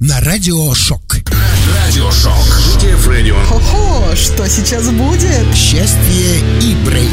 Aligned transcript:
на 0.00 0.20
Радиошок. 0.20 1.00
Радиошок. 1.74 2.80
Кефредио. 2.80 3.36
Хо-хо, 3.48 4.14
что 4.14 4.48
сейчас 4.48 4.88
будет? 4.90 5.54
Счастье 5.54 6.38
и 6.62 6.76
Брейн. 6.84 7.10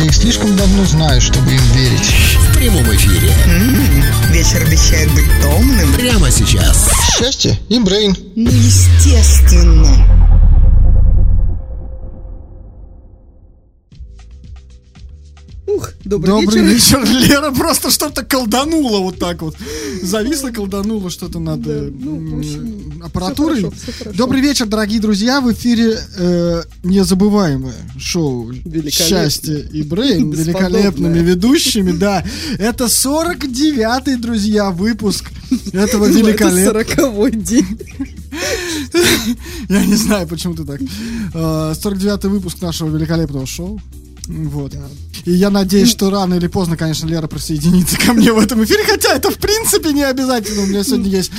Я 0.00 0.04
их 0.06 0.14
слишком 0.14 0.54
давно 0.56 0.84
знаю, 0.84 1.20
чтобы 1.20 1.52
им 1.52 1.62
верить. 1.72 2.14
В 2.50 2.56
прямом 2.56 2.84
эфире. 2.94 3.32
М-м, 3.46 4.04
вечер 4.32 4.62
обещает 4.62 5.10
быть 5.12 5.28
томным. 5.40 5.92
Прямо 5.94 6.30
сейчас. 6.30 6.90
Счастье 7.16 7.58
и 7.68 7.78
Брейн. 7.78 8.16
Ну, 8.36 8.50
естественно. 8.50 10.31
Добрый, 16.04 16.30
Добрый 16.30 16.62
вечер. 16.64 17.00
вечер. 17.04 17.28
Лера 17.28 17.50
просто 17.52 17.90
что-то 17.90 18.24
колданула 18.24 18.98
вот 19.00 19.18
так 19.18 19.42
вот. 19.42 19.56
Зависла, 20.02 20.50
колданула 20.50 21.10
что-то 21.10 21.38
над 21.38 21.66
э, 21.66 21.90
ну, 21.92 22.38
общем, 22.38 23.02
аппаратурой. 23.04 23.58
всё 23.58 23.70
хорошо, 23.70 23.82
всё 23.82 23.92
хорошо. 23.98 24.16
Добрый 24.16 24.40
вечер, 24.40 24.66
дорогие 24.66 25.00
друзья. 25.00 25.40
В 25.40 25.52
эфире 25.52 25.98
э, 26.16 26.62
незабываемое 26.82 27.74
шоу. 27.98 28.52
«Счастье 28.90 29.60
и 29.72 29.82
Брейн» 29.82 30.30
великолепными 30.30 31.18
ведущими. 31.18 31.92
Да, 31.92 32.24
это 32.58 32.84
49-й, 32.84 34.16
друзья, 34.16 34.70
выпуск 34.70 35.30
этого 35.72 36.06
великолепного... 36.06 36.52
Это 36.62 36.86
сороковой 36.94 37.30
день. 37.32 37.78
Я 39.68 39.84
не 39.84 39.94
знаю, 39.94 40.26
почему 40.26 40.54
ты 40.54 40.64
так. 40.64 40.80
Э, 41.34 41.74
49-й 41.74 42.28
выпуск 42.28 42.60
нашего 42.62 42.94
великолепного 42.94 43.46
шоу. 43.46 43.80
Вот. 44.28 44.74
И 45.24 45.32
я 45.32 45.50
надеюсь, 45.50 45.88
что 45.88 46.10
рано 46.10 46.34
или 46.34 46.46
поздно, 46.46 46.76
конечно, 46.76 47.06
Лера 47.06 47.26
присоединится 47.26 47.98
ко 47.98 48.12
мне 48.12 48.32
в 48.32 48.38
этом 48.38 48.62
эфире. 48.64 48.84
Хотя 48.84 49.14
это 49.14 49.30
в 49.30 49.36
принципе 49.36 49.92
не 49.92 50.02
обязательно. 50.02 50.62
У 50.62 50.66
меня 50.66 50.84
сегодня 50.84 51.10
есть 51.10 51.32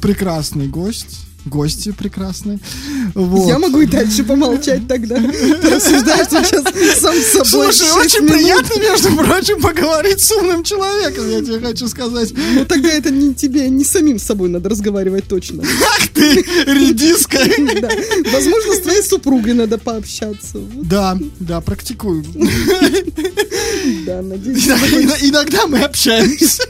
прекрасный 0.00 0.68
гость. 0.68 1.18
Гости 1.46 1.92
прекрасные. 1.92 2.58
Вот. 3.14 3.48
Я 3.48 3.58
могу 3.58 3.80
и 3.80 3.86
дальше 3.86 4.24
помолчать 4.24 4.86
тогда. 4.86 5.16
Ты 5.16 5.70
рассуждаешь 5.70 6.28
сейчас 6.28 6.64
сам 7.00 7.14
с 7.14 7.26
собой. 7.26 7.72
Слушай, 7.72 7.90
очень 7.92 8.24
минут. 8.24 8.32
приятно, 8.32 8.80
между 8.80 9.16
прочим, 9.16 9.60
поговорить 9.60 10.20
с 10.20 10.30
умным 10.32 10.62
человеком, 10.64 11.30
я 11.30 11.40
тебе 11.40 11.58
хочу 11.60 11.88
сказать. 11.88 12.32
Ну 12.54 12.64
тогда 12.66 12.90
это 12.90 13.10
не 13.10 13.34
тебе, 13.34 13.68
не 13.70 13.84
самим 13.84 14.18
с 14.18 14.24
собой 14.24 14.48
надо 14.48 14.68
разговаривать 14.68 15.28
точно. 15.28 15.62
Ах 15.62 16.08
ты, 16.08 16.44
редиска. 16.66 17.38
Да. 17.80 17.88
Возможно, 18.32 18.74
с 18.74 18.80
твоей 18.80 19.02
супругой 19.02 19.54
надо 19.54 19.78
пообщаться. 19.78 20.58
Вот, 20.58 20.88
Да, 20.88 21.16
да, 21.38 21.60
практикую. 21.60 22.24
Да, 24.06 24.22
надеюсь. 24.22 24.66
Иногда 25.22 25.66
мы 25.66 25.78
общаемся. 25.80 26.64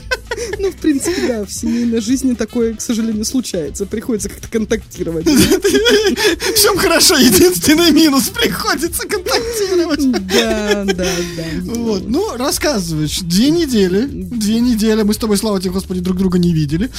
Ну, 0.59 0.71
в 0.71 0.77
принципе, 0.77 1.27
да, 1.27 1.45
в 1.45 1.53
семейной 1.53 2.01
жизни 2.01 2.35
такое, 2.35 2.75
к 2.75 2.81
сожалению, 2.81 3.25
случается. 3.25 3.87
Приходится 3.87 4.29
как-то 4.29 4.49
контактировать. 4.49 5.27
Всем 6.55 6.77
хорошо, 6.79 7.17
единственный 7.17 7.91
минус 7.91 8.29
приходится 8.29 9.07
контактировать. 9.07 10.11
Да, 10.11 10.85
да, 10.85 10.95
да. 10.95 11.73
Вот, 11.75 12.09
ну, 12.09 12.37
рассказываешь. 12.37 13.21
Две 13.21 13.51
недели. 13.51 14.07
Две 14.07 14.61
недели. 14.61 15.03
Мы 15.03 15.15
с 15.15 15.19
тобой, 15.19 15.37
слава 15.37 15.61
тебе, 15.61 15.73
Господи, 15.73 16.01
друг 16.01 16.17
друга 16.17 16.39
не 16.39 16.53
видели. 16.53 16.91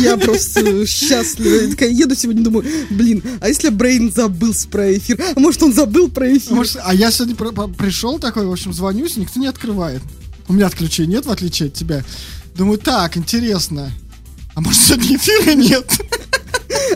Я 0.00 0.16
просто 0.16 0.86
счастлива. 0.86 1.62
Я 1.62 1.70
такая 1.70 1.90
еду 1.90 2.14
сегодня, 2.14 2.42
думаю, 2.42 2.66
блин, 2.90 3.22
а 3.40 3.48
если 3.48 3.70
Брейн 3.70 4.12
забыл 4.12 4.54
про 4.70 4.96
эфир? 4.96 5.20
А 5.34 5.40
может, 5.40 5.62
он 5.62 5.72
забыл 5.72 6.08
про 6.08 6.36
эфир? 6.36 6.52
Может, 6.54 6.78
а 6.82 6.94
я 6.94 7.10
сегодня 7.10 7.34
пришел 7.74 8.18
такой, 8.18 8.46
в 8.46 8.52
общем, 8.52 8.72
звонюсь, 8.72 9.16
никто 9.16 9.40
не 9.40 9.46
открывает. 9.46 10.02
У 10.48 10.52
меня 10.52 10.66
отключения 10.66 11.16
нет, 11.16 11.26
в 11.26 11.30
отличие 11.30 11.68
от 11.68 11.74
тебя. 11.74 12.04
Думаю, 12.56 12.78
так, 12.78 13.16
интересно. 13.16 13.90
А 14.54 14.60
может, 14.60 14.80
сегодня 14.80 15.16
эфира 15.16 15.54
нет? 15.54 15.86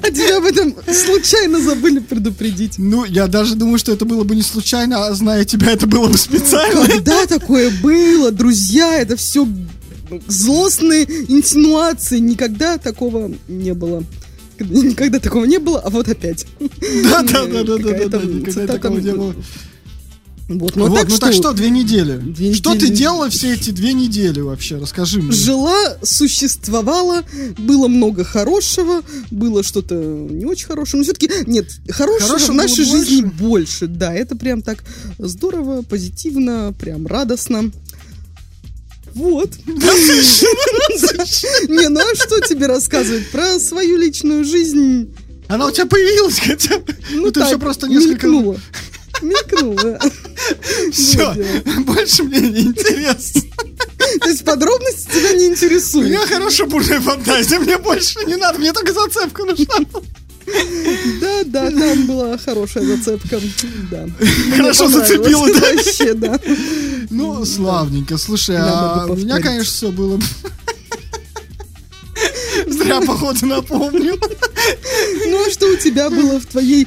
А 0.03 0.11
тебя 0.11 0.39
об 0.39 0.45
этом 0.45 0.75
случайно 0.93 1.61
забыли 1.61 1.99
предупредить. 1.99 2.79
Ну, 2.79 3.05
я 3.05 3.27
даже 3.27 3.55
думаю, 3.55 3.79
что 3.79 3.93
это 3.93 4.05
было 4.05 4.25
бы 4.25 4.35
не 4.35 4.43
случайно, 4.43 5.07
а 5.07 5.15
зная 5.15 5.45
тебя, 5.45 5.73
это 5.73 5.87
было 5.87 6.09
бы 6.09 6.17
специально. 6.17 6.87
Когда 6.87 7.27
такое 7.27 7.71
было, 7.83 8.31
друзья, 8.31 8.99
это 8.99 9.17
все 9.17 9.47
злостные 10.27 11.05
инсинуации. 11.05 12.19
Никогда 12.19 12.79
такого 12.79 13.31
не 13.49 13.75
было. 13.75 14.03
Никогда 14.59 15.19
такого 15.19 15.45
не 15.45 15.59
было, 15.59 15.81
а 15.81 15.91
вот 15.91 16.09
опять. 16.09 16.47
Да, 16.59 17.23
да, 17.23 17.47
да, 17.47 17.65
да, 17.65 17.77
да, 17.77 18.09
да, 18.09 18.19
никогда 18.19 18.75
такого 18.75 18.99
не 18.99 19.13
было. 19.13 19.35
Вот, 20.51 20.75
ну, 20.75 20.89
Вот, 20.89 20.97
так 20.97 21.09
ну 21.09 21.15
что, 21.15 21.27
так 21.27 21.33
что, 21.33 21.53
две 21.53 21.71
недели. 21.71 22.17
Две 22.17 22.53
Что 22.55 22.73
ты 22.73 22.79
недели. 22.87 22.95
делала 22.97 23.31
все 23.31 23.55
эти 23.55 23.71
две 23.71 23.93
недели 23.93 24.41
вообще? 24.41 24.79
Расскажи 24.79 25.23
мне. 25.23 25.31
Жила, 25.31 25.97
существовала, 26.03 27.23
было 27.57 27.87
много 27.87 28.25
хорошего, 28.25 29.03
было 29.31 29.63
что-то 29.63 29.95
не 29.95 30.45
очень 30.47 30.67
хорошего, 30.67 30.99
но 30.99 31.05
все-таки 31.05 31.31
нет, 31.47 31.71
хорошего, 31.89 32.31
Хорошего 32.31 32.51
в 32.51 32.55
нашей 32.57 32.85
было 32.85 32.99
жизни 32.99 33.21
больше? 33.23 33.37
больше, 33.39 33.87
да, 33.87 34.13
это 34.13 34.35
прям 34.35 34.63
так 34.63 34.83
здорово, 35.19 35.83
позитивно, 35.83 36.75
прям 36.77 37.07
радостно. 37.07 37.71
Вот. 39.15 39.53
Не, 41.69 41.89
ну 41.89 42.01
а 42.01 42.15
что 42.17 42.41
тебе 42.41 42.67
рассказывать 42.67 43.31
про 43.31 43.61
свою 43.61 43.99
личную 43.99 44.45
жизнь? 44.45 45.15
Она 45.47 45.67
у 45.67 45.71
тебя 45.71 45.87
появилась 45.87 46.39
хотя 46.39 46.79
бы? 46.79 46.97
Ну, 47.13 47.31
ты 47.31 47.45
все 47.45 47.59
просто 47.59 47.89
несколько... 47.89 48.29
Мелькнула. 49.23 49.75
Мелькнула. 49.83 49.99
Все, 50.93 51.35
больше 51.85 52.23
мне 52.25 52.41
не 52.41 52.61
интересно. 52.63 53.43
То 54.21 54.29
есть 54.29 54.45
подробности 54.45 55.09
тебя 55.11 55.33
не 55.33 55.49
У 55.49 55.53
интересуют. 55.53 56.09
меня 56.09 56.27
хорошая 56.27 56.67
бурная 56.67 57.01
фантазия, 57.01 57.59
мне 57.59 57.79
больше 57.79 58.25
не 58.27 58.37
надо, 58.37 58.59
мне 58.59 58.73
только 58.73 58.93
зацепка 58.93 59.45
нужна. 59.45 59.75
Да, 61.21 61.43
да, 61.45 61.71
там 61.71 62.07
была 62.07 62.37
хорошая 62.39 62.85
зацепка. 62.85 63.41
Да. 63.91 64.09
Хорошо 64.57 64.89
зацепила, 64.89 65.47
да? 65.53 65.61
Вообще, 65.75 66.15
да. 66.15 66.41
Ну, 67.11 67.45
славненько. 67.45 68.19
Слушай, 68.19 68.57
Да, 68.57 69.05
а 69.05 69.07
у 69.07 69.17
меня, 69.17 69.41
конечно, 69.41 69.73
все 69.73 69.91
было... 69.93 70.19
Зря, 72.67 73.01
походу, 73.01 73.47
напомню. 73.47 74.19
Ну, 75.27 75.47
а 75.47 75.51
что 75.51 75.67
у 75.69 75.77
тебя 75.77 76.11
было 76.11 76.41
в 76.41 76.47
твоей 76.47 76.85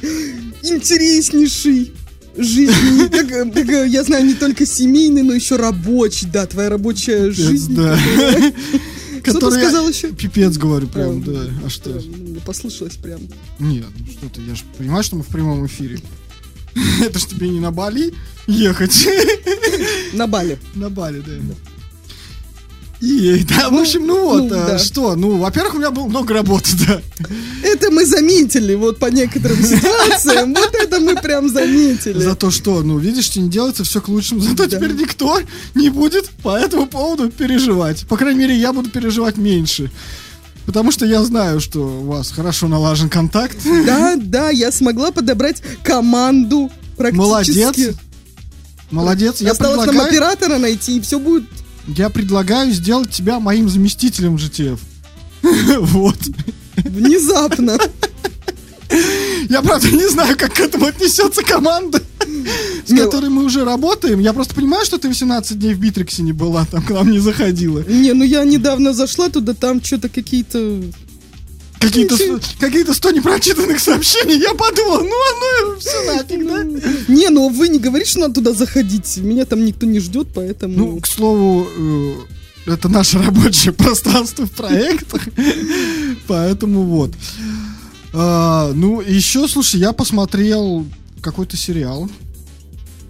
интереснейшей 0.62 1.92
жизни? 2.36 3.08
Как, 3.08 3.28
как, 3.28 3.68
э, 3.68 3.88
я 3.88 4.04
знаю, 4.04 4.24
не 4.24 4.34
только 4.34 4.66
семейной, 4.66 5.22
но 5.22 5.32
еще 5.32 5.56
рабочей. 5.56 6.26
Да, 6.26 6.46
твоя 6.46 6.68
рабочая 6.70 7.30
жизнь. 7.30 7.74
Да. 7.74 7.98
Что 9.24 9.50
ты 9.50 9.58
сказал 9.58 9.88
еще? 9.88 10.12
Пипец 10.12 10.56
говорю 10.56 10.86
прям, 10.86 11.22
да. 11.22 11.46
А 11.64 11.70
что? 11.70 11.90
Мне 11.90 12.40
послышалось 12.44 12.96
прям. 12.96 13.20
Нет, 13.58 13.86
ну 13.98 14.06
что 14.06 14.28
ты, 14.28 14.42
я 14.42 14.54
же 14.54 14.64
понимаю, 14.76 15.02
что 15.02 15.16
мы 15.16 15.22
в 15.22 15.28
прямом 15.28 15.64
эфире. 15.64 15.98
Это 17.00 17.18
ж 17.18 17.24
тебе 17.24 17.48
не 17.48 17.58
на 17.58 17.70
Бали 17.70 18.12
ехать. 18.46 19.08
На 20.12 20.26
Бали. 20.26 20.58
На 20.74 20.90
Бали, 20.90 21.22
да. 21.26 21.32
И, 23.04 23.44
да, 23.44 23.68
в 23.68 23.74
общем, 23.74 24.06
ну 24.06 24.24
вот, 24.24 24.50
ну, 24.50 24.56
а, 24.56 24.66
да. 24.66 24.78
что, 24.78 25.14
ну, 25.14 25.36
во-первых, 25.36 25.74
у 25.74 25.78
меня 25.78 25.90
было 25.90 26.06
много 26.06 26.32
работы, 26.32 26.70
да. 26.86 27.02
Это 27.62 27.90
мы 27.90 28.06
заметили, 28.06 28.74
вот 28.74 28.98
по 28.98 29.06
некоторым 29.06 29.62
ситуациям. 29.62 30.54
Вот 30.54 30.74
это 30.74 31.00
мы 31.00 31.14
прям 31.16 31.50
заметили. 31.50 32.18
За 32.18 32.34
то, 32.34 32.50
что, 32.50 32.82
ну, 32.82 32.96
видишь, 32.98 33.26
что 33.26 33.40
не 33.40 33.50
делается 33.50 33.84
все 33.84 34.00
к 34.00 34.08
лучшему. 34.08 34.40
Зато 34.40 34.66
Да. 34.66 34.76
теперь 34.76 34.92
никто 34.92 35.38
не 35.74 35.90
будет 35.90 36.30
по 36.42 36.56
этому 36.56 36.86
поводу 36.86 37.30
переживать. 37.30 38.06
По 38.08 38.16
крайней 38.16 38.40
мере, 38.40 38.56
я 38.56 38.72
буду 38.72 38.88
переживать 38.88 39.36
меньше. 39.36 39.90
Потому 40.64 40.90
что 40.90 41.04
я 41.04 41.22
знаю, 41.24 41.60
что 41.60 41.80
у 41.80 42.04
вас 42.06 42.30
хорошо 42.30 42.68
налажен 42.68 43.10
контакт. 43.10 43.58
Да, 43.84 44.16
да, 44.16 44.48
я 44.48 44.72
смогла 44.72 45.10
подобрать 45.10 45.62
команду 45.82 46.70
практически. 46.96 47.18
Молодец. 47.20 47.96
Молодец. 48.90 49.40
Я 49.42 49.50
Осталось 49.50 49.76
нам 49.78 49.88
предлагаю, 49.88 50.10
оператора 50.10 50.58
найти, 50.58 50.96
и 50.96 51.00
все 51.02 51.18
будет. 51.18 51.44
Я 51.86 52.10
предлагаю 52.10 52.72
сделать 52.72 53.10
тебя 53.10 53.40
моим 53.40 53.68
заместителем 53.68 54.36
GTF. 54.36 54.78
Вот. 55.80 56.16
Внезапно. 56.76 57.78
Я, 59.48 59.62
правда, 59.62 59.90
не 59.90 60.08
знаю, 60.08 60.36
как 60.36 60.54
к 60.54 60.60
этому 60.60 60.86
отнесется 60.86 61.42
команда, 61.42 62.02
с 62.86 62.90
Не, 62.90 62.98
которой 62.98 63.28
мы 63.30 63.44
уже 63.44 63.64
работаем. 63.64 64.20
Я 64.20 64.32
просто 64.32 64.54
понимаю, 64.54 64.84
что 64.84 64.98
ты 64.98 65.08
18 65.08 65.58
дней 65.58 65.74
в 65.74 65.78
Битриксе 65.78 66.22
не 66.22 66.32
была, 66.32 66.64
там 66.64 66.82
к 66.82 66.90
нам 66.90 67.10
не 67.10 67.18
заходила. 67.18 67.80
Не, 67.86 68.12
ну 68.12 68.24
я 68.24 68.44
недавно 68.44 68.92
зашла 68.92 69.28
туда, 69.28 69.54
там 69.54 69.82
что-то 69.82 70.08
какие-то... 70.08 70.82
Какие-то, 71.88 72.40
какие-то 72.58 72.94
100 72.94 73.10
непрочитанных 73.12 73.80
сообщений. 73.80 74.38
Я 74.40 74.54
подумал, 74.54 75.00
ну, 75.04 75.14
оно 75.66 75.78
все 75.78 76.04
нафиг, 76.12 76.46
да? 76.46 77.12
Не, 77.12 77.28
ну 77.30 77.48
вы 77.48 77.68
не 77.68 77.78
говорите, 77.78 78.10
что 78.10 78.20
надо 78.20 78.34
туда 78.34 78.52
заходить. 78.52 79.16
Меня 79.18 79.44
там 79.44 79.64
никто 79.64 79.86
не 79.86 80.00
ждет, 80.00 80.28
поэтому... 80.34 80.74
Ну, 80.76 81.00
к 81.00 81.06
слову, 81.06 81.66
э, 82.66 82.72
это 82.72 82.88
наше 82.88 83.18
рабочее 83.18 83.72
пространство 83.74 84.46
в 84.46 84.50
проектах. 84.52 85.22
Поэтому 86.26 86.82
вот. 86.84 87.10
А, 88.12 88.72
Ну, 88.72 89.00
еще, 89.00 89.46
слушай, 89.48 89.80
я 89.80 89.92
посмотрел 89.92 90.86
какой-то 91.20 91.56
сериал. 91.56 92.08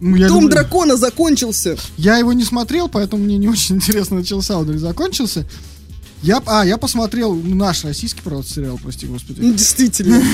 Ну, 0.01 0.17
я 0.17 0.29
Дом 0.29 0.45
люблю- 0.45 0.51
дракона 0.51 0.97
закончился. 0.97 1.77
Я 1.97 2.19
его 2.19 2.33
не 2.33 2.45
смотрел, 2.45 2.89
поэтому 2.89 3.23
мне 3.25 3.39
не 3.39 3.49
очень 3.49 3.77
интересно, 3.77 4.17
начался 4.17 4.59
он 4.59 4.71
или 4.71 4.77
закончился. 4.79 5.47
Я, 6.25 6.43
а, 6.47 6.65
я 6.65 6.79
посмотрел 6.79 7.35
ну, 7.35 7.55
наш 7.55 7.85
российский, 7.85 8.23
правда, 8.23 8.49
сериал, 8.49 8.81
прости 8.83 9.07
господи. 9.07 9.41
Ну, 9.41 9.53
Действительно. 9.53 10.23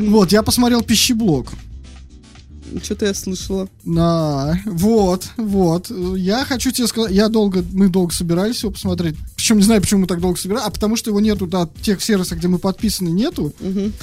Вот, 0.00 0.30
я 0.30 0.42
посмотрел 0.42 0.80
«Пищеблок». 0.80 1.52
Что-то 2.82 3.06
я 3.06 3.14
слышала. 3.14 3.68
На, 3.84 4.62
вот, 4.64 5.28
вот. 5.36 5.90
Я 6.16 6.44
хочу 6.44 6.70
тебе 6.70 6.86
сказать, 6.86 7.10
я 7.10 7.28
долго, 7.28 7.64
мы 7.72 7.88
долго 7.88 8.14
собирались 8.14 8.62
его 8.62 8.72
посмотреть. 8.72 9.16
Причем 9.48 9.60
не 9.60 9.64
знаю, 9.64 9.80
почему 9.80 10.00
мы 10.02 10.06
так 10.06 10.20
долго 10.20 10.38
собирались, 10.38 10.66
а 10.66 10.70
потому 10.70 10.94
что 10.94 11.08
его 11.08 11.20
нету, 11.20 11.46
да, 11.46 11.70
тех 11.80 12.02
сервисов, 12.02 12.36
где 12.36 12.48
мы 12.48 12.58
подписаны, 12.58 13.08
нету. 13.08 13.54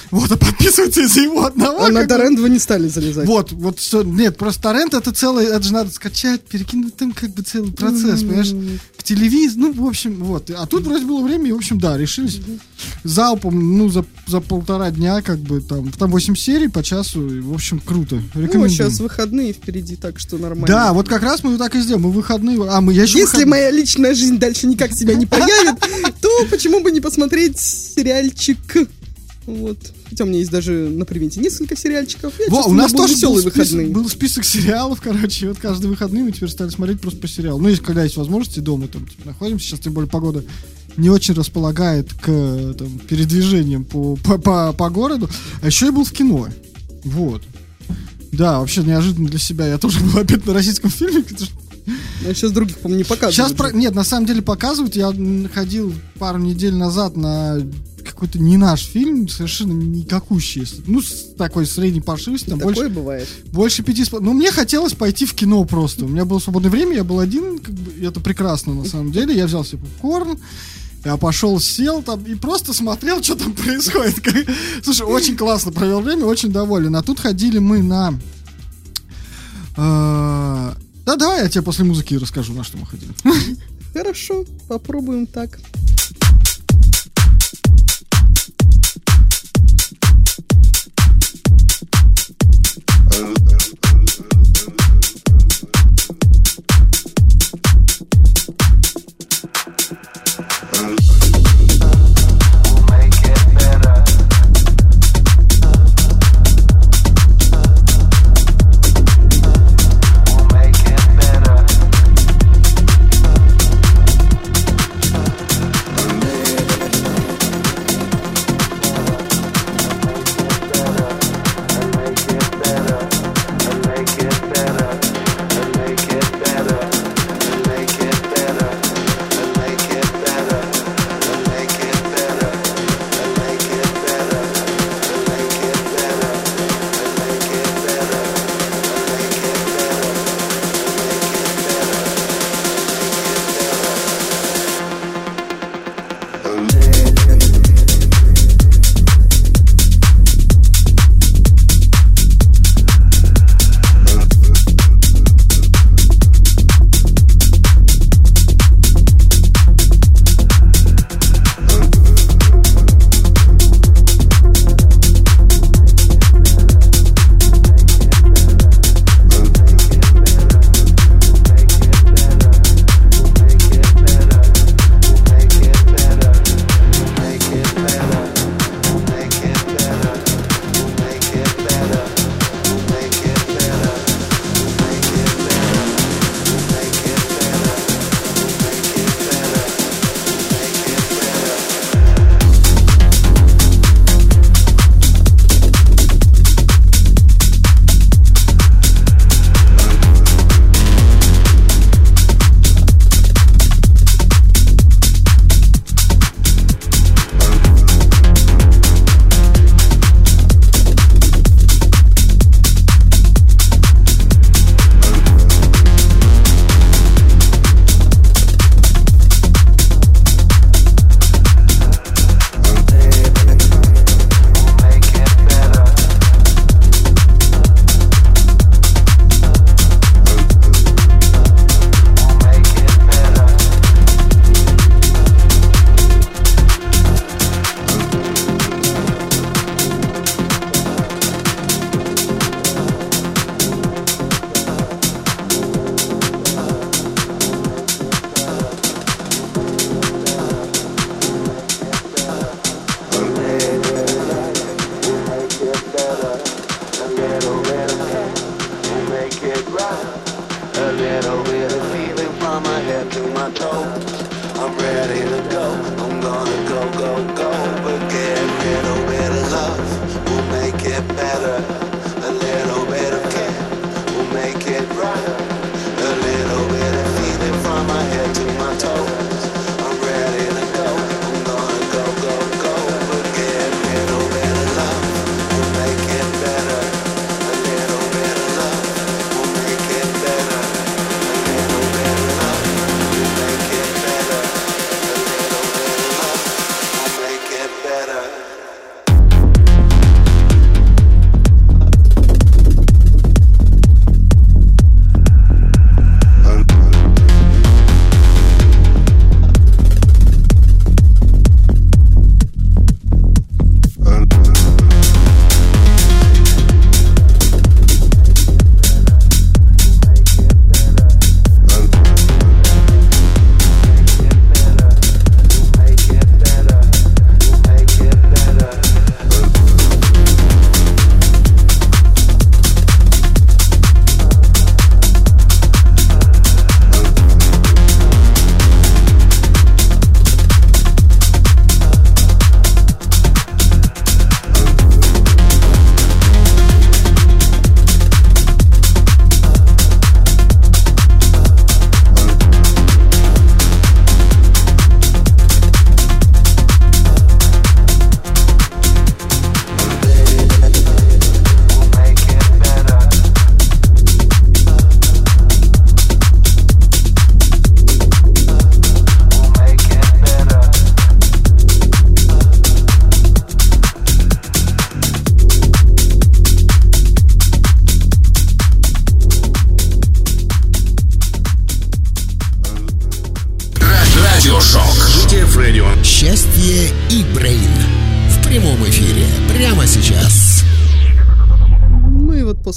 Вот, 0.09 0.31
а 0.31 0.37
подписываться 0.37 1.01
из-за 1.01 1.21
его 1.21 1.45
одного. 1.45 1.85
А 1.85 1.89
на 1.89 2.07
торрент 2.07 2.39
вы 2.39 2.49
не 2.49 2.57
стали 2.57 2.87
залезать. 2.87 3.27
Вот, 3.27 3.51
вот, 3.51 3.79
нет, 4.05 4.37
просто 4.37 4.63
торрент 4.63 4.95
это 4.95 5.11
целый, 5.11 5.45
это 5.45 5.61
же 5.61 5.71
надо 5.71 5.91
скачать, 5.91 6.41
перекинуть, 6.41 6.95
там 6.95 7.11
как 7.11 7.29
бы 7.29 7.43
целый 7.43 7.71
процесс, 7.71 8.21
понимаешь, 8.21 8.55
к 8.97 9.03
телевизору, 9.03 9.67
ну, 9.67 9.85
в 9.85 9.87
общем, 9.87 10.15
вот. 10.23 10.49
А 10.49 10.65
тут 10.65 10.87
вроде 10.87 11.05
было 11.05 11.21
время, 11.21 11.49
и, 11.49 11.51
в 11.51 11.57
общем, 11.57 11.77
да, 11.77 11.95
решились 11.95 12.39
залпом, 13.03 13.77
ну, 13.77 13.89
за, 13.89 14.05
за 14.27 14.41
полтора 14.41 14.91
дня, 14.91 15.21
как 15.21 15.39
бы, 15.39 15.61
там, 15.61 15.91
там 15.91 16.11
8 16.11 16.35
серий 16.35 16.67
по 16.67 16.83
часу, 16.83 17.27
и, 17.27 17.39
в 17.39 17.53
общем, 17.53 17.79
круто. 17.79 18.21
Ну, 18.33 18.41
Рекомендую. 18.41 18.69
сейчас 18.69 18.99
выходные 18.99 19.53
впереди, 19.53 19.95
так 19.95 20.19
что 20.19 20.37
нормально. 20.37 20.67
Да, 20.67 20.93
вот 20.93 21.07
как 21.07 21.23
раз 21.23 21.43
мы 21.43 21.57
так 21.57 21.75
и 21.75 21.81
сделаем. 21.81 22.03
Мы 22.03 22.11
выходные. 22.11 22.57
А, 22.69 22.81
мы 22.81 22.93
я 22.93 23.03
еще 23.03 23.19
Если 23.19 23.37
выход- 23.37 23.49
моя 23.49 23.71
личная 23.71 24.13
жизнь 24.13 24.37
дальше 24.37 24.67
никак 24.67 24.91
себя 24.93 25.15
не 25.15 25.25
проявит, 25.25 25.79
то 26.21 26.29
почему 26.49 26.81
бы 26.81 26.91
не 26.91 27.01
посмотреть 27.01 27.59
сериальчик? 27.59 28.57
Вот. 29.45 29.77
Хотя 30.09 30.23
у 30.23 30.27
меня 30.27 30.39
есть 30.39 30.49
даже 30.51 30.71
на 30.89 31.05
привенте 31.05 31.39
несколько 31.39 31.75
сериальчиков. 31.77 32.33
Я 32.39 32.47
Во, 32.49 32.63
у 32.63 32.73
нас 32.73 32.91
был 32.91 32.99
тоже 33.01 33.13
был 33.13 33.15
веселые 33.15 33.41
список, 33.41 33.57
выходные. 33.57 33.87
был 33.93 34.09
список 34.09 34.43
сериалов, 34.45 35.01
короче, 35.01 35.45
и 35.45 35.49
вот 35.49 35.59
каждые 35.59 35.89
выходные 35.89 36.23
мы 36.23 36.31
теперь 36.31 36.49
стали 36.49 36.69
смотреть 36.69 36.99
просто 36.99 37.19
по 37.19 37.27
сериалу. 37.27 37.59
Ну, 37.61 37.69
если 37.69 37.83
когда 37.83 38.03
есть 38.03 38.17
возможности, 38.17 38.59
дома 38.59 38.87
там 38.87 39.05
типа, 39.07 39.21
находимся, 39.27 39.67
сейчас 39.67 39.81
тем 39.81 39.93
более 39.93 40.09
погода 40.09 40.43
не 40.97 41.09
очень 41.09 41.33
располагает 41.33 42.13
к 42.13 42.73
там, 42.77 42.99
передвижениям 42.99 43.83
по, 43.83 44.15
по, 44.17 44.37
по, 44.37 44.73
по 44.73 44.89
городу. 44.89 45.29
А 45.61 45.67
еще 45.67 45.87
я 45.87 45.91
был 45.91 46.05
в 46.05 46.11
кино. 46.11 46.47
Вот. 47.03 47.43
Да, 48.31 48.59
вообще 48.59 48.83
неожиданно 48.83 49.29
для 49.29 49.39
себя. 49.39 49.67
Я 49.67 49.77
тоже 49.77 49.99
был 50.03 50.19
опять 50.19 50.45
на 50.45 50.53
российском 50.53 50.89
фильме. 50.89 51.23
А 52.27 52.33
сейчас 52.33 52.51
других, 52.51 52.77
по-моему, 52.79 52.99
не 52.99 53.03
показывают. 53.03 53.35
Сейчас, 53.35 53.51
про... 53.53 53.71
нет, 53.71 53.93
на 53.93 54.03
самом 54.03 54.25
деле 54.25 54.41
показывают. 54.41 54.95
Я 54.95 55.13
ходил 55.53 55.93
пару 56.17 56.39
недель 56.39 56.73
назад 56.73 57.15
на 57.15 57.59
какой-то 58.05 58.39
не 58.39 58.57
наш 58.57 58.85
фильм, 58.85 59.27
совершенно 59.27 59.73
никакущий. 59.73 60.65
Ну, 60.85 61.01
с 61.01 61.33
такой 61.37 61.65
средней 61.65 62.01
паршивости, 62.01 62.49
там 62.49 62.59
Такое 62.59 62.75
больше, 62.75 62.89
бывает. 62.89 63.27
больше 63.51 63.83
пяти... 63.83 64.05
Ну, 64.11 64.33
мне 64.33 64.51
хотелось 64.51 64.93
пойти 64.93 65.25
в 65.25 65.33
кино 65.33 65.63
просто. 65.65 66.05
У 66.05 66.07
меня 66.07 66.23
было 66.23 66.39
свободное 66.39 66.71
время, 66.71 66.95
я 66.95 67.03
был 67.03 67.19
один, 67.19 67.59
как 67.59 67.73
бы, 67.73 68.05
это 68.05 68.19
прекрасно 68.19 68.73
на 68.73 68.85
самом 68.85 69.11
деле. 69.11 69.35
Я 69.35 69.47
взял 69.47 69.65
себе 69.65 69.79
попкорн, 69.79 70.39
я 71.05 71.17
пошел, 71.17 71.59
сел 71.59 72.01
там 72.01 72.23
и 72.23 72.33
просто 72.35 72.73
смотрел, 72.73 73.21
что 73.21 73.35
там 73.35 73.53
происходит. 73.53 74.15
Слушай, 74.83 75.05
очень 75.05 75.37
классно 75.37 75.71
провел 75.71 76.01
время, 76.01 76.25
очень 76.25 76.51
доволен. 76.51 76.95
А 76.95 77.03
тут 77.03 77.19
ходили 77.19 77.59
мы 77.59 77.83
на... 77.83 78.19
э, 79.77 80.73
Да, 81.05 81.15
давай 81.15 81.43
я 81.43 81.49
тебе 81.49 81.61
после 81.61 81.85
музыки 81.85 82.15
расскажу, 82.15 82.53
на 82.53 82.63
что 82.63 82.77
мы 82.77 82.87
ходили. 82.87 83.13
Хорошо, 83.93 84.45
попробуем 84.67 85.27
так. 85.27 85.59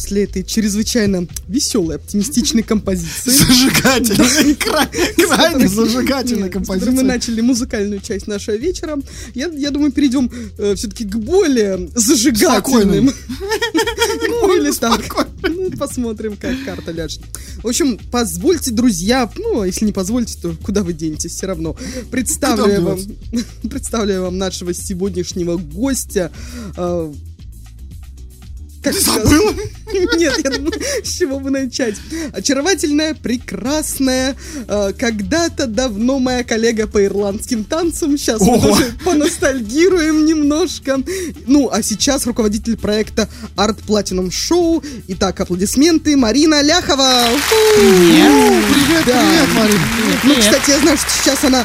После 0.09 0.25
этой 0.25 0.43
чрезвычайно 0.43 1.27
веселой, 1.49 1.97
оптимистичной 1.97 2.63
композиции. 2.63 3.31
Зажигательная, 3.31 4.55
кра- 4.55 4.89
крайне 4.89 5.69
с 5.69 5.75
которой 6.51 6.91
Мы 6.93 7.03
начали 7.03 7.43
музыкальную 7.43 8.01
часть 8.01 8.27
нашего 8.27 8.57
вечера. 8.57 8.99
Я, 9.35 9.49
думаю, 9.71 9.93
перейдем 9.93 10.31
все-таки 10.77 11.05
к 11.05 11.17
более 11.17 11.91
зажигательным. 11.95 13.13
Ну, 14.29 14.57
или 14.57 14.71
так. 14.73 15.03
Посмотрим, 15.79 16.37
как 16.37 16.55
карта 16.65 16.93
ляжет. 16.93 17.21
В 17.63 17.67
общем, 17.67 17.99
позвольте, 18.11 18.71
друзья, 18.71 19.31
ну, 19.37 19.61
а 19.61 19.67
если 19.67 19.85
не 19.85 19.93
позвольте, 19.93 20.39
то 20.41 20.55
куда 20.63 20.83
вы 20.83 20.93
денетесь, 20.93 21.33
все 21.33 21.47
равно. 21.47 21.77
Представляю 22.11 22.83
вам, 22.83 22.99
представляю 23.71 24.23
вам 24.23 24.39
нашего 24.39 24.73
сегодняшнего 24.73 25.57
гостя. 25.57 26.31
Как 28.83 28.95
забыла? 28.95 29.53
Нет, 30.17 30.35
я 30.45 30.51
думаю, 30.51 30.73
с 31.03 31.09
чего 31.17 31.41
бы 31.41 31.51
начать. 31.51 31.97
Очаровательная, 32.33 33.15
прекрасная, 33.15 34.37
э, 34.69 34.93
когда-то 34.99 35.67
давно 35.67 36.19
моя 36.19 36.45
коллега 36.45 36.87
по 36.87 37.05
ирландским 37.05 37.65
танцам. 37.65 38.17
Сейчас 38.17 38.41
мы 38.41 38.55
Ого. 38.57 38.77
даже 38.77 38.93
поностальгируем 39.05 40.27
немножко. 40.27 41.01
Ну, 41.47 41.69
а 41.73 41.83
сейчас 41.83 42.27
руководитель 42.27 42.77
проекта 42.77 43.29
Art 43.57 43.79
Platinum 43.87 44.29
Show. 44.31 44.85
Итак, 45.09 45.41
аплодисменты. 45.41 46.17
Марина 46.17 46.63
Ляхова. 46.63 47.25
Привет, 47.77 49.05
Да. 49.07 49.21
привет, 49.21 49.49
Марин. 49.57 49.81
Ну, 50.25 50.35
кстати, 50.39 50.71
я 50.71 50.79
знаю, 50.81 50.97
что 50.99 51.11
сейчас 51.23 51.45
она 51.45 51.65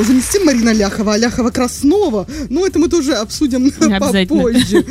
уже 0.00 0.12
не 0.12 0.20
совсем 0.20 0.44
Марина 0.46 0.70
Ляхова, 0.72 1.14
а 1.14 1.18
Ляхова 1.18 1.50
Краснова. 1.50 2.26
Но 2.48 2.66
это 2.66 2.78
мы 2.78 2.88
тоже 2.88 3.14
обсудим 3.14 3.70
попозже. 4.28 4.84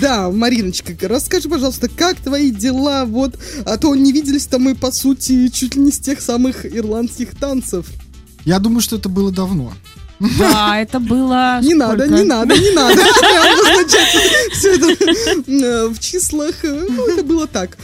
Да, 0.00 0.30
Мариночка, 0.30 0.94
расскажи, 1.08 1.48
пожалуйста, 1.48 1.88
как 1.88 2.16
твои 2.20 2.50
дела? 2.50 3.04
Вот, 3.04 3.38
а 3.64 3.76
то 3.76 3.94
не 3.94 4.12
виделись-то 4.12 4.58
мы, 4.58 4.74
по 4.74 4.92
сути, 4.92 5.48
чуть 5.48 5.74
ли 5.74 5.82
не 5.82 5.90
с 5.90 5.98
тех 5.98 6.20
самых 6.20 6.64
ирландских 6.64 7.34
танцев. 7.36 7.86
Я 8.44 8.58
думаю, 8.58 8.80
что 8.80 8.96
это 8.96 9.08
было 9.08 9.32
давно. 9.32 9.72
Да, 10.38 10.78
это 10.80 10.98
было... 11.00 11.60
Не 11.62 11.74
надо, 11.74 12.06
не 12.08 12.22
надо, 12.22 12.56
не 12.56 12.70
надо. 12.72 13.00
Обозначать 13.02 14.08
все 14.52 14.74
это 14.74 15.50
э, 15.50 15.88
в 15.88 15.98
числах. 16.00 16.54
Э, 16.64 16.86
Ну, 16.88 17.06
это 17.08 17.22
было 17.22 17.46
так. 17.46 17.76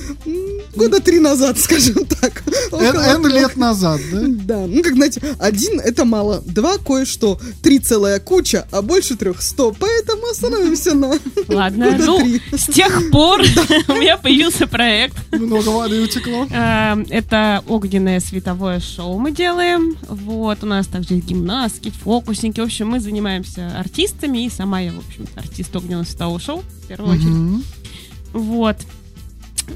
Года 0.75 1.01
три 1.01 1.21
назад, 1.21 1.59
скажем 1.61 2.05
так. 2.07 2.43
Н 2.73 3.27
лет 3.27 3.57
назад, 3.57 4.01
да? 4.13 4.21
Да, 4.25 4.67
ну 4.67 4.83
как 4.83 4.95
знаете, 4.95 5.21
один 5.39 5.81
это 5.81 6.05
мало, 6.05 6.41
два 6.45 6.79
кое-что, 6.79 7.39
три 7.63 7.79
целая 7.79 8.19
куча, 8.21 8.67
а 8.71 8.83
больше 8.83 9.17
трех 9.17 9.41
сто, 9.43 9.73
поэтому 9.79 10.27
остановимся 10.31 10.95
на 10.95 11.19
Ладно, 11.49 11.97
ну, 11.99 12.21
с 12.53 12.67
тех 12.73 13.11
пор 13.11 13.43
у 13.89 13.93
меня 13.95 14.17
появился 14.17 14.67
проект. 14.67 15.17
Много 15.33 15.69
воды 15.69 16.01
утекло. 16.03 16.47
Э, 16.51 16.97
Это 17.11 17.63
огненное 17.69 18.21
световое 18.21 18.81
шоу 18.81 19.19
мы 19.19 19.31
делаем. 19.31 19.97
Вот, 20.09 20.59
у 20.63 20.67
нас 20.67 20.87
также 20.87 21.15
есть 21.15 21.27
гимнастки, 21.27 21.93
фокусники. 22.25 22.61
В 22.61 22.65
общем, 22.65 22.89
мы 22.89 23.01
занимаемся 23.01 23.79
артистами. 23.79 24.45
И 24.47 24.51
сама 24.51 24.81
я, 24.81 24.93
в 24.93 24.99
общем 24.99 25.27
артист 25.37 25.75
огненного 25.77 26.05
светового 26.05 26.41
шоу, 26.41 26.63
в 26.85 26.87
первую 26.87 27.13
очередь. 27.13 27.29
Мгм. 27.29 27.65
Вот. 28.33 28.77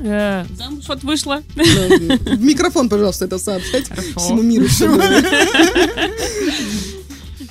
Э, 0.00 0.44
Замуж 0.56 0.84
вот 0.88 1.02
вышла. 1.04 1.42
В 1.54 2.40
микрофон, 2.42 2.88
пожалуйста, 2.88 3.24
это 3.26 3.38
сообщать 3.38 3.88
Хорошо. 3.88 4.18
всему 4.20 4.42
миру. 4.42 4.66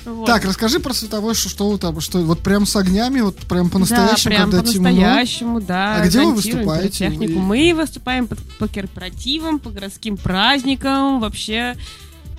Вот. 0.04 0.26
Так, 0.26 0.44
расскажи 0.46 0.80
про 0.80 0.94
световое 0.94 1.34
шоу, 1.34 1.50
что 1.50 1.76
там, 1.76 2.00
что 2.00 2.18
вот 2.20 2.38
прям 2.40 2.64
с 2.64 2.74
огнями, 2.76 3.20
вот 3.20 3.36
прям 3.36 3.68
по-настоящему, 3.68 4.30
да, 4.32 4.36
прям 4.38 4.50
когда 4.50 4.72
темно. 4.72 4.88
по-настоящему, 4.88 5.60
да. 5.60 5.96
А 5.96 6.06
где 6.06 6.20
вы 6.22 6.32
выступаете? 6.34 6.98
пиротехнику. 7.08 7.40
Вы- 7.40 7.46
Мы 7.46 7.74
выступаем 7.74 8.26
по, 8.26 8.36
по 8.58 8.68
корпоративам, 8.68 9.58
по 9.58 9.68
городским 9.70 10.16
праздникам, 10.16 11.20
вообще 11.20 11.76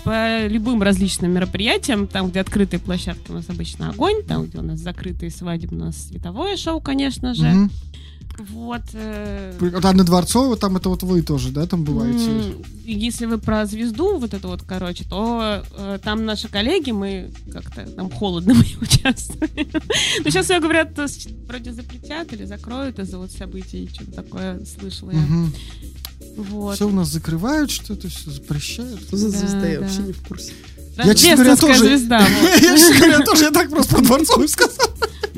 по 0.04 0.48
любым 0.48 0.82
различным 0.82 1.32
мероприятиям, 1.32 2.08
там, 2.08 2.30
где 2.30 2.40
открытые 2.40 2.80
площадки, 2.80 3.32
у 3.32 3.34
нас 3.34 3.50
обычно 3.50 3.90
огонь, 3.90 4.24
там, 4.24 4.46
где 4.46 4.60
у 4.60 4.62
нас 4.62 4.80
закрытые 4.80 5.30
нас 5.76 6.08
световое 6.08 6.58
шоу, 6.58 6.82
конечно 6.82 7.34
же. 7.34 7.48
Мгм. 7.48 7.72
Вот. 8.40 8.82
э, 8.94 9.54
Анна 9.84 10.04
Дворцова, 10.04 10.56
там 10.58 10.78
это 10.78 10.90
вот 10.90 11.04
вы 11.04 11.22
тоже, 11.22 11.52
да, 11.52 11.66
там 11.68 11.84
бываете? 11.84 12.56
Если 12.86 13.26
вы 13.26 13.38
про 13.38 13.66
звезду, 13.66 14.18
вот 14.18 14.34
это 14.34 14.48
вот, 14.48 14.62
короче, 14.64 15.04
то 15.04 15.64
э, 15.78 16.00
там 16.04 16.26
наши 16.26 16.48
коллеги, 16.48 16.92
мы 16.92 17.32
как-то, 17.52 17.86
нам 17.96 18.10
холодно, 18.10 18.54
мы 18.56 18.66
участвуем. 18.82 19.50
Но 20.24 20.30
сейчас, 20.30 20.50
я 20.50 20.60
говорят, 20.60 20.98
вроде 21.48 21.74
запретят 21.74 22.32
или 22.34 22.46
закроют 22.46 22.98
из-за 23.00 23.18
вот 23.18 23.32
событий, 23.32 23.90
что-то 23.94 24.12
такое 24.12 24.60
слышала 24.66 25.12
я. 25.12 25.20
Вот. 26.38 26.76
Все 26.76 26.88
у 26.88 26.92
нас 26.92 27.10
закрывают, 27.10 27.70
что-то 27.72 28.08
все 28.08 28.32
запрещают. 28.32 29.02
Что 29.02 29.18
за 29.18 29.32
Да, 29.32 29.38
звезда, 29.38 29.68
я 29.68 29.80
да. 29.80 29.86
вообще 29.86 30.02
не 30.02 30.14
в 30.14 30.22
курсе. 30.28 30.54
Я, 31.04 31.16
честно 31.16 31.36
говоря, 31.36 31.56
тоже- 31.56 31.86
звезда. 31.86 32.20
вот. 32.20 32.50
Я, 32.62 32.78
честно 32.78 32.96
говоря, 32.98 33.20
тоже 33.20 33.44
я 33.46 33.52
так 33.52 33.70
просто 33.70 33.96
про 33.96 34.02
Дворцовой 34.04 34.50
сказал. 34.50 34.88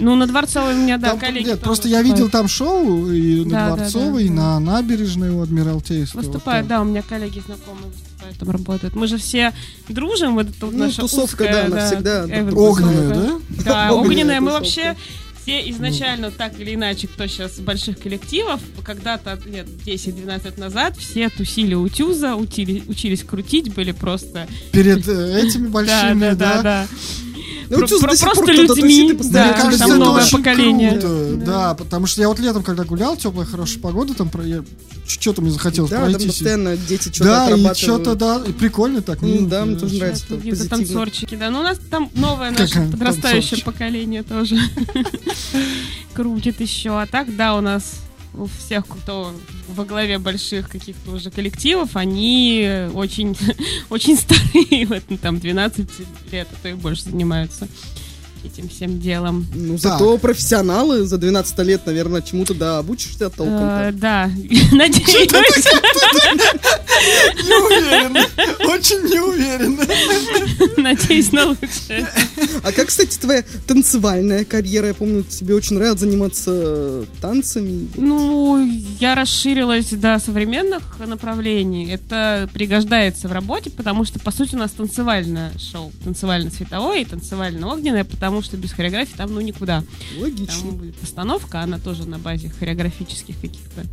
Ну, 0.02 0.16
на 0.16 0.28
Дворцовой 0.28 0.74
у 0.74 0.78
меня, 0.78 0.98
да, 0.98 1.12
Там- 1.12 1.20
коллеги 1.20 1.48
Нет, 1.48 1.60
просто 1.62 1.88
я 1.88 2.02
видел 2.02 2.30
там 2.30 2.48
шоу 2.48 3.10
и 3.12 3.46
на 3.46 3.52
Да, 3.52 3.70
да, 3.70 3.76
Дворцовой, 3.76 4.26
и 4.26 4.28
да, 4.28 4.34
на 4.34 4.60
набережной 4.60 5.30
у 5.30 5.42
Адмиралтейства. 5.42 6.20
Выступают, 6.20 6.64
Вот 6.66 6.70
да, 6.70 6.82
у 6.82 6.84
меня 6.84 7.04
коллеги 7.04 7.42
знакомые 7.46 7.88
выступают, 7.88 8.38
там 8.38 8.50
работают. 8.50 8.96
Мы 8.96 9.08
же 9.08 9.18
все 9.18 9.54
дружим, 9.88 10.34
вот 10.34 10.50
это 10.50 10.66
вот 10.66 10.74
Ну, 10.74 10.86
наша 10.86 11.02
тусовка, 11.02 11.44
узкая, 11.44 11.70
да, 11.70 11.76
навсегда, 11.76 12.26
друг 12.26 12.54
вот 12.54 12.70
Огненная, 12.72 13.10
да? 13.10 13.40
Да, 13.64 13.92
Огненная. 13.94 14.42
Мы 14.42 14.52
вообще 14.52 14.96
все 15.44 15.70
изначально, 15.72 16.32
так 16.32 16.60
или 16.60 16.76
иначе, 16.76 17.08
кто 17.08 17.26
сейчас 17.28 17.60
больших 17.60 18.00
коллективов, 18.00 18.60
когда-то 18.84 19.40
лет 19.46 19.68
10-12 19.86 20.46
лет 20.46 20.58
назад, 20.58 20.98
все 20.98 21.30
тусили 21.30 21.74
у 21.74 21.88
Тюза, 21.90 22.36
учили, 22.36 22.84
учились 22.88 23.24
крутить, 23.24 23.74
были 23.74 23.92
просто... 23.92 24.48
Перед 24.72 25.08
э, 25.08 25.40
этими 25.42 25.66
Да, 25.68 25.72
большими, 25.72 26.30
да, 26.30 26.36
да, 26.36 26.62
да. 26.62 26.88
Ну, 27.70 27.78
Про- 27.78 27.88
про- 27.88 28.18
просто 28.18 28.52
людьми, 28.52 29.14
да, 29.32 29.46
Мне 29.46 29.54
кажется, 29.54 29.80
там 29.80 29.92
это 29.92 30.00
новое 30.00 30.24
очень 30.24 30.38
поколение. 30.38 30.92
круто. 30.92 31.36
Да. 31.36 31.46
Да. 31.46 31.74
потому 31.76 32.06
что 32.08 32.22
я 32.22 32.28
вот 32.28 32.40
летом, 32.40 32.64
когда 32.64 32.84
гулял, 32.84 33.16
теплая, 33.16 33.46
хорошая 33.46 33.80
погода, 33.80 34.14
там 34.14 34.30
про... 34.30 34.44
что-то 35.08 35.42
мне 35.42 35.52
захотелось 35.52 35.90
Да, 35.92 35.98
там 36.02 36.06
пройтись. 36.12 36.28
постоянно 36.28 36.76
дети 36.78 37.10
что-то 37.10 37.24
Да, 37.24 37.50
и 37.52 37.74
что-то, 37.76 38.16
да, 38.16 38.42
и 38.46 38.52
прикольно 38.52 39.02
так. 39.02 39.22
М, 39.24 39.30
мило, 39.30 39.48
да, 39.48 39.66
мне 39.66 39.76
да. 39.76 39.80
тоже 39.82 39.96
нравится. 39.96 40.26
это 40.26 40.36
Какие-то 40.38 40.70
танцорчики, 40.70 41.36
да. 41.36 41.50
Ну, 41.50 41.60
у 41.60 41.64
нас 41.64 41.78
там 41.90 42.10
новое 42.16 42.52
наше 42.52 42.82
подрастающее 42.92 43.42
танцорчик? 43.42 43.66
поколение 43.66 44.24
тоже 44.24 44.58
крутит 46.14 46.60
еще. 46.62 46.90
А 47.00 47.06
так, 47.06 47.36
да, 47.36 47.56
у 47.56 47.62
нас 47.62 47.94
у 48.34 48.46
всех, 48.46 48.88
кто 48.88 49.34
во 49.68 49.86
главе 49.86 50.18
больших 50.18 50.70
каких-то 50.70 51.12
уже 51.12 51.32
коллективов, 51.32 51.96
они 51.96 52.88
очень, 52.94 53.38
очень 53.90 54.18
старые, 54.18 54.86
вот, 54.88 55.04
там 55.22 55.40
12 55.40 55.90
лет, 56.32 56.48
а 56.52 56.56
то 56.62 56.70
и 56.70 56.74
больше 56.74 57.04
занимаются 57.04 57.68
этим 58.46 58.70
всем 58.70 59.00
делом. 59.00 59.46
Ну, 59.54 59.74
Так. 59.78 59.82
зато 59.94 60.18
профессионалы 60.18 61.06
за 61.06 61.18
12 61.18 61.60
лет, 61.64 61.86
наверное, 61.86 62.22
чему-то 62.22 62.54
да 62.54 62.78
обучишься 62.80 63.26
Э, 63.26 63.30
толком-то. 63.30 63.92
да, 63.94 64.30
надеюсь. 64.72 65.32
Не 67.44 67.56
уверен, 67.66 68.18
очень 68.70 69.02
не 69.10 69.20
уверен. 69.20 69.80
Надеюсь 70.78 71.32
на 71.32 71.46
лучшее. 71.48 72.08
А 72.64 72.72
как, 72.72 72.88
кстати, 72.88 73.18
твоя 73.18 73.44
танцевальная 73.68 74.46
карьера? 74.46 74.88
Я 74.88 74.94
помню, 74.94 75.24
тебе 75.24 75.56
очень 75.56 75.76
нравилось 75.76 76.00
заниматься 76.00 76.52
э, 76.54 77.06
танцами. 77.22 77.88
Ну, 77.98 78.64
я 79.00 79.16
расширилась 79.16 79.90
до 79.90 80.20
современных 80.20 80.84
направлений. 81.06 81.90
Это 81.92 82.50
пригождается 82.54 83.28
в 83.28 83.32
работе, 83.32 83.70
потому 83.70 84.06
что, 84.06 84.20
по 84.20 84.32
сути, 84.32 84.56
у 84.56 84.60
нас 84.60 84.72
танцевальное 84.72 85.52
шоу. 85.60 85.92
Танцевально-световое 86.04 87.02
и 87.02 87.06
танцевально-огненное, 87.06 88.04
потому 88.04 88.31
что 88.42 88.56
без 88.56 88.72
хореографии 88.72 89.16
там 89.18 89.34
ну 89.34 89.42
никуда. 89.42 89.84
Логично. 90.18 90.70
Там 90.70 90.78
будет 90.78 90.96
постановка, 90.96 91.62
она 91.62 91.80
тоже 91.80 92.08
на 92.08 92.20
базе 92.20 92.50
хореографических 92.50 93.36
каких-то 93.42 93.84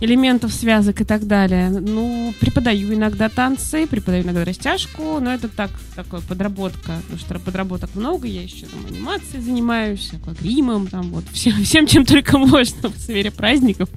элементов, 0.00 0.52
связок 0.52 1.00
и 1.00 1.04
так 1.04 1.26
далее. 1.26 1.70
Ну, 1.70 2.34
преподаю 2.40 2.94
иногда 2.94 3.28
танцы, 3.28 3.86
преподаю 3.86 4.24
иногда 4.24 4.44
растяжку, 4.44 5.20
но 5.20 5.32
это 5.32 5.48
так, 5.48 5.70
такое 5.94 6.20
подработка, 6.20 7.00
потому 7.02 7.18
что 7.18 7.38
подработок 7.38 7.90
много, 7.94 8.26
я 8.26 8.42
еще 8.42 8.66
там 8.66 8.84
анимацией 8.86 9.42
занимаюсь, 9.42 10.10
аквагримом, 10.12 10.86
там 10.86 11.10
вот 11.10 11.24
всем, 11.32 11.64
всем, 11.64 11.86
чем 11.86 12.04
только 12.04 12.38
можно 12.38 12.90
в 12.90 12.98
сфере 12.98 13.30
праздников. 13.30 13.88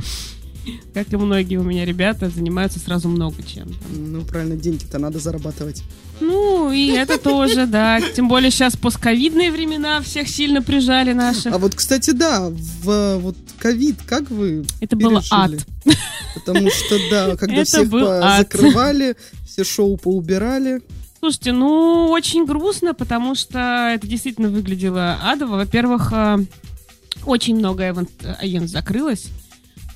Как 0.93 1.11
и 1.13 1.17
многие 1.17 1.57
у 1.57 1.63
меня 1.63 1.85
ребята 1.85 2.29
занимаются 2.29 2.79
сразу 2.79 3.07
много 3.07 3.43
чем. 3.43 3.67
Ну, 3.95 4.21
правильно, 4.23 4.55
деньги-то 4.55 4.99
надо 4.99 5.19
зарабатывать. 5.19 5.83
Ну, 6.19 6.71
и 6.71 6.87
это 6.89 7.17
тоже, 7.19 7.67
да. 7.67 7.99
Тем 8.15 8.27
более 8.27 8.51
сейчас 8.51 8.75
постковидные 8.75 9.51
времена 9.51 10.01
всех 10.01 10.27
сильно 10.27 10.61
прижали 10.61 11.13
наших. 11.13 11.53
А 11.53 11.57
вот, 11.57 11.75
кстати, 11.75 12.11
да, 12.11 12.49
в 12.49 13.17
вот 13.17 13.37
ковид, 13.59 13.97
как 14.05 14.29
вы 14.29 14.65
Это 14.81 14.95
было 14.95 15.21
ад. 15.31 15.51
Потому 16.35 16.69
что, 16.69 16.97
да, 17.11 17.35
когда 17.35 17.63
всех 17.63 17.89
был 17.89 18.05
закрывали, 18.05 19.15
все 19.47 19.63
шоу 19.63 19.97
поубирали. 19.97 20.81
Слушайте, 21.19 21.51
ну, 21.51 22.07
очень 22.09 22.45
грустно, 22.45 22.93
потому 22.93 23.33
что 23.33 23.91
это 23.93 24.05
действительно 24.05 24.49
выглядело 24.49 25.17
адово. 25.23 25.55
Во-первых, 25.57 26.13
э, 26.13 26.37
очень 27.25 27.55
много 27.55 28.05
агент 28.39 28.69
закрылось. 28.69 29.27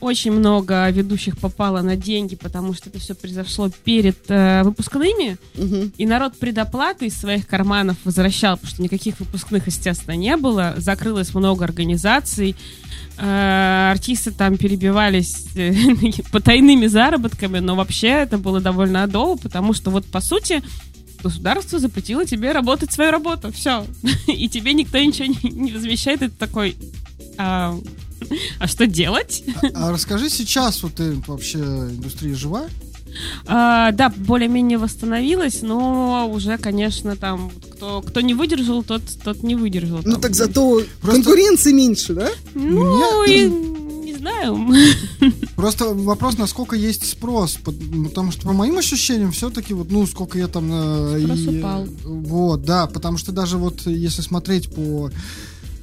Очень 0.02 0.32
много 0.32 0.90
ведущих 0.90 1.38
попало 1.38 1.82
на 1.82 1.96
деньги, 1.96 2.36
потому 2.36 2.74
что 2.74 2.90
это 2.90 2.98
все 2.98 3.14
произошло 3.14 3.70
перед 3.84 4.18
э, 4.30 4.64
выпускными. 4.64 5.38
Мгм. 5.54 5.94
И 5.96 6.08
народ 6.08 6.38
предоплаты 6.38 7.06
из 7.06 7.20
своих 7.20 7.48
карманов 7.48 7.98
возвращал, 8.04 8.58
потому 8.58 8.72
что 8.74 8.82
никаких 8.82 9.20
выпускных, 9.20 9.68
естественно, 9.68 10.16
не 10.16 10.36
было. 10.38 10.74
Закрылось 10.78 11.36
много 11.36 11.66
организаций. 11.66 12.56
Э, 13.20 13.92
артисты 13.92 14.32
там 14.32 14.58
перебивались 14.58 15.56
э, 15.56 15.72
потайными 16.32 16.88
заработками, 16.88 17.60
но 17.60 17.76
вообще 17.76 18.08
это 18.08 18.40
было 18.40 18.60
довольно 18.60 19.04
адово, 19.04 19.38
потому 19.38 19.74
что 19.74 19.92
вот 19.92 20.08
по 20.08 20.20
сути 20.20 20.64
государство 21.22 21.78
запретило 21.78 22.26
тебе 22.26 22.52
работать 22.54 22.92
свою 22.92 23.12
работу. 23.12 23.52
Все. 23.52 23.86
И 24.28 24.50
тебе 24.50 24.74
никто 24.74 24.98
ничего 24.98 25.28
не, 25.28 25.52
не 25.52 25.72
возмещает. 25.72 26.24
Это 26.24 26.36
такой... 26.36 26.76
А, 27.38 27.78
а 28.60 28.68
что 28.68 28.88
делать? 28.88 29.44
А 29.74 29.92
расскажи 29.92 30.30
сейчас, 30.30 30.84
вот 30.84 30.96
ты 30.96 31.14
вообще 31.28 31.58
индустрия 31.60 32.36
жива? 32.36 32.66
А, 33.46 33.92
да, 33.92 34.10
более-менее 34.10 34.78
восстановилась, 34.78 35.62
но 35.62 36.30
уже, 36.32 36.58
конечно, 36.58 37.16
там 37.18 37.52
кто, 37.76 38.02
кто 38.02 38.22
не 38.22 38.34
выдержал, 38.34 38.84
тот, 38.84 39.02
тот 39.24 39.44
не 39.44 39.56
выдержал. 39.56 39.98
Ну 40.06 40.14
Там, 40.14 40.22
так 40.22 40.36
зато 40.36 40.82
Просто- 41.02 41.22
конкуренции 41.24 41.74
меньше, 41.74 42.14
да? 42.14 42.30
Ну, 42.54 43.24
Мне- 43.24 43.46
и 43.46 43.50
не 43.50 44.14
знаю. 44.16 44.58
Просто 45.58 45.94
вопрос, 45.94 46.38
насколько 46.38 46.76
есть 46.78 47.06
спрос, 47.10 47.58
потому 48.06 48.32
что 48.32 48.44
по 48.48 48.54
моим 48.54 48.78
ощущениям 48.78 49.32
все-таки 49.34 49.74
вот, 49.74 49.92
ну, 49.92 50.08
сколько 50.08 50.38
я 50.38 50.48
там... 50.48 50.70
э, 50.72 51.20
Спрос 51.24 51.40
и- 51.40 51.60
упал. 51.60 51.88
Вот, 52.06 52.64
да, 52.64 52.88
потому 52.88 53.18
что 53.18 53.32
даже 53.34 53.58
вот 53.58 53.82
если 53.88 54.22
смотреть 54.22 54.70
по 54.74 55.12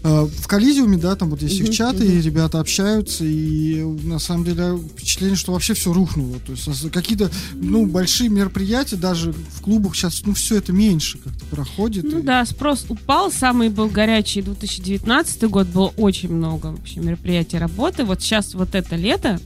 в 0.03 0.47
Коллизиуме, 0.47 0.97
да, 0.97 1.17
там 1.17 1.31
вот 1.31 1.43
есть 1.43 1.61
их 1.61 1.71
чаты, 1.71 2.07
и 2.07 2.21
ребята 2.21 2.61
общаются, 2.61 3.25
и 3.25 3.83
на 4.05 4.19
самом 4.19 4.45
деле 4.45 4.79
впечатление, 4.97 5.37
что 5.37 5.53
вообще 5.53 5.75
все 5.75 5.93
рухнуло. 5.93 6.39
То 6.41 6.53
есть 6.53 6.91
какие-то, 6.93 7.31
ну, 7.55 7.87
большие 7.87 8.29
мероприятия, 8.31 8.97
даже 8.97 9.33
в 9.33 9.61
клубах 9.61 9.95
сейчас, 9.97 10.23
ну, 10.25 10.35
все 10.35 10.57
это 10.57 10.73
меньше 10.73 11.19
как-то 11.19 11.45
проходит. 11.47 12.05
Ну 12.05 12.21
и- 12.21 12.23
да, 12.23 12.45
спрос 12.47 12.87
упал. 12.89 13.33
Самый 13.33 13.69
был 13.69 13.89
горячий 13.89 14.43
2019 14.43 15.49
год. 15.49 15.67
Было 15.67 15.89
очень 15.97 16.33
много 16.33 16.67
вообще 16.69 17.01
мероприятий 17.01 17.59
работы. 17.59 18.05
Вот 18.05 18.23
сейчас 18.23 18.55
вот 18.55 18.75
это 18.75 18.97
лето, 18.97 19.41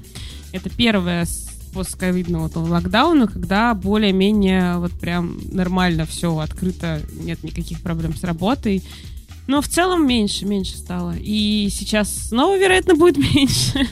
это 0.53 0.69
первое 0.71 1.25
с 1.25 1.49
постковидного 1.73 2.49
вот 2.49 2.57
локдауна, 2.57 3.27
когда 3.27 3.73
более-менее 3.75 4.77
вот 4.77 4.93
прям 4.93 5.41
нормально 5.53 6.05
все 6.05 6.37
открыто, 6.39 7.01
нет 7.15 7.43
никаких 7.43 7.81
проблем 7.81 8.15
с 8.15 8.23
работой. 8.23 8.83
Но 9.47 9.61
в 9.61 9.69
целом 9.69 10.07
меньше, 10.07 10.47
меньше 10.47 10.77
стало. 10.77 11.15
И 11.19 11.69
сейчас 11.73 12.29
снова, 12.29 12.57
вероятно, 12.59 12.95
будет 12.95 13.17
меньше. 13.35 13.89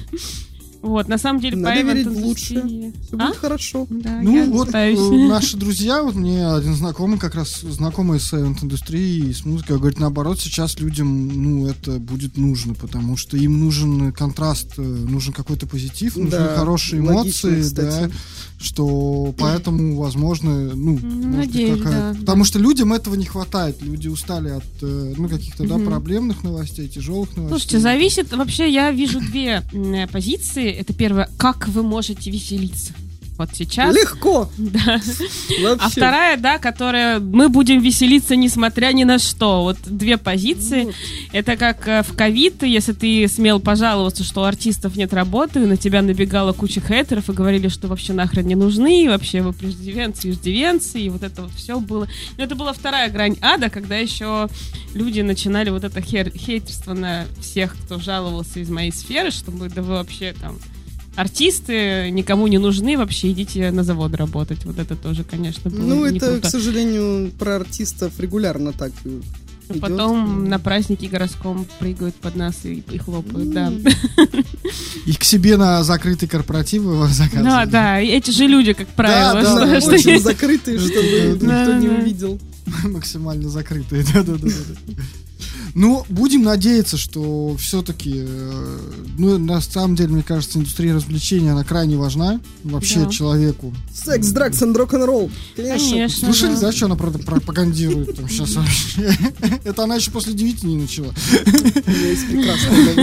Вот, 0.83 1.09
на 1.09 1.19
самом 1.19 1.43
деле, 1.43 1.57
Надо 1.59 1.83
верить 1.83 2.07
в 2.07 2.25
лучшее. 2.25 2.63
Все 3.07 3.17
А? 3.19 3.27
будет 3.27 3.37
хорошо. 3.37 3.87
Да, 3.91 4.21
Ну 4.23 4.35
я 4.35 4.47
вот 4.47 4.69
пытаюсь. 4.69 4.99
э, 4.99 5.29
наши 5.29 5.59
друзья, 5.59 6.03
вот 6.03 6.15
мне 6.15 6.47
один 6.49 6.75
знакомый, 6.75 7.19
как 7.19 7.35
раз 7.35 7.61
знакомый 7.61 8.19
с 8.19 8.33
индустрией 8.33 9.29
и 9.29 9.35
с 9.35 9.45
музыкой, 9.45 9.77
говорит, 9.77 9.99
наоборот, 10.01 10.41
сейчас 10.41 10.79
людям, 10.81 11.29
ну, 11.29 11.67
это 11.67 11.99
будет 11.99 12.39
нужно, 12.39 12.73
потому 12.73 13.19
что 13.19 13.37
им 13.37 13.61
нужен 13.61 14.11
контраст, 14.13 14.79
э, 14.79 14.83
нужен 14.83 15.35
какой-то 15.35 15.67
позитив, 15.67 16.17
нужны 16.17 16.31
Да, 16.31 16.57
хорошие 16.57 17.03
логично, 17.03 17.49
эмоции, 17.49 17.61
кстати. 17.63 18.13
Что 18.61 19.35
поэтому, 19.39 19.97
возможно, 19.97 20.75
ну, 20.75 20.93
может 20.93 21.03
быть, 21.03 21.37
надеюсь, 21.37 21.83
какая-то- 21.83 22.15
да, 22.15 22.21
потому 22.21 22.45
что 22.45 22.59
людям 22.59 22.93
этого 22.93 23.15
не 23.15 23.25
хватает, 23.25 23.81
люди 23.83 24.09
устали 24.09 24.51
от, 24.51 24.65
э, 24.83 25.15
ну, 25.17 25.29
каких-то, 25.29 25.67
да, 25.67 25.79
проблемных 25.79 26.45
новостей, 26.45 26.87
тяжелых 26.89 27.35
новостей. 27.37 27.49
Слушайте, 27.49 27.79
зависит. 27.79 28.33
Вообще, 28.37 28.71
я 28.71 28.91
вижу 28.91 29.21
две 29.21 29.63
позиции. 30.13 30.71
Это 30.71 30.93
первое, 30.93 31.29
как 31.39 31.69
вы 31.69 31.83
можете 31.83 32.31
веселиться. 32.31 32.93
Вот 33.41 33.49
сейчас. 33.55 33.97
Легко. 33.97 34.51
Да. 34.59 35.01
Вообще. 35.63 35.79
А 35.79 35.89
вторая, 35.89 36.37
да, 36.37 36.59
которая 36.59 37.21
мы 37.21 37.49
будем 37.49 37.81
веселиться 37.81 38.37
несмотря 38.37 38.93
ни 38.93 39.05
на 39.05 39.19
что. 39.19 39.63
Вот 39.63 39.79
две 39.87 40.19
позиции. 40.19 40.85
Вот. 40.85 40.95
Это 41.33 41.57
как 41.57 41.89
э, 41.89 42.03
в 42.03 42.15
ковид, 42.15 42.63
если 42.65 42.93
ты 42.93 43.27
смел 43.29 43.59
пожаловаться, 43.59 44.25
что 44.25 44.43
у 44.43 44.45
артистов 44.45 44.95
нет 44.95 45.15
работы, 45.15 45.61
на 45.61 45.79
тебя 45.79 46.03
набегала 46.03 46.53
куча 46.53 46.83
хейтеров 46.83 47.31
и 47.31 47.33
говорили, 47.33 47.69
что 47.69 47.89
вообще 47.89 48.13
нахрен 48.13 48.47
не 48.47 48.57
нужны, 48.57 49.05
и 49.05 49.09
вообще 49.09 49.41
вы 49.41 49.55
преждевенцы, 49.55 50.29
иждивенцы, 50.29 51.01
и 51.01 51.09
вот 51.09 51.23
это 51.23 51.41
вот 51.41 51.53
все 51.53 51.81
было. 51.81 52.07
Но 52.37 52.45
это 52.45 52.55
была 52.55 52.75
вторая 52.75 53.09
грань 53.09 53.39
ада, 53.41 53.71
когда 53.71 53.97
еще 53.97 54.51
люди 54.93 55.23
начинали 55.23 55.71
вот 55.71 55.85
это 55.85 56.01
хер- 56.01 56.37
хейтерство 56.37 56.93
на 56.93 57.25
всех, 57.41 57.75
кто 57.87 57.99
жаловался 57.99 58.61
из 58.61 58.69
моей 58.69 58.93
сферы, 58.93 59.31
что 59.31 59.51
мы, 59.51 59.71
да 59.71 59.81
вы 59.81 59.95
вообще 59.95 60.35
там 60.39 60.59
артисты 61.17 62.11
никому 62.11 62.47
не 62.47 62.59
нужны, 62.59 62.97
вообще 62.97 63.33
идите 63.33 63.71
на 63.71 63.83
завод 63.85 64.15
работать. 64.15 64.65
Вот 64.65 64.79
это 64.79 64.97
тоже, 64.97 65.25
конечно, 65.25 65.71
было 65.71 65.83
Ну, 65.83 66.05
это, 66.05 66.27
круто. 66.33 66.49
к 66.49 66.51
сожалению, 66.51 67.31
про 67.33 67.57
артистов 67.57 68.19
регулярно 68.19 68.73
так 68.73 68.93
А 69.05 69.09
идет. 69.09 69.81
Потом 69.81 70.49
на 70.49 70.59
празднике 70.59 71.07
городском 71.09 71.67
прыгают 71.79 72.15
под 72.17 72.35
нас 72.37 72.65
и, 72.65 72.83
и 72.91 72.99
хлопают, 72.99 73.51
да. 73.53 73.73
И 75.07 75.13
к 75.13 75.23
себе 75.25 75.57
на 75.57 75.85
закрытые 75.85 76.29
корпоративы 76.29 76.95
его 76.95 77.07
заказывают. 77.09 77.45
Да, 77.45 77.67
да, 77.67 78.01
и 78.01 78.09
эти 78.09 78.31
же 78.31 78.47
люди, 78.47 78.73
как 78.73 78.89
правило. 78.89 79.43
да, 79.43 79.51
что- 79.51 79.67
да, 79.67 79.81
что- 79.81 79.91
Очень 79.93 80.21
закрытые, 80.21 80.79
чтобы 80.79 81.39
никто 81.41 81.75
не 81.75 81.89
увидел. 81.89 82.41
максимально 82.85 83.49
закрытые. 83.49 84.05
Да-да-да. 84.13 84.49
Ну, 85.75 86.05
будем 86.09 86.43
надеяться, 86.43 86.97
что 86.97 87.57
все-таки, 87.59 88.25
ну, 89.19 89.39
на 89.39 89.61
самом 89.61 89.97
деле, 89.97 90.11
мне 90.15 90.23
кажется, 90.23 90.59
индустрия 90.59 90.95
развлечений, 90.95 91.51
она 91.51 91.65
крайне 91.65 91.97
важна 91.97 92.41
вообще 92.65 93.01
Да. 93.01 93.11
человеку. 93.11 93.75
Секс, 93.93 94.29
дракс 94.29 94.61
и 94.63 94.65
рок-н-ролл. 94.67 95.31
Конечно. 95.57 95.91
Конечно. 95.91 96.27
Слышали, 96.27 96.55
да. 96.55 96.61
да, 96.63 96.73
что 96.73 96.87
она 96.87 96.97
про- 96.97 97.11
пропагандирует 97.11 98.17
там 98.17 98.29
сейчас 98.29 98.55
вообще? 98.55 99.17
Это 99.65 99.85
она 99.85 99.97
еще 99.97 100.11
после 100.11 100.33
девяти 100.33 100.67
не 100.67 100.77
начала. 100.77 101.13
Есть 101.87 102.27
прекрасные 102.29 102.95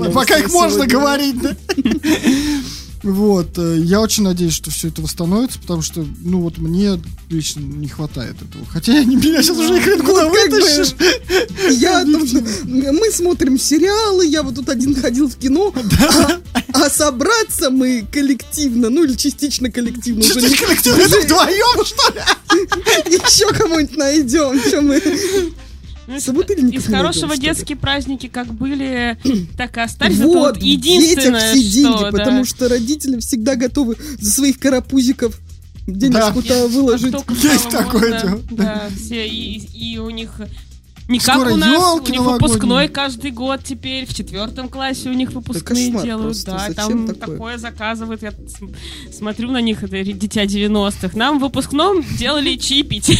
новости. 0.00 0.12
Пока 0.12 0.38
их 0.38 0.50
можно 0.52 0.86
говорить, 0.86 1.40
да? 1.40 1.56
Вот, 3.02 3.56
э, 3.56 3.78
я 3.78 4.00
очень 4.00 4.24
надеюсь, 4.24 4.52
что 4.52 4.70
все 4.70 4.88
это 4.88 5.00
восстановится, 5.00 5.58
потому 5.58 5.80
что, 5.80 6.06
ну 6.20 6.40
вот 6.40 6.58
мне 6.58 7.00
лично 7.30 7.60
не 7.60 7.88
хватает 7.88 8.36
этого. 8.42 8.66
Хотя 8.66 8.92
я 8.92 9.04
не 9.04 9.16
меня 9.16 9.42
сейчас 9.42 9.56
уже 9.56 9.80
хрен 9.80 10.00
куда 10.00 10.26
Вот 10.28 10.32
бы 10.32 10.38
вытащишь. 10.50 10.94
Я 11.78 12.00
там, 12.04 12.22
мы 12.64 13.10
смотрим 13.10 13.58
сериалы, 13.58 14.26
я 14.26 14.42
вот 14.42 14.56
тут 14.56 14.68
один 14.68 14.94
ходил 14.94 15.28
в 15.28 15.36
кино, 15.36 15.72
а, 16.00 16.40
а 16.72 16.90
собраться 16.90 17.70
мы 17.70 18.06
коллективно, 18.12 18.90
ну 18.90 19.04
или 19.04 19.14
частично 19.14 19.70
коллективно, 19.70 20.20
уже 20.20 20.40
не- 20.42 20.54
Коллектив, 20.54 20.98
это 20.98 21.20
вдвоем, 21.20 21.84
что 21.84 22.12
ли? 22.12 22.20
еще 23.14 23.52
кого-нибудь 23.54 23.96
найдем, 23.96 24.60
чем 24.70 24.88
мы. 24.88 25.02
Ну, 26.10 26.16
из- 26.16 26.24
Собутыльников 26.24 26.74
Из 26.74 26.88
не 26.88 26.94
хорошего 26.94 27.28
найдем, 27.28 27.44
детские 27.44 27.76
праздники 27.76 28.26
как 28.26 28.52
были, 28.52 29.16
так 29.56 29.76
и 29.76 29.80
остались. 29.80 30.16
Вот, 30.18 30.56
единственное, 30.60 31.54
детях 31.54 31.62
все 31.62 31.70
деньги, 31.70 31.96
что, 31.98 32.10
да. 32.10 32.18
потому 32.18 32.44
что 32.44 32.68
родители 32.68 33.20
всегда 33.20 33.54
готовы 33.54 33.96
за 34.18 34.30
своих 34.32 34.58
карапузиков 34.58 35.38
денежку-то 35.86 36.66
выложить. 36.66 37.14
Есть 37.42 37.70
такое 37.70 38.20
дело. 38.20 38.42
Да, 38.50 38.88
все, 38.96 39.24
и, 39.28 39.58
и 39.58 39.98
у 39.98 40.10
них 40.10 40.32
не 41.10 41.18
как 41.18 41.34
Скоро 41.36 41.52
у 41.52 41.56
нас, 41.56 41.72
ёлки 41.72 42.08
у 42.08 42.12
них 42.12 42.20
новогодние. 42.20 42.48
выпускной 42.48 42.88
каждый 42.88 43.30
год 43.32 43.60
теперь, 43.64 44.06
в 44.06 44.14
четвертом 44.14 44.68
классе 44.68 45.10
у 45.10 45.12
них 45.12 45.32
выпускные 45.32 45.86
кошмар 45.88 46.04
делают, 46.04 46.26
просто, 46.44 46.50
да, 46.52 46.58
зачем 46.68 46.74
там 47.06 47.14
такое? 47.14 47.34
такое? 47.36 47.58
заказывают, 47.58 48.22
я 48.22 48.32
смотрю 49.16 49.50
на 49.50 49.60
них, 49.60 49.82
это 49.82 50.02
дитя 50.04 50.44
90-х, 50.44 51.16
нам 51.16 51.38
в 51.38 51.42
выпускном 51.42 52.02
делали 52.16 52.54
чипить. 52.56 53.18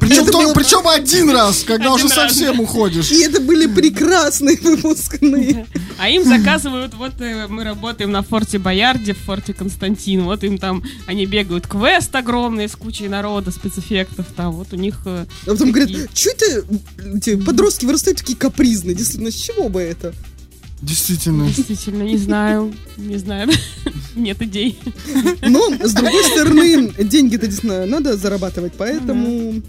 Причем, 0.00 0.26
было- 0.26 0.52
причем 0.54 0.86
один 0.88 1.30
раз, 1.30 1.62
когда 1.62 1.92
Один 1.94 2.06
уже 2.06 2.14
раз. 2.14 2.30
совсем 2.32 2.60
уходишь. 2.60 3.10
И 3.12 3.22
это 3.22 3.40
были 3.40 3.66
прекрасные 3.66 4.56
выпускные. 4.58 5.66
А 5.98 6.08
им 6.08 6.24
заказывают, 6.24 6.94
вот 6.94 7.20
э, 7.20 7.46
мы 7.48 7.64
работаем 7.64 8.10
на 8.10 8.22
форте 8.22 8.58
Боярде, 8.58 9.14
в 9.14 9.18
форте 9.18 9.52
Константин, 9.54 10.22
вот 10.24 10.42
им 10.44 10.58
там, 10.58 10.82
они 11.06 11.26
бегают 11.26 11.66
квест 11.66 12.14
огромный 12.14 12.68
с 12.68 12.74
кучей 12.76 13.08
народа, 13.08 13.50
спецэффектов, 13.50 14.26
там, 14.36 14.52
вот 14.52 14.72
у 14.72 14.76
них... 14.76 15.00
э, 15.06 15.24
А 15.46 15.50
потом 15.50 15.70
говорят, 15.72 15.90
что 16.14 16.30
это 16.30 16.64
эти 17.28 17.40
подростки 17.42 17.84
вырастают 17.84 18.18
такие 18.18 18.36
капризные? 18.36 18.94
Действительно, 18.94 19.30
с 19.30 19.34
чего 19.34 19.68
бы 19.68 19.80
это? 19.80 20.14
Действительно. 20.80 21.46
Действительно, 21.48 22.02
не 22.04 22.16
знаю, 22.16 22.72
не 22.96 23.16
знаю, 23.16 23.50
нет 24.14 24.40
идей. 24.42 24.78
Но, 25.42 25.70
с 25.84 25.92
другой 25.92 26.22
стороны, 26.24 26.92
деньги-то 26.98 27.46
действительно 27.46 27.86
надо 27.86 28.16
зарабатывать, 28.16 28.74
поэтому... 28.78 29.62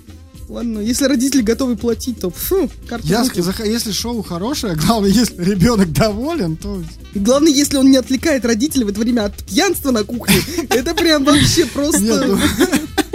Ладно, 0.48 0.80
если 0.80 1.06
родители 1.06 1.44
готовы 1.44 1.76
платить, 1.76 2.20
то 2.22 2.32
фу, 2.32 2.72
карту 2.88 3.06
в 3.06 3.10
Я 3.12 3.22
руки. 3.22 3.40
ска- 3.40 3.52
зах- 3.54 3.68
если 3.68 3.92
шоу 3.92 4.24
хорошее, 4.24 4.76
главное, 4.88 5.12
если 5.12 5.44
ребенок 5.44 5.92
доволен, 5.94 6.58
то 6.58 6.82
И 7.14 7.20
Главное, 7.20 7.52
если 7.52 7.78
он 7.78 7.92
не 7.92 7.98
отвлекает 7.98 8.46
родителей 8.46 8.84
в 8.86 8.90
это 8.90 9.00
время 9.00 9.26
от 9.26 9.36
пьянства 9.44 9.92
на 9.92 10.04
кухне, 10.04 10.38
это 10.72 10.96
прям 10.96 11.24
вообще 11.24 11.68
просто... 11.68 12.40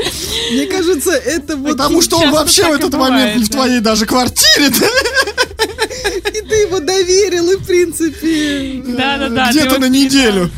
Мне 0.53 0.67
кажется, 0.67 1.13
это 1.13 1.57
вот... 1.57 1.73
Потому 1.73 2.03
что 2.03 2.19
он 2.19 2.31
вообще 2.31 2.65
в 2.65 2.73
этот 2.73 2.95
момент 2.95 3.37
не 3.37 3.45
в 3.45 3.49
твоей 3.49 3.81
даже 3.81 4.07
квартире. 4.07 4.67
И 4.67 6.41
ты 6.41 6.55
его 6.57 6.81
доверил, 6.81 7.51
и 7.51 7.57
в 7.57 7.67
принципе... 7.67 8.83
Да-да-да. 8.87 9.51
Где-то 9.51 9.79
на 9.79 9.89
неделю. 9.89 10.51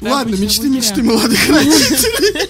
Ладно, 0.00 0.36
мечты, 0.36 0.68
мечты 0.68 1.02
молодых 1.02 1.48
родителей. 1.48 2.48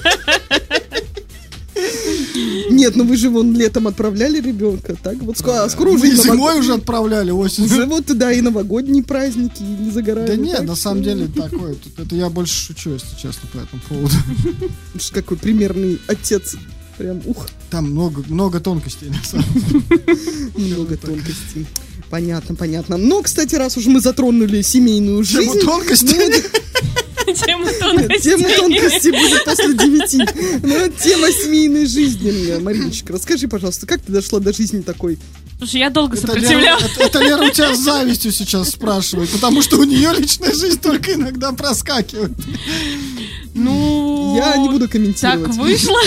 Нет, 2.70 2.96
ну 2.96 3.04
вы 3.04 3.16
же 3.16 3.30
вон 3.30 3.56
летом 3.56 3.86
отправляли 3.86 4.40
ребенка, 4.40 4.96
так? 5.02 5.16
Вот 5.22 5.38
скоро, 5.38 5.64
а 5.64 5.68
скоро 5.68 5.90
уже 5.90 6.06
Мы 6.06 6.16
зимой 6.16 6.58
уже 6.58 6.74
отправляли, 6.74 7.30
осенью. 7.30 7.86
вот 7.86 8.06
да, 8.06 8.32
и 8.32 8.40
новогодние 8.40 9.02
праздники, 9.02 9.62
и 9.62 9.84
не 9.84 9.90
загорают. 9.90 10.30
Да 10.30 10.36
нет, 10.36 10.62
на 10.62 10.76
самом 10.76 11.02
деле 11.02 11.26
такое. 11.28 11.76
Это 11.96 12.14
я 12.14 12.28
больше 12.30 12.54
шучу, 12.66 12.90
если 12.90 13.14
честно, 13.16 13.48
по 13.52 13.58
этому 13.58 13.82
поводу. 13.88 14.14
Какой 15.12 15.36
примерный 15.36 16.00
отец. 16.06 16.56
Прям, 16.98 17.20
ух, 17.24 17.48
Там 17.70 17.90
много, 17.90 18.22
много 18.28 18.60
тонкостей, 18.60 19.08
на 19.08 19.22
самом 19.24 19.46
деле. 19.52 19.82
много 20.54 20.96
тонкостей. 20.96 21.66
Понятно, 22.08 22.54
понятно. 22.54 22.96
Но, 22.96 23.20
кстати, 23.22 23.56
раз 23.56 23.76
уж 23.76 23.86
мы 23.86 24.00
затронули 24.00 24.62
семейную 24.62 25.24
жизнь. 25.24 25.50
Тему 25.50 25.60
тонкостей. 25.60 26.44
тема 27.34 27.66
тонкости 28.56 29.10
будет 29.10 29.44
после 29.44 29.74
девяти. 29.74 30.18
Но 30.62 30.88
тема 30.88 31.30
семейной 31.30 31.86
жизни, 31.86 32.58
Мариночка, 32.60 33.12
расскажи, 33.12 33.48
пожалуйста, 33.48 33.86
как 33.86 34.00
ты 34.02 34.12
дошла 34.12 34.40
до 34.40 34.52
жизни 34.52 34.80
такой? 34.82 35.18
Слушай, 35.58 35.80
я 35.80 35.90
долго 35.90 36.16
Это 36.16 36.26
Лера, 36.26 36.34
сопротивлялась. 36.40 36.84
это- 36.96 37.02
это 37.04 37.18
Лера 37.20 37.42
у 37.44 37.50
тебя 37.50 37.74
с 37.74 37.78
завистью 37.78 38.32
сейчас 38.32 38.70
спрашивает, 38.70 39.30
потому 39.30 39.62
что 39.62 39.78
у 39.78 39.84
нее 39.84 40.12
личная 40.18 40.52
жизнь 40.52 40.80
только 40.80 41.14
иногда 41.14 41.52
проскакивает. 41.52 42.32
Ну, 43.54 44.36
Я 44.36 44.56
не 44.56 44.68
буду 44.68 44.80
так 44.88 44.92
комментировать. 44.92 45.56
вышло. 45.56 45.98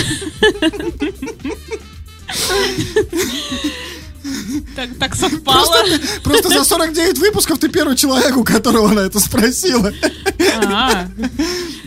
Так, 4.76 4.90
так 4.98 5.14
совпало. 5.14 5.84
Просто 6.22 6.48
за 6.50 6.64
49 6.64 7.18
выпусков 7.18 7.58
ты 7.58 7.68
первый 7.68 7.96
человек, 7.96 8.36
у 8.36 8.44
которого 8.44 8.90
она 8.90 9.02
это 9.02 9.18
спросила. 9.20 9.92
А, 10.38 11.08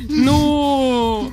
ну, 0.09 1.31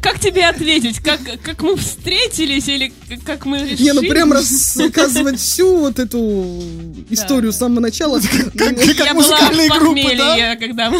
как 0.00 0.18
тебе 0.18 0.46
ответить? 0.46 1.00
Как, 1.00 1.20
как 1.42 1.62
мы 1.62 1.76
встретились 1.76 2.68
или 2.68 2.92
как 3.24 3.46
мы 3.46 3.58
решили? 3.58 3.82
Не, 3.82 3.92
ну 3.92 4.02
прям 4.02 4.32
рассказывать 4.32 5.38
всю 5.38 5.76
вот 5.76 5.98
эту 5.98 6.62
историю 7.10 7.52
с 7.52 7.58
самого 7.58 7.80
начала. 7.80 8.20
Как, 8.56 8.74
была 8.74 9.14
музыкальные 9.14 9.68
группы, 9.68 10.16
да? 10.16 10.56
когда 10.56 10.90
мы. 10.90 10.98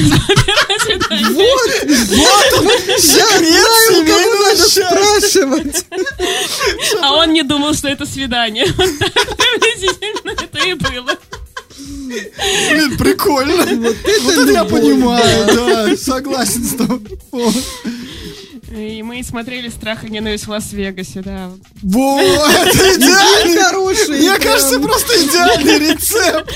Вот, 1.31 1.71
вот, 2.63 2.81
знаю, 2.99 3.41
кого 3.41 3.77
семейного 3.89 4.43
надо 4.43 4.69
спрашивать. 4.69 5.85
А 7.03 7.15
он 7.15 7.33
не 7.33 7.43
думал, 7.43 7.75
что 7.75 7.89
это 7.89 8.07
свидание. 8.07 8.67
Приблизительно 8.73 10.31
это 10.31 10.59
и 10.67 10.75
было. 10.75 11.19
Блин, 12.71 12.97
прикольно. 12.99 13.65
Вот 13.77 13.97
Вот 14.23 14.39
это 14.39 14.53
я 14.53 14.65
понимаю, 14.65 15.47
да, 15.55 15.97
согласен 15.97 16.65
с 16.65 16.75
тобой. 16.75 17.53
И 18.71 19.03
мы 19.03 19.23
смотрели 19.25 19.69
«Страх 19.69 20.05
и 20.05 20.11
ненависть» 20.11 20.47
в 20.47 20.51
Лас-Вегасе, 20.51 21.23
да. 21.23 21.51
Во, 21.83 22.21
это 22.21 22.97
идеальный. 22.97 23.63
Хороший. 23.63 24.19
Мне 24.21 24.37
кажется, 24.39 24.79
просто 24.79 25.13
идеальный 25.25 25.79
рецепт. 25.91 26.53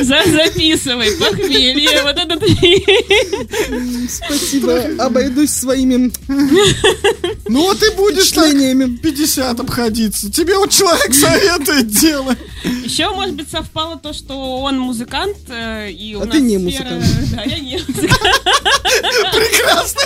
За- 0.00 0.30
записывай, 0.30 1.10
похмелье, 1.16 2.02
вот 2.04 2.16
это 2.16 2.38
Спасибо. 4.08 5.04
Обойдусь 5.04 5.50
своими 5.50 6.10
Ну 7.48 7.62
вот 7.62 7.82
и 7.82 7.90
будешь 7.96 8.30
так 8.30 8.46
впечатлениями. 8.46 8.96
50 8.96 9.60
обходиться. 9.60 10.32
Тебе 10.32 10.56
вот 10.56 10.70
человек 10.70 11.12
советует 11.14 11.88
дело. 11.88 12.34
Еще, 12.84 13.10
может 13.10 13.34
быть, 13.34 13.50
совпало 13.50 13.98
то, 13.98 14.12
что 14.14 14.60
он 14.60 14.78
музыкант, 14.78 15.36
э, 15.48 15.90
и 15.90 16.14
у 16.14 16.22
А 16.22 16.24
нас 16.24 16.34
ты 16.34 16.40
не 16.40 16.56
сфера- 16.70 16.94
музыкант. 16.94 17.30
Да, 17.36 17.42
я 17.44 17.58
не 17.58 17.76
музыкант. 17.76 18.42
Прекрасно. 19.34 20.00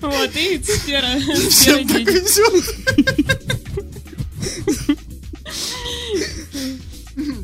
Вот, 0.00 0.36
и 0.36 0.62
сфера, 0.62 1.06
сфера 1.20 1.48
Всем 1.50 1.88
так 1.88 2.04
денег. 2.04 2.22
везет. 2.22 2.64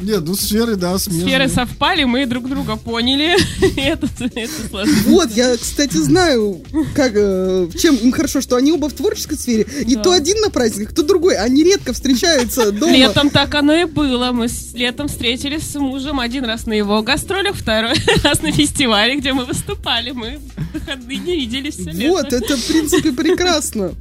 Нет, 0.08 0.22
ну 0.24 0.34
сферы, 0.34 0.76
да, 0.76 0.98
смежные. 0.98 1.26
Сферы 1.26 1.48
совпали, 1.48 2.04
мы 2.04 2.24
друг 2.24 2.48
друга 2.48 2.76
поняли. 2.76 3.36
Это 3.76 4.08
это 4.34 4.68
сложно. 4.70 4.94
Вот, 5.04 5.30
я, 5.32 5.54
кстати, 5.58 5.98
знаю, 5.98 6.62
как, 6.94 7.12
э, 7.14 7.68
чем 7.78 7.94
им 7.96 8.10
хорошо, 8.12 8.40
что 8.40 8.56
они 8.56 8.72
оба 8.72 8.88
в 8.88 8.94
творческой 8.94 9.36
сфере. 9.36 9.66
И 9.86 9.96
Да. 9.96 10.02
то 10.04 10.12
один 10.12 10.40
на 10.40 10.48
праздниках, 10.48 10.94
то 10.94 11.02
другой. 11.02 11.36
Они 11.36 11.62
редко 11.62 11.92
встречаются 11.92 12.72
дома. 12.72 12.90
Летом 12.96 13.28
так 13.28 13.54
оно 13.54 13.74
и 13.74 13.84
было. 13.84 14.32
Мы 14.32 14.48
с 14.48 14.72
летом 14.72 15.08
встретились 15.08 15.70
с 15.70 15.74
мужем 15.74 16.20
один 16.20 16.46
раз 16.46 16.64
на 16.64 16.72
его 16.72 17.02
гастролях, 17.02 17.54
второй 17.54 17.92
раз 18.24 18.40
на 18.40 18.50
фестивале, 18.50 19.16
где 19.16 19.34
мы 19.34 19.44
выступали. 19.44 20.12
Мы 20.12 20.40
выходные 20.72 21.18
не 21.18 21.36
виделись 21.36 21.74
все 21.74 21.90
лето. 21.90 22.08
Вот, 22.12 22.32
это, 22.32 22.56
в 22.56 22.64
принципе, 22.66 23.12
прекрасно. 23.12 23.92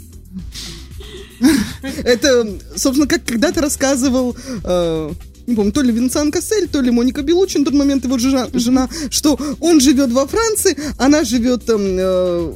Это, 2.04 2.48
собственно, 2.76 3.08
как 3.08 3.26
когда-то 3.26 3.62
рассказывал, 3.62 4.36
э, 4.64 5.12
не 5.48 5.56
помню, 5.56 5.72
то 5.72 5.82
ли 5.82 5.94
Винсан 5.94 6.32
Кассель, 6.32 6.68
то 6.68 6.82
ли 6.82 6.92
Моника 6.92 7.22
Белучи, 7.22 7.58
на 7.58 7.66
тот 7.66 7.74
момент 7.74 8.04
его 8.04 8.18
жена, 8.18 8.50
жена, 8.54 8.90
что 9.10 9.40
он 9.62 9.80
живет 9.80 10.12
во 10.12 10.28
Франции, 10.28 10.78
она 10.98 11.24
живет 11.24 11.66
там, 11.66 11.82
э, 11.82 12.54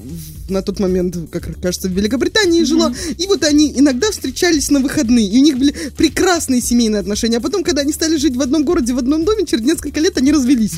на 0.50 0.62
тот 0.62 0.80
момент, 0.80 1.16
как 1.32 1.50
кажется, 1.62 1.88
в 1.88 1.94
Великобритании 1.94 2.64
жила, 2.64 2.94
и 3.18 3.28
вот 3.28 3.46
они 3.46 3.72
иногда 3.74 4.12
встречались 4.12 4.70
на 4.70 4.82
выходные, 4.82 5.26
и 5.26 5.40
у 5.40 5.42
них 5.42 5.58
были 5.58 5.74
прекрасные 5.96 6.60
семейные 6.60 7.00
отношения, 7.00 7.38
а 7.38 7.40
потом, 7.40 7.64
когда 7.64 7.82
они 7.82 7.94
стали 7.94 8.18
жить 8.18 8.36
в 8.36 8.42
одном 8.42 8.66
городе, 8.66 8.94
в 8.94 8.98
одном 8.98 9.24
доме, 9.24 9.46
через 9.46 9.64
несколько 9.64 10.02
лет 10.02 10.18
они 10.18 10.34
развелись. 10.34 10.74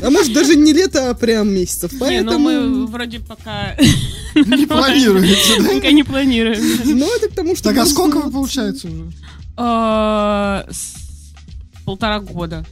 А 0.00 0.08
может, 0.08 0.32
даже 0.32 0.56
не 0.56 0.72
лето, 0.72 1.10
а 1.10 1.14
прям 1.14 1.52
месяцев. 1.52 1.92
Не, 1.92 1.98
Поэтому... 1.98 2.50
ну 2.50 2.68
мы 2.68 2.86
вроде 2.86 3.20
пока 3.20 3.76
Не 4.34 4.66
планируете, 4.66 5.58
да? 5.58 5.74
пока 5.74 5.90
не 5.90 6.04
планируем. 6.04 6.62
Ну, 6.84 7.16
это 7.16 7.28
к 7.28 7.32
тому, 7.34 7.54
что... 7.54 7.64
Так, 7.64 7.78
а 7.78 7.86
сколько 7.86 8.18
вы 8.20 8.30
получается 8.30 8.88
уже? 8.88 9.12
Полтора 11.90 12.20
года. 12.20 12.64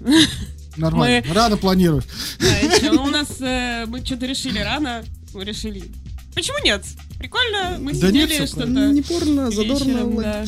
Нормально. 0.76 1.24
Рано 1.34 1.56
планировать. 1.56 2.04
Да. 2.38 2.92
Ну, 2.92 3.02
У 3.02 3.06
нас 3.10 3.26
э, 3.40 3.84
мы 3.86 4.04
что-то 4.04 4.26
решили 4.26 4.60
рано. 4.60 5.02
Мы 5.34 5.42
решили. 5.44 5.82
Почему 6.36 6.58
нет? 6.64 6.84
Прикольно, 7.18 7.78
мы 7.80 7.94
Да 7.94 8.06
сидели 8.06 8.46
что-то. 8.46 8.66
Не 8.66 9.02
порно, 9.02 9.48
а 9.48 9.50
задорно, 9.50 10.22
да. 10.22 10.44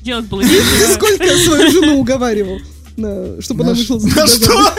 Делать 0.00 0.26
было 0.26 0.42
нечего. 0.42 0.94
Сколько 0.94 1.24
я 1.24 1.36
свою 1.44 1.70
жену 1.72 1.98
уговаривал, 1.98 2.60
на- 2.96 3.42
чтобы 3.42 3.64
она 3.64 3.72
На 3.72 3.76
вышла 3.78 3.98
за 3.98 4.06
на 4.08 4.26
что? 4.28 4.74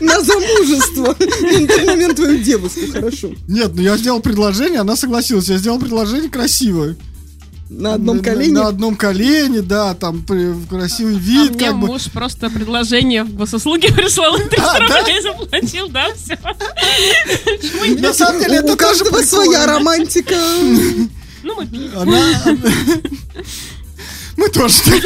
На 0.00 0.20
замужество. 0.20 1.16
На 1.20 1.66
тот 1.68 1.86
момент 1.86 2.16
твою 2.16 2.38
девушку, 2.42 2.80
хорошо. 2.92 3.30
Нет, 3.46 3.70
ну 3.76 3.82
я 3.82 3.96
сделал 3.98 4.18
предложение, 4.20 4.80
она 4.80 4.96
согласилась. 4.96 5.48
Я 5.48 5.58
сделал 5.58 5.78
предложение 5.78 6.28
красивое. 6.28 6.96
На 7.74 7.94
одном 7.94 8.18
На- 8.18 8.22
колене. 8.22 8.52
На 8.52 8.66
одном 8.68 8.96
колене, 8.96 9.62
да, 9.62 9.94
там 9.94 10.22
при- 10.22 10.54
красивый 10.68 11.16
А 11.16 11.18
вид, 11.18 11.50
мне 11.54 11.58
как 11.66 11.80
бы. 11.80 11.86
муж 11.86 12.02
просто 12.12 12.50
предложение 12.50 13.24
в 13.24 13.34
госуслуги 13.34 13.86
прислал, 13.92 14.36
300 14.36 14.56
А, 14.62 14.78
да? 14.88 14.98
рублей 14.98 15.22
заплатил, 15.22 15.88
да, 15.88 16.06
все. 16.14 16.38
На 18.00 18.12
самом 18.12 18.40
деле, 18.40 18.60
У 18.60 18.64
это 18.64 18.76
тоже 18.76 19.04
каждого 19.04 19.22
своя 19.22 19.66
романтика. 19.66 20.34
Ну, 21.44 21.56
мы 21.56 21.66
пили. 21.66 21.90
Она... 21.96 22.20
Мы 24.36 24.48
тоже 24.48 24.74
так. 24.84 25.02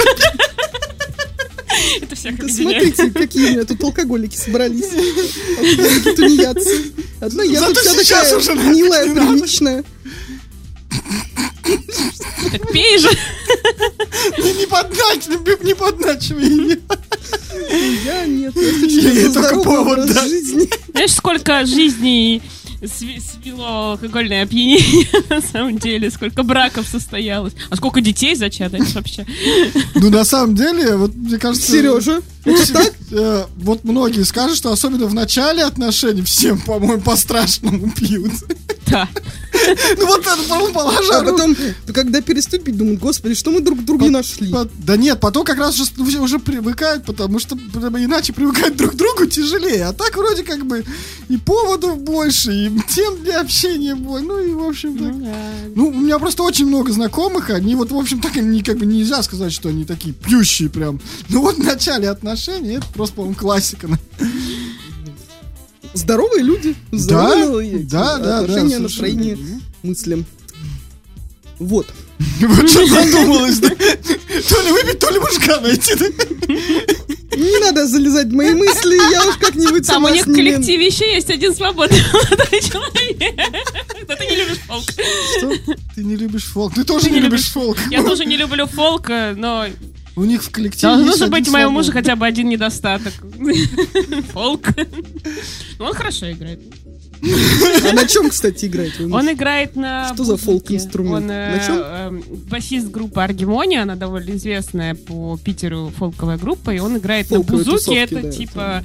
Это 2.02 2.14
всех 2.14 2.36
Да. 2.36 2.48
Смотрите, 2.48 3.10
какие 3.10 3.46
у 3.46 3.50
меня 3.52 3.64
тут 3.64 3.82
алкоголики 3.82 4.36
собрались. 4.36 4.84
Алкоголики 4.92 6.12
тунеядцы. 6.14 6.92
Одна 7.20 7.42
я 7.42 7.60
тут 7.62 7.78
вся 7.78 7.94
сейчас 8.04 8.44
такая 8.46 8.70
милая, 8.70 9.14
приличная. 9.14 9.82
Так 12.52 12.72
пей 12.72 12.98
же. 12.98 13.08
Не, 14.38 14.52
не 14.52 14.66
подначивай, 14.66 15.64
не 15.64 15.74
подначивай 15.74 16.44
ее. 16.44 16.78
Я 18.04 18.26
нет, 18.26 18.54
я 18.56 19.32
только 19.32 19.60
повод, 19.60 20.08
жизни. 20.08 20.68
Знаешь, 20.92 21.12
сколько 21.12 21.64
жизней 21.64 22.42
свело 22.84 23.92
алкогольное 23.92 24.42
опьянение, 24.42 25.08
на 25.30 25.40
самом 25.40 25.78
деле, 25.78 26.10
сколько 26.10 26.42
браков 26.42 26.86
состоялось, 26.86 27.54
а 27.70 27.76
сколько 27.76 28.00
детей 28.00 28.34
зачатых 28.34 28.94
вообще. 28.94 29.26
Ну, 29.94 30.10
на 30.10 30.24
самом 30.24 30.54
деле, 30.54 30.96
вот 30.96 31.14
мне 31.14 31.38
кажется... 31.38 31.72
Сережа, 31.72 32.20
это 32.44 32.72
так? 32.72 32.94
э, 33.10 33.44
вот 33.56 33.84
многие 33.84 34.24
скажут, 34.24 34.56
что 34.58 34.72
особенно 34.72 35.06
в 35.06 35.14
начале 35.14 35.64
отношений 35.64 36.22
всем, 36.22 36.60
по-моему, 36.60 37.00
по-страшному 37.00 37.90
пьют. 37.92 38.32
Да. 38.88 39.08
Ну 39.98 40.06
вот 40.06 40.20
это, 40.20 40.42
по-моему, 40.48 40.74
положа 40.74 41.18
А 41.18 41.24
потом, 41.24 41.56
когда 41.92 42.20
переступить, 42.20 42.76
думают, 42.76 43.00
господи, 43.00 43.34
что 43.34 43.50
мы 43.50 43.60
друг 43.60 43.84
друга 43.84 44.10
нашли. 44.10 44.54
Да 44.78 44.96
нет, 44.96 45.18
потом 45.18 45.44
как 45.44 45.58
раз 45.58 45.80
уже, 45.80 46.38
привыкают, 46.38 47.04
потому 47.04 47.38
что 47.38 47.56
иначе 47.56 48.32
привыкать 48.32 48.76
друг 48.76 48.92
к 48.92 48.94
другу 48.96 49.26
тяжелее. 49.26 49.86
А 49.86 49.92
так 49.92 50.16
вроде 50.16 50.42
как 50.42 50.64
бы 50.66 50.84
и 51.28 51.36
поводов 51.36 51.98
больше, 51.98 52.52
и 52.52 52.70
тем 52.94 53.22
для 53.22 53.40
общения 53.40 53.94
больше. 53.94 54.26
Ну 54.26 54.38
и 54.38 54.52
в 54.52 54.62
общем 54.62 54.98
так. 54.98 55.12
Ну. 55.12 55.34
Ну, 55.74 55.88
у 55.88 55.92
меня 55.92 56.18
просто 56.18 56.42
очень 56.42 56.66
много 56.66 56.92
знакомых, 56.92 57.50
они 57.50 57.74
вот, 57.74 57.90
в 57.90 57.96
общем, 57.96 58.20
так 58.20 58.36
они 58.36 58.62
как 58.62 58.78
бы 58.78 58.86
нельзя 58.86 59.22
сказать, 59.22 59.52
что 59.52 59.68
они 59.68 59.84
такие 59.84 60.14
пьющие 60.14 60.68
прям. 60.68 61.00
Ну 61.28 61.42
вот 61.42 61.56
в 61.56 61.64
начале 61.64 62.08
отношений 62.08 62.76
это 62.76 62.86
просто, 62.94 63.16
по-моему, 63.16 63.36
классика. 63.36 63.88
Здоровые 65.96 66.42
люди. 66.44 66.74
Здоровые 66.92 67.78
да, 67.78 68.18
да, 68.18 68.24
да, 68.24 68.38
отношения, 68.40 68.76
совершенно. 68.76 68.82
настроение, 68.82 69.38
мысли. 69.82 70.24
Вот. 71.58 71.86
Вот 72.40 72.68
что 72.70 72.86
задумалось, 73.04 73.58
да? 73.58 73.68
То 73.70 74.62
ли 74.62 74.72
выпить, 74.72 74.98
то 74.98 75.10
ли 75.10 75.18
мужика 75.18 75.60
найти, 75.60 75.94
да? 75.94 76.06
Не 77.36 77.60
надо 77.60 77.86
залезать 77.86 78.28
в 78.28 78.32
мои 78.32 78.54
мысли, 78.54 78.96
я 79.12 79.26
уж 79.26 79.36
как-нибудь 79.36 79.86
Там 79.86 80.04
у 80.04 80.08
них 80.08 80.26
в 80.26 80.32
коллективе 80.34 80.86
еще 80.86 81.10
есть 81.14 81.30
один 81.30 81.54
свободный 81.54 82.00
молодой 82.12 82.60
человек. 82.60 83.34
Да 84.08 84.16
ты 84.16 84.26
не 84.26 84.36
любишь 84.36 84.58
фолк. 84.66 84.84
Что? 85.38 85.74
Ты 85.94 86.04
не 86.04 86.16
любишь 86.16 86.44
фолк. 86.44 86.74
Ты 86.74 86.84
тоже 86.84 87.10
не 87.10 87.20
любишь 87.20 87.40
любишь- 87.40 87.52
фолк. 87.52 87.78
Я 87.90 88.02
тоже 88.02 88.24
не 88.24 88.36
люблю 88.36 88.66
фолк, 88.66 89.08
но 89.36 89.66
У 90.16 90.24
них 90.24 90.42
в 90.42 90.50
коллективе 90.50 90.88
должно 90.92 91.06
есть 91.08 91.18
же 91.18 91.26
быть 91.28 91.46
у 91.48 91.52
моего 91.52 91.70
мужа 91.70 91.84
свободный. 91.90 92.02
хотя 92.10 92.16
бы 92.16 92.26
один 92.26 92.48
недостаток. 92.48 93.12
Фолк. 94.32 94.68
Ну, 95.78 95.84
он 95.84 95.92
хорошо 95.94 96.32
играет. 96.32 96.60
А 97.22 97.92
на 97.94 98.06
чем, 98.06 98.30
кстати, 98.30 98.66
играет? 98.66 98.92
Он 99.00 99.30
играет 99.32 99.74
на 99.76 100.12
Что 100.14 100.24
за 100.24 100.36
фолк-инструмент? 100.36 101.26
Э, 101.30 101.56
На 101.56 101.66
чём? 101.66 101.78
эм, 101.78 102.22
басист 102.50 102.88
группы 102.88 103.20
Аргимония, 103.22 103.82
она 103.82 103.94
довольно 103.96 104.36
известная 104.36 104.94
по 104.94 105.38
Питеру 105.42 105.92
фолковая 105.96 106.36
группа, 106.36 106.70
и 106.70 106.78
он 106.78 106.98
играет 106.98 107.30
на 107.30 107.40
бузуке. 107.40 107.96
это 107.96 108.30
типа... 108.30 108.82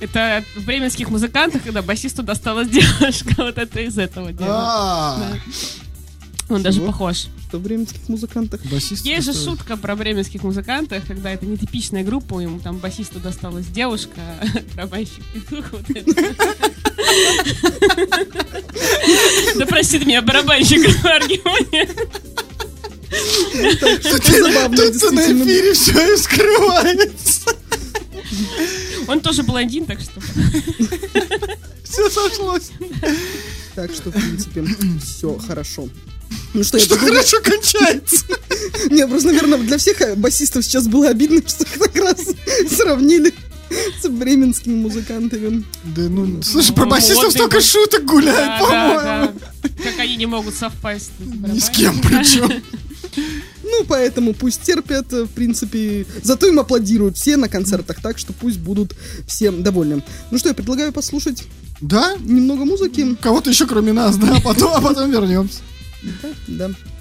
Это 0.00 0.44
в 0.56 0.64
бременских 0.66 1.08
музыкантах, 1.08 1.62
когда 1.62 1.82
басисту 1.82 2.22
досталась 2.22 2.68
девушка, 2.68 3.34
вот 3.38 3.58
это 3.58 3.80
из 3.80 3.96
этого 3.96 4.32
дела. 4.32 5.20
А, 6.48 6.54
Он 6.54 6.62
даже 6.62 6.80
похож. 6.80 7.26
Что 7.48 7.58
в 7.58 7.62
бременских 7.62 8.08
музыкантах? 8.08 8.64
басист. 8.66 9.04
Есть 9.04 9.26
же 9.26 9.32
шутка 9.34 9.76
про 9.76 9.96
бременских 9.96 10.42
музыкантов, 10.42 11.04
когда 11.06 11.30
это 11.30 11.46
нетипичная 11.46 12.04
группа, 12.04 12.40
ему 12.40 12.60
там 12.60 12.78
басисту 12.78 13.18
досталась 13.20 13.66
девушка, 13.66 14.20
барабанщик 14.76 15.24
петух. 15.32 15.72
вот. 15.72 15.82
Да 19.56 19.66
простит 19.66 20.06
меня 20.06 20.22
барабанщик 20.22 20.86
Аргимония. 21.04 21.88
Забавно, 24.02 24.76
Тут 24.76 25.12
на 25.12 25.20
эфире 25.20 25.72
все 25.72 26.14
и 26.14 26.16
скрывается. 26.16 27.50
Он 29.08 29.20
тоже 29.20 29.42
блондин, 29.44 29.86
так 29.86 30.00
что... 30.00 30.20
Все 31.84 32.10
сошлось. 32.10 32.70
Так 33.74 33.92
что, 33.94 34.10
в 34.10 34.14
принципе, 34.14 34.64
все 35.02 35.38
хорошо. 35.38 35.88
Ну 36.54 36.64
что, 36.64 36.78
я 36.78 36.84
Что 36.84 36.96
хорошо 36.96 37.38
кончается. 37.42 38.24
Не, 38.90 39.06
просто, 39.06 39.28
наверное, 39.28 39.58
для 39.58 39.78
всех 39.78 39.98
басистов 40.16 40.64
сейчас 40.64 40.86
было 40.88 41.08
обидно, 41.08 41.42
что 41.46 41.64
их 41.64 41.78
так 41.78 41.96
раз 41.96 42.26
сравнили 42.70 43.34
с 44.02 44.08
бременскими 44.08 44.74
музыкантами. 44.74 45.64
Да 45.84 46.02
ну, 46.02 46.42
слушай, 46.42 46.72
про 46.72 46.84
Ну, 46.84 46.90
басистов 46.90 47.32
столько 47.32 47.60
шуток 47.60 48.04
гуляет, 48.04 48.60
по-моему. 48.60 49.32
Как 49.82 49.98
они 49.98 50.16
не 50.16 50.26
могут 50.26 50.54
совпасть 50.54 51.10
с 51.18 51.52
Ни 51.52 51.58
с 51.58 51.70
кем 51.70 52.00
причем. 52.02 52.62
Ну, 53.62 53.84
поэтому 53.86 54.32
пусть 54.34 54.62
терпят, 54.62 55.12
э, 55.12 55.24
в 55.24 55.30
принципе. 55.30 56.06
Зато 56.22 56.46
им 56.46 56.60
аплодируют 56.60 57.16
все 57.16 57.36
на 57.36 57.48
концертах, 57.48 58.00
так 58.00 58.18
что 58.18 58.32
пусть 58.32 58.58
будут 58.58 58.94
все 59.26 59.50
довольны. 59.50 60.02
Ну 60.30 60.38
что, 60.38 60.48
я 60.48 60.54
предлагаю 60.54 60.92
послушать 60.92 61.44
Да? 61.80 62.14
немного 62.20 62.64
музыки. 62.64 63.16
Кого-то 63.20 63.50
еще 63.50 63.66
кроме 63.66 63.92
нас, 63.92 64.16
да, 64.16 64.36
а 64.36 64.40
потом, 64.40 64.72
а 64.74 64.80
потом 64.80 65.10
вернемся. 65.10 65.60
Да. 66.48 66.70
Радиошок. 66.70 66.95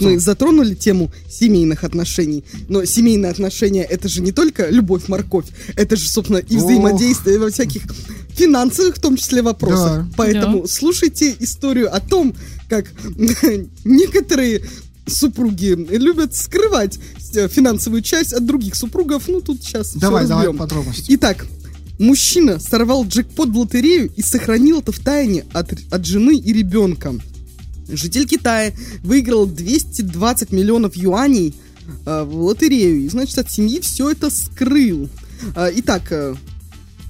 Вот 0.00 0.10
мы 0.12 0.18
затронули 0.18 0.74
тему 0.74 1.10
семейных 1.30 1.84
отношений. 1.84 2.44
Но 2.68 2.84
семейные 2.84 3.30
отношения 3.30 3.82
это 3.84 4.08
же 4.08 4.20
не 4.20 4.32
только 4.32 4.68
любовь, 4.70 5.08
морковь, 5.08 5.46
это 5.76 5.96
же, 5.96 6.08
собственно, 6.08 6.38
и 6.38 6.56
Ох. 6.56 6.64
взаимодействие 6.64 7.38
во 7.38 7.50
всяких 7.50 7.82
финансовых, 8.34 8.96
в 8.96 9.00
том 9.00 9.16
числе, 9.16 9.42
вопросах. 9.42 10.06
Да. 10.06 10.08
Поэтому 10.16 10.62
Да. 10.62 10.68
слушайте 10.68 11.34
историю 11.40 11.94
о 11.94 12.00
том, 12.00 12.34
как 12.68 12.86
некоторые 13.84 14.62
супруги 15.06 15.76
любят 15.90 16.34
скрывать 16.36 16.98
э, 17.34 17.48
финансовую 17.48 18.02
часть 18.02 18.32
от 18.32 18.46
других 18.46 18.74
супругов. 18.76 19.24
Ну, 19.28 19.40
тут 19.40 19.62
сейчас 19.62 19.94
Давай, 19.94 20.26
давай 20.26 20.46
разберем. 20.46 20.58
подробности. 20.58 21.04
Итак, 21.14 21.46
мужчина 21.98 22.58
сорвал 22.60 23.04
джекпот 23.04 23.48
в 23.50 23.58
лотерею 23.58 24.10
и 24.16 24.22
сохранил 24.22 24.80
это 24.80 24.92
в 24.92 24.98
тайне 25.00 25.44
от, 25.52 25.72
от 25.90 26.06
жены 26.06 26.36
и 26.36 26.52
ребенка. 26.52 27.14
Житель 27.92 28.26
Китая 28.26 28.72
выиграл 29.02 29.46
220 29.46 30.52
миллионов 30.52 30.96
юаней 30.96 31.54
э, 32.06 32.22
в 32.22 32.42
лотерею. 32.42 33.00
И, 33.00 33.08
значит, 33.08 33.38
от 33.38 33.50
семьи 33.50 33.80
все 33.80 34.10
это 34.10 34.30
скрыл. 34.30 35.08
Э, 35.56 35.70
итак, 35.74 36.10
э, 36.10 36.34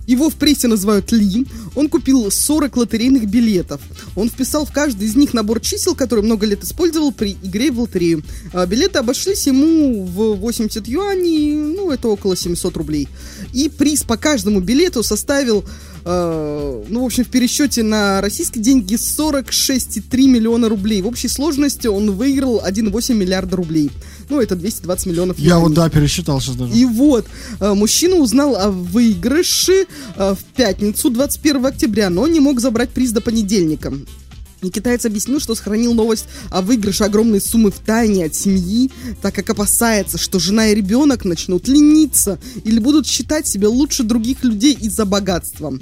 его 0.06 0.28
в 0.28 0.34
прессе 0.34 0.66
называют 0.66 1.12
Ли. 1.12 1.46
Он 1.76 1.88
купил 1.88 2.30
40 2.30 2.76
лотерейных 2.76 3.26
билетов. 3.26 3.80
Он 4.16 4.28
вписал 4.28 4.64
в 4.66 4.72
каждый 4.72 5.06
из 5.06 5.14
них 5.14 5.34
набор 5.34 5.60
чисел, 5.60 5.94
который 5.94 6.24
много 6.24 6.46
лет 6.46 6.64
использовал 6.64 7.12
при 7.12 7.36
игре 7.42 7.70
в 7.70 7.78
лотерею. 7.78 8.24
Билеты 8.66 8.98
обошлись 8.98 9.46
ему 9.46 10.04
в 10.04 10.34
80 10.36 10.88
юаней, 10.88 11.54
ну, 11.54 11.92
это 11.92 12.08
около 12.08 12.34
700 12.34 12.76
рублей. 12.76 13.08
И 13.52 13.68
приз 13.68 14.02
по 14.02 14.16
каждому 14.16 14.58
билету 14.60 15.04
составил, 15.04 15.64
э, 16.04 16.84
ну, 16.88 17.02
в 17.02 17.04
общем, 17.04 17.24
в 17.24 17.28
пересчете 17.28 17.82
на 17.82 18.20
российские 18.20 18.62
деньги 18.62 18.94
46,3 18.94 20.26
миллиона 20.26 20.68
рублей. 20.68 21.02
В 21.02 21.06
общей 21.06 21.28
сложности 21.28 21.86
он 21.86 22.12
выиграл 22.12 22.62
1,8 22.64 23.14
миллиарда 23.14 23.56
рублей. 23.56 23.90
Ну, 24.28 24.40
это 24.40 24.56
220 24.56 25.06
миллионов 25.06 25.38
Я 25.38 25.50
юаней. 25.50 25.64
вот, 25.68 25.74
да, 25.74 25.88
пересчитал 25.90 26.40
сейчас 26.40 26.56
даже. 26.56 26.72
И 26.72 26.84
вот, 26.84 27.26
э, 27.60 27.74
мужчина 27.74 28.16
узнал 28.16 28.56
о 28.56 28.70
выигрыше 28.70 29.86
э, 30.16 30.34
в 30.34 30.44
пятницу, 30.56 31.10
21 31.10 31.66
октября, 31.66 32.10
но 32.10 32.26
не 32.26 32.40
мог 32.40 32.60
забрать 32.60 32.90
приз 32.90 33.12
до 33.12 33.20
понедельника. 33.20 33.92
Китаец 34.68 35.06
объяснил, 35.06 35.40
что 35.40 35.54
сохранил 35.54 35.94
новость 35.94 36.26
о 36.50 36.60
выигрыше 36.60 37.04
огромной 37.04 37.40
суммы 37.40 37.70
в 37.70 37.78
тайне 37.78 38.26
от 38.26 38.34
семьи, 38.34 38.90
так 39.22 39.34
как 39.34 39.48
опасается, 39.50 40.18
что 40.18 40.38
жена 40.38 40.68
и 40.68 40.74
ребенок 40.74 41.24
начнут 41.24 41.66
лениться 41.68 42.38
или 42.64 42.78
будут 42.78 43.06
считать 43.06 43.46
себя 43.46 43.68
лучше 43.68 44.02
других 44.02 44.44
людей 44.44 44.76
из-за 44.78 45.06
богатства. 45.06 45.78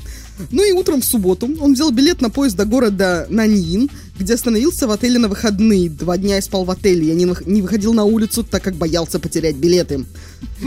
Ну 0.50 0.64
и 0.64 0.72
утром 0.72 1.00
в 1.00 1.04
субботу 1.04 1.48
он 1.60 1.74
взял 1.74 1.90
билет 1.90 2.20
на 2.20 2.30
поезд 2.30 2.56
до 2.56 2.64
города 2.64 3.26
Наньин, 3.28 3.90
где 4.18 4.34
остановился 4.34 4.86
в 4.86 4.90
отеле 4.90 5.18
на 5.18 5.28
выходные. 5.28 5.88
Два 5.88 6.16
дня 6.16 6.36
я 6.36 6.42
спал 6.42 6.64
в 6.64 6.70
отеле, 6.70 7.08
я 7.08 7.14
не, 7.14 7.26
не 7.46 7.62
выходил 7.62 7.92
на 7.92 8.04
улицу, 8.04 8.44
так 8.44 8.62
как 8.62 8.74
боялся 8.74 9.18
потерять 9.18 9.56
билеты. 9.56 10.04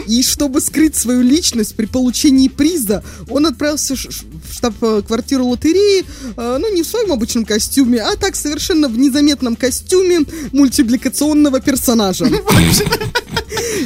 И 0.07 0.23
чтобы 0.23 0.61
скрыть 0.61 0.95
свою 0.95 1.21
личность 1.21 1.75
при 1.75 1.85
получении 1.85 2.47
приза, 2.47 3.03
он 3.29 3.45
отправился 3.45 3.95
в 3.95 4.53
штаб-квартиру 4.53 5.45
лотереи, 5.45 6.05
э, 6.37 6.57
ну, 6.59 6.73
не 6.73 6.83
в 6.83 6.87
своем 6.87 7.11
обычном 7.11 7.45
костюме, 7.45 7.99
а 8.01 8.15
так 8.15 8.35
совершенно 8.35 8.87
в 8.87 8.97
незаметном 8.97 9.55
костюме 9.55 10.21
мультипликационного 10.51 11.59
персонажа. 11.59 12.27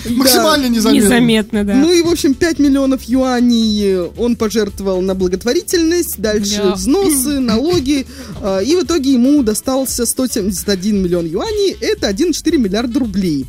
Максимально 0.10 0.68
незаметно. 0.68 1.06
Незаметно, 1.06 1.64
да. 1.64 1.74
Ну 1.76 1.92
и, 1.92 2.02
в 2.02 2.08
общем, 2.08 2.34
5 2.34 2.60
миллионов 2.60 3.04
юаней 3.04 4.10
он 4.18 4.36
пожертвовал 4.36 5.02
на 5.02 5.16
благотворительность, 5.16 6.20
дальше 6.20 6.74
взносы, 6.76 7.40
налоги, 7.40 8.06
э, 8.42 8.64
и 8.64 8.76
в 8.76 8.84
итоге 8.84 9.14
ему 9.14 9.44
достался 9.56 10.06
171 10.06 11.02
миллион 11.02 11.26
юаней, 11.26 11.78
это 11.80 12.10
1,4 12.10 12.58
миллиарда 12.58 13.00
рублей. 13.00 13.46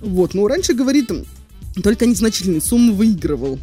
Вот, 0.00 0.34
ну, 0.34 0.48
раньше, 0.48 0.74
говорит, 0.74 1.12
только 1.80 2.06
незначительные 2.06 2.60
суммы 2.60 2.92
выигрывал. 2.92 3.60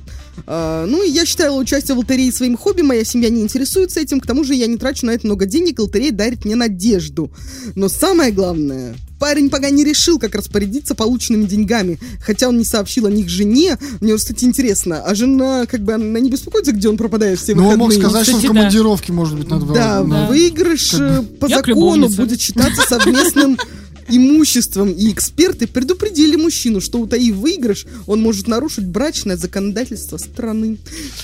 А, 0.47 0.85
ну, 0.85 1.03
и 1.03 1.09
я 1.09 1.25
считала 1.25 1.55
участие 1.59 1.95
в 1.95 1.99
лотерее 1.99 2.31
своим 2.31 2.57
хобби, 2.57 2.81
моя 2.81 3.03
семья 3.03 3.29
не 3.29 3.41
интересуется 3.41 3.99
этим, 3.99 4.19
к 4.19 4.25
тому 4.27 4.43
же 4.43 4.55
я 4.55 4.67
не 4.67 4.77
трачу 4.77 5.05
на 5.05 5.11
это 5.11 5.25
много 5.27 5.45
денег, 5.45 5.79
лотерея 5.79 6.11
дарит 6.11 6.45
мне 6.45 6.55
надежду. 6.55 7.31
Но 7.75 7.89
самое 7.89 8.31
главное, 8.31 8.95
парень 9.19 9.49
пока 9.49 9.69
не 9.69 9.83
решил, 9.83 10.17
как 10.19 10.33
распорядиться 10.35 10.95
полученными 10.95 11.45
деньгами, 11.45 11.99
хотя 12.25 12.47
он 12.49 12.57
не 12.57 12.65
сообщил 12.65 13.05
о 13.05 13.11
них 13.11 13.29
жене. 13.29 13.77
Мне, 13.99 14.13
вот, 14.13 14.19
кстати, 14.21 14.45
интересно, 14.45 15.03
а 15.03 15.13
жена, 15.15 15.65
как 15.67 15.81
бы, 15.81 15.93
она 15.93 16.19
не 16.19 16.29
беспокоится, 16.29 16.71
где 16.71 16.89
он 16.89 16.97
пропадает 16.97 17.39
все 17.39 17.53
Ну, 17.53 17.67
он 17.67 17.77
выходные? 17.79 17.99
мог 17.99 18.09
сказать, 18.09 18.23
что 18.23 18.31
в 18.33 18.35
Кстати, 18.37 18.53
да. 18.53 18.57
командировке, 18.59 19.13
может 19.13 19.37
быть, 19.37 19.49
на 19.49 19.59
два. 19.59 19.73
Да, 19.75 20.03
на- 20.03 20.27
выигрыш 20.27 20.93
э, 20.95 21.21
по 21.39 21.47
закону 21.47 22.09
будет 22.09 22.41
считаться 22.41 22.81
совместным 22.89 23.57
имуществом, 24.11 24.91
и 24.91 25.11
эксперты 25.11 25.67
предупредили 25.67 26.35
мужчину, 26.35 26.81
что 26.81 26.99
утаив 26.99 27.35
выигрыш, 27.35 27.85
он 28.07 28.21
может 28.21 28.47
нарушить 28.47 28.85
брачное 28.85 29.37
законодательство 29.37 30.17
страны. 30.17 30.77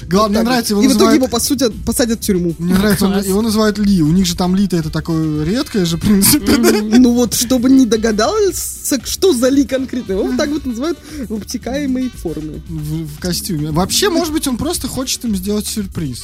Главное, 0.07 0.09
мне 0.09 0.17
Вот 0.17 0.33
так 0.33 0.43
нравится, 0.45 0.73
его 0.73 0.81
И 0.81 0.85
в 0.85 0.89
итоге 0.89 0.93
называют... 0.95 1.15
его 1.21 1.27
посудят, 1.27 1.73
посадят 1.85 2.19
в 2.19 2.23
тюрьму. 2.23 2.55
Мне 2.59 2.73
нравится, 2.73 3.05
он- 3.05 3.23
его 3.23 3.41
называют 3.41 3.77
Ли. 3.77 4.01
У 4.01 4.11
них 4.11 4.25
же 4.25 4.35
там 4.35 4.55
Ли-то 4.55 4.77
это 4.77 4.89
такое 4.89 5.43
редкое 5.43 5.85
же, 5.85 5.97
в 5.97 6.01
принципе. 6.01 6.53
Ну 6.97 7.13
вот, 7.13 7.33
чтобы 7.33 7.69
не 7.69 7.85
догадался, 7.85 8.99
что 9.05 9.33
за 9.33 9.49
ли 9.49 9.65
конкретно. 9.65 10.13
Его 10.13 10.23
вот 10.23 10.37
так 10.37 10.49
вот 10.49 10.65
называют 10.65 10.97
в 11.27 11.33
обтекаемой 11.33 12.09
форме. 12.09 12.61
В, 12.67 13.05
в 13.05 13.19
костюме. 13.19 13.71
Вообще, 13.71 14.09
может 14.09 14.33
быть, 14.33 14.47
он 14.47 14.57
просто 14.57 14.87
хочет 14.87 15.23
им 15.25 15.35
сделать 15.35 15.67
сюрприз. 15.67 16.23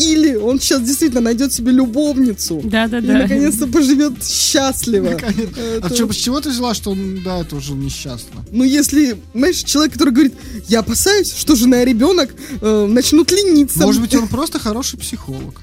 Или 0.00 0.34
он 0.36 0.60
сейчас 0.60 0.82
действительно 0.82 1.20
найдет 1.20 1.52
себе 1.52 1.72
любовницу. 1.72 2.60
И 2.60 2.68
Да-да-да. 2.68 3.12
наконец-то 3.12 3.66
поживет 3.66 4.24
счастливо. 4.24 5.10
А 5.20 5.86
Это- 5.86 5.94
чё, 5.94 6.10
с 6.10 6.16
чего 6.16 6.40
ты 6.40 6.50
взяла, 6.50 6.74
что 6.74 6.90
он, 6.92 7.22
да, 7.24 7.38
это 7.40 7.56
уже 7.56 7.72
несчастно? 7.72 8.44
Ну, 8.50 8.64
если, 8.64 9.16
знаешь, 9.34 9.58
человек, 9.62 9.92
который 9.92 10.12
говорит, 10.12 10.34
я 10.68 10.80
опасаюсь, 10.80 11.32
что 11.34 11.54
жена 11.56 11.82
и 11.82 11.86
ребенок 11.86 12.34
э, 12.60 12.86
начнут 12.86 13.30
лениться. 13.30 13.80
Может 13.80 14.00
быть, 14.00 14.14
он 14.14 14.28
просто 14.28 14.58
хороший 14.58 14.98
психолог. 14.98 15.60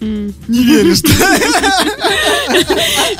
Не 0.00 0.64
веришь, 0.64 1.00
да? 1.02 1.38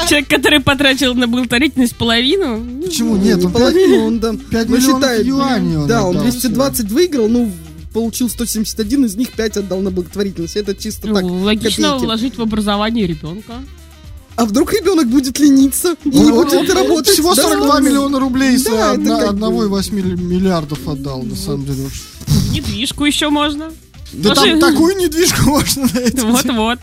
Человек, 0.09 0.29
который 0.29 0.61
потратил 0.61 1.15
на 1.15 1.27
благотворительность 1.27 1.97
половину. 1.97 2.83
Почему 2.85 3.17
Не, 3.17 3.29
нет? 3.29 3.39
не 3.39 3.47
Он 3.47 3.53
половину, 3.53 4.05
он 4.07 4.21
там... 4.21 4.39
5 4.39 4.69
ну, 4.69 4.77
миллионов 4.77 5.01
считает, 5.01 5.27
юаней 5.27 5.87
Да, 5.89 6.05
он 6.05 6.17
отдал 6.17 6.23
220 6.25 6.91
выиграл, 6.91 7.29
ну, 7.29 7.51
получил 7.95 8.28
171, 8.28 9.07
из 9.07 9.14
них 9.16 9.32
5 9.32 9.57
отдал 9.59 9.80
на 9.80 9.90
благотворительность. 9.90 10.57
Это 10.57 10.74
чисто 10.74 11.09
так, 11.14 11.22
Ну, 11.22 11.42
логично 11.45 11.88
копейки. 11.90 12.05
вложить 12.05 12.36
в 12.36 12.42
образование 12.42 13.07
ребенка. 13.07 13.62
А 14.36 14.45
вдруг 14.47 14.72
ребенок 14.72 15.07
будет 15.09 15.38
лениться 15.38 15.97
и 16.05 16.09
не 16.11 16.32
он- 16.32 16.45
будет 16.49 16.74
работать? 16.74 17.14
Всего 17.14 17.34
Да, 17.36 17.42
42 17.45 17.78
ну, 17.80 17.86
миллиона 17.86 18.18
рублей 18.18 18.59
с 18.59 18.64
Да, 18.64 18.95
бы- 18.97 19.05
1,8 19.28 20.16
миллиардов 20.16 20.86
отдал, 20.88 21.22
на 21.22 21.36
самом 21.36 21.64
деле. 21.64 21.88
Недвижку 22.51 23.05
еще 23.05 23.30
можно. 23.30 23.70
Да 24.12 24.34
там 24.34 24.59
такую 24.59 24.97
недвижку 24.97 25.42
можно 25.51 25.82
на 25.95 25.99
эти 25.99 26.20
Вот-вот. 26.20 26.80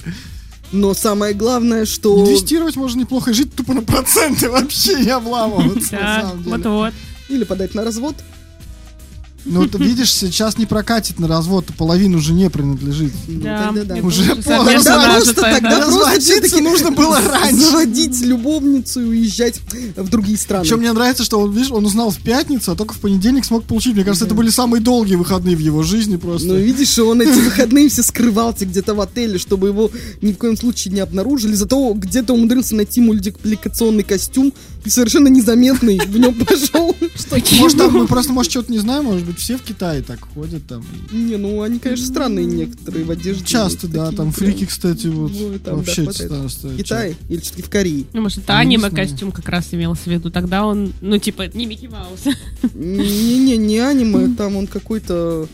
Но 0.71 0.93
самое 0.93 1.33
главное, 1.33 1.85
что... 1.85 2.17
Инвестировать 2.25 2.77
можно 2.77 3.01
неплохо 3.01 3.31
и 3.31 3.33
жить 3.33 3.53
тупо 3.53 3.73
на 3.73 3.81
проценты 3.81 4.49
вообще 4.49 4.95
не 5.03 5.09
обламываться, 5.09 5.95
на 5.95 6.21
самом 6.21 6.43
деле. 6.43 6.55
вот-вот. 6.55 6.93
Или 7.27 7.43
подать 7.43 7.75
на 7.75 7.83
развод. 7.83 8.15
Ну, 9.45 9.67
ты 9.67 9.77
видишь, 9.79 10.13
сейчас 10.13 10.57
не 10.57 10.65
прокатит 10.65 11.19
на 11.19 11.27
развод, 11.27 11.65
половину 11.77 12.19
жене 12.19 12.49
принадлежит. 12.49 13.11
Ну, 13.27 13.41
Да, 13.41 13.71
тогда 13.73 13.95
да. 13.95 14.01
Уже 14.01 14.35
поздно. 14.35 14.65
Тогда 14.65 15.13
просто, 15.15 15.33
да. 15.35 15.53
тогда 15.53 15.69
просто 15.69 15.91
Разводиться 15.91 16.31
все-таки 16.31 16.61
нужно 16.61 16.91
было 16.91 17.19
раньше. 17.19 17.55
Заводить 17.55 18.21
любовницу 18.21 19.01
и 19.01 19.05
уезжать 19.05 19.59
в 19.95 20.09
другие 20.09 20.37
страны. 20.37 20.63
Причем 20.63 20.79
мне 20.79 20.93
нравится, 20.93 21.23
что 21.23 21.39
он, 21.39 21.51
видишь, 21.51 21.71
он 21.71 21.85
узнал 21.85 22.11
в 22.11 22.17
пятницу, 22.17 22.71
а 22.71 22.75
только 22.75 22.93
в 22.93 22.99
понедельник 22.99 23.45
смог 23.45 23.63
получить. 23.63 23.95
Мне 23.95 24.03
кажется, 24.03 24.25
это 24.25 24.35
были 24.35 24.49
самые 24.49 24.81
долгие 24.81 25.15
выходные 25.15 25.55
в 25.55 25.59
его 25.59 25.83
жизни 25.83 26.17
просто. 26.17 26.47
Ну, 26.47 26.55
видишь, 26.57 26.97
он 26.99 27.21
эти 27.21 27.39
выходные 27.39 27.89
все 27.89 28.03
скрывался 28.03 28.65
где-то 28.65 28.93
в 28.93 29.01
отеле, 29.01 29.39
чтобы 29.39 29.69
его 29.69 29.89
ни 30.21 30.33
в 30.33 30.37
коем 30.37 30.55
случае 30.55 30.93
не 30.93 30.99
обнаружили. 30.99 31.53
Зато 31.53 31.93
где-то 31.93 32.33
умудрился 32.33 32.75
найти 32.75 33.01
мультипликационный 33.01 34.03
костюм 34.03 34.53
совершенно 34.89 35.27
незаметный 35.27 35.99
в 35.99 36.17
нем 36.17 36.33
пошел. 36.33 36.95
Что- 37.15 37.55
Может, 37.55 37.77
там 37.77 37.93
мы 37.93 38.07
просто, 38.07 38.33
может, 38.33 38.51
что-то 38.51 38.71
не 38.71 38.79
знаем, 38.79 39.05
может 39.05 39.25
быть, 39.25 39.37
все 39.39 39.57
в 39.57 39.61
Китае 39.61 40.01
так 40.01 40.19
ходят 40.33 40.65
там. 40.67 40.83
Не, 41.11 41.37
ну 41.37 41.61
они, 41.61 41.79
конечно, 41.79 42.05
странные 42.05 42.45
некоторые 42.45 43.05
в 43.05 43.11
одежде. 43.11 43.43
Часто, 43.45 43.87
да, 43.87 44.11
там 44.11 44.31
фрики, 44.31 44.65
кстати, 44.65 45.07
вот 45.07 45.31
Ну, 45.31 45.75
вообще 45.77 46.03
В 46.03 46.77
Китае 46.77 47.15
или 47.29 47.39
все-таки 47.39 47.61
в 47.63 47.69
Корее? 47.69 48.05
Ну, 48.13 48.21
может, 48.21 48.39
это 48.39 48.57
аниме-костюм 48.57 49.31
как 49.31 49.47
раз 49.49 49.67
имелся 49.71 50.03
в 50.03 50.07
виду. 50.07 50.31
Тогда 50.31 50.65
он, 50.65 50.93
ну, 51.01 51.17
типа, 51.17 51.47
не 51.53 51.65
Микки 51.65 51.87
Маус. 51.87 52.21
Не-не, 52.73 53.57
не 53.57 53.79
аниме, 53.79 54.33
там 54.35 54.55
он 54.55 54.67
какой-то... 54.67 55.47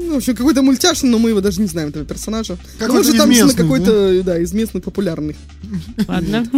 Ну, 0.00 0.14
в 0.14 0.16
общем, 0.18 0.36
какой-то 0.36 0.62
мультяшный, 0.62 1.10
но 1.10 1.18
мы 1.18 1.30
его 1.30 1.40
даже 1.40 1.60
не 1.60 1.66
знаем, 1.66 1.88
этого 1.88 2.04
персонажа. 2.04 2.56
Какой-то 2.78 2.92
Может, 2.92 3.14
из 3.14 3.18
там 3.18 3.30
местных, 3.30 3.56
какой-то, 3.56 4.22
да, 4.22 4.38
из 4.38 4.52
местных 4.52 4.84
популярных. 4.84 5.36
Ладно. 6.06 6.48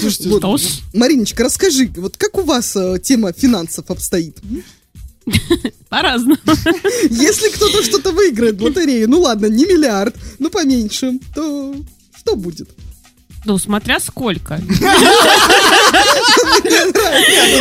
Слушайте, 0.00 0.28
Вот. 0.28 0.60
Мариночка, 0.94 1.44
расскажи, 1.44 1.90
вот 1.96 2.16
как 2.16 2.36
у 2.38 2.42
вас 2.42 2.74
э, 2.74 2.98
тема 3.02 3.32
финансов 3.32 3.88
обстоит? 3.90 4.38
По-разному. 5.88 6.36
Если 7.08 7.50
кто-то 7.50 7.84
что-то 7.84 8.10
выиграет 8.10 8.58
в 8.58 8.64
лотерее, 8.64 9.06
ну 9.06 9.20
ладно, 9.20 9.46
не 9.46 9.64
миллиард, 9.64 10.16
ну 10.40 10.50
поменьше, 10.50 11.20
то 11.34 11.74
что 12.16 12.34
будет? 12.34 12.68
Ну, 13.44 13.58
смотря 13.58 13.98
сколько. 14.00 14.60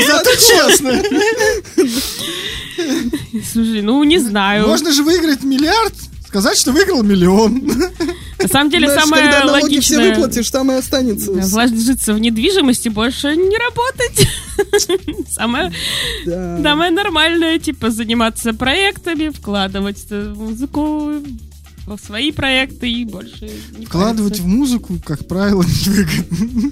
Зато 0.08 0.36
честно. 0.36 1.02
Слушай, 3.52 3.82
ну, 3.82 4.04
не 4.04 4.20
знаю. 4.20 4.68
Можно 4.68 4.92
же 4.92 5.04
выиграть 5.04 5.44
миллиард, 5.44 5.94
сказать, 6.28 6.58
что 6.58 6.72
выиграл 6.72 7.04
миллион. 7.04 7.62
На 8.40 8.48
самом 8.48 8.70
деле, 8.72 8.88
Знаешь, 8.88 9.04
самое 9.04 9.24
когда 9.24 9.46
налоги 9.46 9.80
все 9.80 9.98
логичное... 9.98 10.16
выплатишь, 10.16 10.50
там 10.52 10.72
и 10.72 10.76
останется. 10.76 11.32
Да, 11.34 11.42
Вложиться 11.46 12.14
в 12.14 12.20
недвижимости 12.20 12.90
больше 12.90 13.36
не 13.36 13.58
работать. 13.58 14.28
Самое, 15.30 15.72
Да. 16.26 16.60
самое 16.62 16.92
нормальное, 16.92 17.60
типа, 17.60 17.90
заниматься 17.92 18.54
проектами, 18.54 19.30
вкладывать 19.30 20.10
в 20.10 20.36
музыку 20.38 21.12
в 21.86 21.98
свои 21.98 22.32
проекты 22.32 22.90
и 22.90 23.06
больше 23.06 23.52
не 23.78 23.86
Вкладывать 23.86 24.40
в 24.40 24.48
музыку, 24.48 24.96
как 25.04 25.28
правило, 25.28 25.64
невыгодно. 25.86 26.72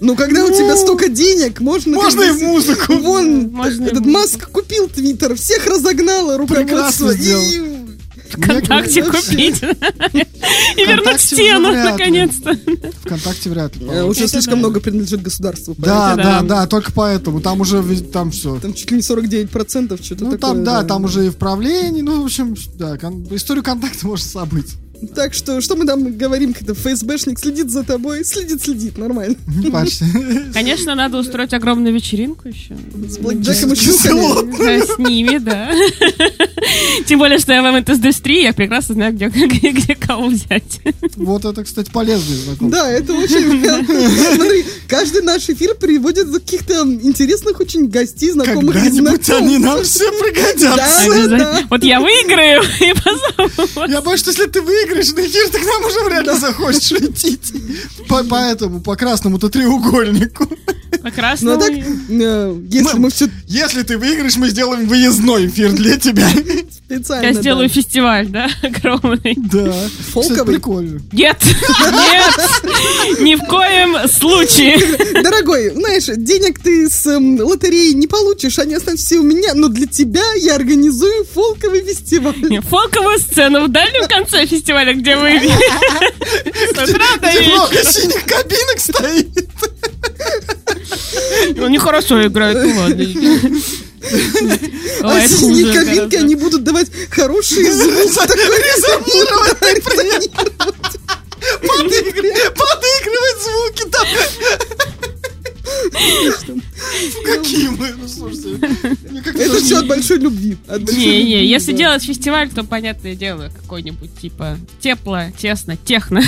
Ну, 0.00 0.16
когда 0.16 0.44
у 0.44 0.48
тебя 0.48 0.76
столько 0.76 1.08
денег, 1.08 1.60
можно... 1.60 1.96
Можно 1.96 2.22
и 2.22 2.30
в 2.30 2.40
музыку. 2.40 2.94
Вон, 2.94 3.50
Можно 3.50 3.86
этот. 3.86 4.06
Маск 4.06 4.50
купил 4.50 4.88
Твиттер, 4.88 5.34
всех 5.34 5.66
разогнало 5.66 6.38
руководство. 6.38 6.64
Прекрасно 6.64 7.12
сделал. 7.12 7.44
И 7.44 7.85
ВКонтакте 8.30 9.02
купить. 9.04 9.62
И 9.62 10.84
вернуть 10.84 11.20
стену, 11.20 11.72
наконец-то. 11.72 12.58
Вконтакте 13.04 13.50
вряд 13.50 13.76
ли. 13.76 13.86
э, 13.86 14.02
уже 14.04 14.28
слишком 14.28 14.58
много 14.58 14.80
принадлежит 14.80 15.22
государству. 15.22 15.74
Да, 15.78 16.14
да, 16.16 16.42
да. 16.42 16.66
только 16.66 16.92
поэтому. 16.92 17.40
Там 17.40 17.60
уже, 17.60 17.82
там 18.00 18.30
все. 18.30 18.58
Там 18.60 18.74
чуть 18.74 18.90
ли 18.90 18.96
не 18.98 19.02
49%, 19.02 20.02
что-то 20.02 20.24
Ну, 20.24 20.30
такое. 20.32 20.38
там, 20.38 20.64
да, 20.64 20.82
там 20.84 21.04
уже 21.04 21.26
и 21.26 21.30
в 21.30 21.36
правлении, 21.36 22.02
ну, 22.02 22.22
в 22.22 22.26
общем, 22.26 22.54
да, 22.74 22.96
историю 23.30 23.64
контакта 23.64 24.06
можно 24.06 24.28
забыть. 24.28 24.74
Так 25.14 25.34
что, 25.34 25.60
что 25.60 25.76
мы 25.76 25.86
там 25.86 26.16
говорим, 26.16 26.52
когда 26.52 26.74
ФСБшник 26.74 27.38
следит 27.38 27.70
за 27.70 27.82
тобой? 27.84 28.24
Следит, 28.24 28.62
следит, 28.62 28.98
нормально. 28.98 29.36
Парься. 29.72 30.04
Конечно, 30.52 30.94
надо 30.94 31.18
устроить 31.18 31.52
огромную 31.54 31.94
вечеринку 31.94 32.48
еще. 32.48 32.76
С 33.08 33.18
Блэкджеком 33.18 33.72
и. 33.72 33.76
Чуками. 33.76 34.56
Да, 34.58 34.86
С 34.86 34.98
ними, 34.98 35.38
да. 35.38 35.70
Тем 37.06 37.18
более, 37.18 37.38
что 37.38 37.52
я 37.52 37.62
в 37.62 37.66
МТС-3, 37.66 38.42
я 38.42 38.52
прекрасно 38.52 38.94
знаю, 38.94 39.12
где, 39.14 39.28
где, 39.28 39.70
где 39.70 39.94
кого 39.94 40.28
взять. 40.28 40.80
Вот 41.16 41.44
это, 41.44 41.64
кстати, 41.64 41.90
полезный 41.90 42.36
знакомство. 42.36 42.68
Да, 42.70 42.90
это 42.90 43.12
очень... 43.12 43.64
Смотри, 44.36 44.64
каждый 44.88 45.22
наш 45.22 45.48
эфир 45.48 45.74
приводит 45.74 46.30
каких-то 46.30 46.82
интересных 47.02 47.60
очень 47.60 47.88
гостей, 47.88 48.30
знакомых 48.30 48.76
и 48.76 48.78
Когда-нибудь 48.78 49.30
они 49.30 49.58
нам 49.58 49.82
все 49.84 50.10
пригодятся. 50.12 50.74
Да. 50.76 51.02
Обязательно. 51.04 51.66
Вот 51.70 51.84
я 51.84 52.00
выиграю 52.00 52.62
и 52.80 52.94
позову. 52.94 53.90
Я 53.90 54.00
боюсь, 54.00 54.20
что 54.20 54.30
если 54.30 54.46
ты 54.46 54.60
выиграешь 54.60 54.85
на 54.94 55.00
эфир, 55.26 55.48
ты 55.50 55.58
к 55.60 55.64
нам 55.64 55.84
уже 55.84 56.00
вряд 56.04 56.26
ли 56.26 56.38
захочешь 56.38 56.92
идти. 56.92 57.38
По- 58.08 58.24
Поэтому, 58.24 58.80
по 58.80 58.96
красному-то 58.96 59.48
треугольнику. 59.48 60.48
Ну, 60.92 60.98
а 61.08 61.10
красному. 61.10 61.60
так, 61.60 61.70
э, 61.70 62.56
если 62.70 62.98
Мы- 62.98 63.10
все 63.10 63.28
Если 63.46 63.82
ты 63.82 63.96
выиграешь, 63.98 64.36
мы 64.36 64.48
сделаем 64.48 64.86
выездной 64.88 65.46
эфир 65.46 65.72
для 65.72 65.96
тебя. 65.98 66.28
специально... 66.70 67.26
Я 67.26 67.32
сделаю 67.32 67.68
фестиваль, 67.68 68.26
да, 68.28 68.48
огромный. 68.62 69.34
Да. 69.36 69.72
Фолковый? 70.12 70.60
Нет, 71.12 71.38
нет, 71.42 73.20
ни 73.20 73.34
в 73.34 73.40
коем 73.46 74.08
случае. 74.08 74.78
Дорогой, 75.22 75.70
знаешь, 75.70 76.06
денег 76.16 76.58
ты 76.60 76.88
с 76.88 77.06
эм, 77.06 77.38
лотереи 77.40 77.92
не 77.92 78.06
получишь, 78.06 78.58
они 78.58 78.74
останутся 78.74 79.06
все 79.06 79.18
у 79.18 79.22
меня, 79.22 79.54
но 79.54 79.68
для 79.68 79.86
тебя 79.86 80.24
я 80.36 80.54
организую 80.56 81.24
фолковый 81.24 81.82
фестиваль. 81.82 82.34
Фолковую 82.62 83.18
сцену 83.18 83.64
в 83.66 83.68
дальнем 83.68 84.08
конце 84.08 84.46
фестиваля, 84.46 84.92
где 84.94 85.16
вы 85.16 85.38
с 85.38 86.70
утра 86.90 87.16
до 87.20 87.30
вечера. 87.30 87.84
синих 87.84 88.24
кабинок 88.24 88.78
стоит. 88.78 89.48
Ну, 91.56 91.68
нехорошо 91.68 92.26
играют, 92.26 92.58
ну 92.62 92.80
ладно. 92.80 93.04
А 95.02 95.26
синие 95.28 95.72
гораздо. 95.72 96.18
они 96.18 96.34
будут 96.36 96.62
давать 96.64 96.88
хороший 97.10 97.70
звук. 97.70 98.12
такой 98.14 98.36
Резонировать, 98.36 99.56
Да, 99.60 99.72
резонировать. 99.74 100.30
подыгрывать, 101.62 102.54
подыгрывать 102.54 103.42
звуки 103.42 103.84
там. 103.90 104.06
Какие 107.24 107.68
мы, 107.68 107.92
ну 107.98 108.08
слушайте. 108.08 108.58
Это 109.24 109.60
все 109.60 109.78
от 109.78 109.86
большой 109.86 110.18
любви. 110.18 110.56
Не-не, 110.68 111.44
если 111.44 111.72
делать 111.72 112.04
фестиваль, 112.04 112.50
то, 112.50 112.64
понятное 112.64 113.14
дело, 113.14 113.50
какой-нибудь, 113.62 114.10
типа, 114.20 114.58
тепло, 114.80 115.22
тесно, 115.38 115.76
техно. 115.76 116.22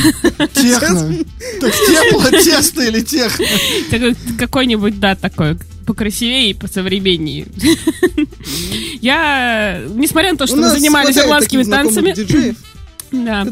Техно. 0.54 1.24
Так 1.60 1.72
тепло, 1.72 2.30
тесно 2.30 2.82
или 2.82 3.00
техно? 3.00 3.46
Какой-нибудь, 4.38 4.98
да, 4.98 5.14
такой 5.14 5.56
покрасивее 5.86 6.50
и 6.50 6.54
посовременнее. 6.54 7.46
Я, 9.00 9.80
несмотря 9.94 10.32
на 10.32 10.36
то, 10.36 10.46
что 10.46 10.56
мы 10.56 10.68
занимались 10.68 11.16
ирландскими 11.16 11.62
танцами, 11.62 12.12
диджеев, 12.12 12.56
да, 13.12 13.46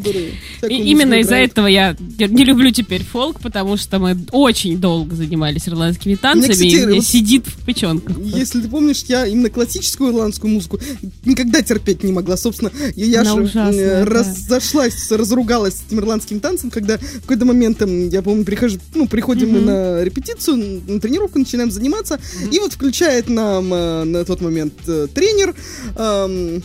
И 0.68 0.74
именно 0.90 1.14
из-за 1.20 1.36
этого 1.36 1.66
я 1.66 1.96
не 2.18 2.44
люблю 2.44 2.70
теперь 2.70 3.02
фолк, 3.02 3.40
потому 3.40 3.76
что 3.76 3.98
мы 3.98 4.16
очень 4.32 4.78
долго 4.78 5.14
занимались 5.14 5.68
ирландскими 5.68 6.14
танцами, 6.14 6.52
кстати, 6.52 6.68
и 6.68 6.86
мне 6.86 6.94
вот- 6.96 7.04
сидит 7.06 7.46
в 7.46 7.64
печенках. 7.64 8.16
Если 8.18 8.60
ты 8.60 8.68
помнишь, 8.68 9.04
я 9.08 9.26
именно 9.26 9.50
классическую 9.50 10.12
ирландскую 10.12 10.52
музыку 10.52 10.78
никогда 11.24 11.62
терпеть 11.62 12.02
не 12.04 12.12
могла. 12.12 12.36
Собственно, 12.36 12.70
я, 12.94 13.20
Она 13.22 13.34
же 13.34 13.42
ужасная, 13.42 14.02
э, 14.02 14.04
да. 14.04 14.10
разошлась, 14.10 15.10
разругалась 15.10 15.74
с 15.74 15.84
этим 15.86 16.00
ирландским 16.00 16.40
танцем, 16.40 16.70
когда 16.70 16.98
в 16.98 17.20
какой-то 17.22 17.44
момент, 17.44 17.82
я 18.12 18.22
помню, 18.22 18.44
прихожу, 18.44 18.78
ну, 18.94 19.06
приходим 19.08 19.50
мы 19.50 19.58
Мгм. 19.58 19.66
на 19.66 20.04
репетицию, 20.04 20.82
на 20.86 21.00
тренировку, 21.00 21.38
начинаем 21.38 21.70
заниматься, 21.70 22.18
и 22.50 22.58
вот 22.58 22.72
включает 22.72 23.28
нам 23.28 23.72
э, 23.72 24.04
на 24.04 24.24
тот 24.24 24.40
момент 24.40 24.74
э, 24.86 25.06
тренер, 25.14 25.54
эм, 25.96 26.62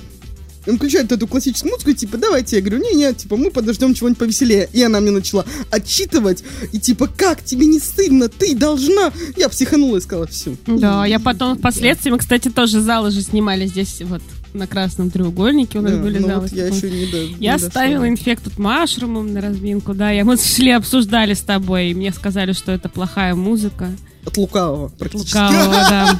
он 0.67 0.77
включает 0.77 1.11
эту 1.11 1.27
классическую 1.27 1.71
музыку, 1.71 1.89
и 1.91 1.93
типа, 1.93 2.17
давайте, 2.17 2.57
я 2.57 2.61
говорю, 2.61 2.79
не-не, 2.83 3.13
типа, 3.13 3.37
мы 3.37 3.51
подождем 3.51 3.93
чего-нибудь 3.93 4.19
повеселее. 4.19 4.69
И 4.73 4.81
она 4.83 4.99
мне 4.99 5.11
начала 5.11 5.45
отчитывать, 5.69 6.43
и 6.71 6.79
типа, 6.79 7.07
как 7.07 7.43
тебе 7.43 7.65
не 7.65 7.79
стыдно, 7.79 8.29
ты 8.29 8.55
должна. 8.55 9.11
Я 9.37 9.49
психанула 9.49 9.97
и 9.97 10.01
сказала, 10.01 10.27
все. 10.27 10.55
Да, 10.67 11.05
я 11.05 11.19
потом 11.19 11.57
впоследствии, 11.57 12.11
мы, 12.11 12.17
кстати, 12.19 12.49
тоже 12.49 12.81
залы 12.81 13.11
же 13.11 13.21
снимали 13.21 13.65
здесь 13.65 14.01
вот 14.01 14.21
на 14.53 14.67
красном 14.67 15.09
треугольнике 15.09 15.79
у 15.79 15.81
нас 15.81 15.93
были 15.97 16.19
ну 16.19 16.27
залы. 16.27 16.41
вот 16.41 16.51
я 16.51 16.67
еще 16.67 16.91
не 16.91 17.05
до- 17.05 17.23
Я 17.39 17.53
не 17.53 17.59
ставила 17.59 18.07
инфектут 18.09 18.59
машрумом 18.59 19.31
на 19.33 19.39
разминку, 19.41 19.93
да, 19.93 20.11
я, 20.11 20.25
мы 20.25 20.35
шли, 20.37 20.71
обсуждали 20.71 21.33
с 21.33 21.39
тобой, 21.41 21.91
и 21.91 21.93
мне 21.93 22.11
сказали, 22.11 22.51
что 22.51 22.71
это 22.73 22.89
плохая 22.89 23.33
музыка. 23.33 23.89
От 24.25 24.37
лукавого, 24.37 24.89
практически. 24.89 25.37
Лукавого, 25.37 25.73
да. 25.89 26.19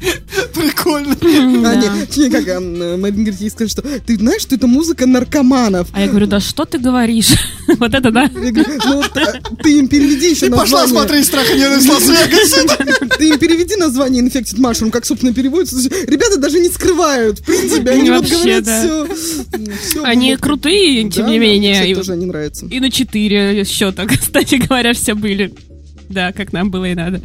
Прикольно. 0.54 1.16
А, 1.68 1.74
не, 1.74 1.88
не, 2.22 2.30
как 2.30 2.48
а, 2.48 2.60
Марин 2.60 3.24
говорит, 3.24 3.40
ей 3.40 3.50
скажет, 3.50 3.72
что 3.72 3.82
ты 3.82 4.16
знаешь, 4.16 4.42
что 4.42 4.54
это 4.54 4.66
музыка 4.66 5.06
наркоманов. 5.06 5.88
А 5.92 6.00
я 6.00 6.08
говорю, 6.08 6.26
да 6.26 6.40
что 6.40 6.64
ты 6.64 6.78
говоришь? 6.78 7.30
Вот 7.78 7.92
это 7.94 8.10
да. 8.10 8.30
Ну, 8.32 9.02
а, 9.02 9.62
ты 9.62 9.78
им 9.78 9.88
переведи 9.88 10.30
еще 10.30 10.46
Ты 10.46 10.52
пошла 10.52 10.82
название. 10.82 10.88
смотреть 10.88 11.26
«Страх 11.26 11.50
и 11.54 11.58
ненависть 11.58 11.88
Лас-Вегасе». 11.88 12.66
Ты 13.18 13.28
им 13.28 13.38
переведи 13.38 13.76
название 13.76 14.22
Infected 14.24 14.56
Mushroom, 14.58 14.90
как, 14.90 15.04
собственно, 15.04 15.34
переводится. 15.34 15.76
Ребята 16.06 16.38
даже 16.38 16.60
не 16.60 16.68
скрывают. 16.70 17.40
В 17.40 17.42
принципе, 17.42 17.90
они 17.90 18.10
вот 18.10 18.20
Вообще, 18.20 18.36
говорят 18.36 18.64
все. 18.66 20.02
Они 20.02 20.36
крутые, 20.36 21.10
тем 21.10 21.26
не 21.26 21.38
менее. 21.38 21.90
и- 21.90 21.94
тоже 21.94 22.12
они 22.12 22.24
нравятся. 22.26 22.66
И 22.66 22.80
на 22.80 22.90
4 22.90 23.64
счета, 23.64 24.06
кстати 24.06 24.54
говоря, 24.54 24.94
все 24.94 25.14
были. 25.14 25.52
Да, 26.08 26.32
как 26.32 26.52
нам 26.52 26.70
было 26.70 26.86
и 26.86 26.94
надо. 26.94 27.20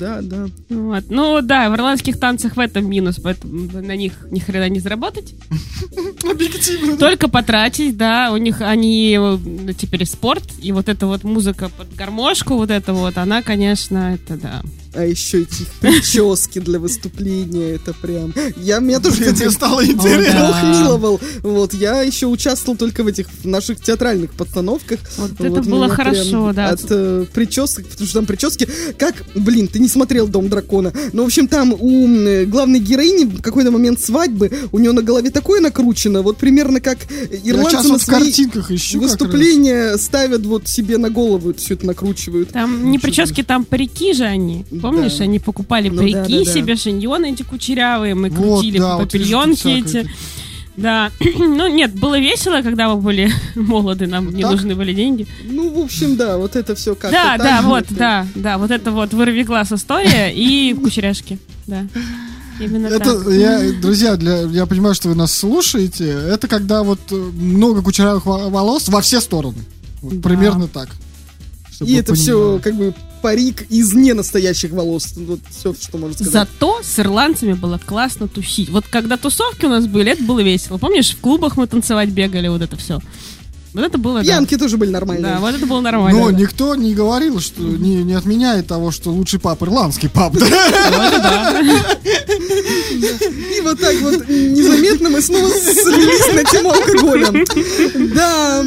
Да, 0.00 0.20
да. 0.22 0.46
Вот. 0.68 1.04
Ну 1.08 1.40
да, 1.40 1.70
в 1.70 1.74
ирландских 1.74 2.18
танцах 2.18 2.56
в 2.56 2.60
этом 2.60 2.88
минус, 2.88 3.20
поэтому 3.22 3.70
на 3.80 3.96
них 3.96 4.26
ни 4.30 4.40
хрена 4.40 4.68
не 4.68 4.80
заработать. 4.80 5.34
Объективно. 6.28 6.96
Только 6.96 7.28
потратить, 7.28 7.96
да, 7.96 8.32
у 8.32 8.36
них 8.36 8.60
они 8.60 9.18
э, 9.18 9.72
теперь 9.76 10.04
спорт, 10.06 10.44
и 10.60 10.72
вот 10.72 10.88
эта 10.88 11.06
вот 11.06 11.24
музыка 11.24 11.70
под 11.76 11.94
гармошку, 11.94 12.54
вот 12.54 12.70
это 12.70 12.92
вот, 12.92 13.18
она, 13.18 13.42
конечно, 13.42 14.14
это 14.14 14.36
да. 14.36 14.62
А 14.94 15.04
еще 15.04 15.42
эти 15.42 15.62
их 15.62 15.68
прически 15.80 16.60
для 16.60 16.78
выступления, 16.78 17.72
это 17.72 17.92
прям... 17.94 18.32
Я, 18.56 18.78
меня 18.78 19.00
тоже, 19.00 19.16
Блин, 19.16 19.32
кстати, 19.32 19.50
стало 19.50 19.84
интересно. 19.84 20.46
Бог 20.48 20.62
миловал. 20.62 21.20
Вот, 21.42 21.74
я 21.74 22.02
еще 22.02 22.26
участвовал 22.26 22.76
только 22.76 23.02
в 23.02 23.08
этих 23.08 23.26
наших 23.44 23.80
театральных 23.80 24.32
постановках. 24.34 25.00
Вот 25.16 25.32
это 25.40 25.62
было 25.62 25.88
хорошо, 25.88 26.52
да. 26.52 26.70
От 26.70 26.84
э, 26.90 27.26
причесок, 27.32 27.86
потому 27.86 28.06
что 28.06 28.18
там 28.18 28.26
прически, 28.26 28.68
как, 28.96 29.14
блин, 29.34 29.68
ты 29.68 29.78
не 29.78 29.88
смотрел 29.88 30.28
«Дом 30.28 30.48
дракона», 30.48 30.92
но, 31.12 31.22
в 31.22 31.26
общем, 31.26 31.48
там 31.48 31.72
у 31.72 32.46
главной 32.46 32.78
героини 32.78 33.24
в 33.24 33.42
какой-то 33.42 33.70
момент 33.70 34.00
свадьбы 34.00 34.50
у 34.72 34.78
нее 34.78 34.92
на 34.92 35.02
голове 35.02 35.30
такое 35.30 35.60
накручено, 35.60 36.22
вот 36.22 36.36
примерно 36.36 36.80
как 36.80 36.98
ирландцы 37.44 37.88
на 37.88 37.98
свои 37.98 38.24
картинках 38.24 38.70
раз. 38.70 38.94
выступления 38.94 39.96
ставят 39.96 40.46
вот 40.46 40.68
себе 40.68 40.98
на 40.98 41.10
голову, 41.10 41.52
все 41.54 41.74
это 41.74 41.86
накручивают. 41.86 42.50
Там 42.50 42.90
не 42.90 42.98
прически, 42.98 43.42
там 43.42 43.64
парики 43.64 44.12
же 44.12 44.24
они. 44.24 44.64
Помнишь, 44.92 45.16
Да. 45.18 45.24
они 45.24 45.38
покупали 45.38 45.88
Ну 45.88 45.98
парики 45.98 46.14
да, 46.14 46.22
да, 46.38 46.44
да. 46.44 46.52
себе, 46.52 46.76
шиньоны 46.76 47.32
эти 47.32 47.42
кучерявые, 47.42 48.14
мы 48.14 48.30
Вот, 48.30 48.58
крутили 48.60 48.78
да, 48.78 48.96
вот 48.96 49.04
папильонки 49.10 49.56
всякое 49.56 49.78
эти. 49.80 49.96
это. 49.98 50.10
Да, 50.76 51.10
ну 51.38 51.68
нет, 51.68 51.94
было 51.94 52.18
весело, 52.18 52.60
когда 52.62 52.88
мы 52.88 53.00
были 53.00 53.30
молоды, 53.54 54.06
нам 54.06 54.34
не 54.34 54.42
Так? 54.42 54.52
нужны 54.52 54.74
были 54.74 54.92
деньги. 54.92 55.26
Ну, 55.44 55.70
в 55.70 55.84
общем, 55.84 56.16
да, 56.16 56.36
вот 56.36 56.56
это 56.56 56.74
все 56.74 56.94
как 56.96 57.12
Да, 57.12 57.36
да, 57.38 57.62
вот, 57.62 57.86
да, 57.90 58.26
да, 58.34 58.58
вот 58.58 58.70
это 58.70 58.90
вот 58.90 59.12
вырви 59.14 59.42
глаз 59.44 59.70
история 59.72 60.32
и 60.34 60.74
кучеряшки, 60.82 61.38
да. 61.66 61.86
Именно 62.60 62.86
Это, 62.86 63.18
так. 63.24 63.32
я, 63.32 63.72
друзья, 63.80 64.14
для, 64.16 64.42
я 64.42 64.66
понимаю, 64.66 64.94
что 64.94 65.08
вы 65.08 65.16
нас 65.16 65.32
слушаете. 65.32 66.06
Это 66.08 66.46
когда 66.46 66.84
вот 66.84 67.00
э, 67.10 67.14
много 67.16 67.82
кучерявых 67.82 68.26
во- 68.26 68.48
волос 68.48 68.88
во 68.88 69.00
все 69.00 69.20
стороны. 69.20 69.58
Вот 70.02 70.20
Да. 70.20 70.28
Примерно 70.28 70.68
так. 70.68 70.88
И 71.80 71.94
это 71.94 72.14
все 72.14 72.32
понимали. 72.58 72.60
как 72.62 72.74
бы 72.76 72.94
парик 73.24 73.62
из 73.70 73.94
ненастоящих 73.94 74.72
волос. 74.72 75.14
Вот 75.16 75.40
все, 75.50 75.72
что 75.72 75.96
можно 75.96 76.14
сказать. 76.14 76.32
Зато 76.34 76.80
с 76.82 76.98
ирландцами 76.98 77.54
было 77.54 77.80
классно 77.82 78.28
тусить. 78.28 78.68
Вот 78.68 78.84
когда 78.90 79.16
тусовки 79.16 79.64
у 79.64 79.70
нас 79.70 79.86
были, 79.86 80.12
это 80.12 80.22
было 80.22 80.40
весело. 80.40 80.76
Помнишь, 80.76 81.12
в 81.12 81.20
клубах 81.20 81.56
мы 81.56 81.66
танцевать 81.66 82.10
бегали, 82.10 82.48
вот 82.48 82.60
это 82.60 82.76
все. 82.76 83.00
Вот 83.72 83.82
это 83.82 83.96
было, 83.96 84.18
да. 84.18 84.24
Пьянки 84.24 84.58
тоже 84.58 84.76
были 84.76 84.90
нормальные. 84.90 85.32
Да, 85.32 85.40
вот 85.40 85.54
это 85.54 85.64
было 85.64 85.80
нормально. 85.80 86.20
Но 86.20 86.30
никто 86.30 86.74
не 86.74 86.92
говорил, 86.92 87.40
что 87.40 87.62
не, 87.62 88.04
не 88.04 88.12
отменяет 88.12 88.66
того, 88.66 88.90
что 88.90 89.10
лучший 89.10 89.40
пап 89.40 89.62
ирландский 89.62 90.08
пап. 90.08 90.34
да? 90.34 91.62
И 93.56 93.60
вот 93.62 93.80
так 93.80 93.96
вот 94.02 94.28
незаметно 94.28 95.08
мы 95.08 95.22
снова 95.22 95.48
слились 95.48 96.34
на 96.34 96.44
тему 96.44 96.72
алкоголя. 96.72 97.32
Да. 98.14 98.62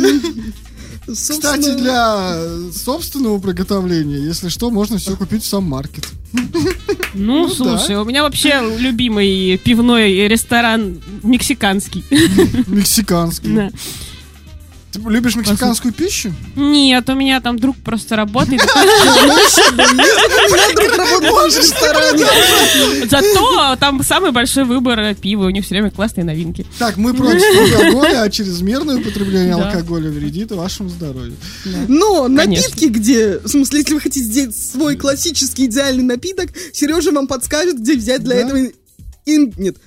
Собственно, 1.08 1.53
Кстати, 1.58 1.78
для 1.78 2.72
собственного 2.74 3.39
приготовления, 3.39 4.18
если 4.18 4.49
что, 4.49 4.70
можно 4.70 4.97
все 4.97 5.16
купить 5.16 5.43
в 5.43 5.47
сам 5.47 5.64
маркет. 5.64 6.05
Ну, 6.34 7.47
Ну 7.47 7.49
слушай, 7.49 7.95
у 7.95 8.03
меня 8.03 8.24
вообще 8.24 8.62
любимый 8.78 9.58
пивной 9.58 10.28
ресторан 10.28 11.01
мексиканский. 11.24 12.03
Мексиканский. 12.68 13.55
Да. 13.55 13.72
Ты 14.98 15.10
любишь 15.10 15.36
мексиканскую 15.36 15.93
пищу? 15.93 16.34
Нет, 16.56 17.10
у 17.10 17.16
меня 17.16 17.39
там 17.41 17.60
друг 17.60 17.76
просто 17.78 18.16
работает. 18.16 18.62
Зато 23.10 23.76
там 23.80 24.04
самый 24.04 24.32
большой 24.32 24.66
выбор 24.66 25.16
пива, 25.16 25.45
у 25.45 25.50
них 25.50 25.66
все 25.66 25.76
время 25.76 25.91
классные 25.91 26.24
новинки. 26.24 26.66
Так, 26.80 26.98
мы 26.98 27.14
против 27.14 27.43
алкоголя, 27.74 28.24
а 28.24 28.30
чрезмерное 28.30 28.98
употребление 28.98 29.56
алкоголя 29.56 30.10
вредит 30.10 30.52
вашему 30.52 30.89
здоровью. 30.89 31.36
Но 31.88 32.28
напитки 32.28 32.86
где? 32.86 33.39
В 33.39 33.48
смысле, 33.48 33.80
если 33.80 33.93
вы 33.93 34.02
хотите 34.02 34.26
сделать 34.26 34.58
свой 34.58 34.95
классический 34.95 35.66
идеальный 35.66 36.04
напиток, 36.04 36.50
Сережа 36.74 37.12
вам 37.12 37.28
подскажет, 37.28 37.80
где 37.80 37.95
взять 37.95 38.24
для 38.24 38.38
этого 38.38 38.58
нет, 39.26 39.78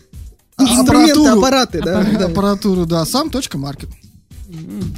А, 0.57 0.63
инструменты, 0.63 1.13
аппаратуру. 1.13 1.39
аппараты, 1.39 1.83
да, 1.83 2.03
да. 2.03 2.27
Аппаратуру, 2.27 2.87
да, 2.87 3.07
сам 3.07 3.31
точка 3.31 3.57
маркет. 3.57 3.89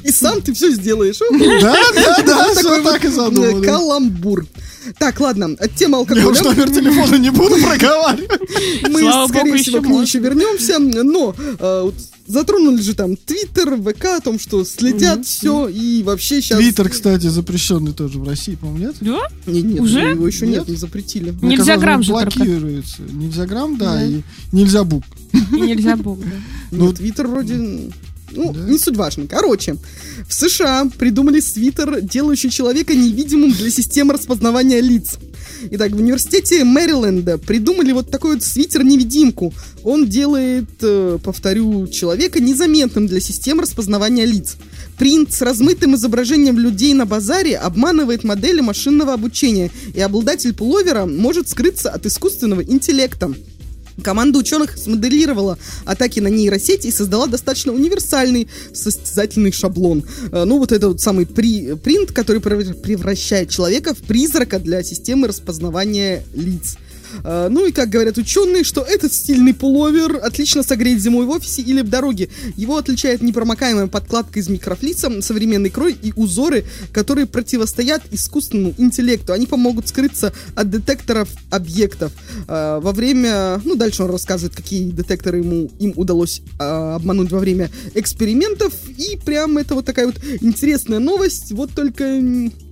И 0.03 0.11
сам 0.11 0.41
ты 0.41 0.53
все 0.53 0.71
сделаешь. 0.71 1.19
Да, 1.61 1.75
да, 1.95 2.23
да, 2.25 2.47
Вот 2.47 2.57
все 2.57 2.83
так 2.83 3.05
и 3.05 3.07
задумано. 3.09 3.61
Каламбур. 3.65 4.45
Так, 4.99 5.19
ладно, 5.21 5.55
от 5.59 5.75
темы 5.75 6.05
Я 6.09 6.27
уж 6.27 6.39
алкоголя. 6.41 6.43
номер 6.55 6.69
телефона 6.71 7.15
не 7.15 7.29
буду 7.31 7.55
проговаривать. 7.57 8.41
Мы, 8.89 8.99
Слава 8.99 9.27
скорее 9.29 9.51
богу, 9.53 9.57
всего, 9.63 9.77
еще 9.77 9.81
к 9.81 9.89
ней 9.89 10.01
еще 10.01 10.19
вернемся. 10.19 10.79
Но 10.79 11.33
э, 11.39 11.91
затронули 12.27 12.81
же 12.81 12.93
там 12.93 13.15
Твиттер, 13.15 13.77
ВК, 13.81 14.05
о 14.17 14.19
том, 14.19 14.37
что 14.39 14.65
следят 14.65 15.25
все, 15.25 15.69
и 15.69 16.03
вообще 16.03 16.41
сейчас... 16.41 16.59
Твиттер, 16.59 16.89
кстати, 16.89 17.27
запрещенный 17.27 17.93
тоже 17.93 18.19
в 18.19 18.27
России, 18.27 18.55
по-моему, 18.55 18.87
нет? 18.87 18.95
Да? 18.99 19.19
Не, 19.45 19.61
нет, 19.61 19.79
Уже? 19.81 19.99
его 20.01 20.27
еще 20.27 20.47
нет, 20.47 20.59
Нет? 20.59 20.67
не 20.67 20.75
запретили. 20.75 21.33
Нельзя 21.41 21.77
грамм 21.77 22.03
же 22.03 22.11
только. 22.11 22.37
блокируется. 22.39 23.03
Нельзя 23.09 23.45
грамм, 23.45 23.77
да, 23.77 23.93
Да. 23.93 24.03
и 24.05 24.21
нельзя 24.51 24.83
бук. 24.83 25.03
И 25.31 25.61
нельзя 25.61 25.95
бог, 25.95 26.19
да. 26.19 26.25
Ну, 26.71 26.85
Ну, 26.87 26.93
Твиттер 26.93 27.27
вроде... 27.27 27.89
Ну, 28.35 28.53
Да. 28.53 28.59
не 28.69 28.77
суть 28.77 28.97
важно. 28.97 29.27
Короче, 29.27 29.77
в 30.27 30.33
США 30.33 30.89
придумали 30.97 31.39
свитер, 31.39 32.01
делающий 32.01 32.49
человека 32.49 32.93
невидимым 32.95 33.51
для 33.51 33.69
системы 33.69 34.13
распознавания 34.13 34.81
лиц. 34.81 35.17
Итак, 35.71 35.91
в 35.91 35.97
университете 35.97 36.63
Мэриленда 36.63 37.37
придумали 37.37 37.91
вот 37.93 38.09
такой 38.09 38.35
вот 38.35 38.43
свитер-невидимку. 38.43 39.53
Он 39.83 40.07
делает, 40.07 40.69
э, 40.81 41.17
повторю, 41.23 41.87
человека 41.87 42.41
незаметным 42.41 43.07
для 43.07 43.19
системы 43.19 43.61
распознавания 43.61 44.25
лиц. 44.25 44.57
Принт 44.97 45.33
с 45.33 45.41
размытым 45.41 45.95
изображением 45.95 46.59
людей 46.59 46.93
на 46.93 47.05
базаре 47.05 47.57
обманывает 47.57 48.23
модели 48.23 48.61
машинного 48.61 49.13
обучения, 49.13 49.71
и 49.93 50.01
обладатель 50.01 50.53
пуловера 50.53 51.05
может 51.05 51.49
скрыться 51.49 51.89
от 51.89 52.05
искусственного 52.05 52.61
интеллекта. 52.63 53.33
Команда 54.01 54.39
ученых 54.39 54.77
смоделировала 54.77 55.57
атаки 55.85 56.19
на 56.19 56.27
нейросети 56.27 56.87
и 56.87 56.91
создала 56.91 57.27
достаточно 57.27 57.73
универсальный 57.73 58.47
состязательный 58.73 59.51
шаблон. 59.51 60.03
Э, 60.31 60.45
Ну, 60.45 60.59
вот 60.59 60.71
это 60.71 60.87
вот 60.89 60.99
самый 61.01 61.25
при- 61.25 61.75
принт, 61.75 62.11
который 62.11 62.41
прев- 62.41 62.73
превращает 62.81 63.49
человека 63.49 63.93
в 63.93 63.99
призрака 63.99 64.59
для 64.59 64.83
системы 64.83 65.27
распознавания 65.27 66.23
лиц. 66.33 66.77
Э, 67.23 67.47
Ну 67.49 67.65
и 67.65 67.71
как 67.71 67.89
говорят 67.89 68.17
ученые, 68.17 68.63
что 68.63 68.81
этот 68.81 69.13
стильный 69.13 69.53
пуловер 69.53 70.19
отлично 70.23 70.63
согреет 70.63 71.01
зимой 71.01 71.25
в 71.25 71.29
офисе 71.29 71.61
или 71.61 71.81
в 71.81 71.89
дороге. 71.89 72.29
Его 72.55 72.77
отличает 72.77 73.21
непромокаемая 73.21 73.87
подкладка 73.87 74.39
из 74.39 74.49
микрофлица, 74.49 75.21
современный 75.21 75.69
крой 75.69 75.95
и 76.01 76.13
узоры, 76.15 76.65
которые 76.91 77.25
противостоят 77.27 78.03
искусственному 78.11 78.73
интеллекту. 78.77 79.33
Они 79.33 79.45
помогут 79.45 79.87
скрыться 79.87 80.33
от 80.55 80.69
детекторов 80.69 81.29
объектов. 81.49 82.11
Э, 82.47 82.79
Во 82.81 82.91
время... 82.91 83.61
Ну, 83.63 83.75
дальше 83.75 84.03
он 84.03 84.11
рассказывает, 84.11 84.55
какие 84.55 84.89
детекторы 84.89 85.37
ему 85.39 85.69
им 85.79 85.93
удалось 85.95 86.41
э, 86.59 86.63
обмануть 86.95 87.31
во 87.31 87.39
время 87.39 87.69
экспериментов. 87.93 88.73
И 88.97 89.17
прям 89.23 89.57
это 89.57 89.75
вот 89.75 89.85
такая 89.85 90.07
вот 90.07 90.15
интересная 90.41 90.99
новость. 90.99 91.51
Вот 91.51 91.71
только 91.71 92.21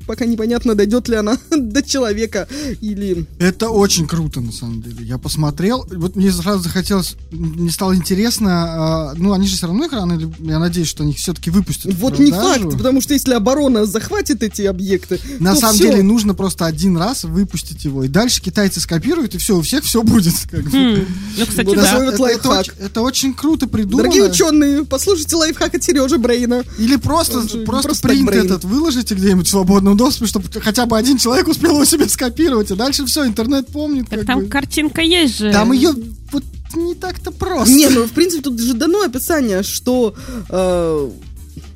пока 0.06 0.26
непонятно, 0.26 0.76
дойдет 0.76 1.08
ли 1.08 1.16
она 1.16 1.38
до 1.49 1.82
человека 1.82 2.47
или... 2.82 3.26
Это 3.39 3.70
очень 3.70 4.08
круто, 4.08 4.41
на 4.41 4.52
самом 4.52 4.82
деле. 4.82 5.06
Я 5.06 5.18
посмотрел, 5.18 5.86
вот 5.91 6.16
мне 6.16 6.32
сразу 6.32 6.64
захотелось, 6.64 7.16
мне 7.32 7.70
стало 7.72 7.95
интересно, 7.95 8.49
а, 8.52 9.14
ну, 9.16 9.34
они 9.34 9.47
же 9.47 9.56
все 9.56 9.68
равно 9.68 9.86
их 9.86 9.93
рано. 9.93 10.20
Я 10.39 10.60
надеюсь, 10.60 10.88
что 10.88 11.04
они 11.04 11.14
все-таки 11.14 11.49
выпустят 11.49 11.93
Вот 11.95 12.20
не 12.20 12.32
факт, 12.32 12.78
потому 12.78 13.02
что 13.02 13.14
если 13.14 13.34
оборона 13.34 13.86
захватит 13.86 14.43
эти 14.43 14.64
объекты, 14.64 15.20
На 15.39 15.54
то 15.54 15.62
самом 15.62 15.76
всё. 15.76 15.89
деле 15.89 16.04
нужно 16.04 16.34
просто 16.34 16.66
один 16.66 16.97
раз 16.97 17.24
выпустить 17.24 17.84
его, 17.86 18.04
и 18.04 18.08
дальше 18.08 18.41
китайцы 18.41 18.80
скопируют, 18.80 19.36
и 19.36 19.38
все, 19.38 19.58
у 19.58 19.62
всех 19.62 19.84
все 19.84 20.04
будет. 20.04 20.34
как. 20.52 20.64
Хм. 20.66 21.06
Ну, 21.38 21.45
кстати, 21.45 21.76
да. 21.76 22.06
Это, 22.06 22.26
это 22.26 22.49
очень, 22.49 22.74
это 22.80 23.02
очень 23.02 23.34
круто 23.34 23.68
придумано. 23.68 24.10
Дорогие 24.10 24.30
ученые, 24.30 24.86
послушайте 24.86 25.36
лайфхак 25.36 25.76
от 25.76 25.84
Сережи 25.84 26.18
Брейна. 26.18 26.64
Или 26.78 26.95
просто, 26.95 27.41
просто, 27.66 27.88
просто 27.89 28.08
принт 28.08 28.30
этот 28.32 28.64
выложите 28.64 29.16
где-нибудь 29.16 29.47
в 29.47 29.49
свободном 29.92 29.98
доступе, 29.98 30.28
чтобы 30.28 30.50
хотя 30.62 30.86
бы 30.86 30.98
один 30.98 31.18
человек 31.18 31.48
успел 31.48 31.72
его 31.74 31.86
себе 31.86 32.08
скопировать, 32.10 32.72
и 32.72 32.76
дальше 32.76 33.06
все, 33.06 33.26
интернет 33.26 33.68
помнит. 33.68 34.10
Так 34.10 34.26
там 34.26 34.42
бы. 34.42 34.48
картинка 34.48 35.02
есть 35.02 35.38
же. 35.39 35.52
Там 35.52 35.72
ее 35.72 35.92
вот 36.32 36.44
не 36.76 36.96
так-то 36.96 37.32
просто. 37.32 37.74
Не, 37.74 37.89
ну 37.89 38.06
в 38.06 38.12
принципе 38.12 38.42
тут 38.44 38.60
же 38.60 38.74
дано 38.74 39.02
описание, 39.02 39.62
что 39.64 40.16
э, 40.50 41.10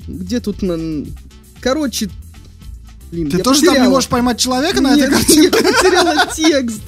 где 0.08 0.40
тут, 0.40 0.62
на- 0.62 1.04
короче, 1.60 2.08
блин, 3.12 3.30
Ты 3.30 3.38
тоже 3.38 3.60
там 3.60 3.68
не 3.68 3.74
потеряла. 3.74 3.90
можешь 3.90 4.08
поймать 4.08 4.38
человека 4.38 4.80
на 4.80 4.94
этой 4.96 5.00
Нет, 5.08 5.10
картинке? 5.10 5.42
я 5.62 5.72
потеряла 5.72 6.14
текст. 6.34 6.82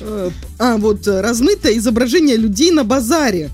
Э, 0.00 0.30
А, 0.58 0.76
вот 0.78 1.06
э, 1.06 1.20
размытое 1.20 1.76
изображение 1.78 2.36
людей 2.36 2.70
на 2.70 2.84
базаре. 2.84 3.50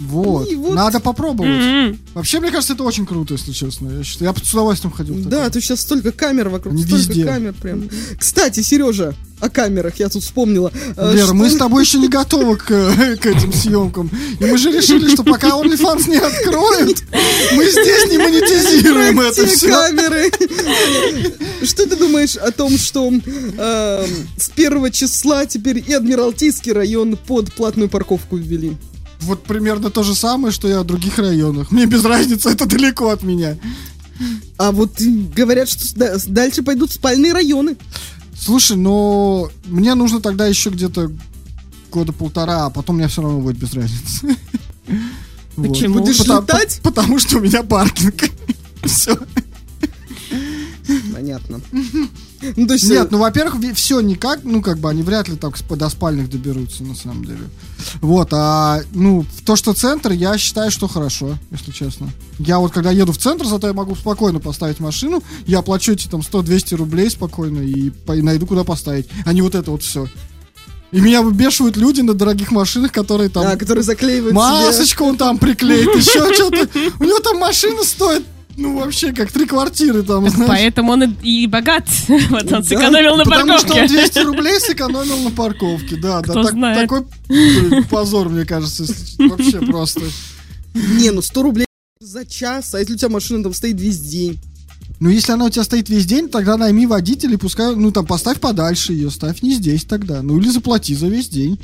Вот. 0.00 0.48
И 0.50 0.54
вот- 0.56 0.74
Надо 0.74 0.98
попробовать. 1.00 1.50
М-м. 1.62 1.98
Вообще, 2.14 2.40
мне 2.40 2.50
кажется, 2.50 2.72
это 2.72 2.84
очень 2.84 3.06
круто, 3.06 3.34
если 3.34 3.52
честно. 3.52 3.98
Я, 3.98 4.02
считаю- 4.04 4.30
я 4.30 4.32
бы 4.32 4.44
с 4.44 4.52
удовольствием 4.52 4.92
ходил. 4.92 5.14
Да, 5.26 5.48
тут 5.50 5.62
сейчас 5.62 5.80
столько 5.82 6.10
камер 6.12 6.48
вокруг, 6.48 6.74
Они 6.74 6.82
столько 6.84 7.08
везде. 7.08 7.24
камер 7.24 7.54
прям. 7.60 7.88
Кстати, 8.18 8.60
Сережа, 8.60 9.14
о 9.40 9.48
камерах 9.50 9.96
я 9.98 10.08
тут 10.08 10.22
вспомнила. 10.22 10.72
Э, 10.96 11.12
Лера, 11.14 11.32
мы 11.34 11.46
что- 11.48 11.56
с 11.56 11.58
тобой 11.58 11.82
еще 11.84 11.98
не 11.98 12.08
готовы 12.08 12.56
к, 12.56 12.70
э, 12.70 13.16
к 13.16 13.26
этим 13.26 13.52
съемкам. 13.52 14.10
И 14.40 14.44
мы 14.44 14.56
же 14.58 14.70
решили, 14.72 15.08
что 15.10 15.22
пока 15.22 15.48
OnlyFans 15.50 16.08
не 16.08 16.16
откроют, 16.16 17.02
мы 17.54 17.70
здесь 17.70 18.10
не 18.10 18.18
монетизируем 18.18 19.20
это 19.20 19.46
все. 19.46 19.68
камеры. 19.68 20.30
Что 21.62 21.86
ты 21.86 21.96
думаешь 21.96 22.36
о 22.36 22.50
том, 22.52 22.76
что 22.78 23.10
э, 23.12 24.06
с 24.38 24.48
первого 24.50 24.90
числа 24.90 25.44
теперь 25.46 25.84
и 25.86 25.92
Адмиралтейский 25.92 26.72
район 26.72 27.16
под 27.16 27.52
платную 27.52 27.88
парковку 27.90 28.36
ввели? 28.36 28.76
Вот 29.20 29.42
примерно 29.44 29.90
то 29.90 30.02
же 30.02 30.14
самое, 30.14 30.52
что 30.52 30.68
и 30.68 30.72
о 30.72 30.82
других 30.84 31.18
районах. 31.18 31.70
Мне 31.70 31.86
без 31.86 32.04
разницы, 32.04 32.50
это 32.50 32.66
далеко 32.66 33.10
от 33.10 33.22
меня. 33.22 33.56
А 34.58 34.72
вот 34.72 35.00
говорят, 35.00 35.68
что 35.68 36.18
дальше 36.28 36.62
пойдут 36.62 36.90
спальные 36.92 37.32
районы. 37.32 37.76
Слушай, 38.38 38.76
но 38.76 39.50
мне 39.66 39.94
нужно 39.94 40.20
тогда 40.20 40.46
еще 40.46 40.70
где-то 40.70 41.10
года 41.90 42.12
полтора, 42.12 42.66
а 42.66 42.70
потом 42.70 42.96
мне 42.96 43.08
все 43.08 43.22
равно 43.22 43.40
будет 43.40 43.58
без 43.58 43.72
разницы. 43.74 44.36
Вот. 45.56 45.68
Почему? 45.68 45.98
Будешь 46.00 46.18
Потому- 46.18 46.42
летать? 46.42 46.80
по- 46.82 46.90
Потому 46.90 47.18
что 47.18 47.36
у 47.38 47.40
меня 47.40 47.62
паркинг. 47.62 48.30
Все. 48.84 49.18
Понятно. 51.12 51.60
Ну, 52.56 52.66
то 52.66 52.74
есть... 52.74 52.88
Нет, 52.88 53.06
э, 53.06 53.08
ну, 53.10 53.18
во-первых, 53.18 53.56
все 53.74 54.00
никак, 54.00 54.40
ну, 54.44 54.62
как 54.62 54.78
бы 54.78 54.88
они 54.90 55.02
вряд 55.02 55.28
ли 55.28 55.36
так 55.36 55.56
до 55.76 55.88
спальных 55.88 56.30
доберутся, 56.30 56.82
на 56.84 56.94
самом 56.94 57.24
деле. 57.24 57.40
Вот, 58.00 58.28
а, 58.32 58.80
ну, 58.92 59.24
то, 59.44 59.56
что 59.56 59.72
центр, 59.74 60.12
я 60.12 60.36
считаю, 60.38 60.70
что 60.70 60.88
хорошо, 60.88 61.38
если 61.50 61.70
честно. 61.70 62.10
Я 62.38 62.58
вот, 62.58 62.72
когда 62.72 62.90
еду 62.90 63.12
в 63.12 63.18
центр, 63.18 63.44
зато 63.46 63.66
я 63.66 63.72
могу 63.72 63.94
спокойно 63.94 64.40
поставить 64.40 64.80
машину, 64.80 65.22
я 65.46 65.62
плачу 65.62 65.92
эти 65.92 66.08
там 66.08 66.20
100-200 66.20 66.76
рублей 66.76 67.10
спокойно 67.10 67.60
и, 67.60 67.90
по- 67.90 68.16
и 68.16 68.22
найду, 68.22 68.46
куда 68.46 68.64
поставить, 68.64 69.06
а 69.24 69.32
не 69.32 69.42
вот 69.42 69.54
это 69.54 69.70
вот 69.70 69.82
все. 69.82 70.08
И 70.92 71.00
меня 71.00 71.22
выбешивают 71.22 71.76
люди 71.76 72.00
на 72.00 72.14
дорогих 72.14 72.50
машинах, 72.50 72.90
которые 72.90 73.28
там... 73.28 73.44
Да, 73.44 73.56
который 73.56 73.84
заклеивает 73.84 74.30
себе- 74.30 74.34
Масочку 74.34 75.04
он 75.04 75.16
там 75.16 75.38
приклеит, 75.38 75.86
еще 75.94 76.34
что-то. 76.34 76.68
У 76.98 77.04
него 77.04 77.20
там 77.20 77.38
машина 77.38 77.84
стоит, 77.84 78.24
ну, 78.56 78.78
вообще, 78.78 79.12
как 79.12 79.32
три 79.32 79.46
квартиры 79.46 80.02
там, 80.02 80.28
знаешь. 80.28 80.48
Поэтому 80.48 80.92
он 80.92 81.04
и, 81.04 81.42
и 81.42 81.46
богат. 81.46 81.88
Вот 82.08 82.42
он 82.44 82.48
Да, 82.48 82.62
сэкономил 82.62 83.16
на 83.16 83.24
Потому 83.24 83.58
что 83.58 83.68
он 83.72 83.78
парковке. 83.80 83.88
200 83.88 84.18
рублей 84.20 84.60
сэкономил 84.60 85.18
на 85.22 85.30
парковке, 85.30 85.96
да. 85.96 86.20
Кто 86.22 86.34
да 86.34 86.42
так- 86.42 86.52
знает. 86.52 86.80
Такой 86.88 87.84
позор, 87.90 88.28
мне 88.28 88.44
кажется, 88.44 88.84
вообще 89.18 89.60
просто. 89.60 90.02
Не, 90.74 91.10
ну 91.10 91.22
100 91.22 91.42
рублей 91.42 91.66
за 92.00 92.24
час, 92.24 92.74
а 92.74 92.80
если 92.80 92.94
у 92.94 92.96
тебя 92.96 93.08
машина 93.08 93.42
там 93.42 93.54
стоит 93.54 93.80
весь 93.80 93.98
день? 94.00 94.38
Ну, 95.00 95.08
если 95.08 95.32
она 95.32 95.46
у 95.46 95.50
тебя 95.50 95.64
стоит 95.64 95.88
весь 95.88 96.04
день, 96.04 96.28
тогда 96.28 96.58
найми 96.58 96.86
водителя 96.86 97.34
и 97.34 97.38
пускай, 97.38 97.74
ну, 97.74 97.90
там, 97.90 98.04
поставь 98.04 98.38
подальше 98.38 98.92
ее, 98.92 99.10
ставь 99.10 99.40
не 99.40 99.54
здесь 99.54 99.84
тогда. 99.84 100.20
Ну, 100.20 100.38
или 100.38 100.48
заплати 100.50 100.94
за 100.94 101.08
весь 101.08 101.28
день. 101.28 101.58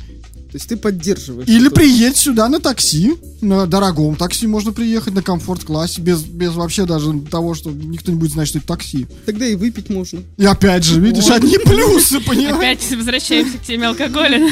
То 0.51 0.55
есть 0.55 0.69
ты 0.69 0.77
поддерживаешь. 0.77 1.47
Или 1.49 1.67
приедь 1.69 2.15
сюда 2.15 2.47
на 2.47 2.59
такси. 2.59 3.15
На 3.41 3.65
дорогом 3.67 4.15
такси 4.15 4.47
можно 4.47 4.71
приехать, 4.71 5.13
на 5.13 5.21
комфорт-классе, 5.21 6.01
без, 6.01 6.23
без 6.23 6.53
вообще 6.53 6.85
даже 6.85 7.13
того, 7.29 7.53
что 7.53 7.69
никто 7.69 8.11
не 8.11 8.17
будет 8.17 8.31
знать, 8.31 8.47
что 8.47 8.57
это 8.59 8.67
такси. 8.67 9.07
Тогда 9.25 9.45
и 9.45 9.55
выпить 9.55 9.89
можно. 9.89 10.21
И 10.37 10.45
опять 10.45 10.83
же, 10.83 10.99
видишь, 11.01 11.29
одни 11.29 11.57
плюсы, 11.57 12.19
понимаешь? 12.21 12.55
Опять 12.55 12.91
возвращаемся 12.97 13.57
к 13.57 13.63
теме 13.63 13.87
алкоголя. 13.87 14.49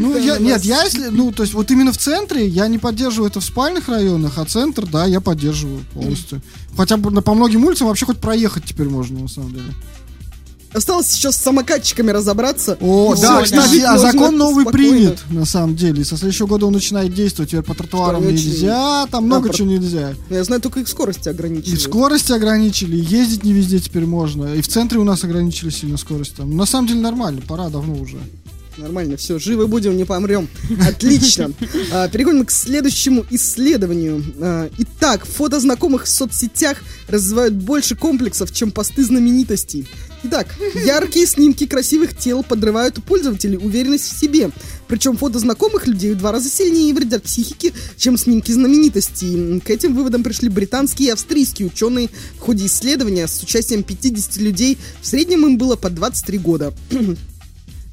Ну, 0.00 0.18
я, 0.18 0.38
нет, 0.38 0.64
я 0.64 0.82
если, 0.82 1.06
ну, 1.06 1.32
то 1.32 1.42
есть 1.44 1.54
вот 1.54 1.70
именно 1.70 1.92
в 1.92 1.98
центре 1.98 2.46
я 2.46 2.66
не 2.68 2.78
поддерживаю 2.78 3.30
это 3.30 3.40
в 3.40 3.44
спальных 3.44 3.88
районах, 3.88 4.36
а 4.38 4.44
центр, 4.44 4.86
да, 4.86 5.06
я 5.06 5.20
поддерживаю 5.20 5.80
полностью. 5.94 6.42
Хотя 6.76 6.96
бы 6.96 7.10
на- 7.10 7.22
по 7.22 7.34
многим 7.34 7.64
улицам 7.64 7.86
вообще 7.86 8.04
хоть 8.04 8.18
проехать 8.18 8.64
теперь 8.64 8.88
можно, 8.88 9.20
на 9.20 9.28
самом 9.28 9.52
деле. 9.52 9.66
Осталось 10.74 11.14
еще 11.14 11.30
с 11.32 11.36
самокатчиками 11.36 12.10
разобраться. 12.10 12.76
О, 12.80 13.14
И 13.16 13.20
да, 13.20 13.42
кстати, 13.42 13.78
а 13.80 13.96
закон 13.98 14.36
новый 14.36 14.64
спокойно. 14.64 14.88
принят, 14.88 15.18
на 15.30 15.44
самом 15.44 15.76
деле. 15.76 16.02
И 16.02 16.04
со 16.04 16.16
следующего 16.16 16.46
года 16.46 16.66
он 16.66 16.72
начинает 16.72 17.14
действовать. 17.14 17.50
Теперь 17.52 17.62
по 17.62 17.74
тротуарам 17.74 18.22
Что 18.22 18.32
очень- 18.32 18.48
нельзя, 18.50 19.06
там 19.10 19.24
много 19.26 19.48
про- 19.48 19.56
чего 19.56 19.68
нельзя. 19.68 20.14
Я 20.30 20.42
знаю, 20.44 20.60
только 20.60 20.80
их 20.80 20.88
скорости 20.88 21.28
И 21.28 21.30
ограничивают. 21.30 21.80
скорости 21.80 22.32
ограничили, 22.32 22.96
и 22.96 23.00
ездить 23.00 23.44
не 23.44 23.52
везде 23.52 23.78
теперь 23.78 24.04
можно. 24.06 24.54
И 24.54 24.60
в 24.62 24.68
центре 24.68 24.98
у 24.98 25.04
нас 25.04 25.22
ограничили 25.24 25.70
сильно 25.70 25.96
скорость 25.96 26.34
там. 26.36 26.56
На 26.56 26.66
самом 26.66 26.88
деле 26.88 27.00
нормально, 27.00 27.40
пора 27.46 27.68
давно 27.68 27.94
уже. 27.94 28.18
Нормально, 28.76 29.16
все, 29.16 29.38
живы 29.38 29.68
будем, 29.68 29.96
не 29.96 30.04
помрем. 30.04 30.48
Отлично. 30.88 31.52
А, 31.92 32.08
Переходим 32.08 32.44
к 32.44 32.50
следующему 32.50 33.24
исследованию. 33.30 34.24
А, 34.40 34.68
Итак, 34.78 35.24
фото 35.24 35.60
знакомых 35.60 36.04
в 36.06 36.08
соцсетях 36.08 36.78
развивают 37.06 37.54
больше 37.54 37.94
комплексов, 37.94 38.52
чем 38.52 38.72
посты 38.72 39.04
знаменитостей. 39.04 39.86
Итак, 40.26 40.46
яркие 40.86 41.26
снимки 41.26 41.66
красивых 41.66 42.16
тел 42.16 42.42
подрывают 42.42 42.96
у 42.96 43.02
пользователей 43.02 43.58
уверенность 43.58 44.10
в 44.10 44.18
себе. 44.18 44.50
Причем 44.88 45.18
фото 45.18 45.38
знакомых 45.38 45.86
людей 45.86 46.12
в 46.12 46.18
два 46.18 46.32
раза 46.32 46.48
сильнее 46.48 46.94
вредят 46.94 47.24
психике, 47.24 47.74
чем 47.98 48.16
снимки 48.16 48.50
знаменитостей. 48.50 49.60
К 49.60 49.68
этим 49.68 49.94
выводам 49.94 50.22
пришли 50.22 50.48
британские 50.48 51.08
и 51.08 51.12
австрийские 51.12 51.68
ученые 51.68 52.08
в 52.38 52.40
ходе 52.40 52.64
исследования 52.66 53.28
с 53.28 53.42
участием 53.42 53.82
50 53.82 54.38
людей. 54.38 54.78
В 55.02 55.06
среднем 55.06 55.44
им 55.44 55.58
было 55.58 55.76
по 55.76 55.90
23 55.90 56.38
года. 56.38 56.72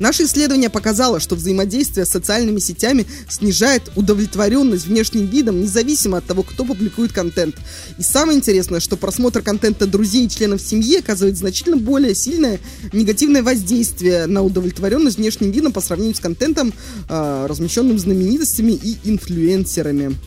Наше 0.01 0.23
исследование 0.23 0.71
показало, 0.71 1.19
что 1.19 1.35
взаимодействие 1.35 2.07
с 2.07 2.09
социальными 2.09 2.57
сетями 2.57 3.05
снижает 3.29 3.91
удовлетворенность 3.95 4.87
внешним 4.87 5.27
видом, 5.27 5.61
независимо 5.61 6.17
от 6.17 6.25
того, 6.25 6.41
кто 6.41 6.65
публикует 6.65 7.13
контент. 7.13 7.55
И 7.99 8.01
самое 8.01 8.39
интересное, 8.39 8.79
что 8.79 8.97
просмотр 8.97 9.43
контента 9.43 9.85
друзей 9.85 10.25
и 10.25 10.29
членов 10.29 10.59
семьи 10.59 10.97
оказывает 10.97 11.37
значительно 11.37 11.77
более 11.77 12.15
сильное 12.15 12.59
негативное 12.93 13.43
воздействие 13.43 14.25
на 14.25 14.41
удовлетворенность 14.41 15.17
внешним 15.17 15.51
видом 15.51 15.71
по 15.71 15.81
сравнению 15.81 16.15
с 16.15 16.19
контентом, 16.19 16.73
а, 17.07 17.45
размещенным 17.45 17.99
знаменитостями 17.99 18.71
и 18.71 18.97
инфлюенсерами. 19.03 20.17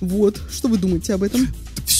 Вот, 0.00 0.40
что 0.48 0.68
вы 0.68 0.78
думаете 0.78 1.14
об 1.14 1.24
этом? 1.24 1.48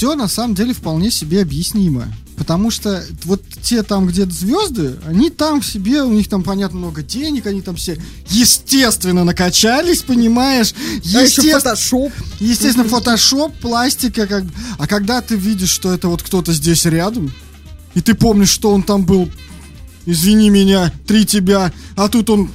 все 0.00 0.14
на 0.14 0.28
самом 0.28 0.54
деле 0.54 0.72
вполне 0.72 1.10
себе 1.10 1.42
объяснимо. 1.42 2.06
Потому 2.40 2.70
что 2.70 3.04
вот 3.24 3.42
те 3.60 3.82
там, 3.82 4.06
где 4.06 4.24
звезды, 4.24 4.94
они 5.06 5.28
там 5.28 5.62
себе, 5.62 6.02
у 6.04 6.10
них 6.10 6.26
там, 6.26 6.42
понятно, 6.42 6.78
много 6.78 7.02
денег, 7.02 7.46
они 7.46 7.60
там 7.60 7.76
все, 7.76 8.00
естественно, 8.30 9.24
накачались, 9.24 10.00
понимаешь? 10.00 10.72
А 11.14 11.20
еще 11.20 11.42
фотошоп. 11.52 12.10
естественно, 12.38 12.88
фотошоп, 12.88 13.54
пластика, 13.58 14.26
как. 14.26 14.44
А 14.78 14.86
когда 14.86 15.20
ты 15.20 15.36
видишь, 15.36 15.68
что 15.68 15.92
это 15.92 16.08
вот 16.08 16.22
кто-то 16.22 16.54
здесь 16.54 16.86
рядом, 16.86 17.30
и 17.94 18.00
ты 18.00 18.14
помнишь, 18.14 18.48
что 18.48 18.72
он 18.72 18.84
там 18.84 19.04
был, 19.04 19.30
извини 20.06 20.48
меня, 20.48 20.90
три 21.06 21.26
тебя, 21.26 21.74
а 21.94 22.08
тут 22.08 22.30
он 22.30 22.50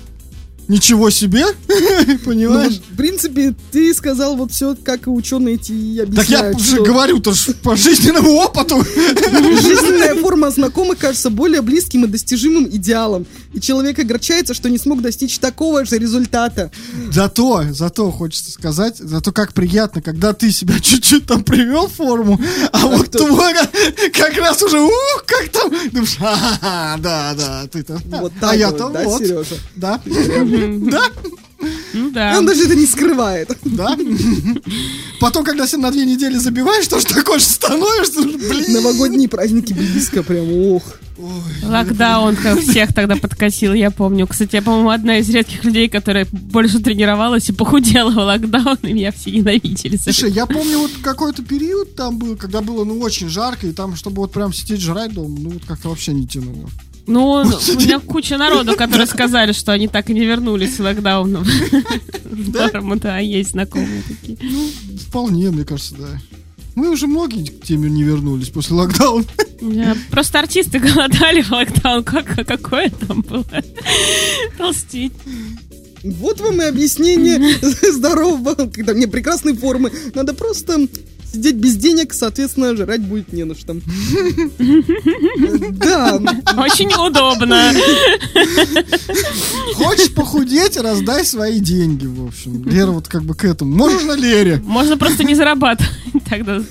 ничего 0.67 1.09
себе, 1.09 1.45
Ну, 2.07 2.17
понимаешь? 2.19 2.81
в 2.91 2.95
принципе, 2.97 3.53
ты 3.71 3.93
сказал 3.93 4.35
вот 4.35 4.51
все, 4.51 4.75
как 4.83 5.07
и 5.07 5.09
ученые 5.09 5.55
эти 5.55 5.71
и 5.71 5.97
Так 5.97 6.29
я 6.29 6.39
объясняют, 6.39 6.59
же 6.59 6.75
что 6.75 6.83
говорю-то 6.83 7.33
по 7.63 7.75
жизненному 7.75 8.31
опыту. 8.35 8.83
жизненная 8.83 10.15
форма 10.15 10.51
знакомых 10.51 10.99
кажется 10.99 11.29
более 11.29 11.61
близким 11.61 12.05
и 12.05 12.07
достижимым 12.07 12.67
идеалом. 12.69 13.25
И 13.53 13.59
человек 13.59 13.99
огорчается, 13.99 14.53
что 14.53 14.69
не 14.69 14.77
смог 14.77 15.01
достичь 15.01 15.37
такого 15.39 15.85
же 15.85 15.97
результата. 15.97 16.71
Зато, 17.11 17.63
зато 17.71 18.11
хочется 18.11 18.51
сказать, 18.51 18.97
зато 18.97 19.31
как 19.31 19.53
приятно, 19.53 20.01
когда 20.01 20.33
ты 20.33 20.51
себя 20.51 20.79
чуть-чуть 20.79 21.25
там 21.25 21.43
привел 21.43 21.87
в 21.87 21.93
форму, 21.93 22.39
а 22.71 22.87
вот 22.87 23.07
кто? 23.07 23.25
твой 23.27 23.53
как 24.13 24.37
раз 24.37 24.61
уже, 24.63 24.79
ух, 24.81 25.23
как 25.25 25.49
там, 25.49 25.71
думаешь, 25.91 26.15
«Ха-ха-ха, 26.17 26.97
да, 26.99 27.33
да, 27.37 27.67
ты 27.71 27.83
там, 27.83 27.99
Вот 28.07 28.33
а 28.41 28.55
я-то 28.55 28.85
вот, 28.85 28.93
да, 28.93 29.03
вот, 29.03 29.21
Сережа? 29.21 29.55
да, 29.75 30.01
да, 30.89 31.11
Ну 31.93 32.11
да. 32.11 32.37
Он 32.37 32.45
даже 32.45 32.65
это 32.65 32.75
не 32.75 32.85
скрывает. 32.85 33.49
да. 33.63 33.97
Потом, 35.19 35.43
когда 35.43 35.65
на 35.77 35.91
две 35.91 36.05
недели 36.05 36.37
забиваешь, 36.37 36.87
тоже 36.87 37.05
такой 37.05 37.39
же 37.39 37.45
становишься, 37.45 38.21
блин. 38.21 38.73
Новогодние 38.73 39.29
праздники 39.29 39.73
близко, 39.73 40.23
прям, 40.23 40.51
ох. 40.51 40.83
Локдаун 41.63 42.35
как 42.35 42.59
всех 42.59 42.93
тогда 42.93 43.15
подкосил, 43.15 43.73
я 43.73 43.89
помню. 43.89 44.27
Кстати, 44.27 44.55
я, 44.57 44.61
по-моему, 44.61 44.89
одна 44.89 45.19
из 45.19 45.29
редких 45.29 45.63
людей, 45.63 45.87
которая 45.87 46.27
больше 46.31 46.79
тренировалась 46.79 47.47
и 47.49 47.53
похудела 47.53 48.11
в 48.11 48.17
локдаун, 48.17 48.77
и 48.83 48.91
меня 48.93 49.11
все 49.13 49.31
ненавидели. 49.31 49.95
Слушай, 49.95 50.31
я 50.31 50.45
помню 50.45 50.79
вот 50.79 50.91
какой-то 51.01 51.41
период 51.41 51.95
там 51.95 52.17
был, 52.17 52.35
когда 52.35 52.61
было, 52.61 52.83
ну, 52.83 52.99
очень 52.99 53.29
жарко, 53.29 53.65
и 53.67 53.71
там, 53.71 53.95
чтобы 53.95 54.21
вот 54.21 54.33
прям 54.33 54.51
сидеть 54.53 54.81
жрать 54.81 55.13
дома, 55.13 55.37
ну, 55.39 55.49
вот 55.51 55.63
как-то 55.65 55.89
вообще 55.89 56.11
не 56.13 56.27
тянуло. 56.27 56.69
Ну, 57.07 57.41
у 57.41 57.79
меня 57.79 57.99
куча 57.99 58.37
народу, 58.37 58.75
которые 58.75 59.07
сказали, 59.07 59.51
что 59.51 59.71
они 59.71 59.87
так 59.87 60.09
и 60.09 60.13
не 60.13 60.25
вернулись 60.25 60.75
с 60.75 60.79
локдауном. 60.79 61.43
В 61.43 62.53
норму, 62.73 62.95
да, 62.95 63.19
есть 63.19 63.51
знакомые 63.51 64.01
такие. 64.07 64.37
Ну, 64.41 64.69
вполне, 65.07 65.51
мне 65.51 65.65
кажется, 65.65 65.95
да. 65.95 66.19
Мы 66.75 66.89
уже 66.89 67.07
многие 67.07 67.45
к 67.45 67.63
теме 67.63 67.89
не 67.89 68.03
вернулись 68.03 68.49
после 68.49 68.75
локдауна. 68.75 69.25
Просто 70.11 70.39
артисты 70.39 70.79
голодали 70.79 71.41
в 71.41 71.51
локдаун. 71.51 72.03
Как, 72.03 72.45
какое 72.45 72.89
там 72.89 73.21
было? 73.21 73.45
Толстеть. 74.57 75.13
Вот 76.03 76.39
вам 76.39 76.61
и 76.61 76.65
объяснение 76.65 77.39
здорового, 77.91 78.53
когда 78.67 78.93
мне 78.93 79.07
прекрасной 79.07 79.55
формы. 79.55 79.91
Надо 80.13 80.33
просто 80.33 80.87
сидеть 81.35 81.55
без 81.55 81.75
денег, 81.75 82.13
соответственно, 82.13 82.75
жрать 82.75 83.01
будет 83.01 83.31
не 83.33 83.43
на 83.43 83.55
что. 83.55 83.75
Да, 85.75 86.19
Очень 86.57 86.91
удобно. 86.93 87.71
Хочешь 89.75 90.13
похудеть, 90.13 90.77
раздай 90.77 91.25
свои 91.25 91.59
деньги, 91.59 92.05
в 92.05 92.27
общем. 92.27 92.67
Лера 92.67 92.91
вот 92.91 93.07
как 93.07 93.23
бы 93.23 93.35
к 93.35 93.43
этому. 93.43 93.75
Можно 93.75 94.13
Лере? 94.13 94.61
Можно 94.65 94.97
просто 94.97 95.23
не 95.23 95.35
зарабатывать. 95.35 95.91
Тогда 96.29 96.61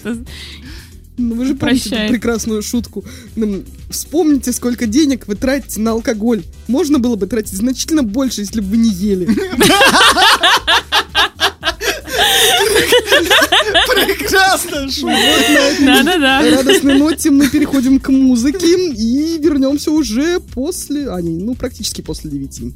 ну 1.16 1.36
вы 1.36 1.46
же 1.46 1.54
помните 1.54 1.90
Прощает. 1.90 2.10
прекрасную 2.10 2.60
шутку. 2.62 3.04
Ну, 3.36 3.62
Вспомните, 3.88 4.52
сколько 4.52 4.86
денег 4.86 5.28
вы 5.28 5.36
тратите 5.36 5.80
на 5.80 5.92
алкоголь. 5.92 6.42
Можно 6.66 6.98
было 6.98 7.14
бы 7.14 7.28
тратить 7.28 7.56
значительно 7.56 8.02
больше, 8.02 8.40
если 8.40 8.60
бы 8.60 8.70
вы 8.70 8.76
не 8.78 8.90
ели. 8.90 9.28
Прекрасно, 13.94 14.90
шу. 14.90 15.06
Да-да-да. 15.06 16.40
радостной 16.56 16.98
ноте 16.98 17.30
мы 17.30 17.48
переходим 17.48 18.00
к 18.00 18.08
музыке 18.08 18.66
и 18.66 19.38
вернемся 19.38 19.90
уже 19.90 20.40
после, 20.40 21.10
а 21.10 21.20
не, 21.20 21.34
ну 21.42 21.54
практически 21.54 22.00
после 22.00 22.30
девяти. 22.30 22.72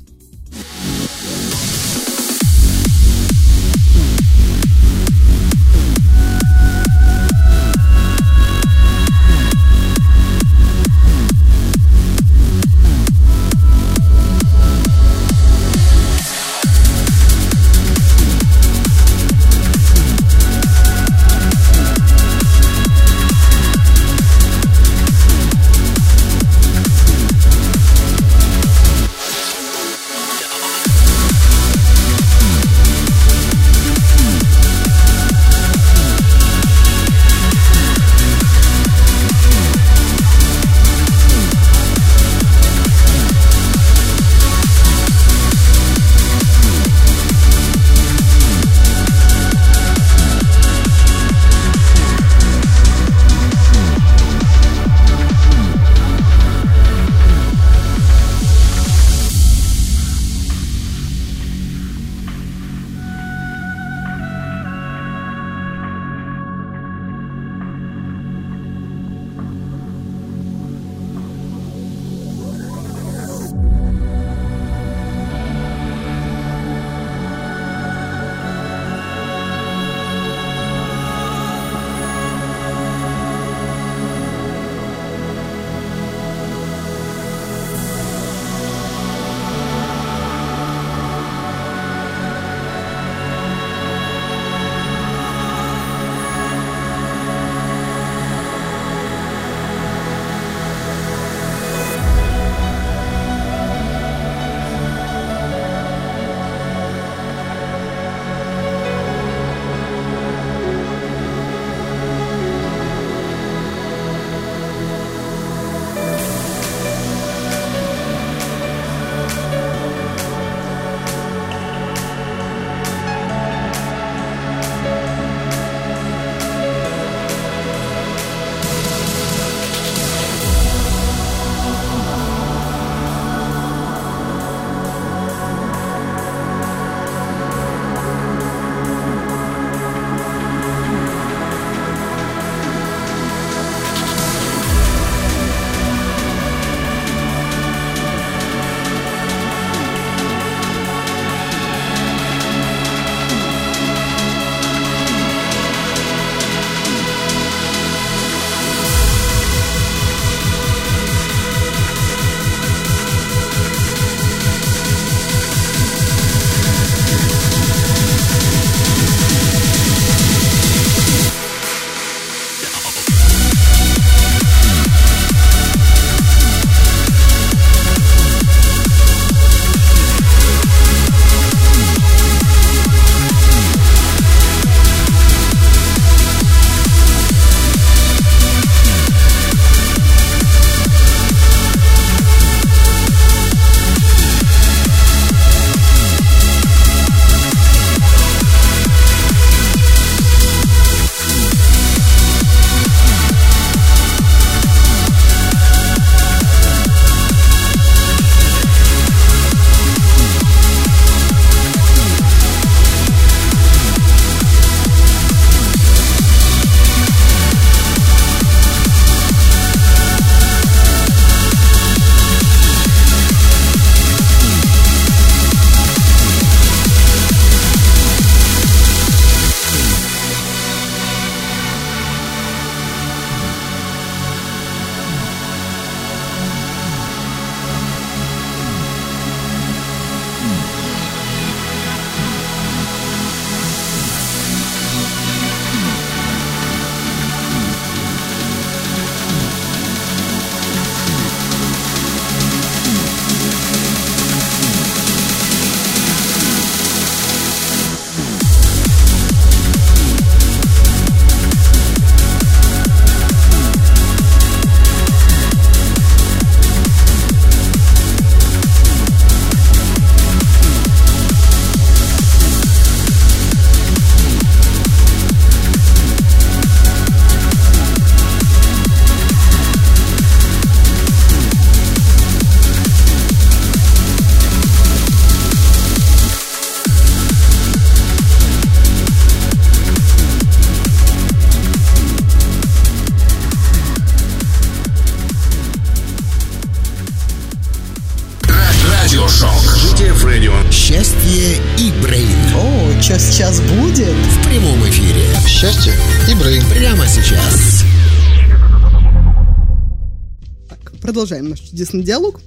Продолжаем 311.19 311.49
наш 311.49 311.59
чудесный 311.59 312.05
диалог. 312.05 312.41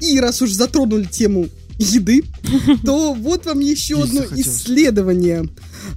И 0.00 0.20
раз 0.20 0.42
уж 0.42 0.52
затронули 0.52 1.04
тему 1.04 1.48
еды, 1.78 2.24
то 2.84 3.14
вот 3.14 3.46
вам 3.46 3.60
еще 3.60 4.02
одно 4.02 4.22
исследование. 4.36 5.48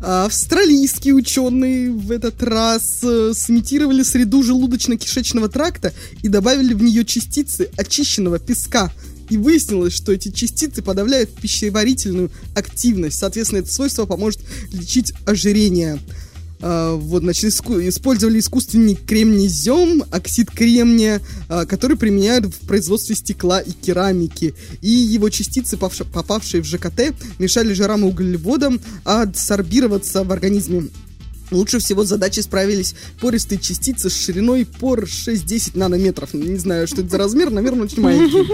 А, 0.01 0.27
Австралийские 0.27 1.13
ученые 1.15 1.91
в 1.91 2.09
этот 2.09 2.41
раз 2.41 2.99
э, 3.03 3.33
сымитировали 3.35 4.01
среду 4.03 4.43
желудочно-кишечного 4.43 5.49
тракта 5.49 5.91
и 6.23 6.29
добавили 6.29 6.73
в 6.73 6.81
нее 6.81 7.03
частицы 7.03 7.69
очищенного 7.75 8.39
песка. 8.39 8.93
И 9.29 9.35
выяснилось, 9.35 9.93
что 9.93 10.13
эти 10.13 10.31
частицы 10.31 10.81
подавляют 10.81 11.31
пищеварительную 11.31 12.31
активность. 12.55 13.19
Соответственно, 13.19 13.59
это 13.59 13.73
свойство 13.73 14.05
поможет 14.05 14.39
лечить 14.71 15.11
ожирение. 15.25 15.99
А, 16.61 16.95
вот, 16.95 17.23
значит, 17.23 17.45
иску- 17.45 17.87
использовали 17.87 18.39
искусственный 18.39 18.95
кремнезем, 18.95 20.03
оксид 20.11 20.51
кремния, 20.51 21.21
а, 21.49 21.65
который 21.65 21.97
применяют 21.97 22.45
в 22.45 22.67
производстве 22.67 23.15
стекла 23.15 23.59
и 23.59 23.71
керамики. 23.71 24.53
И 24.81 24.89
его 24.89 25.29
частицы, 25.29 25.75
павш- 25.75 26.05
попавшие 26.11 26.61
в 26.61 26.65
ЖКТ, 26.65 27.13
мешали 27.39 27.73
жирам 27.73 28.01
и 28.01 28.07
углеводам 28.07 28.79
адсорбироваться 29.03 30.23
в 30.23 30.31
организме. 30.31 30.89
Лучше 31.51 31.79
всего 31.79 32.03
с 32.03 32.07
задачей 32.07 32.41
справились 32.41 32.95
пористые 33.19 33.59
частицы 33.59 34.09
с 34.09 34.15
шириной 34.15 34.65
пор 34.65 35.03
6-10 35.03 35.77
нанометров. 35.77 36.33
Не 36.33 36.57
знаю, 36.57 36.87
что 36.87 37.01
это 37.01 37.09
за 37.11 37.17
размер, 37.17 37.51
наверное, 37.51 37.83
очень 37.83 38.01
маленький. 38.01 38.47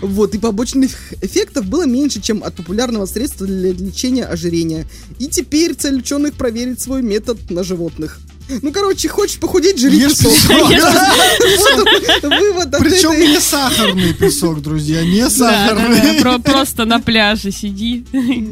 Вот, 0.00 0.34
и 0.34 0.38
побочных 0.38 0.90
эффектов 1.22 1.66
было 1.66 1.86
меньше, 1.86 2.20
чем 2.20 2.44
от 2.44 2.54
популярного 2.54 3.06
средства 3.06 3.46
для 3.46 3.72
лечения 3.72 4.24
ожирения. 4.24 4.86
И 5.18 5.26
теперь 5.26 5.74
цель 5.74 5.98
ученых 5.98 6.34
проверить 6.34 6.80
свой 6.80 7.02
метод 7.02 7.50
на 7.50 7.64
животных. 7.64 8.20
Ну, 8.48 8.72
короче, 8.72 9.08
хочешь 9.08 9.38
похудеть, 9.38 9.78
жри 9.78 9.98
Ешь 9.98 10.18
песок. 10.18 10.32
Причем 12.78 13.18
не 13.18 13.40
сахарный 13.40 14.12
песок, 14.14 14.60
друзья, 14.60 15.04
не 15.04 15.20
Да, 15.22 15.28
да, 15.28 15.30
сахарный. 15.30 16.00
да, 16.00 16.22
про- 16.22 16.38
просто 16.52 16.84
на 16.84 17.00
пляже 17.00 17.50
сиди. 17.50 18.04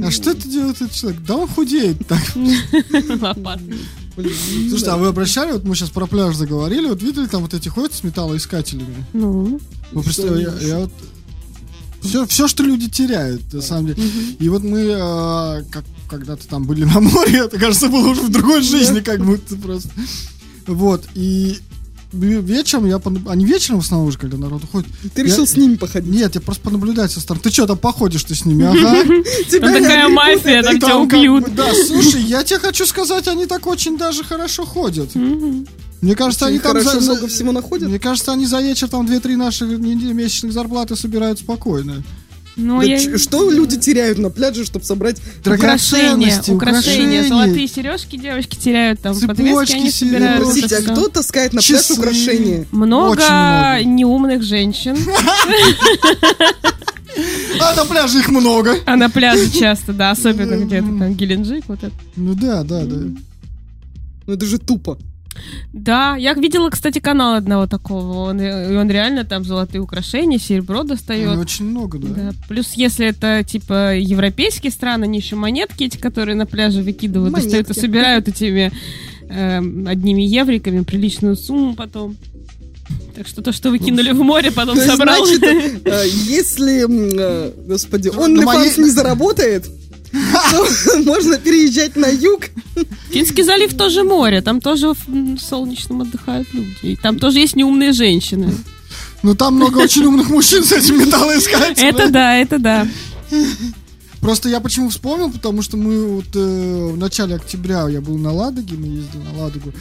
А 0.04 0.10
что 0.10 0.30
это 0.30 0.48
делает 0.48 0.76
этот 0.76 0.92
человек? 0.92 1.20
Да 1.26 1.36
он 1.36 1.48
худеет 1.48 1.98
так. 2.06 2.22
Лопатой. 3.20 3.78
Слушайте, 4.68 4.90
а 4.90 4.96
вы 4.98 5.06
обращали, 5.08 5.52
вот 5.52 5.64
мы 5.64 5.74
сейчас 5.74 5.90
про 5.90 6.06
пляж 6.06 6.34
заговорили, 6.36 6.86
вот 6.86 7.02
видели 7.02 7.26
там 7.26 7.42
вот 7.42 7.54
эти 7.54 7.68
ходят 7.68 7.94
с 7.94 8.04
металлоискателями? 8.04 9.04
Ну, 9.14 9.58
Вы 9.92 10.02
представляете, 10.02 10.52
я, 10.60 10.68
я 10.68 10.78
вот 10.80 10.90
все, 12.02 12.26
все, 12.26 12.46
что 12.48 12.62
люди 12.62 12.90
теряют, 12.90 13.40
на 13.52 13.62
самом 13.62 13.86
деле. 13.86 14.02
И 14.38 14.48
вот 14.48 14.62
мы 14.64 14.80
э, 14.80 15.62
как, 15.70 15.84
когда-то 16.12 16.46
там 16.46 16.64
были 16.64 16.84
на 16.84 17.00
море, 17.00 17.38
это, 17.46 17.58
кажется, 17.58 17.88
было 17.88 18.08
уже 18.08 18.20
в 18.22 18.28
другой 18.30 18.60
жизни, 18.62 19.00
как 19.00 19.24
будто 19.24 19.56
просто. 19.56 19.88
Вот, 20.66 21.04
и 21.14 21.56
ве- 22.12 22.42
вечером 22.42 22.86
я... 22.86 22.96
пон- 22.96 23.28
Они 23.28 23.44
вечером 23.44 23.80
в 23.80 23.84
основном 23.84 24.08
уже, 24.08 24.18
когда 24.18 24.36
народ 24.36 24.62
уходит. 24.64 24.88
Ты 25.14 25.22
я- 25.22 25.26
решил 25.26 25.46
с 25.46 25.56
ними 25.56 25.74
походить. 25.76 26.12
Нет, 26.14 26.34
я 26.34 26.40
просто 26.40 26.62
понаблюдать 26.62 27.10
со 27.10 27.20
стороны. 27.20 27.42
Ты 27.42 27.50
что, 27.50 27.66
там 27.66 27.78
походишь 27.78 28.22
ты 28.24 28.34
с 28.34 28.44
ними? 28.44 28.64
Ага. 28.64 29.02
Тебя 29.50 29.60
Там 29.68 29.74
не 29.74 29.80
такая 29.80 30.08
мафия, 30.08 30.62
там 30.62 30.78
тебя 30.78 30.98
убьют. 30.98 31.54
Да, 31.54 31.72
слушай, 31.86 32.22
я 32.22 32.44
тебе 32.44 32.58
хочу 32.60 32.86
сказать, 32.86 33.26
они 33.26 33.46
так 33.46 33.66
очень 33.66 33.96
даже 33.98 34.22
хорошо 34.22 34.64
ходят. 34.66 35.10
Мне 35.14 36.14
кажется, 36.16 36.46
они 36.46 36.58
там 36.58 36.80
за- 36.82 37.00
много 37.00 37.26
всего 37.28 37.52
находят. 37.52 37.88
Мне 37.88 37.98
кажется, 37.98 38.32
они 38.32 38.44
за 38.46 38.60
вечер 38.60 38.88
там 38.88 39.06
2-3 39.06 39.36
наших 39.36 39.68
недель- 39.78 40.12
месячных 40.12 40.52
зарплаты 40.52 40.94
собирают 40.96 41.38
спокойно. 41.38 42.02
Ну 42.56 42.78
Да 42.80 42.84
я... 42.84 42.98
ч- 42.98 43.16
Что 43.18 43.50
люди 43.50 43.78
теряют 43.78 44.18
на 44.18 44.30
пляже, 44.30 44.64
чтобы 44.64 44.84
собрать... 44.84 45.20
Украшения, 45.40 46.40
украшения, 46.48 47.26
золотые 47.28 47.66
сережки 47.68 48.16
девочки 48.16 48.56
теряют, 48.56 49.00
там 49.00 49.18
подвески 49.20 49.72
они 49.72 49.90
собирают. 49.90 50.42
Простите, 50.44 50.76
а 50.76 50.82
кто 50.82 51.08
таскает 51.08 51.52
на 51.52 51.60
пляж 51.62 51.80
Часы. 51.80 51.94
украшения? 51.94 52.66
Много, 52.72 53.14
много. 53.22 53.84
неумных 53.84 54.42
женщин, 54.42 54.96
А 57.60 57.74
на 57.74 57.84
пляже 57.84 58.18
их 58.20 58.28
много. 58.28 58.76
а 58.86 58.96
на 58.96 59.10
пляже 59.10 59.50
часто, 59.50 59.92
да, 59.92 60.10
особенно 60.12 60.56
где-то 60.64 60.86
там 60.86 61.14
Геленджик, 61.14 61.64
вот 61.68 61.82
это. 61.84 61.92
Ну 62.16 62.34
да, 62.34 62.62
да, 62.64 62.84
да. 62.84 62.96
Ну 64.26 64.32
это 64.34 64.46
же 64.46 64.58
тупо. 64.58 64.98
Да, 65.72 66.16
я 66.16 66.34
видела, 66.34 66.70
кстати, 66.70 66.98
канал 66.98 67.34
одного 67.34 67.66
такого, 67.66 68.30
он, 68.30 68.40
и 68.40 68.76
он 68.76 68.90
реально 68.90 69.24
там 69.24 69.44
золотые 69.44 69.80
украшения, 69.80 70.38
серебро 70.38 70.82
достает. 70.82 71.34
Ну, 71.34 71.40
Очень 71.40 71.66
много, 71.66 71.98
да. 71.98 72.08
Да. 72.08 72.32
Плюс, 72.48 72.72
если 72.74 73.06
это 73.06 73.42
типа 73.44 73.96
европейские 73.96 74.70
страны, 74.70 75.04
они 75.04 75.18
еще 75.18 75.36
монетки 75.36 75.84
эти, 75.84 75.96
которые 75.96 76.34
на 76.34 76.46
пляже 76.46 76.82
выкидывают, 76.82 77.32
Монетки. 77.32 77.56
достают 77.56 77.76
и 77.76 77.80
собирают 77.80 78.28
этими 78.28 78.72
эм, 79.28 79.86
одними 79.86 80.22
евриками 80.22 80.82
приличную 80.82 81.36
сумму 81.36 81.74
потом. 81.74 82.16
Так 83.14 83.26
что 83.26 83.42
то, 83.42 83.52
что 83.52 83.70
вы 83.70 83.78
кинули 83.78 84.12
в 84.12 84.22
море, 84.22 84.50
потом 84.50 84.76
собрал. 84.76 85.24
значит, 85.24 85.86
э, 85.86 86.06
если, 86.26 86.84
э, 86.88 87.52
господи, 87.66 88.08
он 88.08 88.34
на 88.34 88.42
не 88.64 88.90
заработает, 88.90 89.68
можно 91.04 91.38
переезжать 91.38 91.96
на 91.96 92.06
юг. 92.06 92.42
Финский 93.10 93.42
залив 93.42 93.74
тоже 93.76 94.04
море, 94.04 94.42
там 94.42 94.60
тоже 94.60 94.92
в 94.92 95.38
солнечном 95.38 96.02
отдыхают 96.02 96.52
люди. 96.52 96.76
И 96.82 96.96
там 96.96 97.18
тоже 97.18 97.38
есть 97.38 97.56
неумные 97.56 97.92
женщины. 97.92 98.54
Ну 99.22 99.34
там 99.34 99.54
много 99.54 99.78
очень 99.78 100.04
умных 100.04 100.28
мужчин 100.28 100.64
с 100.64 100.72
этим 100.72 100.98
металлоискателем. 100.98 101.88
Это 101.88 102.10
да, 102.10 102.36
это 102.36 102.58
да. 102.58 102.86
Просто 104.20 104.48
я 104.48 104.60
почему 104.60 104.90
вспомнил, 104.90 105.30
потому 105.32 105.62
что 105.62 105.76
мы 105.76 106.06
вот 106.06 106.26
э, 106.34 106.90
в 106.92 106.96
начале 106.96 107.34
октября 107.34 107.88
я 107.88 108.00
был 108.00 108.16
на 108.18 108.32
Ладоге, 108.32 108.76
мы 108.76 108.86
ездили 108.86 109.20
на 109.20 109.42
Ладогу, 109.42 109.72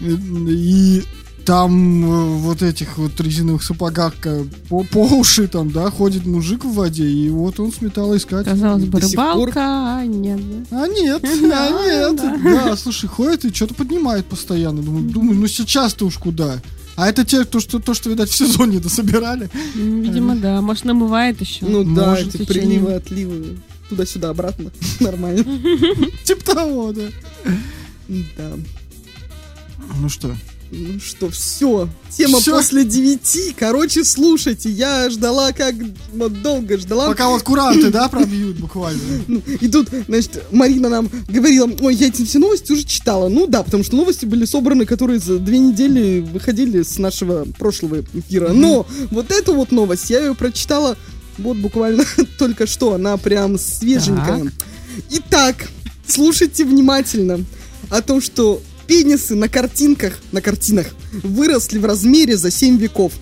и, 0.00 0.18
и 0.48 1.04
там 1.48 2.04
э, 2.04 2.24
вот 2.40 2.60
этих 2.60 2.98
вот 2.98 3.18
резиновых 3.22 3.62
сапогах 3.62 4.12
э, 4.26 4.44
по, 4.68 4.84
по 4.84 4.98
уши 4.98 5.48
там, 5.48 5.70
да, 5.70 5.90
ходит 5.90 6.26
мужик 6.26 6.66
в 6.66 6.74
воде, 6.74 7.08
и 7.08 7.30
вот 7.30 7.58
он 7.58 7.72
с 7.72 7.80
металлоискателем. 7.80 8.52
Казалось 8.52 8.84
бы, 8.84 9.00
сих 9.00 9.16
пор. 9.16 9.48
рыбалка, 9.48 9.96
а 9.96 10.04
нет. 10.04 10.40
да. 10.70 10.84
А 10.84 10.88
нет, 10.88 11.24
а 11.24 11.70
нет. 11.70 12.42
да. 12.44 12.76
Слушай, 12.76 13.08
ходит 13.08 13.46
и 13.46 13.54
что-то 13.54 13.72
поднимает 13.72 14.26
постоянно. 14.26 14.82
Думаю, 14.82 15.04
думаю, 15.04 15.38
ну 15.38 15.46
сейчас-то 15.46 16.04
уж 16.04 16.18
куда. 16.18 16.60
А 16.96 17.08
это 17.08 17.24
те, 17.24 17.42
кто, 17.46 17.60
что, 17.60 17.78
то, 17.78 17.94
что, 17.94 18.10
видать, 18.10 18.28
в 18.28 18.36
сезоне 18.36 18.78
дособирали. 18.78 19.48
Видимо, 19.74 20.36
да. 20.36 20.60
Может, 20.60 20.84
намывает 20.84 21.40
еще. 21.40 21.64
Ну 21.64 21.82
да, 21.82 22.10
Может, 22.10 22.34
эти 22.34 22.44
приливы, 22.44 22.92
отливы. 22.92 23.56
Туда-сюда, 23.88 24.28
обратно. 24.30 24.70
Нормально. 25.00 25.44
Типа 26.24 26.44
того, 26.44 26.92
да. 26.92 27.04
Да. 28.36 28.50
Ну 29.98 30.10
что, 30.10 30.34
Ну 30.70 31.00
что, 31.00 31.30
все. 31.30 31.88
Тема 32.10 32.40
Всё? 32.40 32.52
после 32.52 32.84
девяти. 32.84 33.54
Короче, 33.58 34.04
слушайте, 34.04 34.68
я 34.68 35.08
ждала 35.08 35.52
как... 35.52 35.74
Вот 36.12 36.42
долго 36.42 36.76
ждала. 36.76 37.06
пока 37.06 37.28
вот 37.28 37.42
куранты, 37.42 37.90
да, 37.90 38.08
пробьют 38.08 38.58
буквально. 38.58 39.00
Ну, 39.26 39.42
и 39.60 39.68
тут, 39.68 39.88
значит, 40.06 40.42
Марина 40.52 40.88
нам 40.88 41.10
говорила, 41.28 41.70
ой, 41.80 41.94
я 41.94 42.08
эти 42.08 42.24
все 42.24 42.38
новости 42.38 42.72
уже 42.72 42.84
читала. 42.84 43.28
Ну 43.28 43.46
да, 43.46 43.62
потому 43.62 43.82
что 43.82 43.96
новости 43.96 44.26
были 44.26 44.44
собраны, 44.44 44.84
которые 44.84 45.20
за 45.20 45.38
две 45.38 45.58
недели 45.58 46.20
выходили 46.20 46.82
с 46.82 46.98
нашего 46.98 47.46
прошлого 47.58 48.02
эфира. 48.12 48.52
Но 48.52 48.86
вот 49.10 49.30
эту 49.30 49.54
вот 49.54 49.72
новость, 49.72 50.10
я 50.10 50.20
ее 50.20 50.34
прочитала 50.34 50.96
вот 51.38 51.56
буквально 51.56 52.04
только 52.38 52.66
что. 52.66 52.92
Она 52.92 53.16
прям 53.16 53.58
свеженькая. 53.58 54.52
Итак, 55.10 55.68
слушайте 56.06 56.64
внимательно 56.64 57.44
о 57.90 58.02
том, 58.02 58.20
что 58.20 58.60
пенисы 58.88 59.36
на 59.36 59.48
картинках, 59.48 60.18
на 60.32 60.40
картинах 60.40 60.88
выросли 61.22 61.78
в 61.78 61.84
размере 61.84 62.36
за 62.36 62.50
7 62.50 62.78
веков. 62.78 63.12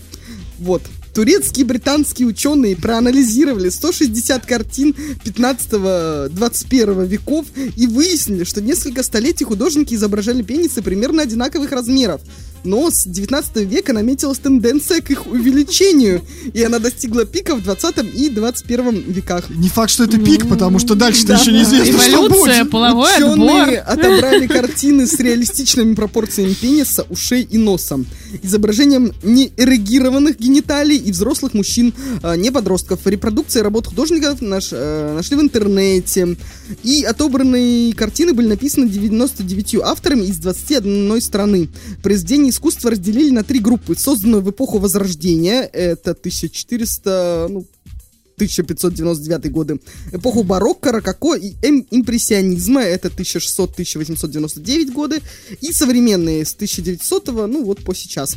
Вот. 0.58 0.82
Турецкие 1.12 1.64
и 1.64 1.66
британские 1.66 2.28
ученые 2.28 2.76
проанализировали 2.76 3.70
160 3.70 4.44
картин 4.44 4.94
15-21 5.24 7.06
веков 7.06 7.46
и 7.74 7.86
выяснили, 7.86 8.44
что 8.44 8.60
несколько 8.60 9.02
столетий 9.02 9.44
художники 9.44 9.94
изображали 9.94 10.42
пенисы 10.42 10.82
примерно 10.82 11.22
одинаковых 11.22 11.72
размеров. 11.72 12.20
Но 12.66 12.90
с 12.90 13.04
19 13.06 13.56
века 13.64 13.92
наметилась 13.92 14.38
тенденция 14.38 15.00
к 15.00 15.10
их 15.10 15.26
увеличению, 15.26 16.22
и 16.52 16.62
она 16.62 16.78
достигла 16.78 17.24
пика 17.24 17.54
в 17.54 17.62
20 17.62 18.14
и 18.14 18.28
21 18.28 19.04
веках. 19.06 19.48
Не 19.50 19.68
факт, 19.68 19.90
что 19.90 20.04
это 20.04 20.18
пик, 20.18 20.48
потому 20.48 20.78
что 20.78 20.94
дальше-то 20.94 21.28
Да. 21.28 21.38
еще 21.40 21.52
неизвестно, 21.52 21.98
что 22.00 22.28
будет. 22.28 22.70
половой 22.70 23.10
Ученые 23.16 23.78
отбор. 23.80 24.04
отобрали 24.10 24.46
картины 24.46 25.06
с 25.06 25.18
реалистичными 25.20 25.94
пропорциями 25.94 26.52
пениса, 26.54 27.06
ушей 27.08 27.42
и 27.48 27.56
носа, 27.58 28.00
изображением 28.42 29.12
неэрегированных 29.22 30.38
гениталий 30.38 30.96
и 30.96 31.12
взрослых 31.12 31.54
мужчин, 31.54 31.92
а, 32.22 32.36
не 32.36 32.50
подростков. 32.50 33.00
Репродукции 33.06 33.60
работ 33.60 33.86
художников 33.86 34.40
наш- 34.42 34.68
э, 34.72 35.14
нашли 35.14 35.36
в 35.36 35.40
интернете. 35.40 36.36
И 36.82 37.02
отобранные 37.04 37.92
картины 37.94 38.32
были 38.32 38.48
написаны 38.48 38.88
99 38.88 39.80
авторами 39.82 40.24
из 40.24 40.38
21 40.38 41.20
страны. 41.20 41.68
Произведения 42.02 42.52
искусства 42.56 42.90
разделили 42.90 43.30
на 43.30 43.44
три 43.44 43.60
группы. 43.60 43.94
Созданную 43.94 44.42
в 44.42 44.50
эпоху 44.50 44.78
Возрождения, 44.78 45.62
это 45.62 46.12
1400, 46.12 47.48
ну, 47.50 47.66
1599 48.36 49.50
годы, 49.50 49.80
эпоху 50.12 50.42
барокко, 50.42 50.92
рококо 50.92 51.34
и 51.34 51.54
эм- 51.62 51.86
импрессионизма, 51.90 52.82
это 52.82 53.08
1600-1899 53.08 54.92
годы, 54.92 55.20
и 55.60 55.72
современные 55.72 56.44
с 56.44 56.54
1900 56.54 57.28
ну 57.46 57.64
вот 57.64 57.82
по 57.84 57.94
сейчас. 57.94 58.36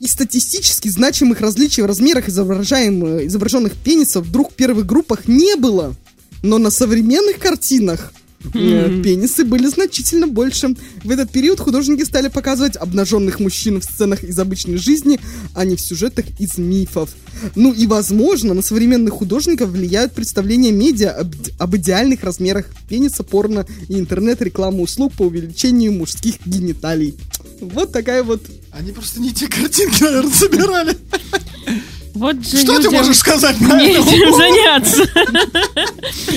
И 0.00 0.06
статистически 0.06 0.88
значимых 0.88 1.40
различий 1.40 1.82
в 1.82 1.86
размерах 1.86 2.28
изображаем, 2.28 3.26
изображенных 3.26 3.74
пенисов 3.74 4.26
вдруг 4.26 4.52
в 4.52 4.54
первых 4.54 4.86
группах 4.86 5.26
не 5.26 5.56
было. 5.56 5.94
Но 6.42 6.58
на 6.58 6.70
современных 6.70 7.38
картинах 7.38 8.12
э, 8.12 8.27
пенисы 8.42 9.44
были 9.44 9.66
значительно 9.66 10.26
больше. 10.26 10.74
В 11.02 11.10
этот 11.10 11.30
период 11.30 11.60
художники 11.60 12.04
стали 12.04 12.28
показывать 12.28 12.76
обнаженных 12.76 13.40
мужчин 13.40 13.80
в 13.80 13.84
сценах 13.84 14.24
из 14.24 14.38
обычной 14.38 14.76
жизни, 14.76 15.18
а 15.54 15.64
не 15.64 15.76
в 15.76 15.80
сюжетах 15.80 16.26
из 16.38 16.58
мифов. 16.58 17.10
Ну 17.54 17.72
и, 17.72 17.86
возможно, 17.86 18.54
на 18.54 18.62
современных 18.62 19.14
художников 19.14 19.70
влияют 19.70 20.12
представления 20.12 20.72
медиа 20.72 21.10
об, 21.10 21.34
об 21.58 21.76
идеальных 21.76 22.24
размерах 22.24 22.66
пениса, 22.88 23.22
порно 23.22 23.66
и 23.88 23.98
интернет-рекламы 23.98 24.82
услуг 24.82 25.12
по 25.14 25.22
увеличению 25.22 25.92
мужских 25.92 26.34
гениталий. 26.44 27.16
Вот 27.60 27.92
такая 27.92 28.22
вот 28.22 28.42
Они 28.72 28.92
просто 28.92 29.20
не 29.20 29.32
те 29.32 29.48
картинки, 29.48 30.02
наверное, 30.02 30.32
собирали. 30.32 30.96
Вот 32.18 32.44
же 32.44 32.58
Что 32.58 32.80
ты 32.80 32.90
можешь 32.90 33.18
сказать 33.18 33.60
на 33.60 33.80
это? 33.80 34.02
заняться. 34.36 35.04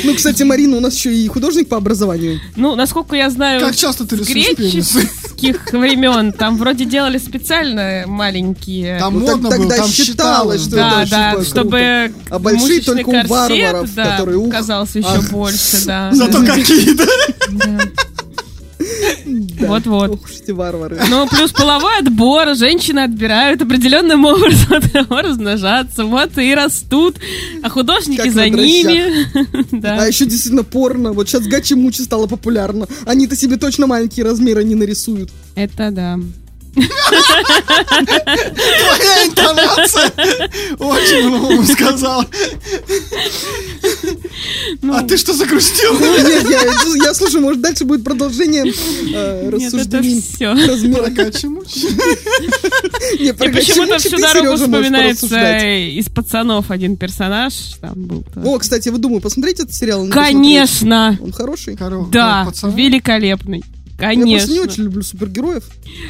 Ну, 0.03 0.13
кстати, 0.15 0.43
Марина 0.43 0.77
у 0.77 0.79
нас 0.79 0.95
еще 0.95 1.13
и 1.13 1.27
художник 1.27 1.69
по 1.69 1.77
образованию. 1.77 2.39
Ну, 2.55 2.75
насколько 2.75 3.15
я 3.15 3.29
знаю, 3.29 3.61
Как 3.61 3.75
часто 3.75 4.05
ты 4.05 4.15
рисуешь 4.17 4.55
греческих 4.57 5.71
времен 5.73 6.33
там 6.33 6.57
вроде 6.57 6.85
делали 6.85 7.17
специально 7.17 8.03
маленькие. 8.05 8.99
Там 8.99 9.19
Ну, 9.19 9.25
так- 9.25 9.35
модно 9.37 9.49
было, 9.49 9.57
тогда 9.59 9.77
там 9.77 9.89
считалось, 9.89 10.61
что 10.61 10.75
да, 10.75 11.01
это 11.01 11.11
да, 11.11 11.33
очень 11.37 11.49
чтобы 11.49 12.13
А 12.29 12.39
большие 12.39 12.81
только 12.81 13.09
у 13.09 13.27
варваров, 13.27 13.93
да, 13.95 14.05
которые, 14.17 14.37
ух, 14.37 14.51
казался 14.51 14.99
еще 14.99 15.07
ах. 15.09 15.31
больше, 15.31 15.85
да. 15.85 16.11
Зато 16.13 16.45
какие, 16.45 16.93
да? 16.93 17.05
Вот-вот. 19.67 20.09
Ох 20.09 20.25
уж 20.25 20.31
эти 20.41 20.51
варвары. 20.51 20.99
Ну, 21.09 21.27
плюс 21.27 21.51
половой 21.51 21.99
отбор, 21.99 22.55
женщины 22.55 22.99
отбирают 22.99 23.61
определенным 23.61 24.25
образом 24.25 24.81
размножаться, 25.09 26.05
вот 26.05 26.37
и 26.37 26.53
растут, 26.53 27.17
а 27.63 27.69
художники 27.69 28.21
Как 28.21 28.31
за 28.31 28.49
ними. 28.49 29.81
А 29.83 30.07
еще 30.07 30.25
действительно 30.25 30.63
порно. 30.63 31.13
Вот 31.13 31.27
сейчас 31.29 31.47
гачи-мучи 31.47 32.01
стало 32.01 32.27
популярно. 32.27 32.87
Они-то 33.05 33.35
себе 33.35 33.57
точно 33.57 33.87
маленькие 33.87 34.25
размеры 34.25 34.63
не 34.63 34.75
нарисуют. 34.75 35.29
Это 35.55 35.91
да. 35.91 36.19
Твоя 36.73 36.87
интонация 39.27 40.11
очень 40.79 41.27
много 41.29 41.65
сказала. 41.65 42.25
Ну, 44.81 44.93
А 44.95 45.03
ты 45.03 45.17
что 45.17 45.33
загрустил? 45.33 45.99
Нет, 45.99 46.49
я, 46.49 47.05
я 47.05 47.13
слушаю, 47.13 47.41
может, 47.43 47.61
дальше 47.61 47.83
будет 47.85 48.03
продолжение 48.03 48.63
э, 48.63 49.49
Нет, 49.57 49.73
это 49.73 49.77
рассуждений 49.77 50.21
все. 50.21 50.53
размера. 50.53 51.07
Гачи-мучи. 51.09 51.87
Не, 53.21 53.29
И 53.29 53.31
про 53.33 53.49
почему-то 53.49 53.99
всю 53.99 54.17
дорогу 54.17 54.55
вспоминается 54.55 55.67
из 55.67 56.09
пацанов 56.09 56.71
один 56.71 56.97
персонаж. 56.97 57.53
Там 57.81 57.93
был. 57.95 58.23
О, 58.43 58.57
кстати, 58.59 58.89
вы 58.89 58.97
думаю, 58.97 59.21
посмотреть 59.21 59.59
этот 59.59 59.73
сериал? 59.73 60.07
Конечно! 60.09 61.17
Он 61.21 61.31
хороший? 61.31 61.75
Да, 62.11 62.45
пацаны. 62.45 62.73
Великолепный. 64.01 64.31
Я 64.31 64.37
просто 64.37 64.51
не 64.51 64.57
Конечно. 64.57 64.73
очень 64.73 64.83
люблю 64.83 65.01
супергероев. 65.03 65.63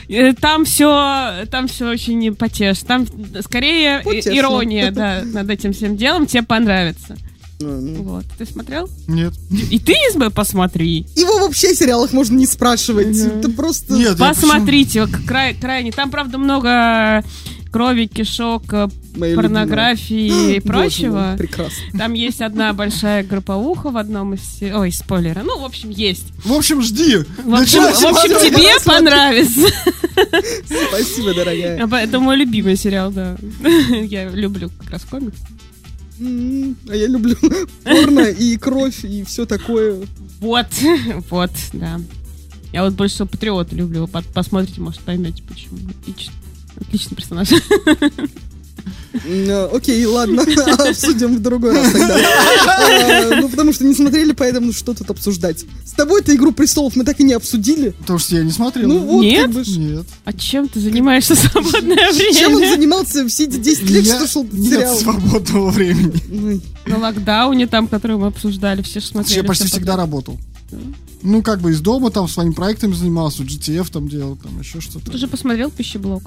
Э, 0.09 0.33
Там 0.33 0.65
все, 0.65 1.45
там 1.51 1.67
все 1.67 1.89
очень 1.89 2.35
потешно. 2.35 2.87
Там 2.87 3.07
скорее 3.41 4.01
Потешно. 4.03 4.37
ирония, 4.37 4.91
да, 4.91 5.21
над 5.25 5.49
этим 5.49 5.73
всем 5.73 5.97
делом. 5.97 6.25
Тебе 6.25 6.43
понравится. 6.43 7.17
А, 7.61 7.63
ну. 7.63 8.03
Вот. 8.03 8.25
Ты 8.37 8.45
смотрел? 8.45 8.89
Нет. 9.07 9.33
И 9.69 9.77
ты 9.79 9.93
избы 10.09 10.31
посмотри. 10.31 11.05
Его 11.15 11.39
вообще 11.39 11.73
в 11.73 11.77
сериалах 11.77 12.11
можно 12.11 12.35
не 12.35 12.47
спрашивать. 12.47 13.15
Это 13.15 13.49
просто... 13.51 13.93
Нет, 13.93 14.17
Посмотрите, 14.17 15.05
край, 15.27 15.53
крайне. 15.53 15.91
Там, 15.91 16.09
правда, 16.09 16.37
много 16.39 17.23
крови, 17.71 18.05
кишок, 18.05 18.63
э, 18.73 18.87
Моя 19.15 19.35
порнографии 19.35 20.25
и 20.27 20.29
Боже 20.29 20.51
мой, 20.51 20.61
прочего. 20.61 21.35
Прекрасно. 21.37 21.83
Там 21.97 22.13
есть 22.13 22.41
одна 22.41 22.73
большая 22.73 23.23
групповуха 23.23 23.89
в 23.89 23.97
одном 23.97 24.33
из... 24.33 24.61
Ой, 24.61 24.91
спойлеры. 24.91 25.41
Ну, 25.43 25.59
в 25.59 25.65
общем, 25.65 25.89
есть. 25.89 26.27
В 26.43 26.53
общем, 26.53 26.81
жди. 26.81 27.17
В 27.43 27.55
общем, 27.55 27.81
в 27.81 28.05
общем, 28.05 28.53
тебе 28.53 28.73
понравится. 28.85 29.67
Спасибо, 30.89 31.33
дорогая. 31.33 31.87
А 31.89 31.97
Это 31.99 32.19
мой 32.19 32.37
любимый 32.37 32.75
сериал, 32.75 33.11
да. 33.11 33.37
Я 34.03 34.29
люблю 34.29 34.69
как 34.81 34.91
раз 34.91 35.03
комикс. 35.03 35.37
М, 36.19 36.77
А 36.87 36.95
я 36.95 37.07
люблю 37.07 37.35
порно 37.83 38.19
и 38.27 38.55
кровь 38.57 39.03
и 39.03 39.23
все 39.23 39.47
такое. 39.47 40.05
Вот, 40.39 40.67
вот, 41.31 41.51
да. 41.73 41.99
Я 42.71 42.83
вот 42.83 42.93
больше 42.93 43.15
всего 43.15 43.27
Патриота 43.27 43.75
люблю. 43.75 44.07
Посмотрите, 44.33 44.81
может, 44.81 45.01
поймете, 45.01 45.41
почему. 45.43 45.77
Отлично. 45.89 46.31
Отличный 46.81 47.15
персонаж. 47.15 47.49
А, 49.13 49.69
Окей, 49.73 50.05
ладно, 50.05 50.41
обсудим 50.89 51.35
в 51.35 51.41
другой 51.41 51.73
раз 51.73 51.91
тогда. 51.91 52.17
А, 52.17 53.35
Ну, 53.41 53.49
потому 53.49 53.73
что 53.73 53.83
не 53.85 53.93
смотрели, 53.93 54.31
поэтому 54.31 54.71
что 54.71 54.93
тут 54.93 55.09
обсуждать. 55.09 55.65
С 55.85 55.91
тобой-то 55.91 56.33
«Игру 56.33 56.51
престолов» 56.53 56.95
мы 56.95 57.03
так 57.03 57.19
и 57.19 57.23
не 57.23 57.33
обсудили. 57.33 57.89
Потому 57.99 58.19
что 58.19 58.35
я 58.37 58.43
не 58.43 58.51
смотрел. 58.51 58.87
Ну 58.87 58.99
вот, 58.99 59.21
Нет? 59.21 59.51
Нет. 59.77 60.05
А 60.23 60.33
чем 60.33 60.69
ты 60.69 60.79
занимаешься 60.79 61.35
в 61.35 61.39
свободное 61.39 62.11
Чем 62.33 62.53
он 62.53 62.59
время? 62.59 62.75
занимался 62.75 63.27
все 63.27 63.43
эти 63.45 63.57
10 63.57 63.89
лет, 63.89 64.05
что 64.05 64.27
шел 64.27 64.43
Нет 64.51 64.73
сериал? 64.79 64.97
свободного 64.97 65.69
времени. 65.71 66.61
На 66.85 66.97
локдауне 66.97 67.67
там, 67.67 67.87
который 67.87 68.15
мы 68.17 68.27
обсуждали, 68.27 68.81
все 68.81 69.01
смотрели. 69.01 69.37
Я 69.39 69.43
почти 69.43 69.67
всегда 69.67 69.97
работал. 69.97 70.39
Ну, 71.21 71.43
как 71.43 71.59
бы 71.59 71.71
из 71.71 71.81
дома 71.81 72.09
там 72.09 72.27
своими 72.27 72.53
проектами 72.53 72.93
занимался, 72.93 73.43
GTF 73.43 73.91
там 73.91 74.07
делал, 74.07 74.37
там 74.37 74.59
еще 74.59 74.81
что-то. 74.81 75.11
Ты 75.11 75.17
же 75.17 75.27
посмотрел 75.27 75.69
пищеблок? 75.69 76.23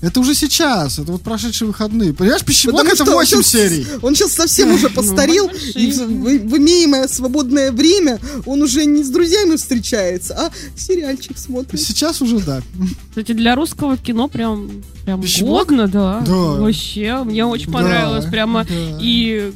Это 0.00 0.20
уже 0.20 0.34
сейчас, 0.34 0.98
это 1.00 1.10
вот 1.10 1.22
прошедшие 1.22 1.66
выходные. 1.66 2.14
Понимаешь, 2.14 2.44
пищеблок 2.44 2.76
Потому 2.82 2.94
это 2.94 3.04
что 3.04 3.12
он 3.12 3.18
8 3.18 3.38
щас- 3.38 3.46
серий. 3.48 3.86
Он 4.00 4.14
сейчас 4.14 4.32
совсем 4.32 4.72
уже 4.72 4.88
постарел, 4.90 5.48
большие. 5.48 5.72
и 5.74 5.90
в, 5.90 6.56
имеемое 6.56 7.08
свободное 7.08 7.72
время 7.72 8.20
он 8.46 8.62
уже 8.62 8.84
не 8.84 9.02
с 9.02 9.10
друзьями 9.10 9.56
встречается, 9.56 10.34
а 10.38 10.50
сериальчик 10.76 11.36
смотрит. 11.36 11.80
Сейчас 11.80 12.22
уже 12.22 12.38
да. 12.38 12.62
Кстати, 13.08 13.32
для 13.32 13.56
русского 13.56 13.96
кино 13.96 14.28
прям, 14.28 14.70
прям 15.04 15.22
годно, 15.40 15.88
да. 15.88 16.20
Да. 16.26 16.32
Вообще, 16.32 17.22
мне 17.24 17.44
очень 17.44 17.72
понравилось. 17.72 18.24
Да, 18.24 18.30
Прямо 18.30 18.64
да. 18.64 18.98
и 19.00 19.52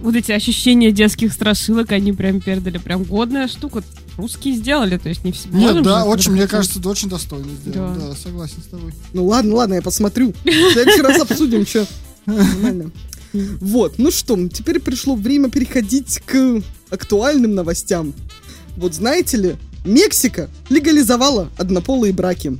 вот 0.00 0.16
эти 0.16 0.32
ощущения 0.32 0.90
детских 0.90 1.32
страшилок, 1.32 1.92
они 1.92 2.12
прям 2.12 2.40
передали. 2.40 2.76
Прям 2.78 3.04
годная 3.04 3.48
штука. 3.48 3.82
Русские 4.16 4.56
сделали, 4.56 4.98
то 4.98 5.08
есть 5.08 5.24
не 5.24 5.32
все. 5.32 5.48
Нет, 5.48 5.82
да, 5.82 6.04
очень, 6.04 6.32
мне 6.32 6.46
кажется, 6.46 6.78
это 6.78 6.88
очень 6.88 7.08
достойно 7.08 7.50
сделано. 7.62 7.94
Да. 7.98 8.08
Да, 8.08 8.14
согласен 8.16 8.62
с 8.62 8.66
тобой. 8.66 8.92
Ну 9.12 9.26
ладно, 9.26 9.54
ладно, 9.56 9.74
я 9.74 9.82
посмотрю. 9.82 10.32
В 10.44 10.72
следующий 10.72 11.02
раз 11.02 11.20
обсудим, 11.20 11.66
что. 11.66 11.86
Нормально. 12.26 12.90
Вот, 13.32 13.94
ну 13.96 14.10
что, 14.10 14.36
теперь 14.48 14.78
пришло 14.78 15.14
время 15.14 15.48
переходить 15.48 16.20
к 16.26 16.60
актуальным 16.90 17.54
новостям. 17.54 18.12
Вот 18.76 18.92
знаете 18.92 19.38
ли, 19.38 19.56
Мексика 19.86 20.50
легализовала 20.68 21.48
однополые 21.56 22.12
браки. 22.12 22.58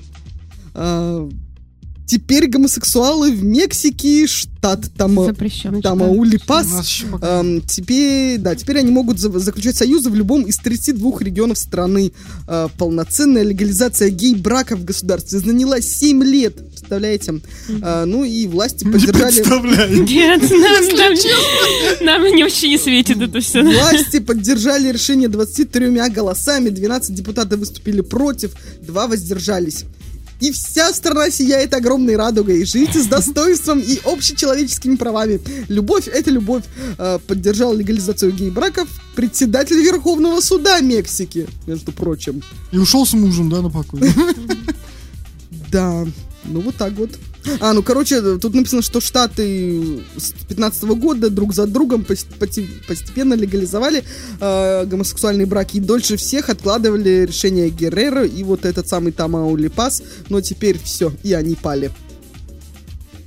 Теперь 2.12 2.46
гомосексуалы 2.46 3.32
в 3.32 3.42
Мексике, 3.42 4.26
штат 4.26 4.92
Тама, 4.98 5.24
запрещено. 5.24 5.80
Тамаулипас, 5.80 7.04
Эм, 7.22 7.62
теперь, 7.62 8.36
да, 8.36 8.54
теперь 8.54 8.80
они 8.80 8.90
могут 8.90 9.18
за- 9.18 9.38
заключать 9.38 9.76
союзы 9.76 10.10
в 10.10 10.14
любом 10.14 10.42
из 10.42 10.58
32 10.58 11.22
регионов 11.22 11.56
страны. 11.56 12.12
Э, 12.46 12.68
полноценная 12.76 13.44
легализация 13.44 14.10
гей-брака 14.10 14.76
в 14.76 14.84
государстве 14.84 15.38
заняла 15.38 15.80
7 15.80 16.22
лет. 16.22 16.54
Представляете? 16.68 17.40
Э, 17.82 18.04
ну 18.04 18.24
и 18.24 18.46
власти 18.46 18.84
поддержали... 18.84 19.32
Нет, 20.02 20.42
нам, 20.50 20.96
нам, 20.98 22.24
нам 22.24 22.36
не 22.36 22.42
вообще 22.42 22.68
не 22.68 22.76
светит 22.76 23.22
это 23.22 23.40
все. 23.40 23.62
Власти 23.62 24.18
поддержали 24.18 24.92
решение 24.92 25.30
23 25.30 26.10
голосами, 26.10 26.68
12 26.68 27.14
депутатов 27.14 27.58
выступили 27.58 28.02
против, 28.02 28.52
2 28.82 29.06
воздержались. 29.06 29.86
И 30.43 30.51
вся 30.51 30.93
страна 30.93 31.30
сияет 31.30 31.72
огромной 31.72 32.16
радугой. 32.16 32.64
Живите 32.64 33.01
с 33.01 33.07
достоинством 33.16 33.78
и 33.78 34.01
общечеловеческими 34.05 34.97
правами. 34.97 35.40
Любовь— 35.68 36.09
это 36.12 36.32
любовь. 36.32 36.64
Э, 36.99 37.20
Поддержал 37.24 37.72
легализацию 37.72 38.32
гей-браков 38.32 38.88
председатель 39.14 39.76
Верховного 39.76 40.40
суда 40.40 40.80
Мексики, 40.80 41.47
между 41.68 41.93
прочим. 41.93 42.43
И 42.72 42.78
ушел 42.78 43.07
с 43.07 43.12
мужем, 43.12 43.51
да, 43.51 43.62
на 43.62 43.70
покой. 43.70 44.01
Да, 45.70 46.05
ну 46.45 46.61
вот 46.61 46.76
так 46.76 46.93
вот. 46.93 47.11
А, 47.61 47.72
ну, 47.72 47.82
короче, 47.82 48.38
тут 48.38 48.55
написано, 48.55 48.82
что 48.82 49.01
штаты 49.01 50.01
с 50.16 50.32
15 50.49 50.84
года 50.84 51.28
друг 51.30 51.55
за 51.55 51.66
другом 51.66 52.05
постепенно 52.05 53.34
легализовали 53.34 54.05
э, 54.40 54.86
гомосексуальные 54.86 55.47
браки 55.47 55.78
и 55.78 55.80
дольше 55.80 56.16
всех 56.16 56.51
откладывали 56.51 57.26
решение 57.26 57.68
Геррера 57.70 58.24
и 58.24 58.43
вот 58.45 58.64
этот 58.64 58.88
самый 58.88 59.12
Тамаулипас, 59.12 60.03
но 60.29 60.41
теперь 60.41 60.79
все, 60.83 61.12
и 61.22 61.33
они 61.33 61.54
пали. 61.57 61.91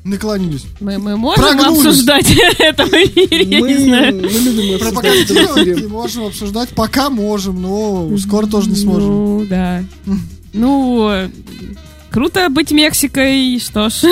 Наклонились. 0.05 0.65
Мы, 0.79 0.99
мы 0.99 1.17
можем 1.17 1.43
Прогнулись. 1.43 1.85
обсуждать 1.87 2.27
это 2.59 2.85
в 2.85 2.93
эфире, 2.93 3.43
я 3.43 3.59
Мы, 3.59 3.73
не 3.73 3.77
знаю. 3.85 4.15
мы 4.15 4.21
любим 4.29 4.75
обсуждать 4.75 5.81
не 5.81 5.87
можем 5.87 6.23
обсуждать, 6.25 6.69
пока 6.69 7.09
можем, 7.09 7.59
но 7.61 8.15
скоро 8.19 8.45
тоже 8.45 8.69
не 8.69 8.75
сможем. 8.75 9.09
Ну, 9.09 9.45
да. 9.49 9.83
Ну, 10.53 11.27
круто 12.15 12.47
быть 12.49 12.71
Мексикой, 12.71 13.59
что 13.59 13.89
ж. 13.89 14.03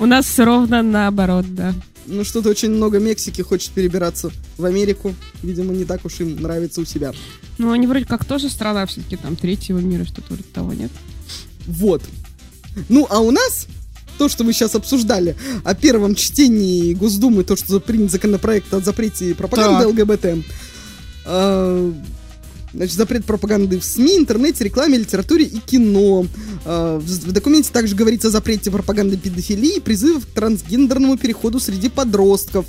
У 0.00 0.06
нас 0.06 0.26
все 0.26 0.44
ровно 0.44 0.82
наоборот, 0.82 1.46
да. 1.54 1.72
Ну, 2.06 2.24
что-то 2.24 2.48
очень 2.48 2.70
много 2.70 2.98
Мексики 2.98 3.40
хочет 3.40 3.70
перебираться 3.70 4.32
в 4.58 4.64
Америку. 4.64 5.14
Видимо, 5.44 5.72
не 5.72 5.84
так 5.84 6.04
уж 6.04 6.18
им 6.18 6.42
нравится 6.42 6.80
у 6.80 6.84
себя. 6.84 7.12
Ну, 7.58 7.70
они 7.70 7.86
вроде 7.86 8.04
как 8.04 8.24
тоже 8.24 8.50
страна 8.50 8.84
все-таки 8.86 9.14
там 9.16 9.36
третьего 9.36 9.78
мира, 9.78 10.04
что-то 10.04 10.24
вроде 10.30 10.42
того, 10.52 10.72
нет? 10.72 10.90
Вот. 11.68 12.02
Ну, 12.88 13.06
а 13.08 13.20
у 13.20 13.30
нас 13.30 13.68
то, 14.18 14.28
что 14.28 14.42
мы 14.42 14.52
сейчас 14.52 14.74
обсуждали 14.74 15.36
о 15.62 15.76
первом 15.76 16.16
чтении 16.16 16.94
Госдумы, 16.94 17.44
то, 17.44 17.54
что 17.54 17.78
принят 17.78 18.10
законопроект 18.10 18.74
о 18.74 18.80
запрете 18.80 19.36
пропаганды 19.36 19.84
Так. 19.84 19.92
ЛГБТ. 19.92 20.44
А, 21.26 21.92
Значит, 22.72 22.96
запрет 22.96 23.24
пропаганды 23.24 23.80
в 23.80 23.84
СМИ, 23.84 24.18
интернете, 24.18 24.64
рекламе, 24.64 24.98
литературе 24.98 25.44
и 25.44 25.58
кино. 25.58 26.26
А, 26.64 26.98
В 26.98 27.04
в 27.04 27.32
документе 27.32 27.70
также 27.72 27.96
говорится 27.96 28.28
о 28.28 28.30
запрете 28.30 28.70
пропаганды 28.70 29.16
педофилии 29.16 29.76
и 29.76 29.80
призывов 29.80 30.26
к 30.26 30.30
трансгендерному 30.30 31.16
переходу 31.18 31.58
среди 31.58 31.88
подростков. 31.88 32.66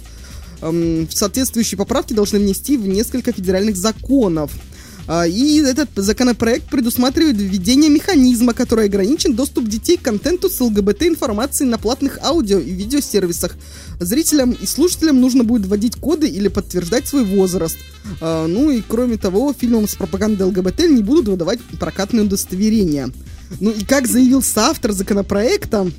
Ам, 0.62 1.08
Соответствующие 1.10 1.78
поправки 1.78 2.14
должны 2.14 2.40
внести 2.40 2.78
в 2.78 2.88
несколько 2.88 3.32
федеральных 3.32 3.76
законов. 3.78 4.52
А, 5.08 5.28
И 5.28 5.60
этот 5.62 5.90
законопроект 5.96 6.70
предусматривает 6.70 7.38
введение 7.38 7.90
механизма, 7.90 8.54
который 8.54 8.86
ограничит 8.86 9.36
доступ 9.36 9.68
детей 9.68 9.98
к 9.98 10.02
контенту 10.02 10.50
с 10.50 10.60
ЛГБТ-информацией 10.60 11.70
на 11.70 11.78
платных 11.78 12.20
аудио 12.24 12.60
и 12.60 12.72
видеосервисах. 12.72 13.56
Зрителям 14.00 14.52
и 14.52 14.66
слушателям 14.66 15.20
нужно 15.20 15.44
будет 15.44 15.66
вводить 15.66 15.96
коды 15.96 16.28
или 16.28 16.48
подтверждать 16.48 17.08
свой 17.08 17.26
возраст. 17.26 17.78
А, 18.20 18.48
Ну 18.48 18.70
и 18.72 18.82
кроме 18.88 19.18
того, 19.18 19.54
фильмам 19.58 19.88
с 19.88 19.96
пропагандой 19.96 20.44
ЛГБТ 20.44 20.90
не 20.90 21.04
будут 21.04 21.28
выдавать 21.28 21.60
прокатные 21.80 22.26
удостоверения. 22.26 23.10
Ну 23.60 23.72
и 23.72 23.84
как 23.84 24.08
заявил 24.08 24.42
соавтор 24.42 24.94
законопроекта, 24.94 25.92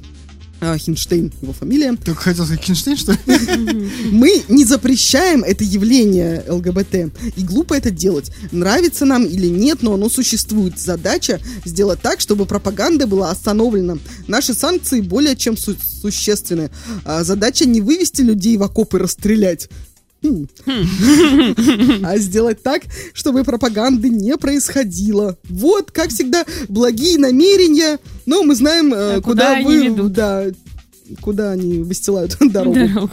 Хинштейн, 0.78 1.32
его 1.42 1.52
фамилия, 1.52 1.96
Только 1.96 2.22
хотел 2.22 2.44
сказать 2.44 2.64
Кинштейн, 2.64 2.96
что 2.96 3.12
ли? 3.12 3.18
мы 4.12 4.42
не 4.48 4.64
запрещаем 4.64 5.42
это 5.42 5.64
явление 5.64 6.44
ЛГБТ. 6.48 7.12
И 7.36 7.42
глупо 7.42 7.74
это 7.74 7.90
делать. 7.90 8.30
Нравится 8.52 9.04
нам 9.04 9.24
или 9.24 9.48
нет, 9.48 9.82
но 9.82 9.94
оно 9.94 10.08
существует. 10.08 10.78
Задача 10.78 11.40
сделать 11.64 12.00
так, 12.00 12.20
чтобы 12.20 12.46
пропаганда 12.46 13.06
была 13.06 13.30
остановлена. 13.30 13.98
Наши 14.28 14.54
санкции 14.54 15.00
более 15.00 15.34
чем 15.34 15.56
су- 15.56 15.76
существенны. 16.00 16.70
А 17.04 17.24
задача 17.24 17.64
не 17.64 17.80
вывести 17.80 18.22
людей 18.22 18.56
в 18.56 18.62
окопы 18.62 18.98
расстрелять. 18.98 19.68
Хм. 20.22 20.46
А 22.04 22.16
сделать 22.18 22.62
так, 22.62 22.82
чтобы 23.12 23.44
пропаганды 23.44 24.08
не 24.08 24.36
происходило. 24.36 25.36
Вот, 25.48 25.90
как 25.90 26.10
всегда, 26.10 26.44
благие 26.68 27.18
намерения. 27.18 27.98
Но 28.26 28.42
мы 28.42 28.54
знаем, 28.54 28.92
э, 28.94 29.16
А 29.16 29.20
куда, 29.20 29.22
куда 29.22 29.52
они 29.56 29.66
вы, 29.66 29.84
ведут? 29.86 30.12
да, 30.12 30.44
куда 31.20 31.50
они 31.52 31.78
выстилают 31.78 32.36
дорогу. 32.40 32.74
Дорогу. 32.74 33.10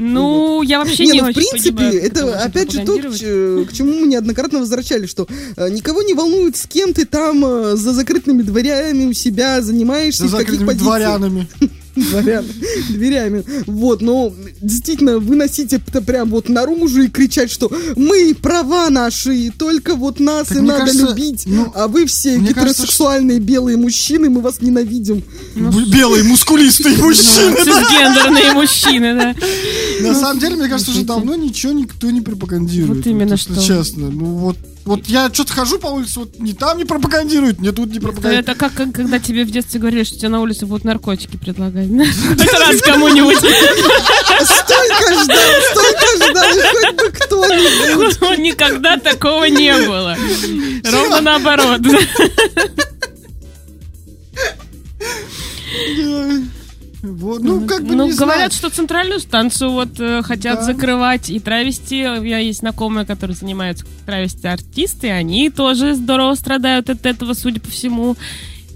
Ну, 0.00 0.62
я 0.62 0.78
вообще 0.78 1.06
не, 1.06 1.10
не 1.14 1.20
ну, 1.22 1.30
в 1.32 1.34
принципе, 1.34 1.72
понимаю, 1.72 2.00
это 2.04 2.40
опять 2.44 2.70
же 2.70 2.84
то, 2.84 2.96
к, 2.98 3.16
ч- 3.16 3.64
к 3.68 3.72
чему 3.72 3.94
мы 3.98 4.06
неоднократно 4.06 4.60
возвращались, 4.60 5.10
что 5.10 5.26
э, 5.56 5.70
никого 5.70 6.02
не 6.02 6.14
волнует, 6.14 6.56
с 6.56 6.68
кем 6.68 6.94
ты 6.94 7.04
там 7.04 7.44
э, 7.44 7.74
за 7.74 7.92
закрытыми 7.92 8.42
дверями 8.42 9.06
у 9.06 9.12
себя 9.12 9.60
занимаешься, 9.60 10.28
За 10.28 10.36
в 10.36 10.38
каких 10.38 10.60
закрытыми 10.60 10.66
позициях. 10.68 10.86
дворянами. 11.18 11.48
Дворян, 11.98 12.44
дверями. 12.88 13.44
Вот, 13.66 14.00
но 14.02 14.32
действительно, 14.60 15.18
выносить 15.18 15.72
это 15.72 16.00
прям 16.02 16.30
вот 16.30 16.48
наружу 16.48 17.02
и 17.02 17.08
кричать, 17.08 17.50
что 17.50 17.70
мы 17.96 18.34
права 18.40 18.90
наши, 18.90 19.34
и 19.34 19.50
только 19.50 19.94
вот 19.94 20.20
нас 20.20 20.48
Так 20.48 20.58
и 20.58 20.60
надо 20.60 20.86
кажется, 20.86 21.06
любить, 21.08 21.44
ну, 21.46 21.72
а 21.74 21.88
вы 21.88 22.06
все 22.06 22.38
мне 22.38 22.54
кажется, 22.54 22.82
гетеросексуальные 22.82 23.40
белые 23.40 23.76
мужчины, 23.76 24.28
мы 24.30 24.40
вас 24.40 24.60
ненавидим. 24.60 25.22
Б- 25.54 25.84
Белые, 25.92 26.24
мускулистые 26.24 26.96
мужчины. 26.96 27.56
Цисгендерные 27.56 28.52
мужчины, 28.52 29.14
да. 29.14 29.34
На 30.00 30.14
самом 30.14 30.38
деле, 30.38 30.56
мне 30.56 30.68
кажется, 30.68 30.90
уже 30.92 31.02
давно 31.04 31.34
ничего 31.34 31.72
никто 31.72 32.10
не 32.10 32.20
пропагандирует. 32.20 32.98
Вот 32.98 33.06
именно 33.06 33.32
если 33.32 33.54
что. 33.54 33.62
Честно. 33.62 34.10
Ну 34.10 34.24
вот, 34.26 34.56
вот 34.88 35.06
я 35.06 35.28
что-то 35.32 35.52
хожу 35.52 35.78
по 35.78 35.88
улице, 35.88 36.20
вот 36.20 36.38
ни 36.38 36.52
там 36.52 36.78
не 36.78 36.84
пропагандируют, 36.84 37.60
ни 37.60 37.70
тут 37.70 37.90
не 37.90 38.00
пропагандируют. 38.00 38.48
Это 38.48 38.58
как, 38.58 38.72
как 38.72 38.92
когда 38.92 39.18
тебе 39.18 39.44
в 39.44 39.50
детстве 39.50 39.80
говорили, 39.80 40.02
что 40.04 40.16
тебе 40.16 40.30
на 40.30 40.40
улице 40.40 40.64
будут 40.64 40.84
наркотики 40.84 41.36
предлагать. 41.36 41.88
Хоть 42.28 42.52
раз 42.54 42.80
кому-нибудь. 42.80 43.36
Столько 43.36 45.22
ждал, 45.22 45.52
столько 45.70 46.06
ждал, 46.16 46.44
хоть 46.72 46.96
бы 46.96 47.10
кто-нибудь. 47.12 48.18
Ну, 48.20 48.34
Никогда 48.38 48.96
такого 48.96 49.44
не 49.44 49.72
было. 49.74 50.16
Ровно 50.84 51.20
наоборот. 51.20 51.80
Вот, 57.02 57.42
ну, 57.42 57.64
как 57.66 57.84
бы 57.84 57.94
Ну, 57.94 58.06
не 58.08 58.16
говорят, 58.16 58.52
знаю. 58.52 58.70
что 58.70 58.70
центральную 58.70 59.20
станцию 59.20 59.70
вот 59.70 60.00
э, 60.00 60.22
хотят 60.22 60.58
Да. 60.60 60.64
закрывать 60.64 61.30
и 61.30 61.38
травести. 61.38 62.04
У 62.06 62.20
меня 62.22 62.38
есть 62.38 62.58
знакомые, 62.60 63.06
которые 63.06 63.36
занимаются 63.36 63.84
травести 64.04 64.46
артисты, 64.46 65.10
они 65.10 65.48
тоже 65.50 65.94
здорово 65.94 66.34
страдают 66.34 66.90
от 66.90 67.06
этого, 67.06 67.34
судя 67.34 67.60
по 67.60 67.68
всему. 67.70 68.16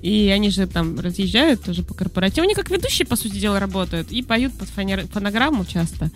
И 0.03 0.29
они 0.35 0.51
же 0.51 0.67
там 0.67 0.99
разъезжают 0.99 1.63
тоже 1.63 1.83
по 1.83 1.95
корпоративу. 1.95 2.45
Они 2.45 2.55
как 2.55 2.71
ведущие, 2.71 3.07
по 3.07 3.17
сути 3.17 3.39
дела, 3.39 3.59
работают 3.61 4.11
и 4.13 4.23
поют 4.23 4.53
под 4.55 4.69
фонер- 4.69 5.07
фонограмму 5.09 5.65
часто. 5.65 6.11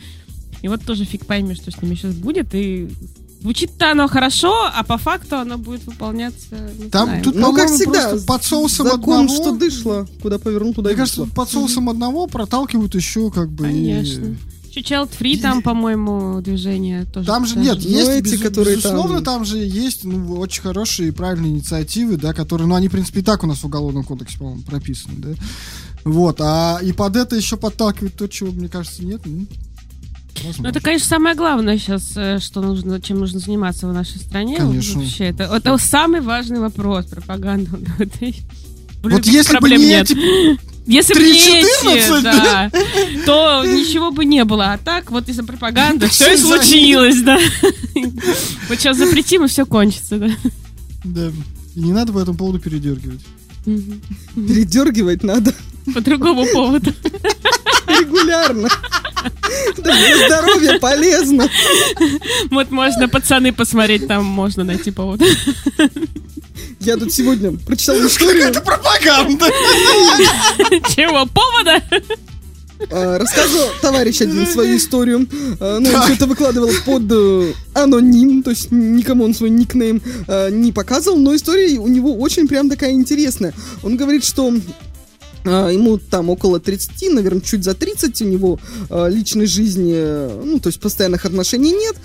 И 0.62 0.68
вот 0.68 0.82
тоже 0.84 1.04
фиг 1.04 1.26
пойми, 1.26 1.54
что 1.54 1.70
с 1.70 1.80
ними 1.82 1.94
сейчас 1.94 2.14
будет. 2.14 2.54
И 2.54 2.88
звучит-то 3.40 3.92
оно 3.92 4.08
хорошо, 4.08 4.52
а 4.74 4.82
по 4.84 4.98
факту 4.98 5.36
оно 5.36 5.58
будет 5.58 5.84
выполняться. 5.84 6.56
не 6.78 6.88
Там 6.90 7.06
знаю. 7.08 7.24
тут, 7.24 7.34
Ну, 7.36 7.52
как 7.54 7.70
всегда, 7.70 8.14
под 8.26 8.44
соусом 8.44 8.86
закон, 8.86 9.20
одного... 9.24 9.34
что 9.42 9.52
дышло, 9.56 10.06
куда 10.22 10.38
повернул, 10.38 10.74
туда 10.74 10.90
и 10.90 10.94
Мне 10.94 11.00
кажется, 11.00 11.22
вышло. 11.22 11.34
под 11.34 11.50
соусом 11.50 11.88
одного 11.90 12.26
проталкивают 12.26 12.94
еще 12.94 13.30
как 13.30 13.50
бы... 13.50 13.66
и- 13.68 13.70
Конечно. 13.70 14.36
Еще 14.70 14.80
Child 14.94 15.10
Free 15.18 15.40
там, 15.40 15.62
по-моему, 15.62 16.42
движение 16.42 17.06
тоже. 17.06 17.26
Там 17.26 17.46
же 17.46 17.54
даже. 17.54 17.66
нет, 17.66 17.78
есть, 17.80 18.10
эти, 18.10 18.34
безу- 18.34 18.42
которые 18.42 18.76
безусловно, 18.76 19.14
там- 19.22 19.24
там... 19.24 19.44
же 19.46 19.56
есть 19.58 20.04
ну, 20.04 20.34
очень 20.38 20.60
хорошие 20.62 21.08
и 21.08 21.12
правильные 21.12 21.52
инициативы, 21.52 22.18
да, 22.18 22.34
которые, 22.34 22.66
ну, 22.68 22.74
они, 22.74 22.88
в 22.88 22.90
принципе, 22.90 23.20
и 23.20 23.22
так 23.22 23.42
у 23.42 23.46
нас 23.46 23.58
в 23.60 23.64
Уголовном 23.64 24.04
кодексе, 24.04 24.36
по-моему, 24.38 24.62
прописаны, 24.64 25.14
да. 25.16 25.28
Вот, 26.04 26.40
а 26.42 26.78
и 26.82 26.92
под 26.92 27.16
это 27.16 27.36
еще 27.36 27.56
подталкивает 27.56 28.16
то, 28.16 28.26
чего, 28.28 28.52
мне 28.52 28.68
кажется, 28.68 29.02
нет. 29.02 29.22
Ну, 30.46 30.52
Ну, 30.52 30.52
возможно. 30.52 30.68
это, 30.68 30.80
конечно, 30.80 31.06
самое 31.06 31.34
главное 31.34 31.78
сейчас, 31.78 32.12
э, 32.16 32.38
что 32.40 32.60
нужно, 32.60 33.00
чем 33.00 33.18
нужно 33.20 33.40
заниматься 33.40 33.86
в 33.86 33.92
нашей 33.92 34.18
стране. 34.18 34.56
Конечно. 34.56 35.00
Вообще, 35.00 35.24
это, 35.26 35.44
это 35.44 35.76
самый 35.78 36.20
важный 36.20 36.60
вопрос, 36.60 37.06
пропаганда. 37.06 37.70
Вот 39.02 39.24
если 39.24 39.58
бы 39.60 39.70
не 39.70 40.00
эти 40.00 40.14
Если 40.86 41.14
бы 41.14 41.20
не 41.20 41.32
3.14, 41.32 42.18
эти, 42.18 42.22
да, 42.22 42.70
то 43.24 43.64
ничего 43.64 44.10
бы 44.10 44.24
не 44.24 44.44
было. 44.44 44.72
А 44.72 44.78
так, 44.78 45.10
вот 45.10 45.28
из-за 45.28 45.44
пропаганды 45.44 46.08
все 46.08 46.34
и 46.34 46.36
случилось, 46.36 47.20
да. 47.22 47.38
Вот 48.68 48.78
сейчас 48.78 48.96
запретим, 48.96 49.44
и 49.44 49.48
все 49.48 49.66
кончится, 49.66 50.18
да. 50.18 50.30
Да. 51.04 51.30
И 51.74 51.80
не 51.80 51.92
надо 51.92 52.12
по 52.12 52.18
этому 52.18 52.36
поводу 52.38 52.58
передергивать. 52.60 53.20
Передергивать 54.34 55.22
надо 55.22 55.54
По 55.94 56.00
другому 56.00 56.46
поводу. 56.52 56.92
Регулярно. 57.88 58.68
Это 59.70 59.82
для 59.82 60.26
здоровья 60.26 60.78
полезно. 60.78 61.48
Вот 62.50 62.70
можно 62.70 63.08
пацаны 63.08 63.52
посмотреть, 63.52 64.06
там 64.06 64.24
можно 64.24 64.64
найти 64.64 64.90
повод. 64.90 65.22
Я 66.80 66.96
тут 66.96 67.12
сегодня 67.12 67.52
прочитал 67.52 67.96
историю, 68.06 68.52
Пропаганда! 68.52 69.46
Чего? 70.94 71.26
Повода? 71.26 71.82
а, 72.90 73.18
рассказывал 73.18 73.68
товарищ 73.80 74.20
один 74.20 74.46
свою 74.46 74.76
историю. 74.76 75.26
А, 75.60 75.78
Ну, 75.80 75.90
он 75.92 76.02
все 76.02 76.14
это 76.14 76.26
выкладывал 76.26 76.70
под 76.84 77.10
э, 77.10 77.52
аноним, 77.74 78.42
то 78.42 78.50
есть 78.50 78.70
никому 78.70 79.24
он 79.24 79.34
свой 79.34 79.50
никнейм 79.50 80.02
а, 80.28 80.50
не 80.50 80.72
показывал, 80.72 81.18
но 81.18 81.34
история 81.34 81.78
у 81.78 81.88
него 81.88 82.16
очень 82.16 82.48
прям 82.48 82.68
такая 82.68 82.92
интересная. 82.92 83.54
Он 83.82 83.96
говорит, 83.96 84.24
что 84.24 84.52
ему 85.50 85.98
там 85.98 86.30
около 86.30 86.60
30, 86.60 87.12
наверное, 87.12 87.40
чуть 87.40 87.64
за 87.64 87.74
30 87.74 88.22
у 88.22 88.24
него 88.24 88.60
а, 88.90 89.08
личной 89.08 89.46
жизни, 89.46 89.92
э, 89.94 90.42
ну, 90.44 90.58
то 90.60 90.68
есть 90.68 90.80
постоянных 90.80 91.24
отношений 91.24 91.72
нет. 91.72 91.96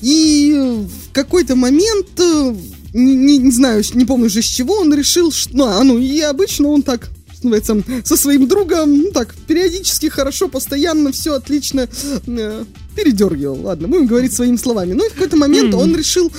И 0.00 0.52
в 0.52 1.12
какой-то 1.12 1.56
момент, 1.56 2.08
э, 2.18 2.54
не, 2.92 3.16
не- 3.16 3.38
не 3.38 3.50
знаю, 3.50 3.82
не 3.94 4.04
помню 4.04 4.26
уже 4.26 4.42
с 4.42 4.46
чего, 4.46 4.74
он 4.74 4.92
решил, 4.94 5.32
что... 5.32 5.56
Ну, 5.56 5.64
а, 5.66 5.82
ну, 5.82 5.98
и 5.98 6.20
обычно 6.20 6.68
он 6.68 6.82
так, 6.82 7.08
называется, 7.42 7.82
со 8.04 8.16
своим 8.16 8.46
другом, 8.46 8.98
ну, 8.98 9.10
так, 9.12 9.34
периодически 9.46 10.08
хорошо, 10.08 10.48
постоянно, 10.48 11.12
все 11.12 11.34
отлично. 11.34 11.88
Передергивал, 12.94 13.60
ладно, 13.62 13.88
будем 13.88 14.06
говорить 14.06 14.32
своими 14.32 14.56
словами. 14.56 14.92
Ну 14.92 15.06
и 15.06 15.08
в 15.08 15.14
какой-то 15.14 15.36
момент 15.36 15.74
он 15.74 15.96
решил, 15.96 16.30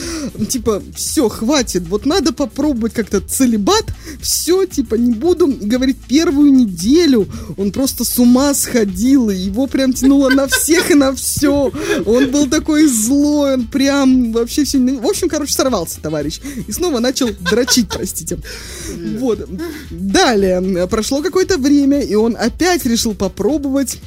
типа, 0.50 0.82
все, 0.96 1.30
хватит, 1.30 1.84
вот 1.88 2.06
надо 2.06 2.34
попробовать 2.34 2.94
как-то 2.94 3.22
целебат, 3.22 3.86
все, 4.22 4.66
типа, 4.66 4.96
не 4.96 5.14
буду. 5.14 5.48
И 5.48 5.66
говорит, 5.66 5.98
первую 6.08 6.52
неделю 6.52 7.28
он 7.58 7.72
просто 7.72 8.04
с 8.04 8.18
ума 8.20 8.54
сходил, 8.54 9.30
и 9.30 9.36
его 9.36 9.68
прям 9.68 9.94
тянуло 9.94 10.30
на 10.30 10.48
всех 10.48 10.92
и 10.92 10.96
на 10.96 11.14
все. 11.14 11.72
Он 12.06 12.32
был 12.32 12.48
такой 12.48 12.88
злой, 12.88 13.56
он 13.56 13.68
прям 13.68 14.32
вообще 14.32 14.64
все... 14.64 14.80
В 14.80 15.06
общем, 15.06 15.30
короче, 15.30 15.54
сорвался, 15.54 16.00
товарищ. 16.02 16.40
И 16.68 16.72
снова 16.72 17.00
начал 17.00 17.30
дрочить, 17.50 17.90
простите. 17.90 18.40
Вот. 19.20 19.48
Далее, 19.90 20.88
прошло 20.88 21.22
какое-то 21.22 21.58
время, 21.58 22.02
и 22.02 22.16
он 22.16 22.36
опять 22.40 22.86
решил 22.86 23.14
попробовать 23.14 24.00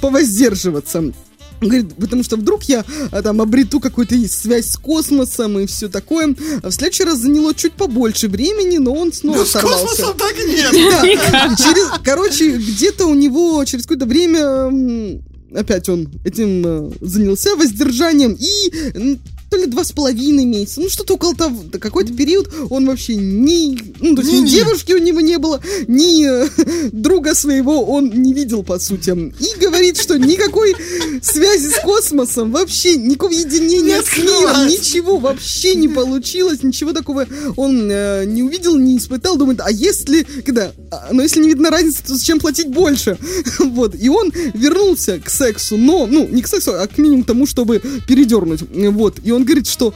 повоздерживаться. 0.00 1.12
Говорит, 1.60 1.94
потому 1.96 2.22
что 2.22 2.36
вдруг 2.36 2.64
я 2.64 2.84
а, 3.10 3.22
там 3.22 3.40
обрету 3.40 3.80
какую-то 3.80 4.16
связь 4.28 4.70
с 4.70 4.76
космосом 4.76 5.58
и 5.58 5.66
все 5.66 5.88
такое. 5.88 6.34
А 6.62 6.68
в 6.68 6.72
следующий 6.72 7.04
раз 7.04 7.18
заняло 7.18 7.54
чуть 7.54 7.72
побольше 7.72 8.28
времени, 8.28 8.78
но 8.78 8.92
он 8.92 9.12
снова 9.12 9.44
с 9.44 9.50
сорвался. 9.50 9.86
космосом 9.86 10.16
так 10.16 10.36
нет. 10.38 10.72
Да, 11.32 11.56
через, 11.56 11.90
короче, 12.04 12.56
где-то 12.56 13.06
у 13.06 13.14
него 13.14 13.64
через 13.64 13.84
какое-то 13.84 14.06
время 14.06 15.20
опять 15.54 15.88
он 15.88 16.08
этим 16.24 16.62
э, 16.66 16.90
занялся 17.00 17.54
воздержанием 17.56 18.36
и 18.38 19.18
то 19.50 19.56
ли 19.56 19.66
два 19.66 19.84
с 19.84 19.92
половиной 19.92 20.44
месяца, 20.44 20.80
ну 20.80 20.88
что-то 20.88 21.14
около 21.14 21.34
того, 21.34 21.62
да, 21.72 21.78
какой-то 21.78 22.12
период 22.12 22.52
он 22.70 22.86
вообще 22.86 23.14
ни, 23.16 23.78
ну, 24.00 24.14
то 24.16 24.22
есть 24.22 24.32
ни 24.32 24.38
Не-не. 24.38 24.50
девушки 24.50 24.92
у 24.92 24.98
него 24.98 25.20
не 25.20 25.38
было, 25.38 25.60
ни 25.86 26.26
э, 26.26 26.90
друга 26.92 27.34
своего 27.34 27.84
он 27.84 28.10
не 28.10 28.34
видел, 28.34 28.62
по 28.62 28.78
сути. 28.78 29.10
И 29.10 29.60
говорит, 29.60 29.98
что 29.98 30.18
никакой 30.18 30.74
связи 31.22 31.68
с 31.68 31.80
космосом, 31.82 32.50
вообще 32.50 32.96
никакого 32.96 33.32
единения 33.32 33.98
Не 33.98 34.02
с 34.02 34.16
миром, 34.16 34.46
открывается. 34.46 34.78
ничего 34.78 35.18
вообще 35.18 35.74
не 35.74 35.88
получилось, 35.88 36.62
ничего 36.62 36.92
такого 36.92 37.26
он 37.56 37.88
э, 37.90 38.24
не 38.26 38.42
увидел, 38.42 38.76
не 38.76 38.98
испытал, 38.98 39.36
думает, 39.36 39.60
а 39.62 39.70
если, 39.70 40.26
когда, 40.44 40.72
а, 40.90 41.08
ну 41.12 41.22
если 41.22 41.40
не 41.40 41.48
видно 41.48 41.70
разницы, 41.70 42.02
то 42.04 42.14
зачем 42.14 42.40
платить 42.40 42.68
больше? 42.68 43.18
Вот, 43.76 43.94
и 43.94 44.08
он 44.08 44.32
вернулся 44.54 45.20
к 45.22 45.28
сексу, 45.28 45.76
но, 45.76 46.06
ну, 46.06 46.26
не 46.28 46.42
к 46.42 46.46
сексу, 46.46 46.72
а 46.74 46.86
к 46.86 46.98
минимум 46.98 47.24
тому, 47.24 47.46
чтобы 47.46 47.82
передернуть, 48.06 48.60
вот, 48.72 49.18
и 49.22 49.32
он 49.32 49.35
говорит, 49.44 49.66
что 49.66 49.94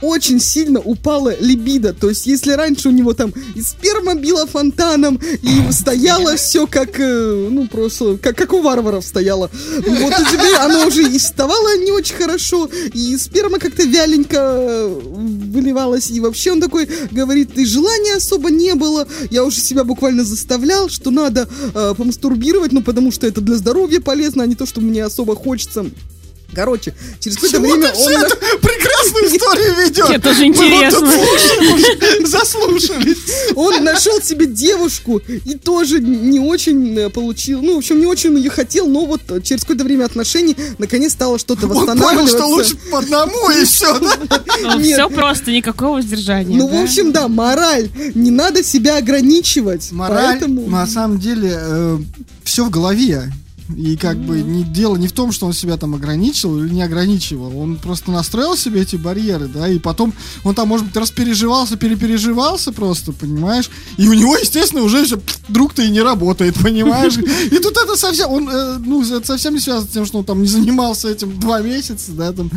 очень 0.00 0.40
сильно 0.40 0.80
упала 0.80 1.34
либидо. 1.40 1.92
То 1.92 2.08
есть, 2.08 2.26
если 2.26 2.52
раньше 2.52 2.88
у 2.88 2.92
него 2.92 3.14
там 3.14 3.32
и 3.54 3.62
сперма 3.62 4.14
била 4.14 4.46
фонтаном, 4.46 5.20
и 5.42 5.62
стояло 5.72 6.36
все 6.36 6.66
как, 6.66 6.98
э, 7.00 7.48
ну, 7.50 7.66
просто, 7.66 8.16
как, 8.18 8.36
как 8.36 8.52
у 8.52 8.60
варваров 8.60 9.04
стояло. 9.04 9.50
Вот, 9.76 10.12
и 10.12 10.24
теперь 10.30 10.54
оно 10.56 10.86
уже 10.86 11.02
и 11.02 11.18
вставало 11.18 11.76
не 11.78 11.90
очень 11.90 12.14
хорошо, 12.14 12.68
и 12.92 13.16
сперма 13.16 13.58
как-то 13.58 13.84
вяленько 13.84 14.36
э, 14.36 14.86
выливалась, 14.86 16.10
и 16.10 16.20
вообще 16.20 16.52
он 16.52 16.60
такой 16.60 16.88
говорит, 17.10 17.58
и 17.58 17.64
желания 17.64 18.16
особо 18.16 18.50
не 18.50 18.74
было, 18.74 19.06
я 19.30 19.44
уже 19.44 19.60
себя 19.60 19.84
буквально 19.84 20.24
заставлял, 20.24 20.88
что 20.88 21.10
надо 21.10 21.48
э, 21.74 21.94
помастурбировать, 21.96 22.72
ну, 22.72 22.82
потому 22.82 23.10
что 23.10 23.26
это 23.26 23.40
для 23.40 23.56
здоровья 23.56 24.00
полезно, 24.00 24.44
а 24.44 24.46
не 24.46 24.54
то, 24.54 24.66
что 24.66 24.80
мне 24.80 25.04
особо 25.04 25.34
хочется. 25.34 25.86
Короче, 26.54 26.94
через 27.20 27.36
какое-то 27.36 27.60
время 27.60 27.92
он... 27.92 28.12
это 28.12 28.36
прекрасную 28.36 29.26
историю 29.36 29.74
ведет? 29.76 30.08
Мы 30.08 30.18
вот 30.18 30.40
интересно. 30.40 32.26
заслушались. 32.26 33.18
Он 33.54 33.84
нашел 33.84 34.20
себе 34.22 34.46
девушку 34.46 35.18
и 35.18 35.54
тоже 35.56 36.00
не 36.00 36.40
очень 36.40 36.96
э, 36.98 37.10
получил, 37.10 37.60
ну, 37.60 37.74
в 37.74 37.78
общем, 37.78 38.00
не 38.00 38.06
очень 38.06 38.36
ее 38.36 38.50
хотел, 38.50 38.86
но 38.86 39.04
вот 39.04 39.20
э, 39.28 39.40
через 39.42 39.62
какое-то 39.62 39.84
время 39.84 40.06
отношений 40.06 40.56
наконец 40.78 41.12
стало 41.12 41.38
что-то 41.38 41.66
Он 41.66 41.72
понял, 41.72 41.86
восстанавливаться. 41.86 42.36
что 42.38 42.46
лучше 42.46 42.76
по 42.90 42.98
одному 42.98 43.50
и 43.50 43.64
все, 43.64 43.98
да? 43.98 44.80
Все 44.80 45.08
просто, 45.10 45.50
никакого 45.50 45.96
воздержания. 45.96 46.56
Ну, 46.56 46.66
в 46.66 46.82
общем, 46.82 47.12
да, 47.12 47.28
мораль. 47.28 47.90
Не 48.14 48.30
надо 48.30 48.64
себя 48.64 48.96
ограничивать. 48.96 49.92
Мораль, 49.92 50.42
на 50.48 50.86
самом 50.86 51.18
деле, 51.18 51.98
все 52.42 52.64
в 52.64 52.70
голове. 52.70 53.30
И 53.76 53.96
как 53.96 54.18
бы 54.18 54.40
не 54.40 54.64
дело 54.64 54.96
не 54.96 55.08
в 55.08 55.12
том, 55.12 55.32
что 55.32 55.46
он 55.46 55.52
себя 55.52 55.76
там 55.76 55.94
ограничивал 55.94 56.58
или 56.58 56.72
не 56.72 56.82
ограничивал. 56.82 57.58
Он 57.58 57.76
просто 57.76 58.10
настроил 58.10 58.56
себе 58.56 58.82
эти 58.82 58.96
барьеры, 58.96 59.46
да, 59.46 59.68
и 59.68 59.78
потом 59.78 60.14
он 60.44 60.54
там, 60.54 60.68
может 60.68 60.86
быть, 60.86 60.96
распереживался, 60.96 61.76
перепереживался 61.76 62.72
просто, 62.72 63.12
понимаешь? 63.12 63.70
И 63.96 64.08
у 64.08 64.14
него, 64.14 64.36
естественно, 64.36 64.82
уже 64.82 65.04
все 65.04 65.20
друг-то 65.48 65.82
и 65.82 65.90
не 65.90 66.00
работает, 66.00 66.54
понимаешь? 66.54 67.16
И 67.50 67.58
тут 67.58 67.76
это 67.76 67.96
совсем, 67.96 68.30
он, 68.30 68.48
э, 68.48 68.78
ну, 68.78 69.02
это 69.02 69.26
совсем 69.26 69.54
не 69.54 69.60
связано 69.60 69.86
с 69.86 69.92
тем, 69.92 70.06
что 70.06 70.18
он 70.18 70.24
там 70.24 70.42
не 70.42 70.48
занимался 70.48 71.08
этим 71.08 71.38
два 71.38 71.60
месяца, 71.60 72.12
да, 72.12 72.32
там. 72.32 72.50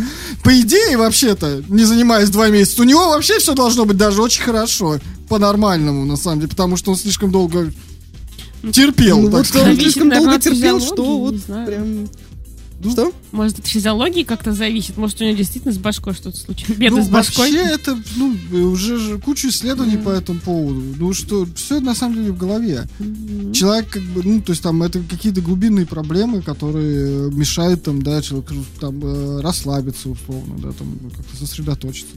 По 0.44 0.60
идее, 0.60 0.98
вообще-то, 0.98 1.64
не 1.68 1.84
занимаясь 1.84 2.30
два 2.30 2.50
месяца, 2.50 2.82
у 2.82 2.86
него 2.86 3.10
вообще 3.10 3.40
все 3.40 3.54
должно 3.54 3.86
быть 3.86 3.98
даже 3.98 4.22
очень 4.22 4.44
хорошо, 4.44 5.00
по-нормальному, 5.28 6.06
на 6.06 6.18
самом 6.18 6.40
деле, 6.40 6.50
потому 6.50 6.76
что 6.76 6.92
он 6.92 6.98
слишком 6.98 7.32
долго 7.32 7.72
терпел, 8.72 9.20
Ну, 9.22 9.32
так 9.32 9.46
вот 9.46 9.62
он 9.64 9.76
слишком 9.76 10.10
долго 10.10 10.40
терпел, 10.40 10.80
что 10.80 11.18
вот 11.20 11.34
не 11.34 11.38
знаю. 11.40 11.68
прям... 11.68 12.08
Ну, 12.84 12.90
Что? 12.94 13.12
Может, 13.32 13.60
от 13.60 13.68
физиологии 13.68 14.24
как-то 14.24 14.54
зависит? 14.54 14.98
Может, 14.98 15.22
у 15.22 15.24
него 15.24 15.38
действительно 15.38 15.72
с 15.72 15.78
башкой 15.78 16.16
что-то 16.16 16.36
случилось? 16.36 16.80
Беды 16.80 16.96
Ну, 16.96 17.04
с 17.04 17.10
башкой? 17.10 17.52
вообще 17.52 17.74
это, 17.76 17.96
ну, 18.16 18.36
уже 18.72 18.98
же 18.98 19.20
куча 19.20 19.50
исследований 19.50 19.98
по 19.98 20.10
этому 20.10 20.40
поводу. 20.40 20.82
Ну, 20.98 21.14
что 21.14 21.48
все 21.56 21.80
на 21.80 21.94
самом 21.94 22.16
деле 22.16 22.32
в 22.32 22.38
голове. 22.40 22.88
Человек, 23.54 23.88
как 23.88 24.02
бы, 24.02 24.24
ну, 24.24 24.42
то 24.42 24.52
есть 24.54 24.64
там 24.64 24.82
это 24.82 25.00
какие-то 25.08 25.42
глубинные 25.42 25.86
проблемы, 25.86 26.42
которые 26.42 27.30
мешают 27.32 27.84
там, 27.84 28.02
да, 28.02 28.20
человеку 28.24 28.56
там 28.80 29.00
э, 29.04 29.42
расслабиться 29.42 30.10
условно, 30.10 30.56
да, 30.58 30.72
там 30.72 30.88
как-то 31.16 31.38
сосредоточиться. 31.38 32.16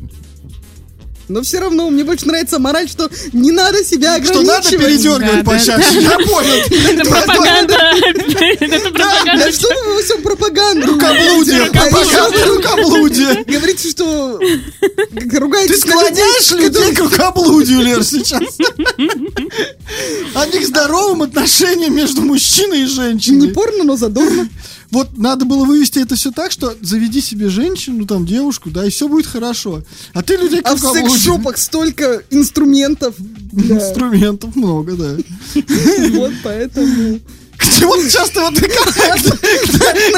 Но 1.28 1.42
все 1.42 1.58
равно 1.60 1.88
мне 1.90 2.04
больше 2.04 2.26
нравится 2.26 2.58
мораль, 2.58 2.88
что 2.88 3.10
не 3.32 3.50
надо 3.50 3.82
себя 3.84 4.22
Что 4.22 4.40
ограничивать. 4.40 4.46
надо 4.46 4.68
передергивать 4.70 5.20
Да, 5.20 5.32
да, 5.32 5.50
почаще, 5.50 6.00
я 6.00 6.18
понял. 6.18 6.54
Это 7.00 7.10
пропаганда! 7.10 7.74
Это 8.60 8.78
Да 8.78 8.90
пропаганда! 8.90 9.52
что 9.52 9.68
вы 9.86 9.94
во 9.94 10.02
всем 10.02 10.22
пропаганду? 10.22 10.86
Рукоблудие, 10.86 11.62
А 11.64 11.70
пропаганда 11.70 12.46
рукоблудие. 12.46 13.44
Говорите, 13.46 13.90
что 13.90 14.38
ругаетесь 15.38 15.80
Ты 15.80 15.88
склоняешь 15.88 16.50
людей 16.52 16.94
к 16.94 16.98
рукоблудию, 17.00 17.80
Лер, 17.82 18.04
сейчас. 18.04 18.58
Не 20.52 20.58
к 20.60 20.66
здоровым 20.66 21.22
отношениям 21.22 21.94
между 21.94 22.20
мужчиной 22.22 22.82
и 22.82 22.86
женщиной. 22.86 23.48
Не 23.48 23.52
порно, 23.52 23.84
но 23.84 23.96
задорно. 23.96 24.48
Вот 24.94 25.18
надо 25.18 25.44
было 25.44 25.64
вывести 25.64 25.98
это 25.98 26.14
все 26.14 26.30
так, 26.30 26.52
что 26.52 26.72
заведи 26.80 27.20
себе 27.20 27.48
женщину, 27.48 28.06
там, 28.06 28.24
девушку, 28.24 28.70
да, 28.70 28.86
и 28.86 28.90
все 28.90 29.08
будет 29.08 29.26
хорошо. 29.26 29.82
А 30.12 30.22
ты 30.22 30.36
людей 30.36 30.62
к 30.62 30.68
А 30.68 30.76
в 30.76 30.78
секс-шопах 30.78 31.58
столько 31.58 32.22
инструментов. 32.30 33.16
Да. 33.18 33.74
Инструментов 33.74 34.54
много, 34.54 34.92
да. 34.92 35.16
Вот 36.12 36.32
поэтому... 36.44 37.18
К 37.56 37.64
чему 37.64 37.96
ты 37.96 38.08
часто 38.08 38.40
вот 38.42 38.54
как- 38.54 38.70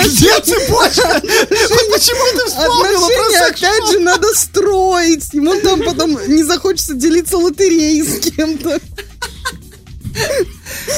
Где 0.08 0.40
цепочка? 0.42 1.22
Почему 1.22 2.38
ты 2.38 2.46
вспомнила 2.46 3.08
про 3.08 3.46
опять 3.48 3.90
же, 3.92 4.00
надо 4.00 4.26
строить. 4.34 5.32
Ему 5.32 5.58
там 5.62 5.82
потом 5.82 6.18
не 6.28 6.42
захочется 6.42 6.92
делиться 6.92 7.38
лотереей 7.38 8.02
с 8.02 8.20
кем-то. 8.20 8.78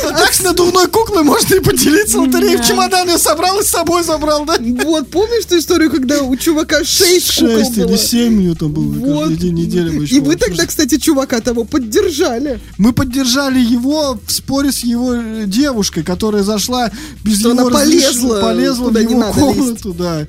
А 0.05 0.13
так 0.13 0.33
с 0.33 0.43
надувной 0.43 0.87
куклой 0.89 1.23
можно 1.23 1.55
и 1.55 1.61
поделиться 1.61 2.19
лотереей. 2.21 2.57
В 2.57 2.67
чемодан 2.67 3.09
ее 3.09 3.19
собрал 3.19 3.61
и 3.61 3.65
с 3.65 3.69
собой 3.69 4.03
забрал, 4.03 4.45
да? 4.45 4.57
Вот, 4.85 5.11
помнишь 5.11 5.45
ту 5.45 5.59
историю, 5.59 5.91
когда 5.91 6.23
у 6.23 6.37
чувака 6.37 6.85
шесть 6.85 7.33
Шесть 7.33 7.77
или 7.77 7.97
семь 7.97 8.41
ее 8.41 8.55
там 8.55 8.73
было 8.73 8.85
Вот. 8.85 9.29
каждый 9.29 9.37
день 9.37 9.55
недели. 9.55 9.91
мы 9.91 10.03
еще 10.05 10.17
И 10.17 10.21
вы 10.21 10.37
тогда, 10.37 10.67
кстати, 10.67 10.99
чувака 10.99 11.41
того 11.41 11.65
поддержали. 11.65 12.61
Мы 12.79 12.93
поддержали 12.93 13.59
его 13.59 14.19
в 14.25 14.33
споре 14.33 14.73
с 14.73 14.81
его 14.81 15.15
э, 15.15 15.45
девушкой, 15.47 16.03
которая 16.03 16.43
зашла 16.43 16.91
без 17.25 17.41
Что 17.41 17.51
его 17.51 17.67
она 17.67 17.71
полезла 17.71 18.41
полезла 18.41 18.91
в 18.91 18.99
его 18.99 19.33
комнату, 19.33 19.93
да. 19.93 20.27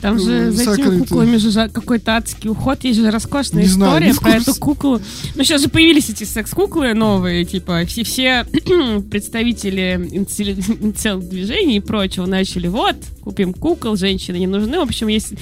Там 0.00 0.18
же 0.18 0.50
за 0.50 0.74
этими 0.74 0.98
куклами 0.98 1.36
же 1.38 1.50
какой-то 1.70 2.16
адский 2.16 2.50
уход. 2.50 2.84
Есть 2.84 3.00
же 3.00 3.10
роскошная 3.10 3.62
Не 3.62 3.68
знаю, 3.68 3.92
история 3.92 4.12
в 4.12 4.20
про 4.20 4.32
эту 4.36 4.54
куклу. 4.54 5.00
Ну, 5.34 5.42
сейчас 5.44 5.62
же 5.62 5.68
появились 5.68 6.10
эти 6.10 6.24
секс-куклы 6.24 6.92
новые, 6.92 7.44
типа, 7.46 7.84
все, 7.86 8.04
все 8.04 8.44
представители 9.10 10.08
движений 11.30 11.76
и 11.76 11.80
прочего 11.80 12.26
начали, 12.26 12.68
вот, 12.68 12.96
купим 13.22 13.54
кукол, 13.54 13.96
женщины 13.96 14.36
не 14.36 14.46
нужны. 14.46 14.78
В 14.78 14.82
общем, 14.82 15.08
есть 15.08 15.32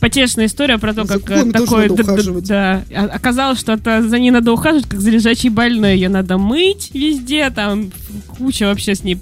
потешная 0.00 0.46
история 0.46 0.78
про 0.78 0.94
то, 0.94 1.04
За 1.04 1.18
как 1.18 1.30
э, 1.30 1.42
куклами 1.44 1.52
тоже 1.52 1.64
такой... 1.64 1.88
надо 1.88 1.94
д- 1.96 2.02
д- 2.02 2.12
ухаживать. 2.12 2.44
Да, 2.48 2.84
А- 2.94 3.04
оказалось, 3.12 3.60
что 3.60 3.72
это 3.72 4.02
за 4.08 4.18
ней 4.18 4.30
надо 4.30 4.52
ухаживать, 4.52 4.88
как 4.88 5.00
за 5.00 5.10
лежачей 5.10 5.50
больной. 5.50 5.94
Ее 5.94 6.08
надо 6.08 6.38
мыть 6.38 6.90
везде, 6.94 7.50
там 7.50 7.92
куча 8.38 8.64
вообще 8.64 8.94
с 8.94 9.04
ней 9.04 9.18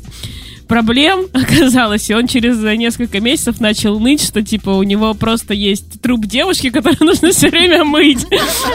проблем 0.71 1.27
оказалось, 1.33 2.09
и 2.09 2.15
он 2.15 2.29
через 2.29 2.59
несколько 2.79 3.21
месяцев 3.21 3.61
начал 3.61 3.99
ныть, 3.99 4.23
что 4.23 4.41
типа 4.41 4.71
у 4.71 4.85
него 4.85 5.13
просто 5.15 5.53
есть 5.53 6.01
труп 6.01 6.27
девушки, 6.27 6.71
которую 6.71 6.99
нужно 7.11 7.33
все 7.33 7.51
время 7.51 7.85
мыть, 7.85 8.25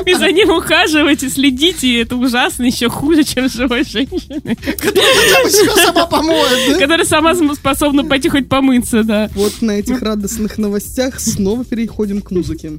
и 0.06 0.14
за 0.14 0.32
ним 0.32 0.50
ухаживать 0.50 1.24
и 1.24 1.30
следить, 1.30 1.84
и 1.86 1.94
это 1.96 2.18
ужасно, 2.18 2.64
еще 2.64 2.90
хуже, 2.90 3.24
чем 3.24 3.50
живой 3.50 3.86
женщины, 3.86 4.42
себя 4.42 5.86
сама 5.86 6.06
помоет, 6.06 6.78
которая 6.78 7.06
сама 7.06 7.34
способна 7.34 8.04
пойти 8.04 8.28
хоть 8.28 8.50
помыться, 8.50 9.04
да. 9.04 9.30
Вот 9.34 9.62
на 9.62 9.72
этих 9.72 10.02
радостных 10.02 10.58
новостях 10.58 11.22
снова 11.22 11.64
переходим 11.64 12.22
к 12.22 12.32
музыке. 12.32 12.74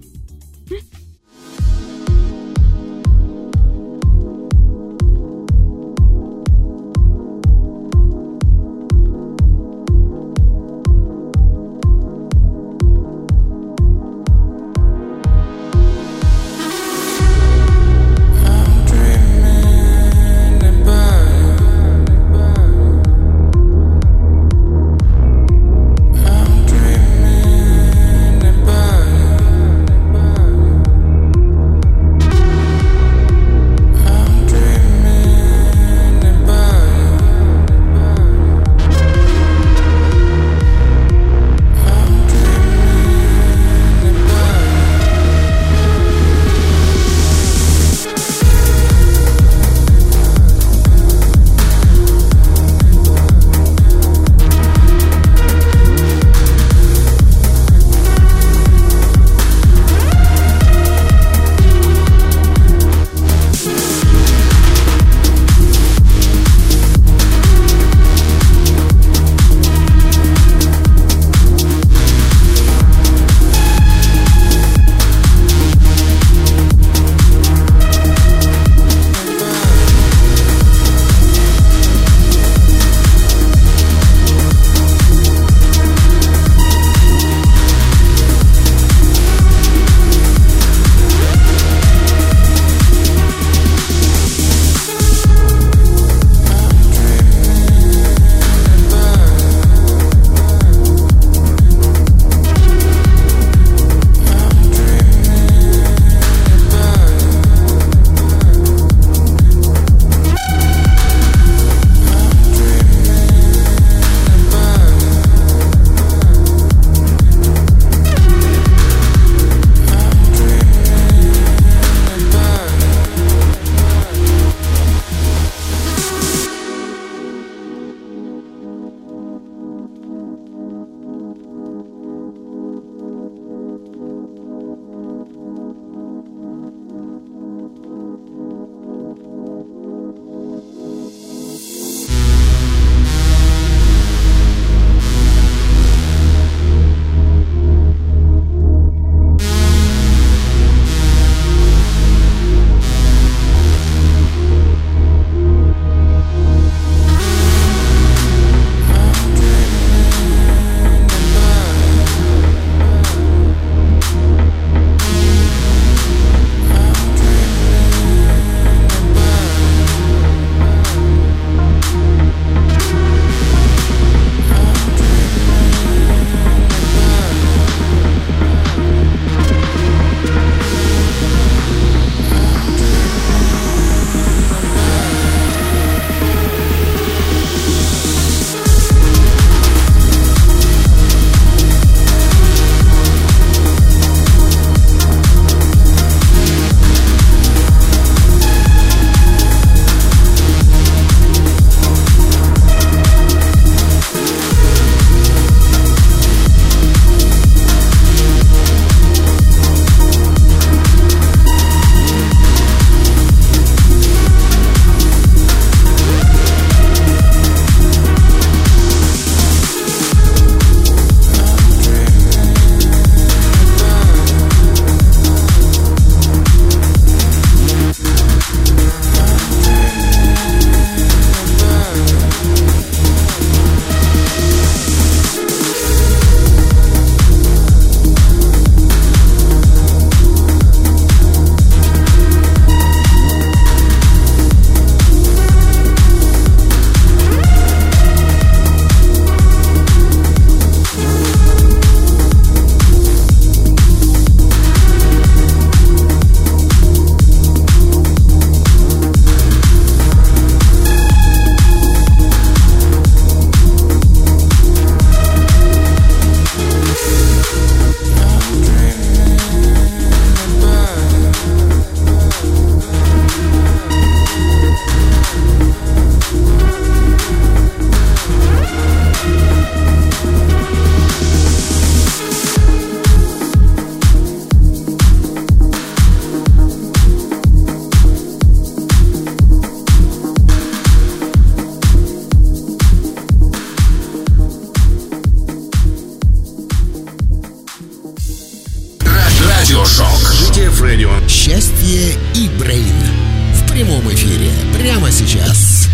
Прямом 303.86 304.12
эфире 304.12 304.50
прямо 304.74 305.10
сейчас. 305.12 305.86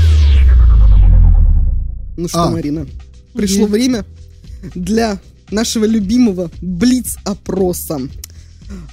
Ну 2.16 2.27
что, 2.28 2.44
А. 2.44 2.51
Марина, 2.51 2.86
пришло 3.35 3.66
время 3.66 4.05
для 4.74 5.19
нашего 5.51 5.85
любимого 5.85 6.51
Блиц-опроса. 6.62 8.01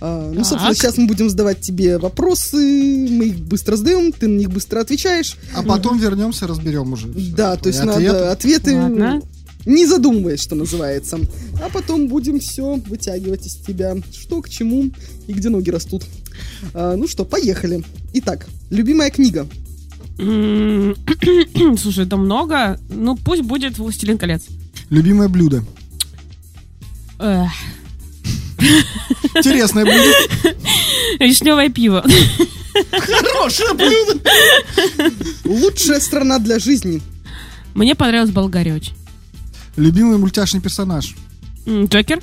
А, 0.02 0.32
ну, 0.34 0.44
собственно, 0.44 0.74
сейчас 0.74 0.98
мы 0.98 1.08
будем 1.08 1.30
задавать 1.30 1.62
тебе 1.62 1.98
вопросы, 1.98 2.58
мы 2.58 3.28
их 3.28 3.40
быстро 3.40 3.78
задаем, 3.78 4.12
ты 4.12 4.28
на 4.28 4.38
них 4.38 4.50
быстро 4.52 4.82
отвечаешь. 4.82 5.38
А 5.56 5.64
потом 5.64 5.98
вернемся, 5.98 6.48
разберем 6.48 6.92
уже. 6.92 7.08
Да, 7.08 7.56
то 7.56 7.70
есть 7.70 7.82
И 7.82 7.86
надо 7.86 8.00
ответы. 8.00 8.18
ответы, 8.26 8.76
Ладно. 8.82 9.22
Не 9.66 9.86
задумываясь, 9.86 10.42
что 10.42 10.56
называется. 10.56 11.20
А 11.62 11.70
потом 11.70 12.08
будем 12.08 12.40
все 12.40 12.76
вытягивать 12.76 13.46
из 13.46 13.56
тебя, 13.56 13.96
что 14.12 14.42
к 14.42 14.50
чему 14.50 14.90
и 15.28 15.34
где 15.34 15.50
ноги 15.50 15.70
растут. 15.70 16.04
А, 16.74 16.96
ну 16.96 17.08
что, 17.08 17.26
поехали. 17.26 17.84
Итак, 18.14 18.48
любимая 18.70 19.10
книга. 19.10 19.48
Слушай, 20.18 22.06
это 22.06 22.18
много. 22.18 22.80
Ну, 22.90 23.16
пусть 23.16 23.44
будет 23.44 23.78
«Властелин 23.78 24.18
колец». 24.18 24.44
Любимое 24.90 25.30
блюдо. 25.30 25.64
Интересное 29.36 29.86
блюдо. 29.86 30.58
Вишневое 31.20 31.70
пиво. 31.70 32.06
Хорошее 32.92 33.74
блюдо. 33.74 34.20
Лучшая 35.46 36.00
страна 36.00 36.40
для 36.40 36.60
жизни. 36.60 37.02
Мне 37.74 37.96
понравилась 37.96 38.32
Болгария 38.32 38.76
очень. 38.76 38.94
Любимый 39.76 40.18
мультяшный 40.18 40.62
персонаж. 40.62 41.16
Джокер? 41.68 42.22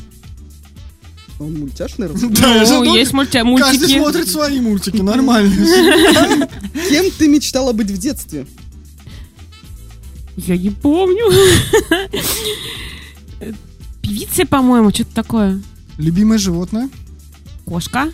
Он 1.39 1.55
мультяшный? 1.59 2.09
Да, 2.31 2.65
Ну, 2.69 2.95
есть 2.95 3.13
Каждый 3.13 3.43
мультики. 3.45 3.99
смотрит 3.99 4.29
свои 4.29 4.61
мультики, 4.61 4.97
нормально. 5.03 6.49
Кем 6.89 7.11
ты 7.19 7.29
мечтала 7.29 7.73
быть 7.73 7.91
в 7.91 7.99
детстве? 7.99 8.47
Я 10.37 10.57
не 10.57 10.71
помню. 10.71 11.31
Певица, 14.03 14.47
по-моему, 14.47 14.91
что-то 14.91 15.15
такое. 15.15 15.61
Любимое 15.99 16.39
животное. 16.39 16.89
Кошка. 17.65 18.11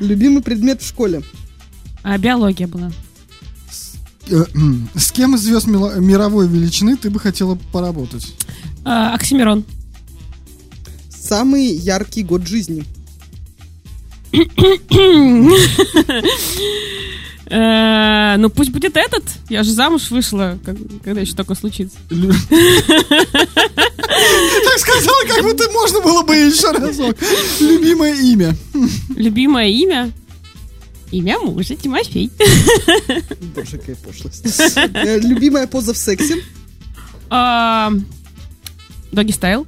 Любимый 0.00 0.42
предмет 0.42 0.82
в 0.82 0.88
школе. 0.88 1.22
А 2.02 2.18
биология 2.18 2.66
была. 2.66 2.92
Э, 4.30 4.44
С 4.94 5.12
кем 5.12 5.34
из 5.34 5.40
звезд 5.42 5.66
мировой 5.66 6.48
величины 6.48 6.96
ты 6.96 7.10
бы 7.10 7.20
хотела 7.20 7.56
поработать? 7.72 8.34
А, 8.84 9.14
Оксимирон. 9.14 9.64
Самый 11.10 11.66
яркий 11.66 12.22
год 12.22 12.46
жизни. 12.46 12.84
Э, 17.46 18.36
Ну, 18.36 18.50
пусть 18.50 18.70
будет 18.70 18.96
этот. 18.96 19.22
Я 19.48 19.62
же 19.62 19.70
замуж 19.70 20.10
вышла, 20.10 20.58
когда 21.04 21.20
еще 21.20 21.34
такое 21.34 21.56
случится. 21.56 21.96
Так 24.14 24.78
сказала, 24.78 25.24
как 25.28 25.42
будто 25.42 25.70
можно 25.72 26.00
было 26.00 26.22
бы 26.22 26.34
еще 26.34 26.70
разок. 26.70 27.16
Любимое 27.60 28.14
имя. 28.14 28.56
Любимое 29.16 29.68
имя? 29.68 30.12
Имя 31.14 31.38
мужа 31.38 31.76
Тимофей. 31.76 32.28
Боже, 33.54 33.78
какая 33.78 33.94
пошлость. 33.96 34.44
Э, 34.76 35.20
Любимая 35.20 35.68
поза 35.68 35.94
в 35.94 35.96
сексе. 35.96 36.42
А, 37.30 37.92
Доги 39.12 39.30
стайл. 39.30 39.64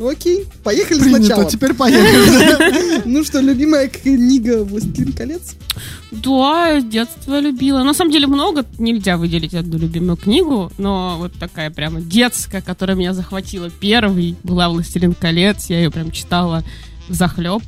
Окей, 0.00 0.46
поехали 0.64 0.98
Принято, 0.98 1.24
сначала. 1.26 1.50
теперь 1.50 1.74
поехали. 1.74 3.02
Ну 3.04 3.22
что, 3.24 3.40
любимая 3.40 3.88
книга 3.88 4.64
«Властелин 4.64 5.12
колец»? 5.12 5.54
Да, 6.10 6.80
с 6.80 6.84
детства 6.84 7.38
любила. 7.38 7.84
На 7.84 7.94
самом 7.94 8.10
деле 8.10 8.26
много, 8.26 8.64
нельзя 8.78 9.16
выделить 9.16 9.54
одну 9.54 9.78
любимую 9.78 10.16
книгу, 10.16 10.72
но 10.78 11.16
вот 11.18 11.32
такая 11.34 11.70
прямо 11.70 12.00
детская, 12.00 12.60
которая 12.60 12.96
меня 12.96 13.14
захватила 13.14 13.70
первой, 13.70 14.34
была 14.42 14.68
«Властелин 14.68 15.14
колец», 15.14 15.66
я 15.70 15.78
ее 15.78 15.90
прям 15.92 16.10
читала 16.10 16.64
в 17.08 17.14
захлеб. 17.14 17.62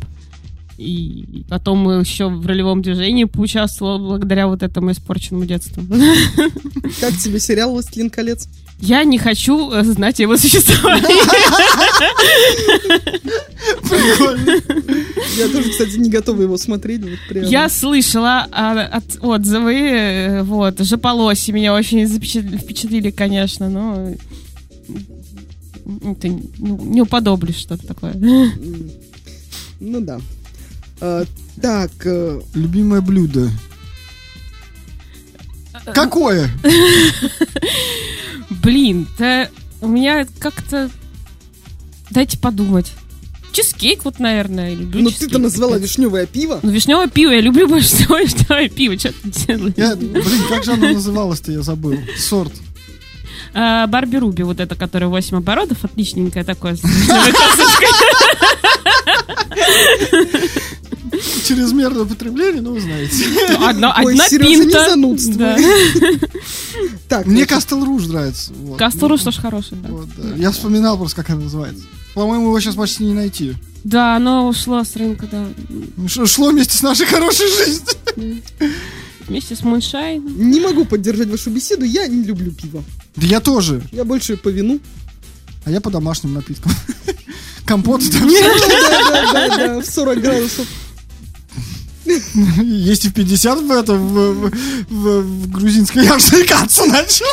И 0.77 1.45
потом 1.49 2.01
еще 2.01 2.29
в 2.29 2.47
ролевом 2.47 2.83
движении 2.83 3.25
поучаствовала 3.25 3.99
благодаря 3.99 4.49
вот 4.49 4.63
этому 4.63 4.91
испорченному 4.93 5.45
детству. 5.45 5.83
Как 7.01 7.17
тебе 7.17 7.39
сериал 7.39 7.73
«Властелин 7.73 8.11
колец»? 8.11 8.49
Я 8.81 9.05
не 9.05 9.19
хочу 9.19 9.71
э, 9.71 9.85
знать 9.85 10.19
его 10.19 10.37
существовании. 10.37 11.05
Я 15.39 15.49
тоже, 15.49 15.71
кстати, 15.71 15.97
не 15.97 16.11
готова 16.11 16.43
его 16.43 16.59
смотреть. 16.59 17.03
Вот. 17.03 17.45
Я 17.45 17.69
слышала 17.69 18.47
а, 18.51 18.83
от- 18.83 19.19
отзывы, 19.23 19.75
э, 19.75 20.43
вот, 20.43 20.81
Жополоси 20.81 21.53
меня 21.53 21.73
очень 21.75 22.07
впечатлили, 22.09 23.11
конечно, 23.11 23.69
но 23.69 24.15
это 26.05 26.29
ну, 26.59 26.85
не 26.85 27.01
уподоблишь 27.01 27.57
что-то 27.57 27.87
такое. 27.87 28.15
Ну 29.81 30.01
да. 30.01 30.21
А, 31.07 31.25
Так, 31.61 31.91
э, 32.07 32.41
Любимое 32.55 33.03
блюдо. 33.03 33.51
Какое? 35.93 36.51
Блин, 38.51 39.07
да 39.19 39.51
у 39.83 39.89
меня 39.89 40.27
как-то... 40.39 40.91
Дайте 42.09 42.39
подумать. 42.39 42.91
Чизкейк 43.53 44.07
вот, 44.07 44.19
наверное, 44.19 44.75
люблю 44.75 45.03
ну 45.03 45.11
чизкейк. 45.11 45.29
ты-то 45.33 45.43
назвала 45.43 45.77
вишневое 45.77 46.25
пиво. 46.25 46.61
Ну, 46.63 46.71
вишневое 46.71 47.09
пиво, 47.09 47.33
я 47.33 47.43
люблю 47.43 47.69
больше 47.69 47.89
всего 47.95 48.17
вишневое 48.17 48.71
пиво, 48.71 48.99
что 48.99 49.13
ты 49.13 49.29
делаешь? 49.29 49.75
Я, 49.77 49.97
блин, 49.97 50.23
как 50.49 50.65
же 50.65 50.73
оно 50.73 50.89
называлось-то, 50.89 51.53
я 51.53 51.61
забыл. 51.61 51.99
Сорт. 52.17 52.53
А, 53.53 53.87
Барби 53.89 54.17
Руби, 54.17 54.43
вот 54.43 54.59
это, 54.59 54.75
которая 54.75 55.11
8 55.11 55.37
оборотов, 55.37 55.85
отличненькое 55.85 56.47
такое. 56.47 56.79
Чрезмерное 61.47 62.03
употребление, 62.03 62.63
ну, 62.63 62.73
вы 62.73 62.81
знаете. 62.81 63.17
Ну, 63.59 63.67
Одна, 63.67 63.95
Ой, 64.03 64.13
одна 64.15 64.29
Сережа, 64.29 64.49
не 64.49 64.57
пинта. 64.59 64.91
занудствуй. 64.91 65.35
Да. 65.37 65.57
Так, 67.09 67.27
Мне 67.27 67.47
Кастел 67.47 67.85
Руж 67.85 68.07
нравится. 68.07 68.53
вот. 68.55 68.79
Кастору 68.79 69.17
тоже 69.19 69.41
хороший, 69.41 69.77
да. 69.77 69.89
Вот, 69.91 70.09
да. 70.17 70.35
Я 70.37 70.51
вспоминал 70.51 70.97
просто, 70.97 71.17
как 71.17 71.31
она 71.31 71.43
называется. 71.43 71.85
По-моему, 72.15 72.47
его 72.47 72.61
сейчас 72.61 72.75
почти 72.75 73.05
не 73.05 73.13
найти. 73.15 73.55
Да, 73.85 74.17
оно 74.17 74.49
ушло 74.49 74.83
с 74.83 74.97
рынка, 74.97 75.29
да. 75.31 75.47
Ш- 76.09 76.27
Шло 76.27 76.51
вместе 76.51 76.77
с 76.77 76.83
нашей 76.83 77.07
хорошей 77.07 77.47
жизнью. 77.49 78.43
Вместе 79.29 79.57
с 79.57 79.63
Муншайном. 79.63 80.51
не 80.51 80.61
могу 80.61 80.85
поддержать 80.85 81.29
вашу 81.31 81.49
беседу, 81.51 81.85
я 81.87 82.07
не 82.09 82.25
люблю 82.25 82.53
пиво. 82.53 82.85
Да 83.17 83.27
я 83.27 83.41
тоже. 83.41 83.83
Я 83.91 84.05
больше 84.05 84.37
по 84.37 84.49
вину. 84.51 84.81
А 85.65 85.71
я 85.71 85.81
по 85.81 85.91
домашним 85.91 86.35
напиткам. 86.35 86.73
Компот 87.65 88.03
там 88.11 88.29
Да, 88.29 89.33
да, 89.33 89.57
да, 89.57 89.81
в 89.81 89.87
40 89.87 90.21
градусов. 90.21 90.67
есть 92.63 93.05
и 93.05 93.09
в 93.09 93.15
50 93.15 93.61
в 93.61 93.71
это, 93.71 93.95
в, 93.95 93.99
в- 93.99 94.51
в- 94.91 95.23
в 95.23 95.51
грузинской. 95.51 96.05
Я 96.05 96.15
аж 96.15 96.23
заикаться 96.25 96.85
начал. 96.87 97.27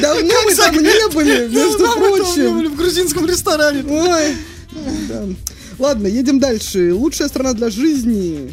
Давно 0.00 0.34
мы 0.44 0.54
там 0.54 0.74
не 0.76 1.08
были, 1.14 1.48
между 1.48 1.78
Да, 1.78 1.96
мы 1.96 2.16
прочим. 2.16 2.54
были 2.58 2.66
в 2.68 2.76
грузинском 2.76 3.26
ресторане. 3.26 3.82
Ой, 3.88 4.34
да. 5.08 5.24
Ладно, 5.78 6.06
едем 6.06 6.38
дальше. 6.38 6.92
Лучшая 6.92 7.28
страна 7.28 7.52
для 7.54 7.70
жизни. 7.70 8.52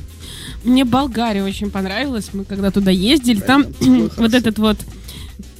Мне 0.63 0.85
Болгария 0.85 1.43
очень 1.43 1.69
понравилась. 1.71 2.29
Мы 2.33 2.45
когда 2.45 2.71
туда 2.71 2.91
ездили, 2.91 3.39
там 3.41 3.65
вот 4.17 4.33
этот 4.33 4.57
вот 4.59 4.77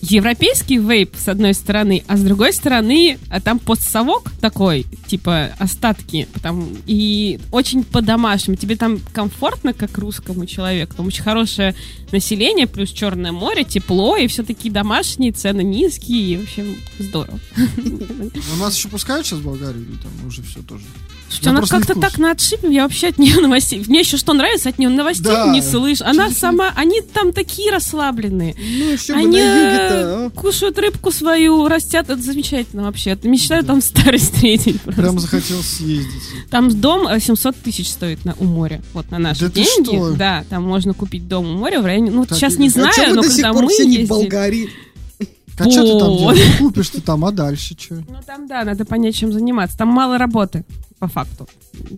европейский 0.02 0.78
вейп 0.78 1.15
с 1.15 1.28
одной 1.28 1.53
стороны, 1.53 2.03
а 2.07 2.18
с 2.18 2.22
другой 2.22 2.53
стороны 2.53 3.18
а 3.30 3.40
там 3.40 3.60
постсовок 3.60 4.32
такой, 4.41 4.86
типа 5.07 5.52
остатки, 5.60 6.28
там, 6.41 6.69
и 6.86 7.40
очень 7.52 7.84
по-домашнему. 7.84 8.57
Тебе 8.57 8.76
там 8.76 8.99
комфортно, 9.14 9.73
как 9.73 9.98
русскому 9.98 10.45
человеку. 10.45 10.95
Там 10.98 11.07
очень 11.07 11.23
хорошее 11.23 11.76
население, 12.11 12.68
плюс 12.68 12.91
Черное 12.91 13.32
море, 13.32 13.64
тепло, 13.64 14.18
и 14.18 14.28
все 14.28 14.44
такие 14.44 14.72
домашние, 14.72 15.32
цены 15.32 15.61
низкие, 15.61 16.19
и, 16.19 16.38
в 16.38 16.44
общем, 16.44 16.76
здорово. 16.99 17.40
У 18.53 18.57
нас 18.57 18.76
еще 18.76 18.90
пускают 18.90 19.26
сейчас 19.26 19.40
в 19.40 19.45
Болгарию 19.45 19.86
там 20.02 20.28
уже 20.28 20.41
все 20.44 20.61
тоже? 20.61 20.84
Слушайте, 21.31 21.49
она 21.49 21.61
не 21.61 21.67
как-то 21.67 21.99
так 21.99 22.17
на 22.17 22.31
отшибе, 22.31 22.73
я 22.73 22.83
вообще 22.83 23.07
от 23.07 23.17
нее 23.17 23.35
новостей. 23.41 23.83
Мне 23.87 24.01
еще 24.01 24.17
что 24.17 24.33
нравится, 24.33 24.69
от 24.69 24.77
нее 24.77 24.89
новостей 24.89 25.23
Да. 25.31 25.47
не 25.47 25.61
слышу. 25.61 26.03
Она 26.05 26.25
Через- 26.25 26.39
сама, 26.39 26.71
они 26.75 27.01
там 27.01 27.31
такие 27.33 27.71
расслабленные. 27.71 28.55
Ну, 28.57 28.89
еще 28.91 29.13
Они 29.13 29.37
э, 29.39 30.25
а. 30.27 30.29
кушают 30.31 30.77
рыбку 30.77 31.11
свою, 31.11 31.67
растят. 31.67 32.09
Это 32.09 32.21
замечательно 32.21 32.83
вообще. 32.83 33.11
Это 33.11 33.27
Мечтаю 33.29 33.63
там 33.63 33.81
старость 33.81 34.33
встретить. 34.33 34.81
просто. 34.81 35.01
Прям 35.01 35.19
захотел 35.19 35.61
съездить. 35.63 36.21
Там 36.49 36.69
дом 36.81 37.07
э, 37.07 37.19
700 37.19 37.55
тысяч 37.55 37.89
стоит 37.89 38.25
на, 38.25 38.35
у 38.39 38.43
моря. 38.43 38.81
Вот 38.93 39.09
на 39.11 39.17
наши 39.19 39.41
Да 39.41 39.49
деньги. 39.49 39.89
что? 39.95 40.11
Да, 40.11 40.43
там 40.49 40.63
можно 40.63 40.93
купить 40.93 41.27
дом 41.27 41.45
у 41.47 41.53
моря 41.57 41.79
в 41.81 41.85
районе. 41.85 42.11
Ну, 42.11 42.25
Так 42.25 42.37
сейчас 42.37 42.57
не 42.57 42.67
а 42.67 42.71
знаю, 42.71 42.93
а 43.11 43.13
но 43.13 43.21
когда 43.23 43.53
мы 43.53 43.67
все 43.69 43.85
не 43.85 43.91
ездили... 43.97 44.07
Болгарии? 44.09 44.69
А 45.59 45.69
что 45.69 45.83
ты 45.83 45.99
там 45.99 46.09
Вот. 46.09 46.35
делаешь? 46.35 46.57
Купишь 46.57 46.89
ты 46.89 47.01
там, 47.01 47.23
а 47.23 47.31
дальше 47.31 47.75
что? 47.79 47.95
Ну 47.95 48.17
там, 48.25 48.47
да, 48.47 48.63
надо 48.63 48.83
понять, 48.83 49.15
чем 49.15 49.31
заниматься. 49.31 49.77
Там 49.77 49.89
мало 49.89 50.17
работы. 50.17 50.63
По 51.02 51.07
факту. 51.07 51.49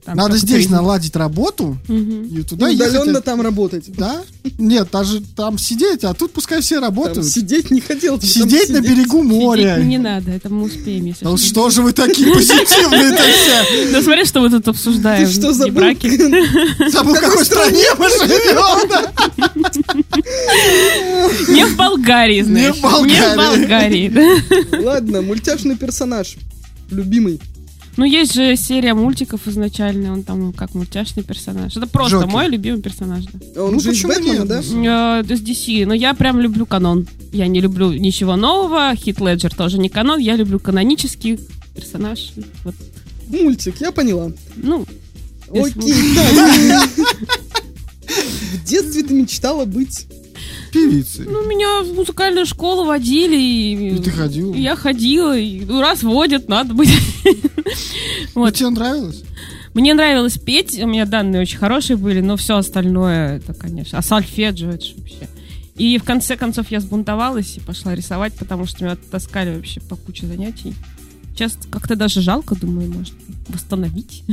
Там 0.05 0.15
Надо 0.15 0.37
здесь 0.37 0.51
туризм. 0.63 0.71
наладить 0.71 1.13
работу 1.17 1.77
Мгм. 1.89 2.23
и 2.23 2.41
туда 2.43 2.69
И 2.69 2.75
удаленно 2.75 3.09
ехать. 3.09 3.25
там 3.25 3.41
работать. 3.41 3.91
Да? 3.97 4.21
Нет, 4.57 4.87
даже 4.93 5.19
там 5.19 5.57
сидеть, 5.57 6.05
а 6.05 6.13
тут 6.13 6.31
пускай 6.31 6.61
все 6.61 6.75
Там 6.75 6.85
работают. 6.85 7.27
сидеть 7.27 7.69
не 7.69 7.81
хотел. 7.81 8.17
там 8.17 8.29
Сидеть 8.29 8.69
на 8.69 8.77
сидеть. 8.77 8.91
берегу 8.97 9.21
моря. 9.23 9.75
Сидеть 9.75 9.89
не 9.89 9.97
надо, 9.97 10.31
это 10.31 10.47
мы 10.49 10.63
успеем, 10.63 11.03
если 11.07 11.25
Ну 11.25 11.35
что. 11.35 11.69
же 11.69 11.81
вы 11.81 11.91
такие 11.91 12.33
позитивные-то 12.33 13.21
все? 13.23 13.91
Да 13.91 14.01
смотри, 14.01 14.23
что 14.23 14.39
мы 14.39 14.49
тут 14.49 14.65
обсуждаем. 14.69 15.27
Ты 15.27 15.33
что, 15.33 15.47
Не 15.49 15.53
забыл? 15.53 15.73
браки. 15.75 16.89
Забыл, 16.89 17.13
в 17.15 17.19
какой 17.19 17.43
стране 17.43 17.83
мы 17.99 18.07
живем? 18.09 19.03
Не 21.53 21.65
в 21.65 21.75
Болгарии, 21.75 22.41
знаешь. 22.41 22.75
Не 22.75 22.79
в 22.79 23.35
Болгарии. 23.35 24.81
Ладно, 24.83 25.21
мультяшный 25.21 25.75
персонаж. 25.75 26.35
Любимый. 26.89 27.41
Ну, 27.95 28.05
есть 28.05 28.33
же 28.33 28.55
серия 28.55 28.93
мультиков 28.95 29.47
изначально, 29.47 30.13
он 30.13 30.23
там 30.23 30.51
как 30.53 30.73
мультяшный 30.73 31.21
персонаж. 31.23 31.77
Это 31.77 31.85
просто 31.87 32.17
Джокер. 32.17 32.31
мой 32.31 32.47
любимый 32.47 32.81
персонаж, 32.81 33.23
да. 33.31 33.63
Он 33.63 33.73
Ну, 33.73 33.79
же 33.79 33.91
из 33.91 34.01
Бэтмена, 34.03 34.39
нет? 34.39 34.47
да? 34.47 34.59
Э, 34.59 35.23
с 35.23 35.41
DC, 35.41 35.85
но 35.85 35.93
я 35.93 36.13
прям 36.15 36.39
люблю 36.39 36.65
канон. 36.65 37.07
Я 37.31 37.47
не 37.47 37.61
люблю 37.61 37.91
ничего 37.93 38.35
нового, 38.35 38.95
Хит 38.95 39.19
Леджер 39.21 39.53
тоже 39.53 39.77
не 39.77 39.89
канон, 39.89 40.19
я 40.19 40.35
люблю 40.35 40.59
канонический 40.59 41.39
персонаж. 41.75 42.31
Вот. 42.63 42.75
Мультик, 43.27 43.79
я 43.79 43.91
поняла. 43.91 44.31
Ну, 44.55 44.85
Окей. 45.51 45.73
В 48.07 48.63
детстве 48.65 49.03
ты 49.03 49.13
мечтала 49.13 49.65
быть... 49.65 50.07
Певицы. 50.71 51.23
ну, 51.29 51.45
меня 51.47 51.83
в 51.83 51.93
музыкальную 51.93 52.47
школу 52.47 52.83
водили. 52.85 53.37
И, 53.37 53.95
И 53.95 54.01
ты 54.01 54.09
ходила? 54.09 54.53
и 54.55 54.59
Я 54.61 54.75
ходила, 54.75 55.37
и 55.37 55.63
ну, 55.63 55.79
раз 55.79 56.01
водят, 56.01 56.49
надо 56.49 56.73
быть. 56.73 56.89
Вот. 58.35 58.55
тебе 58.55 58.69
нравилось? 58.69 59.23
Мне 59.73 59.93
нравилось 59.93 60.37
петь, 60.37 60.79
у 60.79 60.87
меня 60.87 61.05
данные 61.05 61.41
очень 61.41 61.57
хорошие 61.57 61.97
были, 61.97 62.21
но 62.21 62.37
все 62.37 62.57
остальное, 62.57 63.37
это, 63.37 63.53
конечно, 63.53 63.97
а 63.97 64.01
сольфеджио, 64.01 64.69
это 64.71 64.85
вообще. 64.97 65.27
И 65.75 65.97
в 65.97 66.03
конце 66.03 66.35
концов 66.37 66.69
я 66.69 66.79
сбунтовалась 66.79 67.57
и 67.57 67.59
пошла 67.59 67.95
рисовать, 67.95 68.33
потому 68.33 68.65
что 68.67 68.83
меня 68.83 68.95
таскали 69.09 69.55
вообще 69.55 69.81
по 69.81 69.95
куче 69.95 70.27
занятий. 70.27 70.75
Сейчас 71.33 71.57
как-то 71.71 71.95
даже 71.95 72.21
жалко, 72.21 72.53
думаю, 72.55 72.91
может, 72.91 73.13
восстановить. 73.49 74.23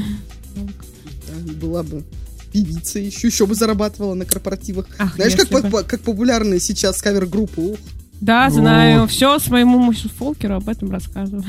Да, 0.55 1.55
была 1.55 1.83
бы 1.83 2.05
певица 2.53 2.99
еще, 2.99 3.29
еще 3.29 3.47
бы 3.47 3.55
зарабатывала 3.55 4.15
на 4.15 4.27
корпоративах. 4.27 4.87
Ах, 4.99 5.15
Знаешь, 5.15 5.35
как, 5.37 5.49
по- 5.71 5.83
как 5.83 6.01
популярны 6.03 6.61
сейчас 6.61 7.01
кавер-группы? 7.01 7.61
Ух, 7.61 7.79
Да, 8.21 8.51
знаю, 8.51 9.07
все 9.09 9.39
своему 9.39 9.79
мужу 9.79 10.09
Фолкеру 10.19 10.57
об 10.57 10.69
этом 10.69 10.91
рассказываю. 10.91 11.43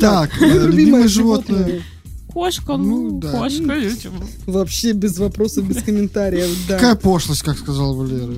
Так, 0.00 0.30
любимое 0.40 1.08
животное. 1.08 1.82
Кошка, 2.32 2.78
Ну, 2.78 3.10
ну, 3.10 3.20
да. 3.20 3.30
кошка. 3.32 3.74
Вообще 4.46 4.92
без 4.92 5.18
вопросов, 5.18 5.68
без 5.68 5.82
комментариев, 5.82 6.48
да. 6.66 6.76
Какая 6.76 6.94
пошлость, 6.94 7.42
как 7.42 7.58
сказал 7.58 7.94
Валера. 7.94 8.32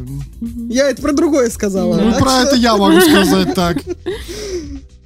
Я 0.68 0.90
это 0.90 1.00
про 1.00 1.12
другое 1.12 1.48
сказала. 1.48 1.96
Ну, 2.00 2.10
так 2.10 2.18
про 2.20 2.40
это 2.40 2.56
я 2.56 2.76
могу 2.76 3.00
сказать 3.00 3.54
так. 3.54 3.76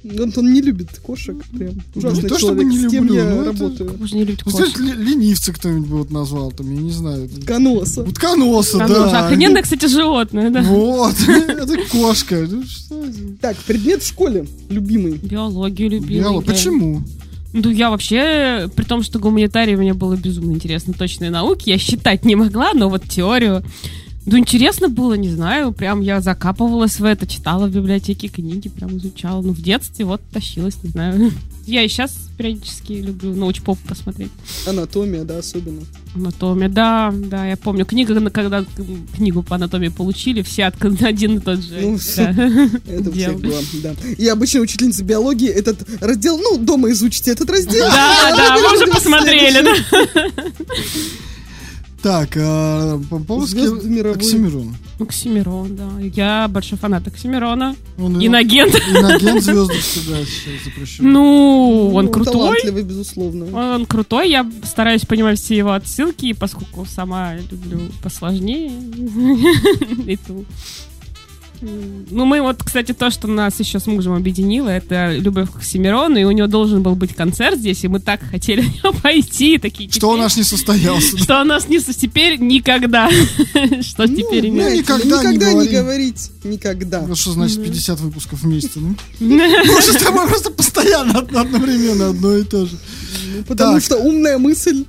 Он, 0.03 0.33
он 0.37 0.53
не 0.53 0.61
любит 0.61 0.87
кошек, 1.03 1.35
прям. 1.57 1.73
Ужасный 1.95 2.23
Не 2.23 2.29
то, 2.29 2.37
чтобы 2.39 2.61
человек, 2.61 2.67
не 2.73 2.87
с 2.87 2.91
кем 2.91 3.03
люблю, 3.05 3.15
я 3.15 3.25
но 3.25 3.41
это- 3.41 3.45
работаю. 3.45 3.95
Можно 3.99 4.15
не 4.15 4.23
любить 4.23 4.41
Ну, 4.45 4.51
кошек. 4.51 4.77
знаете, 4.77 4.97
ли- 5.01 5.05
ленивца 5.11 5.51
кто-нибудь 5.53 5.87
бы 5.89 5.97
вот 5.97 6.11
назвал, 6.11 6.51
там, 6.51 6.73
я 6.73 6.81
не 6.81 6.91
знаю. 6.91 7.29
Коноса. 7.45 8.01
Утконоса, 8.03 8.77
Конечно, 8.79 9.05
да. 9.11 9.25
Охрененное, 9.25 9.61
кстати, 9.61 9.85
животное, 9.87 10.49
да. 10.51 10.61
Вот, 10.61 11.15
это 11.27 11.77
кошка. 11.91 12.47
Ну, 12.49 12.63
что 12.63 13.03
это? 13.03 13.17
Так, 13.41 13.57
предмет 13.57 14.01
в 14.03 14.07
школе 14.07 14.47
любимый. 14.69 15.13
Биологию 15.13 16.01
я. 16.07 16.41
Почему? 16.41 17.01
Ну, 17.51 17.69
я 17.71 17.89
вообще, 17.89 18.69
при 18.75 18.83
том, 18.85 19.01
что 19.01 19.17
гуманитарий 19.19 19.75
мне 19.75 19.93
было 19.95 20.15
безумно 20.15 20.51
интересно, 20.51 20.93
точные 20.93 21.31
науки, 21.31 21.69
я 21.69 21.77
считать 21.79 22.23
не 22.23 22.35
могла, 22.35 22.73
но 22.73 22.89
вот 22.89 23.03
теорию, 23.09 23.63
ну, 24.31 24.37
интересно 24.37 24.89
было, 24.89 25.13
не 25.13 25.29
знаю, 25.29 25.71
прям 25.71 26.01
я 26.01 26.21
закапывалась 26.21 26.99
в 26.99 27.03
это, 27.03 27.25
читала 27.25 27.67
в 27.67 27.71
библиотеке 27.71 28.27
книги, 28.27 28.69
прям 28.69 28.97
изучала, 28.97 29.41
ну, 29.41 29.53
в 29.53 29.61
детстве 29.61 30.05
вот 30.05 30.21
тащилась, 30.31 30.81
не 30.83 30.89
знаю. 30.89 31.31
Я 31.65 31.83
и 31.83 31.87
сейчас 31.87 32.17
периодически 32.35 32.93
люблю 32.93 33.35
научпоп 33.35 33.77
посмотреть. 33.87 34.31
Анатомия, 34.65 35.23
да, 35.23 35.37
особенно. 35.37 35.81
Анатомия, 36.15 36.67
да, 36.67 37.13
да, 37.13 37.45
я 37.45 37.57
помню. 37.57 37.85
Книга, 37.85 38.27
когда 38.31 38.65
книгу 39.15 39.43
по 39.43 39.55
анатомии 39.55 39.89
получили, 39.89 40.41
все 40.41 40.65
от- 40.65 40.83
один 41.03 41.37
и 41.37 41.39
тот 41.39 41.59
же. 41.63 41.79
Ну, 41.79 41.99
да. 42.15 42.29
Это 42.87 43.09
у 43.09 43.13
всех 43.13 43.39
было, 43.39 43.61
да. 43.83 43.93
И 44.17 44.25
обычно 44.27 44.61
учительница 44.61 45.03
биологии 45.03 45.49
этот 45.49 45.87
раздел, 46.01 46.39
ну, 46.39 46.57
дома 46.57 46.89
изучите 46.89 47.31
этот 47.31 47.51
раздел. 47.51 47.85
Да, 47.85 48.35
да, 48.35 48.57
мы 48.57 48.75
уже 48.75 48.87
посмотрели, 48.87 49.61
да. 49.61 50.43
Так, 52.01 52.29
а, 52.37 52.97
по- 53.09 53.19
по-русски 53.19 53.57
Звезды 53.57 53.89
мировой. 53.89 54.15
Оксимирон. 54.17 54.75
Оксимирон, 54.99 55.75
да. 55.75 55.89
Я 55.99 56.47
большой 56.47 56.77
фанат 56.77 57.05
Оксимирона. 57.07 57.75
Он 57.97 58.25
Инагент. 58.25 58.73
Инагент 58.89 59.43
звезды 59.43 59.73
всегда 59.79 60.17
сейчас 60.23 60.63
запрещен. 60.63 61.11
Ну, 61.11 61.91
он 61.93 62.05
Ну, 62.05 62.11
крутой. 62.11 62.33
Талантливый, 62.33 62.83
безусловно. 62.83 63.75
Он 63.75 63.85
крутой, 63.85 64.29
я 64.29 64.49
стараюсь 64.63 65.01
понимать 65.05 65.39
все 65.39 65.57
его 65.57 65.73
отсылки, 65.73 66.31
поскольку 66.31 66.85
сама 66.85 67.35
люблю 67.35 67.81
посложнее. 68.01 68.71
И 70.07 70.15
ту. 70.15 70.45
Ну, 71.61 72.25
мы 72.25 72.41
вот, 72.41 72.63
кстати, 72.63 72.93
то, 72.93 73.09
что 73.11 73.27
нас 73.27 73.59
еще 73.59 73.79
с 73.79 73.85
мужем 73.87 74.13
объединило, 74.13 74.69
это 74.69 75.13
любовь 75.17 75.51
к 75.51 75.57
Оксимирону, 75.57 76.17
и 76.17 76.23
у 76.23 76.31
него 76.31 76.47
должен 76.47 76.81
был 76.81 76.95
быть 76.95 77.13
концерт 77.15 77.57
здесь, 77.59 77.83
и 77.83 77.87
мы 77.87 77.99
так 77.99 78.21
хотели 78.21 78.61
на 78.63 78.65
него 78.67 78.93
пойти, 79.01 79.57
такие 79.57 79.89
Что 79.91 80.11
у 80.11 80.17
нас 80.17 80.37
не 80.37 80.43
состоялся. 80.43 81.17
Что 81.23 81.41
у 81.41 81.43
нас 81.43 81.67
не 81.67 81.79
со- 81.79 81.93
теперь 81.93 82.39
никогда. 82.39 83.09
Что 83.81 84.05
Ну, 84.07 84.15
теперь 84.15 84.49
знаете, 84.49 84.49
имеет. 84.49 84.77
никогда 84.79 85.03
не 85.23 85.35
никогда 85.35 85.49
не 85.53 85.53
говори. 85.55 85.69
говорить. 85.75 86.31
Никогда. 86.43 87.01
Ну, 87.05 87.15
что 87.15 87.31
значит 87.33 87.61
50 87.63 87.99
выпусков 87.99 88.41
вместе, 88.43 88.79
ну? 88.79 88.95
Мы 89.19 89.81
же 89.81 89.93
с 89.93 89.97
тобой 90.03 90.27
просто 90.27 90.51
постоянно 90.51 91.19
од- 91.19 91.35
одновременно 91.35 92.09
одно 92.09 92.37
и 92.37 92.43
то 92.43 92.65
же. 92.65 92.77
Ну, 93.35 93.43
Потому 93.43 93.73
Так. 93.75 93.83
что 93.83 93.97
умная 93.97 94.37
мысль, 94.37 94.85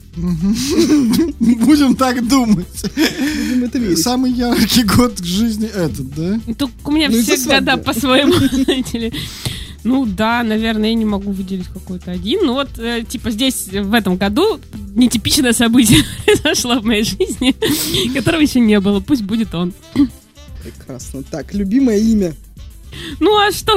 Будем 1.41 1.95
так 1.97 2.27
думать. 2.27 2.67
будем 2.95 3.65
это 3.65 3.79
верить. 3.79 3.99
Самый 3.99 4.33
яркий 4.33 4.85
год 4.85 5.19
в 5.21 5.25
жизни 5.25 5.67
этот, 5.67 6.15
да? 6.15 6.41
Только 6.61 6.73
у 6.85 6.93
меня 6.93 7.09
Ну, 7.09 7.23
все 7.23 7.39
года 7.39 7.79
по-своему, 7.79 8.35
знаете 8.53 8.99
ли. 8.99 9.13
Ну 9.83 10.05
да, 10.05 10.43
наверное, 10.43 10.91
я 10.91 10.95
не 10.95 11.07
могу 11.07 11.33
выделить 11.33 11.69
какой-то 11.69 12.11
один. 12.11 12.41
Ну 12.45 12.53
вот, 12.53 12.79
э, 12.79 13.03
типа, 13.09 13.31
здесь 13.31 13.69
в 13.69 13.95
этом 13.95 14.19
году 14.19 14.61
нетипичное 14.95 15.55
событие 15.55 16.05
произошло 16.27 16.81
в 16.81 16.85
моей 16.85 17.05
жизни, 17.05 17.55
которого 18.15 18.43
еще 18.43 18.61
не 18.61 18.79
было. 18.79 19.01
Пусть 19.01 19.23
будет 19.23 19.55
он. 19.55 19.73
Прекрасно. 20.63 21.23
Так, 21.23 21.55
любимое 21.55 21.97
имя. 21.97 22.35
Ну 23.21 23.39
а 23.39 23.51
что? 23.53 23.73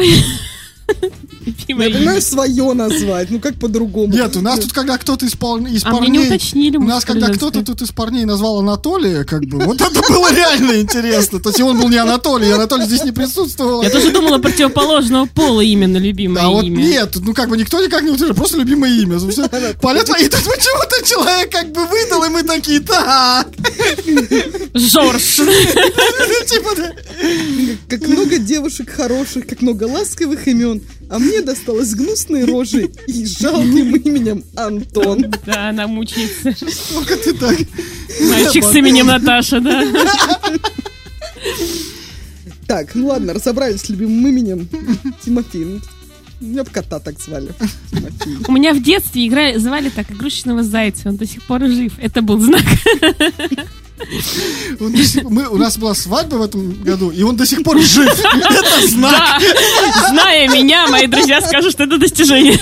Любимое 1.46 1.88
Я 1.90 1.96
понимаю, 1.96 2.22
свое 2.22 2.74
назвать. 2.74 3.30
Ну, 3.32 3.40
как 3.40 3.56
по-другому. 3.56 4.14
Нет, 4.14 4.36
у 4.36 4.42
нас 4.42 4.60
тут, 4.60 4.74
когда 4.74 4.98
кто-то 4.98 5.26
из, 5.26 5.34
из 5.34 5.38
А 5.40 5.42
мне 5.50 5.70
не 5.70 5.84
парней... 5.84 6.28
уточнили. 6.28 6.78
У 6.78 6.84
нас, 6.84 7.06
когда 7.06 7.28
кто-то 7.30 7.64
тут 7.64 7.82
из 7.82 7.92
парней 7.92 8.26
назвал 8.26 8.60
Анатолия, 8.60 9.24
как 9.24 9.46
бы, 9.46 9.60
вот 9.60 9.82
это 9.82 10.02
было 10.10 10.34
реально 10.34 10.82
интересно. 10.82 11.40
То 11.40 11.50
есть 11.50 11.62
он 11.62 11.80
был 11.80 11.90
не 11.90 11.98
Анатолий, 11.98 12.52
Анатолий 12.52 12.86
здесь 12.86 13.04
не 13.04 13.12
присутствовал. 13.12 13.84
Я 13.84 13.90
тоже 13.90 14.12
думала 14.12 14.38
противоположного 14.38 15.26
пола 15.26 15.62
именно 15.62 15.98
любимое 15.98 16.44
А 16.44 16.50
вот 16.50 16.64
имя. 16.66 16.84
нет, 16.84 17.16
ну 17.22 17.34
как 17.34 17.50
бы 17.50 17.58
никто 17.58 17.84
никак 17.84 18.04
не 18.04 18.10
утверждает, 18.10 18.36
просто 18.36 18.58
любимое 18.58 18.92
имя. 18.92 19.20
Полет 19.82 20.10
и 20.10 20.30
тут 20.30 20.44
почему-то 20.44 21.08
человек 21.08 21.52
как 21.52 21.72
бы 21.72 21.86
выдал, 21.88 22.24
и 22.24 22.30
мы 22.30 22.44
такие, 22.44 22.80
так. 22.80 23.48
Жорж. 24.74 25.42
Типа. 26.48 26.70
Как 27.90 28.08
много 28.08 28.38
девушек 28.38 28.90
хороших, 28.90 29.48
как 29.48 29.62
много 29.62 29.86
ласковых 29.86 30.48
имен. 30.48 30.83
А 31.14 31.20
мне 31.20 31.44
досталось 31.44 31.94
гнусной 31.94 32.44
рожей 32.44 32.90
и 33.06 33.24
жалким 33.24 33.96
именем 33.98 34.44
Антон. 34.56 35.32
Да, 35.46 35.70
она 35.70 35.86
мучается. 35.86 36.56
Сколько 36.72 37.16
ты 37.18 37.34
так? 37.34 37.56
Мальчик 38.20 38.64
с 38.64 38.74
именем 38.74 39.06
Наташа, 39.06 39.60
да. 39.60 39.84
Так, 42.66 42.96
ну 42.96 43.08
ладно, 43.08 43.34
разобрались 43.34 43.82
с 43.82 43.90
любимым 43.90 44.26
именем. 44.26 44.68
Тимофей. 45.24 45.66
Ну, 45.66 45.82
Меня 46.40 46.64
бы 46.64 46.72
кота 46.72 47.00
так 47.00 47.20
звали. 47.20 47.52
Тимофей. 47.92 48.38
У 48.48 48.52
меня 48.52 48.74
в 48.74 48.82
детстве 48.82 49.28
играли, 49.28 49.60
звали 49.60 49.90
так 49.90 50.10
игрушечного 50.10 50.64
зайца, 50.64 51.10
он 51.10 51.18
до 51.18 51.28
сих 51.28 51.44
пор 51.44 51.68
жив. 51.68 51.94
Это 52.00 52.24
был 52.24 52.40
знак. 52.40 52.64
Он 54.80 54.92
до 54.92 55.04
сих- 55.04 55.24
мы, 55.24 55.48
у 55.48 55.58
нас 55.58 55.78
была 55.78 55.94
свадьба 55.94 56.36
в 56.36 56.42
этом 56.42 56.74
году, 56.84 57.12
и 57.12 57.22
он 57.24 57.36
до 57.36 57.46
сих 57.46 57.64
пор 57.64 57.80
жив. 57.82 58.10
Это 58.10 58.88
знак. 58.88 59.12
Да, 59.12 60.10
зная 60.10 60.48
меня, 60.50 60.88
мои 60.88 61.08
друзья 61.08 61.42
скажут, 61.42 61.72
что 61.72 61.84
это 61.84 61.98
достижение. 61.98 62.60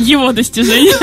Его 0.00 0.32
достижение. 0.32 0.94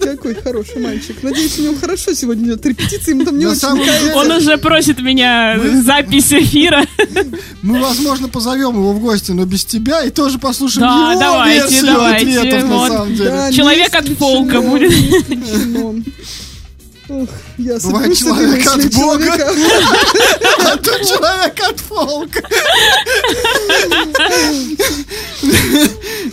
Какой 0.00 0.34
хороший. 0.34 0.80
мальчик. 0.80 1.22
Надеюсь, 1.22 1.58
у 1.58 1.62
него 1.62 1.74
хорошо 1.80 2.12
сегодня 2.14 2.46
идет 2.46 2.66
репетиция, 2.66 3.14
ему 3.14 3.24
там 3.24 3.38
не 3.38 3.46
На 3.46 3.52
очень 3.52 4.14
Он 4.14 4.30
уже 4.30 4.58
просит 4.58 5.00
меня 5.00 5.58
запись 5.82 6.32
эфира. 6.32 6.84
Мы, 7.62 7.80
возможно, 7.80 8.28
позовем 8.28 8.74
его 8.74 8.92
в 8.92 9.00
гости, 9.00 9.30
но 9.32 9.44
без 9.44 9.64
тебя, 9.64 10.02
и 10.02 10.10
тоже 10.10 10.38
послушаем 10.38 10.86
его 10.86 11.20
давайте, 11.20 11.82
давайте, 11.82 12.50
Человек 13.56 13.94
от 13.94 14.08
фолка 14.18 14.58
исключено, 14.58 15.78
будет. 15.90 16.04
Ох, 17.08 17.28
я 17.58 17.78
Бывает 17.80 18.16
соберусь 18.16 18.18
с 18.18 18.22
этой 18.22 18.60
человек 18.60 18.66
от 18.66 18.94
Бога. 18.94 19.24
человека. 19.24 19.52
А 20.60 20.76
тут 20.78 21.00
человек 21.06 21.60
от 21.68 21.80
фолка. 21.80 22.42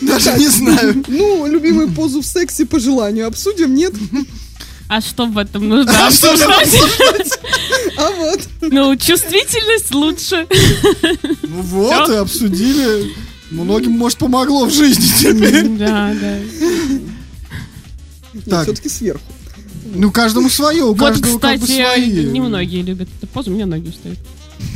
Даже 0.02 0.34
не 0.38 0.48
знаю. 0.48 1.04
Ну, 1.08 1.46
любимую 1.48 1.92
позу 1.92 2.22
в 2.22 2.26
сексе 2.26 2.66
по 2.66 2.80
желанию 2.80 3.28
обсудим, 3.28 3.74
нет? 3.76 3.94
А 4.88 5.00
что 5.02 5.26
в 5.26 5.38
этом 5.38 5.68
нужно 5.70 5.92
А 6.08 6.12
что 6.12 6.36
же 6.36 6.44
обсуждать? 6.46 7.40
А 7.98 8.10
вот. 8.12 8.40
Ну, 8.62 8.96
чувствительность 8.96 9.94
лучше. 9.94 10.48
Ну 11.44 11.62
вот, 11.62 12.04
Всё. 12.06 12.14
и 12.14 12.18
обсудили. 12.18 13.14
Многим, 13.52 13.92
может, 13.92 14.18
помогло 14.18 14.66
в 14.66 14.74
жизни 14.74 15.06
теперь. 15.20 15.68
Да, 15.68 16.14
да. 16.20 16.38
Так. 18.50 18.64
Все-таки 18.64 18.90
сверху. 18.90 19.24
Ну, 19.94 20.12
каждому 20.12 20.50
свое, 20.50 20.84
у 20.84 20.90
Вот, 20.94 21.00
каждого 21.00 21.38
как 21.40 21.60
бы 21.60 21.66
кстати, 21.66 21.82
свои. 21.82 22.26
немногие 22.26 22.82
любят 22.82 23.10
эту 23.18 23.28
позу, 23.28 23.52
у 23.52 23.54
меня 23.54 23.66
ноги 23.66 23.90
устают. 23.90 24.20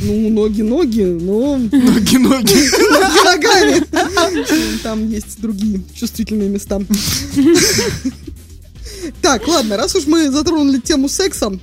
Ну, 0.02 0.28
ноги-ноги, 0.30 1.02
но 1.02 1.56
Ноги-ноги. 1.58 2.54
ноги 2.54 3.24
ногами. 3.24 4.78
Там 4.82 5.08
есть 5.08 5.40
другие 5.40 5.80
чувствительные 5.94 6.48
места. 6.48 6.80
Так, 9.22 9.46
ладно, 9.46 9.76
раз 9.76 9.94
уж 9.94 10.06
мы 10.06 10.30
затронули 10.30 10.78
тему 10.80 11.08
секса, 11.08 11.56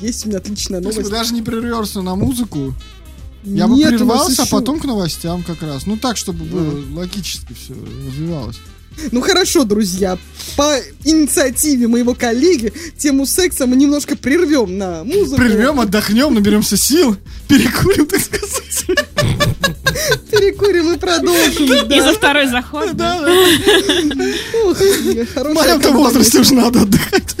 есть 0.00 0.24
у 0.24 0.28
меня 0.28 0.38
отличная 0.38 0.80
новость. 0.80 1.10
даже 1.10 1.34
не 1.34 1.42
прервешься 1.42 2.02
на 2.02 2.14
музыку, 2.14 2.74
я 3.44 3.66
бы 3.66 3.76
прервался, 3.76 4.42
а 4.42 4.46
потом 4.46 4.78
к 4.80 4.84
новостям 4.84 5.42
как 5.42 5.62
раз. 5.62 5.86
Ну 5.86 5.96
так, 5.96 6.16
чтобы 6.16 6.44
было 6.44 6.80
логически 6.94 7.54
все 7.54 7.74
развивалось. 8.06 8.58
Ну 9.12 9.20
хорошо, 9.20 9.64
друзья, 9.64 10.18
по 10.56 10.76
инициативе 11.04 11.86
моего 11.88 12.14
коллеги 12.14 12.72
тему 12.98 13.26
секса 13.26 13.66
мы 13.66 13.76
немножко 13.76 14.16
прервем 14.16 14.76
на 14.78 15.04
музыку. 15.04 15.36
Прервем, 15.36 15.80
отдохнем, 15.80 16.34
наберемся 16.34 16.76
сил, 16.76 17.16
перекурим, 17.48 18.06
так 18.06 18.20
сказать. 18.20 18.98
Перекурим 20.30 20.92
и 20.92 20.98
продолжим. 20.98 21.64
И 21.64 21.88
Да. 21.88 22.02
за 22.02 22.14
второй 22.14 22.48
заход. 22.48 22.96
Да, 22.96 23.18
Ух, 24.64 24.76
В 24.78 25.54
моем-то 25.54 25.92
возрасте 25.92 26.40
уже 26.40 26.54
надо 26.54 26.82
отдыхать. 26.82 27.36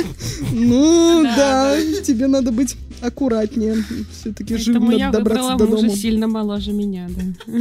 Ну 0.52 1.22
Да, 1.24 1.76
да, 1.76 2.00
тебе 2.02 2.26
надо 2.26 2.50
быть 2.52 2.76
аккуратнее. 3.00 3.84
Все-таки 4.12 4.54
я 4.54 5.06
надо 5.06 5.18
добраться 5.18 5.56
до 5.56 5.66
мужа 5.66 5.82
дома. 5.82 5.96
сильно 5.96 6.26
моложе 6.26 6.72
меня, 6.72 7.08
да. 7.08 7.56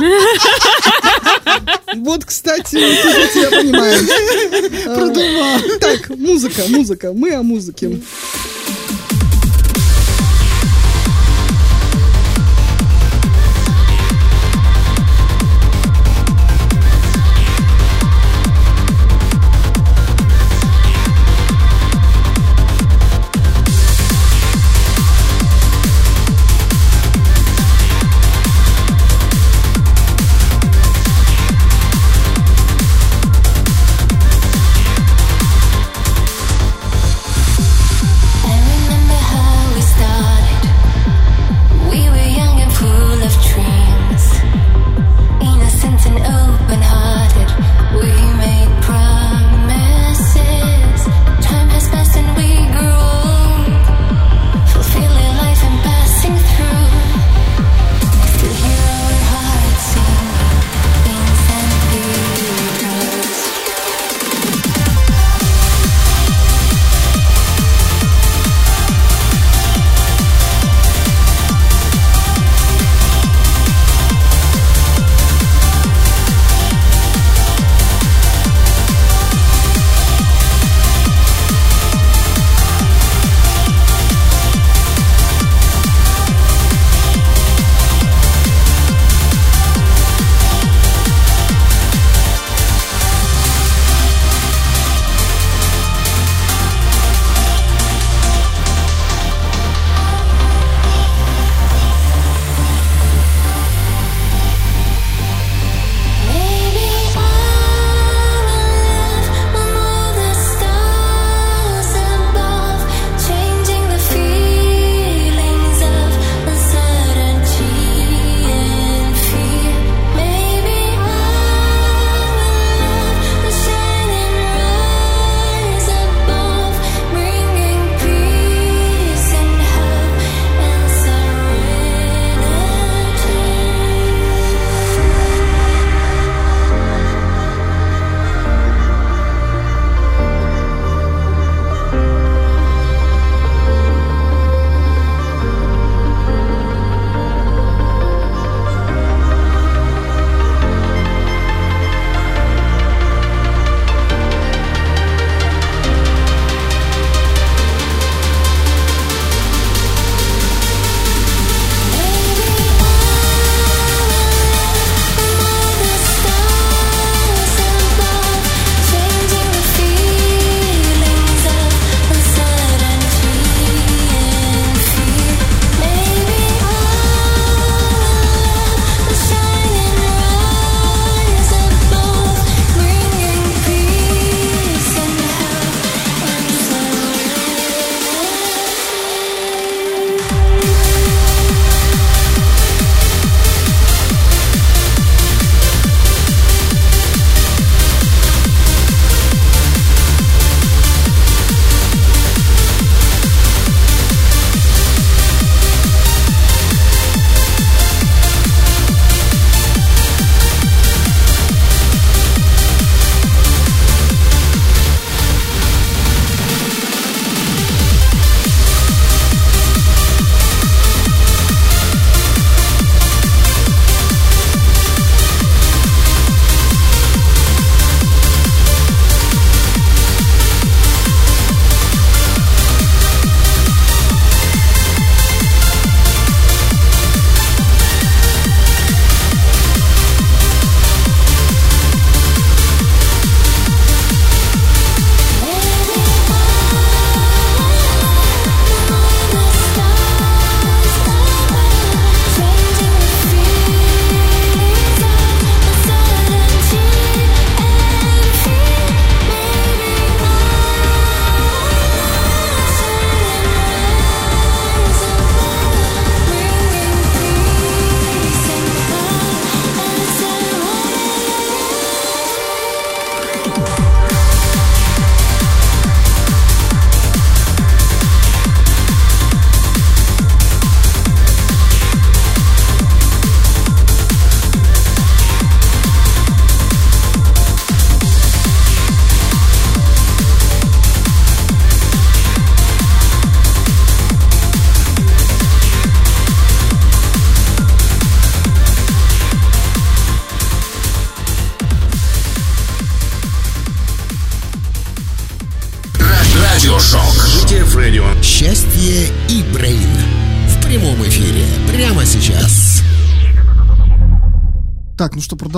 Вот, 1.95 2.25
кстати, 2.25 2.75
тут 2.75 3.17
я 3.17 3.27
тебя 3.27 3.49
понимаю. 3.49 3.99
А, 4.87 5.79
Так, 5.79 6.09
музыка, 6.17 6.61
музыка. 6.69 7.13
Мы 7.13 7.33
о 7.33 7.43
музыке. 7.43 7.99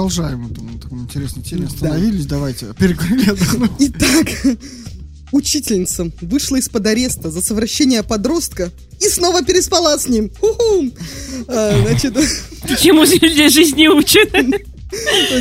Продолжаем. 0.02 0.48
Это 0.52 0.64
на 0.64 0.80
таком 0.80 1.02
интересной 1.04 1.44
теме 1.44 1.68
остановились. 1.68 2.26
Давайте. 2.26 2.74
Перекурили. 2.78 3.36
Итак, 3.80 4.58
учительница 5.32 6.12
вышла 6.22 6.56
из-под 6.56 6.88
ареста 6.88 7.30
за 7.30 7.42
совращение 7.42 8.02
подростка 8.02 8.72
и 9.00 9.08
снова 9.10 9.44
переспала 9.44 9.98
с 10.00 10.08
ним. 10.08 10.32
Ху-ху. 10.40 10.90
А, 11.48 11.82
значит, 11.86 12.16
Чему 12.82 13.06
для 13.06 13.50
жизни 13.50 13.88
учат? 13.88 14.32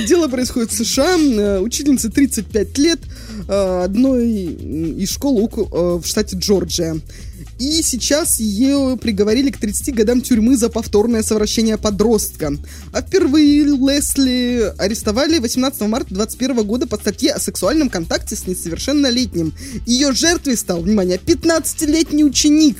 дело 0.06 0.28
происходит 0.28 0.70
в 0.70 0.76
США. 0.76 1.16
Э, 1.18 1.60
Учительнице 1.60 2.10
35 2.10 2.78
лет 2.78 3.00
э, 3.48 3.82
одной 3.84 4.28
из 4.28 5.10
школ 5.10 5.48
э, 5.50 6.00
в 6.02 6.06
штате 6.06 6.36
Джорджия. 6.36 7.00
И 7.60 7.82
сейчас 7.82 8.40
ее 8.40 8.98
приговорили 9.00 9.50
к 9.50 9.58
30 9.58 9.94
годам 9.94 10.22
тюрьмы 10.22 10.56
за 10.56 10.70
повторное 10.70 11.22
совращение 11.22 11.76
подростка. 11.76 12.56
А 12.90 13.02
впервые 13.02 13.64
Лесли 13.64 14.72
арестовали 14.78 15.38
18 15.38 15.82
марта 15.82 16.14
2021 16.14 16.66
года 16.66 16.86
по 16.86 16.96
статье 16.96 17.32
о 17.32 17.38
сексуальном 17.38 17.90
контакте 17.90 18.34
с 18.34 18.46
несовершеннолетним. 18.46 19.52
Ее 19.84 20.12
жертвой 20.12 20.56
стал, 20.56 20.80
внимание, 20.80 21.18
15-летний 21.18 22.24
ученик. 22.24 22.78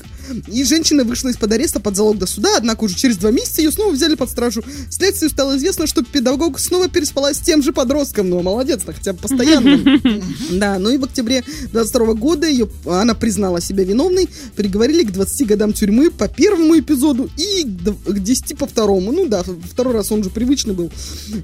И 0.48 0.65
женщина 0.65 1.05
вышла 1.05 1.28
из-под 1.28 1.52
ареста 1.52 1.81
под 1.81 1.97
залог 1.97 2.19
до 2.19 2.27
суда, 2.27 2.51
однако 2.57 2.85
уже 2.85 2.97
через 2.97 3.16
два 3.16 3.31
месяца 3.31 3.61
ее 3.61 3.70
снова 3.70 3.93
взяли 3.93 4.15
под 4.15 4.31
стражу. 4.31 4.62
Следствию 4.90 5.31
стало 5.31 5.57
известно, 5.57 5.86
что 5.86 6.02
педагог 6.02 6.59
снова 6.59 6.89
переспала 6.89 7.32
с 7.35 7.39
тем 7.39 7.62
же 7.62 7.73
подростком. 7.73 8.31
Ну, 8.31 8.43
молодец, 8.43 8.82
так 8.85 8.97
хотя 8.97 9.12
бы 9.12 9.19
постоянно. 9.19 10.01
Да, 10.51 10.78
ну 10.78 10.90
и 10.90 10.98
в 10.98 11.05
октябре 11.05 11.44
22 11.73 12.15
года 12.15 12.47
ее, 12.47 12.69
она 12.86 13.15
признала 13.15 13.61
себя 13.61 13.85
виновной, 13.85 14.28
приговорили 14.57 15.05
к 15.05 15.12
20 15.12 15.47
годам 15.47 15.73
тюрьмы 15.73 16.11
по 16.11 16.28
первому 16.28 16.78
эпизоду 16.78 17.31
и 17.36 17.65
к 17.65 18.19
10 18.19 18.59
по 18.59 18.66
второму. 18.66 19.12
Ну 19.12 19.27
да, 19.27 19.43
второй 19.43 19.94
раз 19.94 20.12
он 20.12 20.23
же 20.23 20.31
привычный 20.31 20.74
был. 20.74 20.90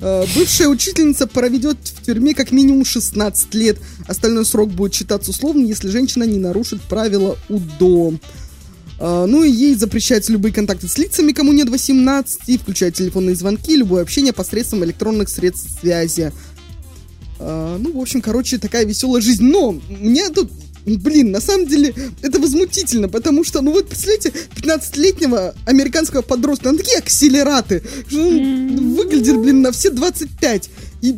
Э, 0.00 0.24
Бывшая 0.34 0.68
учительница 0.68 1.26
проведет 1.26 1.78
в 1.82 2.04
тюрьме 2.04 2.34
как 2.34 2.52
минимум 2.52 2.84
16 2.84 3.54
лет. 3.54 3.78
Остальной 4.06 4.44
срок 4.44 4.70
будет 4.70 4.94
считаться 4.94 5.30
условным, 5.30 5.64
если 5.64 5.88
женщина 5.88 6.24
не 6.24 6.38
нарушит 6.38 6.80
правила 6.82 7.36
УДО. 7.48 8.14
А, 8.98 9.26
Ну 9.26 9.44
и 9.44 9.50
ей 9.50 9.74
запрещаются 9.74 10.32
любые 10.32 10.52
контакты 10.52 10.88
с 10.88 10.98
лицами, 10.98 11.32
кому 11.32 11.52
нет 11.52 11.68
18, 11.68 12.60
включая 12.60 12.90
телефонные 12.90 13.34
звонки, 13.34 13.76
любое 13.76 14.02
общение 14.02 14.32
посредством 14.32 14.84
электронных 14.84 15.28
средств 15.28 15.80
связи. 15.80 16.32
А, 17.38 17.78
Ну, 17.78 17.92
в 17.92 18.00
общем, 18.00 18.20
короче, 18.20 18.58
такая 18.58 18.84
веселая 18.84 19.20
жизнь. 19.20 19.44
Но 19.44 19.78
мне 19.88 20.28
тут, 20.30 20.50
блин, 20.86 21.30
на 21.30 21.40
самом 21.40 21.66
деле 21.66 21.94
это 22.22 22.38
возмутительно, 22.40 23.08
потому 23.08 23.44
что, 23.44 23.60
ну 23.60 23.72
вот, 23.72 23.88
представляете, 23.88 24.32
15-летнего 24.54 25.54
американского 25.66 26.22
подростка, 26.22 26.70
ну 26.70 26.78
такие 26.78 26.98
акселераты, 26.98 27.82
что 28.08 28.20
он 28.20 28.94
выглядит, 28.94 29.36
блин, 29.38 29.62
на 29.62 29.72
все 29.72 29.90
25. 29.90 30.70
И, 31.02 31.16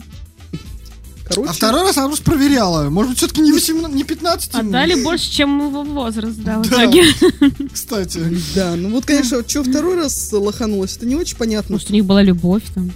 короче... 1.29 1.51
А 1.51 1.53
второй 1.53 1.83
раз 1.83 1.97
она 1.97 2.07
просто 2.09 2.25
проверяла. 2.25 2.89
Может 2.91 3.11
быть, 3.11 3.19
все-таки 3.19 3.41
не 3.41 3.53
18, 3.53 3.95
не 3.95 4.05
15? 4.05 4.55
ему? 4.55 4.69
Отдали 4.69 5.03
больше, 5.03 5.31
чем 5.31 5.59
его 5.69 5.83
возраст, 5.85 6.39
да, 6.39 6.59
в 6.59 6.69
Да. 6.69 6.85
итоге. 6.85 7.05
Кстати. 7.73 8.21
Да, 8.55 8.75
ну 8.77 8.91
вот, 8.91 9.05
конечно, 9.05 9.43
что 9.47 9.63
второй 9.65 9.97
раз 9.97 10.33
лоханулась, 10.33 10.97
это 10.97 11.07
не 11.07 11.15
очень 11.15 11.37
понятно. 11.37 11.75
Может, 11.75 11.91
у 11.91 11.93
них 11.93 12.05
была 12.05 12.23
любовь 12.23 12.63
там. 12.75 12.91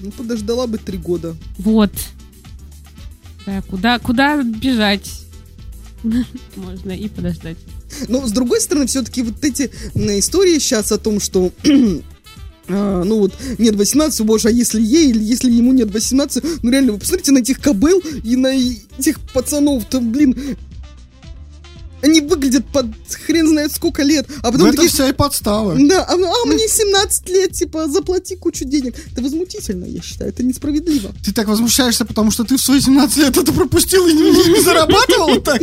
Ну, 0.00 0.10
подождала 0.10 0.66
бы 0.66 0.78
три 0.78 0.98
года. 0.98 1.36
Вот. 1.58 1.92
Да, 3.46 3.62
куда, 3.62 3.98
куда 3.98 4.42
бежать? 4.42 5.10
Можно 6.56 6.92
и 6.92 7.08
подождать. 7.08 7.56
Но, 8.08 8.26
с 8.26 8.32
другой 8.32 8.60
стороны, 8.60 8.86
все-таки 8.86 9.22
вот 9.22 9.42
эти 9.44 9.70
истории 9.94 10.58
сейчас 10.58 10.92
о 10.92 10.98
том, 10.98 11.20
что 11.20 11.52
а, 12.68 13.02
ну 13.04 13.18
вот, 13.18 13.32
нет 13.58 13.74
18, 13.76 14.20
боже, 14.22 14.48
а 14.48 14.50
если 14.50 14.80
ей 14.80 15.10
или 15.10 15.22
если 15.22 15.50
ему 15.50 15.72
нет 15.72 15.90
18, 15.92 16.62
ну 16.62 16.70
реально, 16.70 16.92
вы 16.92 16.98
посмотрите 16.98 17.32
на 17.32 17.38
этих 17.38 17.60
кобыл 17.60 18.00
и 18.22 18.36
на 18.36 18.48
этих 18.98 19.20
пацанов, 19.32 19.84
то, 19.86 20.00
блин, 20.00 20.56
они 22.02 22.20
выглядят 22.20 22.66
под 22.70 22.86
хрен 23.26 23.48
знает 23.48 23.72
сколько 23.72 24.02
лет, 24.02 24.26
а 24.42 24.46
Ну, 24.48 24.52
потом 24.52 24.66
это 24.66 24.76
такие, 24.76 24.90
вся 24.92 25.08
и 25.08 25.12
подстава. 25.14 25.74
да, 25.88 26.02
а, 26.04 26.12
а 26.12 26.46
мне 26.46 26.68
17 26.68 27.28
лет, 27.30 27.52
типа, 27.52 27.88
заплати 27.88 28.36
кучу 28.36 28.66
денег. 28.66 28.94
Это 29.12 29.22
возмутительно, 29.22 29.86
я 29.86 30.02
считаю, 30.02 30.28
это 30.30 30.42
несправедливо. 30.42 31.14
Ты 31.24 31.32
так 31.32 31.48
возмущаешься, 31.48 32.04
потому 32.04 32.30
что 32.30 32.44
ты 32.44 32.58
в 32.58 32.60
свои 32.60 32.80
17 32.82 33.16
лет 33.16 33.36
это 33.38 33.50
пропустил 33.54 34.06
и 34.06 34.12
не, 34.12 34.20
не 34.52 34.60
зарабатывал 34.62 35.40
так? 35.40 35.62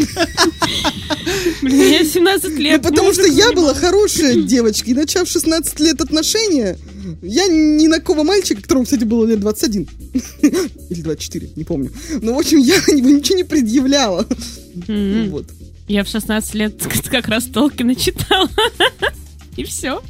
Блин, 1.61 1.77
мне 1.77 2.05
17 2.05 2.49
Ну, 2.49 2.57
лет. 2.59 2.81
потому 2.81 3.13
что 3.13 3.27
я 3.27 3.49
не 3.49 3.55
была 3.55 3.73
был. 3.73 3.79
хорошая 3.79 4.35
девочка, 4.41 4.89
и 4.89 4.93
начав 4.95 5.27
16 5.29 5.79
лет 5.79 6.01
отношения, 6.01 6.77
я 7.21 7.47
ни 7.47 7.87
на 7.87 7.99
кого 7.99 8.23
мальчика, 8.23 8.61
которому, 8.61 8.85
кстати, 8.85 9.03
было 9.03 9.25
лет 9.25 9.39
21, 9.39 9.87
или 10.89 11.01
24, 11.01 11.49
не 11.55 11.63
помню, 11.63 11.91
но, 12.21 12.33
в 12.35 12.39
общем, 12.39 12.59
я 12.59 12.75
ничего 12.87 13.37
не 13.37 13.43
предъявляла. 13.43 14.25
Вот. 14.87 15.45
Я 15.87 16.03
в 16.03 16.07
16 16.07 16.53
лет 16.53 16.75
как 17.11 17.27
раз 17.27 17.45
Толкина 17.45 17.95
читала. 17.95 18.49
И 19.57 19.63
все. 19.63 20.01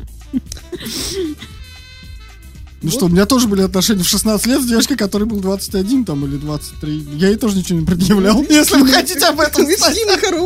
Ну 2.83 2.89
что, 2.89 3.05
у 3.05 3.09
меня 3.09 3.25
тоже 3.27 3.47
были 3.47 3.61
отношения 3.61 4.03
в 4.03 4.07
16 4.07 4.47
лет 4.47 4.61
с 4.61 4.65
девочкой, 4.65 4.97
которой 4.97 5.25
был 5.25 5.39
21 5.39 6.03
там 6.03 6.25
или 6.25 6.37
23. 6.37 7.09
Я 7.13 7.27
ей 7.27 7.35
тоже 7.35 7.57
ничего 7.57 7.79
не 7.79 7.85
предъявлял. 7.85 8.43
Если 8.49 8.75
вы 8.75 8.87
хотите 8.87 9.25
об 9.25 9.39
этом 9.39 9.65
знать. 9.65 9.97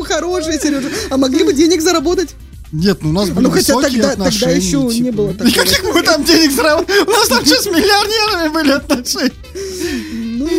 хорошие, 0.06 0.60
Сережа. 0.60 0.90
А 1.10 1.18
могли 1.18 1.46
бы 1.46 1.54
денег 1.54 1.82
заработать? 1.82 2.36
Нет, 2.78 2.98
ну 3.02 3.10
у 3.10 3.14
нас 3.14 3.30
были 3.30 3.46
Ну, 3.46 3.52
хотя 3.52 3.74
тогда- 3.74 3.88
тогда 4.10 4.12
отношения. 4.26 4.56
еще 4.58 4.78
не 4.84 4.92
типа. 4.94 5.12
было 5.14 5.32
такого. 5.34 5.48
Никаких 5.48 5.84
мы 5.94 6.02
там 6.04 6.24
денег 6.26 6.52
заработали. 6.52 7.00
У 7.08 7.10
нас 7.12 7.28
там 7.30 7.46
что, 7.46 7.62
с 7.62 7.66
миллионерами 7.68 8.54
были 8.54 8.72
отношения? 8.72 9.32
Ну. 10.14 10.50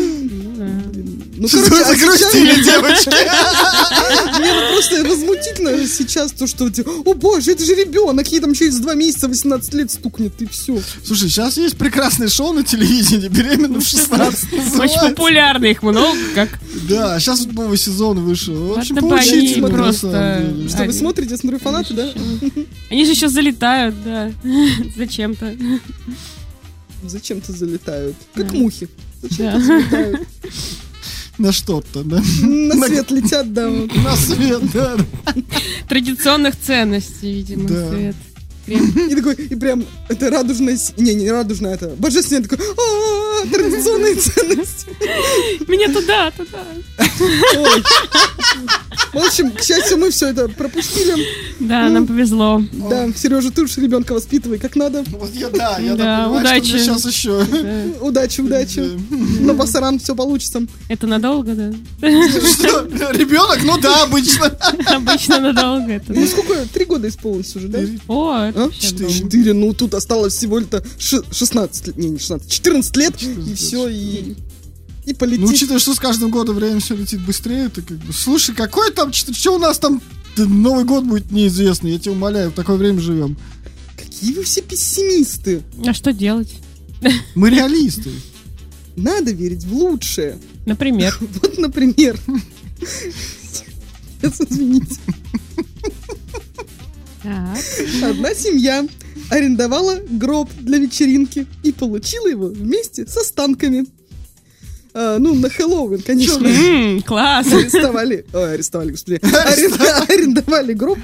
Ну, 1.36 1.48
Что 1.48 1.58
короче, 1.64 1.74
вы 1.74 1.80
а 1.80 1.94
сейчас- 1.96 2.00
загрустили, 2.00 2.64
девочки? 2.64 3.08
Мне 4.38 4.52
ну 4.52 4.72
просто 4.72 5.04
возмутительно 5.04 5.86
сейчас 5.86 6.32
то, 6.32 6.46
что 6.46 6.70
типа, 6.70 6.90
о 7.04 7.14
боже, 7.14 7.52
это 7.52 7.64
же 7.64 7.74
ребенок, 7.74 8.26
ей 8.28 8.40
там 8.40 8.54
через 8.54 8.78
два 8.78 8.94
месяца 8.94 9.28
18 9.28 9.74
лет 9.74 9.90
стукнет, 9.90 10.40
и 10.40 10.46
все. 10.46 10.80
Слушай, 11.04 11.28
сейчас 11.28 11.56
есть 11.56 11.76
прекрасное 11.76 12.28
шоу 12.28 12.52
на 12.52 12.62
телевидении 12.62 13.28
«Беременна 13.28 13.80
в 13.80 13.82
16». 13.82 14.78
Очень 14.80 15.10
популярно 15.10 15.66
их 15.66 15.82
много, 15.82 16.16
как 16.34 16.58
Да, 16.88 17.18
сейчас 17.20 17.40
вот 17.40 17.54
новый 17.54 17.78
сезон 17.78 18.20
вышел. 18.24 18.54
В 18.54 18.78
общем, 18.78 18.94
на 18.96 19.68
просто-. 19.68 20.54
Что, 20.68 20.84
вы 20.84 20.92
смотрите, 20.92 21.32
я 21.32 21.36
смотрю, 21.36 21.58
фанаты, 21.58 21.94
да? 21.94 22.12
Они 22.90 23.04
же 23.04 23.12
еще 23.12 23.28
залетают, 23.28 23.94
да. 24.04 24.32
Зачем-то. 24.96 25.54
Зачем-то 27.04 27.52
залетают. 27.52 28.16
Как 28.34 28.52
мухи. 28.52 28.88
Зачем-то 29.22 29.60
залетают. 29.60 30.20
На 31.38 31.52
что-то, 31.52 32.02
да? 32.02 32.16
На 32.42 32.86
свет 32.86 33.10
летят, 33.10 33.52
да. 33.52 33.68
вот. 33.68 33.94
На 33.96 34.16
свет, 34.16 34.62
да. 34.72 34.96
Традиционных 35.88 36.58
ценностей, 36.58 37.32
видимо, 37.32 37.68
Да. 37.68 37.90
свет. 37.90 38.16
Крем. 38.66 38.90
И 39.08 39.14
такой, 39.14 39.34
и 39.34 39.54
прям, 39.54 39.84
это 40.08 40.30
радужная... 40.30 40.76
Не, 40.96 41.14
не 41.14 41.30
радужная, 41.30 41.74
это 41.74 41.88
божественная, 41.96 42.42
такой, 42.42 42.58
«А, 42.66 43.46
традиционные 43.46 44.14
ценности. 44.16 44.86
Меня 45.68 45.92
туда, 45.92 46.30
туда. 46.32 46.64
Ой. 47.56 47.82
В 49.12 49.18
общем, 49.18 49.50
к 49.52 49.62
счастью, 49.62 49.98
мы 49.98 50.10
все 50.10 50.28
это 50.28 50.48
пропустили. 50.48 51.26
Да, 51.60 51.88
нам 51.88 52.06
повезло. 52.06 52.62
Да, 52.90 53.08
Сережа, 53.12 53.50
ты 53.50 53.62
уж 53.62 53.76
ребенка 53.78 54.12
воспитывай 54.12 54.58
как 54.58 54.76
надо. 54.76 55.04
Вот 55.10 55.32
я, 55.34 55.48
да, 55.48 55.78
я 55.78 55.94
Да, 55.94 56.16
так 56.16 56.26
понимаю, 56.28 56.40
удачи. 56.60 56.78
сейчас 56.78 57.04
еще. 57.06 57.44
Да. 57.44 58.04
Удачи, 58.04 58.40
удачи. 58.40 58.80
На 59.40 59.54
пасаран 59.54 59.98
все 59.98 60.14
получится. 60.14 60.62
Это 60.88 61.06
надолго, 61.06 61.52
да? 61.54 61.72
Что, 62.00 62.86
ребенок? 63.12 63.58
Ну 63.64 63.78
да, 63.78 64.02
обычно. 64.04 64.46
Обычно 64.86 65.40
надолго 65.40 65.92
это. 65.92 66.12
Ну 66.12 66.26
сколько? 66.26 66.66
Три 66.72 66.84
года 66.84 67.08
исполнилось 67.08 67.54
уже, 67.56 67.68
да? 67.68 67.78
О, 68.08 68.50
А? 68.56 68.64
вообще 68.64 68.80
Четыре. 68.80 69.04
долго. 69.06 69.14
Четыре, 69.14 69.52
ну 69.52 69.72
тут 69.74 69.94
осталось 69.94 70.34
всего 70.34 70.58
лето 70.58 70.84
ши- 70.98 71.22
16 71.30 71.88
лет, 71.88 71.96
не, 71.96 72.08
не 72.10 72.18
16, 72.18 72.50
14 72.50 72.96
лет, 72.96 73.22
и 73.22 73.54
все, 73.54 73.88
и, 73.88 74.34
и 75.04 75.14
полетит. 75.14 75.40
Ну, 75.44 75.48
учитывая, 75.52 75.78
что 75.78 75.94
с 75.94 75.98
каждым 75.98 76.30
годом 76.30 76.56
время 76.56 76.80
все 76.80 76.96
летит 76.96 77.20
быстрее, 77.24 77.68
ты 77.68 77.82
как 77.82 77.98
бы, 77.98 78.12
слушай, 78.12 78.54
какой 78.54 78.90
там, 78.92 79.12
что 79.12 79.54
у 79.54 79.58
нас 79.58 79.78
там 79.78 80.00
Новый 80.36 80.84
год 80.84 81.04
будет 81.04 81.30
неизвестно, 81.30 81.88
я 81.88 81.98
тебя 81.98 82.12
умоляю, 82.12 82.50
в 82.50 82.54
такое 82.54 82.76
время 82.76 83.00
живем. 83.00 83.36
Какие 83.96 84.34
вы 84.34 84.42
все 84.44 84.62
пессимисты. 84.62 85.62
А 85.86 85.94
что 85.94 86.12
делать? 86.12 86.54
Мы 87.34 87.50
реалисты. 87.50 88.10
Надо 88.96 89.32
верить 89.32 89.64
в 89.64 89.72
лучшее. 89.74 90.38
Например. 90.64 91.16
Вот, 91.42 91.58
например. 91.58 92.18
Сейчас, 92.80 94.40
извините. 94.48 94.96
Так. 97.26 97.58
Одна 98.10 98.34
семья 98.34 98.86
арендовала 99.30 99.98
гроб 100.10 100.48
для 100.60 100.78
вечеринки 100.78 101.46
и 101.64 101.72
получила 101.72 102.28
его 102.28 102.46
вместе 102.46 103.04
с 103.06 103.16
останками. 103.16 103.84
а, 104.94 105.18
ну, 105.18 105.34
на 105.34 105.50
Хэллоуин, 105.50 106.00
конечно. 106.02 106.46
М, 106.46 107.02
Класс. 107.02 107.52
Арестовали, 107.52 108.24
ой, 108.32 108.54
арестовали, 108.54 108.92
господи, 108.92 109.18
арен- 109.22 110.04
арендовали 110.08 110.72
гроб, 110.72 110.98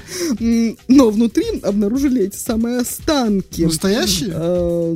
но 0.87 1.09
внутри 1.11 1.45
обнаружили 1.61 2.23
эти 2.23 2.37
самые 2.37 2.79
останки. 2.79 3.63
Настоящие? 3.63 4.31
А, 4.33 4.95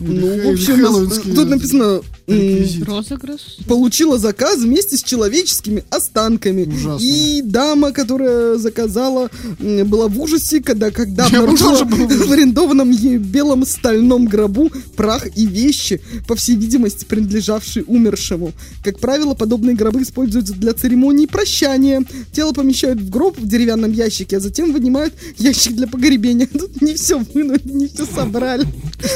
Ну, 0.00 0.50
в 0.50 0.52
общем, 0.54 1.34
тут 1.34 1.48
написано? 1.48 2.00
Розыгрыш. 2.26 3.58
получила 3.68 4.18
заказ 4.18 4.58
вместе 4.58 4.96
с 4.96 5.02
человеческими 5.02 5.84
останками. 5.90 6.64
Ужасно. 6.64 7.04
И 7.04 7.42
дама, 7.42 7.92
которая 7.92 8.56
заказала, 8.56 9.30
была 9.58 10.08
в 10.08 10.18
ужасе, 10.20 10.62
когда, 10.62 10.90
когда 10.90 11.26
Я 11.26 11.40
обнаружила 11.40 11.84
в 11.84 12.32
арендованном 12.32 12.90
ею 12.90 13.20
белом 13.20 13.66
стальном 13.66 14.24
гробу 14.26 14.70
прах 14.96 15.26
и 15.36 15.46
вещи, 15.46 16.00
по 16.26 16.34
всей 16.34 16.56
видимости, 16.56 17.04
принадлежавшие 17.04 17.84
умершему. 17.84 18.52
Как 18.82 18.98
правило, 19.00 19.34
подобные 19.34 19.76
гробы 19.76 20.02
используются 20.02 20.54
для 20.54 20.72
церемонии 20.72 21.26
прощания. 21.26 22.04
Тело 22.32 22.52
помещают 22.52 23.00
в 23.00 23.10
гроб 23.10 23.38
в 23.38 23.46
деревянном 23.46 23.92
ящике, 23.92 24.38
а 24.38 24.40
затем 24.40 24.72
вынимают 24.72 25.14
ящик 25.36 25.74
для 25.74 25.86
погребения. 25.86 26.46
Тут 26.52 26.80
не 26.80 26.94
все 26.94 27.18
вынули, 27.18 27.60
не 27.64 27.88
все 27.88 28.06
собрали. 28.06 28.66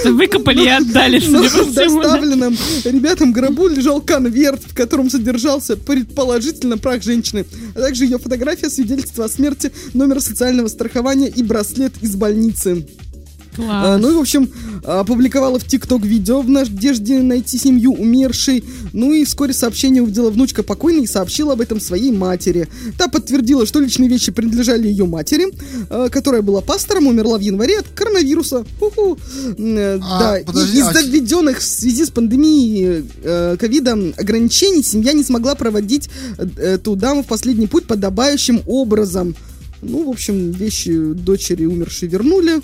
Выкопали 0.05 0.64
и 0.64 0.68
отдали, 0.68 1.22
Но 1.28 1.43
ребятам 2.99 3.33
гробу 3.33 3.69
лежал 3.69 4.01
конверт, 4.01 4.62
в 4.65 4.75
котором 4.75 5.09
содержался 5.09 5.77
предположительно 5.77 6.79
прах 6.79 7.03
женщины, 7.03 7.47
а 7.75 7.81
также 7.81 8.05
ее 8.05 8.19
фотография, 8.19 8.70
свидетельство 8.70 9.25
о 9.25 9.29
смерти, 9.29 9.73
номер 9.95 10.20
социального 10.20 10.69
страхования 10.69 11.29
и 11.29 11.43
браслет 11.43 11.93
из 12.01 12.16
больницы. 12.16 12.87
А, 13.59 13.62
Класс. 13.97 14.01
ну 14.01 14.10
и, 14.10 14.14
в 14.14 14.18
общем, 14.20 14.51
опубликовала 14.85 15.59
в 15.59 15.64
ТикТок 15.64 16.05
видео 16.05 16.40
в 16.43 16.48
надежде 16.48 17.18
найти 17.18 17.59
семью 17.59 17.93
умершей. 17.93 18.64
Ну 18.93 19.12
и 19.12 19.24
вскоре 19.24 19.52
сообщение 19.52 20.02
увидела 20.02 20.30
внучка 20.30 20.62
покойной 20.62 21.02
и 21.05 21.06
сообщила 21.06 21.55
об 21.55 21.60
этом 21.60 21.80
своей 21.80 22.12
матери. 22.12 22.68
Та 22.97 23.09
подтвердила, 23.09 23.66
что 23.66 23.80
личные 23.80 24.09
вещи 24.09 24.32
принадлежали 24.32 24.89
ее 24.89 25.06
матери, 25.06 25.47
э, 25.90 26.09
которая 26.10 26.43
была 26.43 26.60
пастором, 26.60 27.06
умерла 27.06 27.39
в 27.39 27.40
январе 27.40 27.80
от 27.80 27.89
коронавируса. 27.94 28.64
Ху-ху. 28.78 29.18
Э, 29.59 29.98
А, 30.02 30.20
да, 30.20 30.39
и 30.39 30.44
подожди, 30.44 30.78
из-за 30.78 30.98
а- 30.98 31.02
введенных 31.02 31.59
в 31.59 31.64
связи 31.64 32.05
с 32.05 32.10
пандемией 32.10 33.05
э, 33.22 33.56
ковида 33.59 33.93
ограничений 34.16 34.82
семья 34.82 35.12
не 35.12 35.24
смогла 35.24 35.55
проводить 35.55 36.09
эту 36.56 36.97
даму 36.97 37.22
в 37.22 37.26
последний 37.26 37.66
путь 37.66 37.86
подобающим 37.86 38.62
образом. 38.66 39.35
Ну, 39.82 40.05
в 40.06 40.10
общем, 40.10 40.51
вещи 40.51 41.12
дочери 41.12 41.64
умершей 41.64 42.09
вернули. 42.09 42.60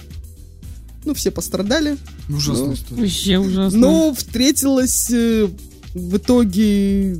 Ну, 1.04 1.14
все 1.14 1.30
пострадали. 1.30 1.96
Ужасная 2.28 2.66
Ну, 2.66 2.74
история. 2.74 3.02
Вообще 3.02 3.38
ужасно. 3.38 3.78
Но 3.78 4.14
встретилась 4.14 5.10
э, 5.10 5.48
в 5.94 6.16
итоге... 6.16 7.16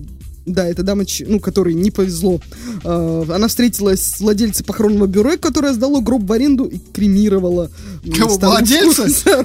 Да, 0.47 0.67
это 0.67 0.83
дама, 0.83 1.05
ну, 1.27 1.41
которой 1.41 1.73
не 1.73 1.91
повезло. 1.91 2.41
Э, 2.85 3.25
она 3.31 3.49
встретилась 3.49 4.03
с 4.03 4.21
владельцей 4.21 4.65
похоронного 4.65 5.07
бюро, 5.07 5.37
которая 5.39 5.73
сдала 5.73 6.01
гроб 6.03 6.25
в 6.25 6.33
аренду 6.33 6.65
и 6.67 6.79
кремировала. 6.93 7.71
м, 8.05 8.13
Кого, 8.13 8.37
владельца? 8.39 9.07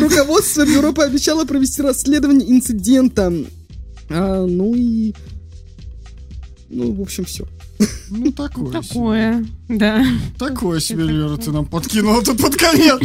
Руководство 0.00 0.64
бюро 0.64 0.92
пообещало 0.92 1.44
провести 1.44 1.82
расследование 1.82 2.50
инцидента. 2.50 3.32
А, 4.10 4.46
ну 4.46 4.74
и... 4.74 5.12
Ну, 6.70 6.92
в 6.92 7.00
общем, 7.02 7.24
все. 7.24 7.46
Ну, 8.10 8.32
такое. 8.32 8.72
Такое, 8.82 9.44
да. 9.68 10.04
Такое 10.38 10.78
себе, 10.80 11.04
Лера, 11.04 11.36
ты 11.36 11.50
нам 11.50 11.64
подкинула 11.66 12.22
тут 12.22 12.40
под 12.40 12.54
конец. 12.56 13.00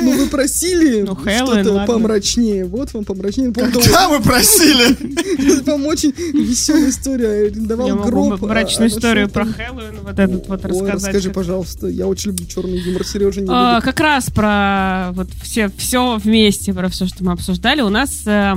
Ну, 0.00 0.12
вы 0.16 0.26
просили 0.26 1.02
Ну, 1.02 1.16
что-то 1.18 1.84
помрачнее. 1.86 2.64
Вот 2.64 2.94
вам 2.94 3.04
помрачнее. 3.04 3.52
Когда 3.52 4.08
мы 4.08 4.20
просили? 4.22 5.60
Там 5.64 5.84
очень 5.86 6.12
веселая 6.12 6.88
история. 6.90 7.28
Арендовал 7.48 7.86
Я 7.88 7.94
могу 7.94 8.08
гроб. 8.08 8.42
а- 8.42 8.46
мрачную 8.46 8.86
а 8.86 8.88
историю 8.88 9.28
там- 9.28 9.52
про 9.52 9.64
Хэллоуин 9.64 10.00
вот 10.02 10.18
этот 10.18 10.48
вот 10.48 10.64
Ой, 10.64 10.70
рассказать. 10.70 10.94
расскажи, 10.94 11.30
пожалуйста. 11.30 11.86
Я 11.88 12.06
очень 12.06 12.30
люблю 12.30 12.46
черный 12.46 12.78
юмор. 12.78 13.04
Сережа 13.04 13.40
не 13.40 13.48
А, 13.50 13.80
как 13.80 14.00
раз 14.00 14.30
про 14.30 15.10
вот 15.12 15.28
все, 15.42 15.70
все 15.76 16.16
вместе, 16.22 16.72
про 16.72 16.88
все, 16.88 17.06
что 17.06 17.24
мы 17.24 17.32
обсуждали. 17.32 17.80
У 17.82 17.88
нас 17.88 18.22
э, 18.26 18.54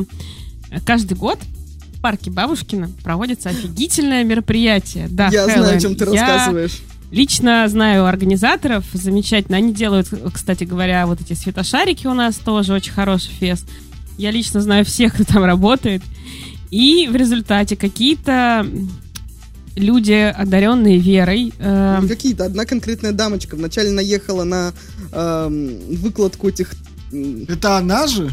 каждый 0.86 1.16
год 1.18 1.40
в 2.00 2.02
парке 2.02 2.32
Бабушкина 2.32 2.90
проводится 3.04 3.50
офигительное 3.50 4.24
мероприятие. 4.24 5.08
Да, 5.10 5.28
Я 5.28 5.44
знаю, 5.44 5.50
о 5.50 5.64
Хэллоуин. 5.64 5.80
чем 5.82 5.96
ты 5.96 6.06
Я 6.06 6.12
рассказываешь. 6.12 6.80
Лично 7.12 7.68
знаю 7.68 8.06
организаторов, 8.06 8.86
замечательно. 8.94 9.58
Они 9.58 9.74
делают, 9.74 10.08
кстати 10.34 10.64
говоря, 10.64 11.06
вот 11.08 11.20
эти 11.20 11.34
светошарики 11.34 12.08
у 12.08 12.14
нас 12.14 12.36
тоже 12.38 12.72
очень 12.74 12.94
хороший 12.94 13.32
фест. 13.32 13.68
Я 14.18 14.32
лично 14.32 14.62
знаю 14.62 14.86
всех, 14.86 15.14
кто 15.16 15.26
там 15.26 15.44
работает. 15.44 16.02
И 16.72 17.10
в 17.12 17.16
результате 17.18 17.76
какие-то 17.76 18.66
люди, 19.76 20.34
одаренные 20.38 21.00
верой, 21.00 21.52
э, 21.60 22.02
Какие-то. 22.08 22.46
Одна 22.46 22.64
конкретная 22.64 23.12
дамочка 23.12 23.56
вначале 23.56 23.92
наехала 23.92 24.46
на 24.46 24.72
эм, 25.12 25.80
выкладку 25.98 26.48
этих... 26.48 26.72
Это 27.48 27.78
она 27.78 28.08
же? 28.08 28.32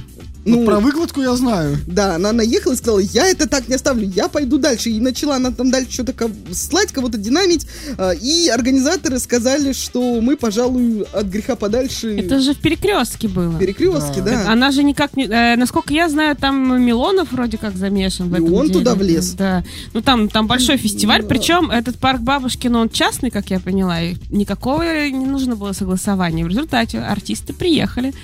Ну, 0.49 0.61
Ну, 0.61 0.65
про 0.65 0.79
выкладку 0.79 1.21
я 1.23 1.35
знаю. 1.35 1.77
Да, 1.89 2.15
она 2.15 2.33
наехала 2.33 2.73
и 2.73 2.77
сказала, 2.77 3.01
я 3.01 3.27
это 3.27 3.49
так 3.49 3.69
не 3.69 3.75
оставлю, 3.75 4.07
я 4.15 4.29
пойду 4.29 4.59
дальше. 4.59 4.91
И 4.91 5.01
начала 5.01 5.37
она 5.37 5.51
там 5.51 5.71
дальше 5.73 5.91
что-то 5.93 6.13
ко- 6.13 6.31
слать, 6.53 6.93
кого-то 6.93 7.19
динамить. 7.19 7.67
а, 7.99 8.13
И 8.13 8.49
организаторы 8.49 9.19
сказали, 9.19 9.73
что 9.73 10.21
мы, 10.21 10.37
пожалуй, 10.37 11.03
от 11.13 11.27
греха 11.27 11.57
подальше 11.57 12.17
это 12.17 12.39
же 12.41 12.55
в 12.55 12.59
перекрестке 12.59 13.27
было. 13.29 13.59
перекрестки, 13.59 14.21
Да. 14.21 14.45
да. 14.45 14.53
Она 14.53 14.71
же 14.71 14.85
никак 14.85 15.17
не... 15.17 15.25
э, 15.25 15.57
насколько 15.57 15.93
я 15.93 16.09
знаю, 16.09 16.37
там 16.37 16.81
Милонов 16.81 17.33
вроде 17.33 17.59
как 17.59 17.77
замешан 17.77 18.29
в 18.29 18.33
И 18.35 18.37
этом 18.37 18.55
он 18.55 18.67
деле. 18.69 18.79
туда 18.79 18.95
влез. 18.95 19.33
Да. 19.33 19.65
Ну 19.95 20.01
там, 20.01 20.29
там 20.29 20.47
большой 20.47 20.77
фестиваль, 20.77 21.23
Да. 21.23 21.29
причем 21.29 21.71
этот 21.73 21.97
парк 21.97 22.21
Бабушкина, 22.21 22.79
он 22.81 22.89
частный, 22.89 23.31
как 23.31 23.51
я 23.51 23.59
поняла, 23.59 24.01
и 24.01 24.15
никакого 24.31 24.83
не 25.09 25.27
нужно 25.27 25.57
было 25.57 25.73
согласования. 25.73 26.45
В 26.45 26.49
результате 26.49 26.99
артисты 27.01 27.53
приехали, 27.53 28.15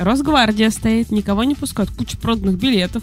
Росгвардия 0.00 0.70
стоит, 0.70 1.10
никого 1.10 1.44
не 1.44 1.54
пускают, 1.54 1.90
куча 1.90 2.16
проданных 2.16 2.56
билетов. 2.58 3.02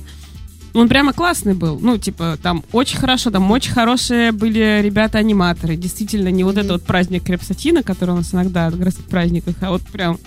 Он 0.73 0.89
прямо 0.89 1.13
классный 1.13 1.53
был. 1.53 1.79
Ну, 1.79 1.97
типа, 1.97 2.37
там 2.41 2.63
очень 2.71 2.97
хорошо, 2.97 3.31
там 3.31 3.49
очень 3.49 3.71
хорошие 3.71 4.31
были 4.31 4.81
ребята-аниматоры. 4.83 5.75
Действительно, 5.75 6.27
не 6.27 6.43
вот 6.43 6.57
этот 6.57 6.71
вот 6.71 6.83
праздник 6.83 7.23
Крепсатина, 7.23 7.83
который 7.83 8.11
у 8.11 8.17
нас 8.17 8.33
иногда 8.33 8.69
в 8.69 8.77
городских 8.77 9.05
праздниках, 9.05 9.55
а 9.61 9.71
вот 9.71 9.81
прям 9.83 10.19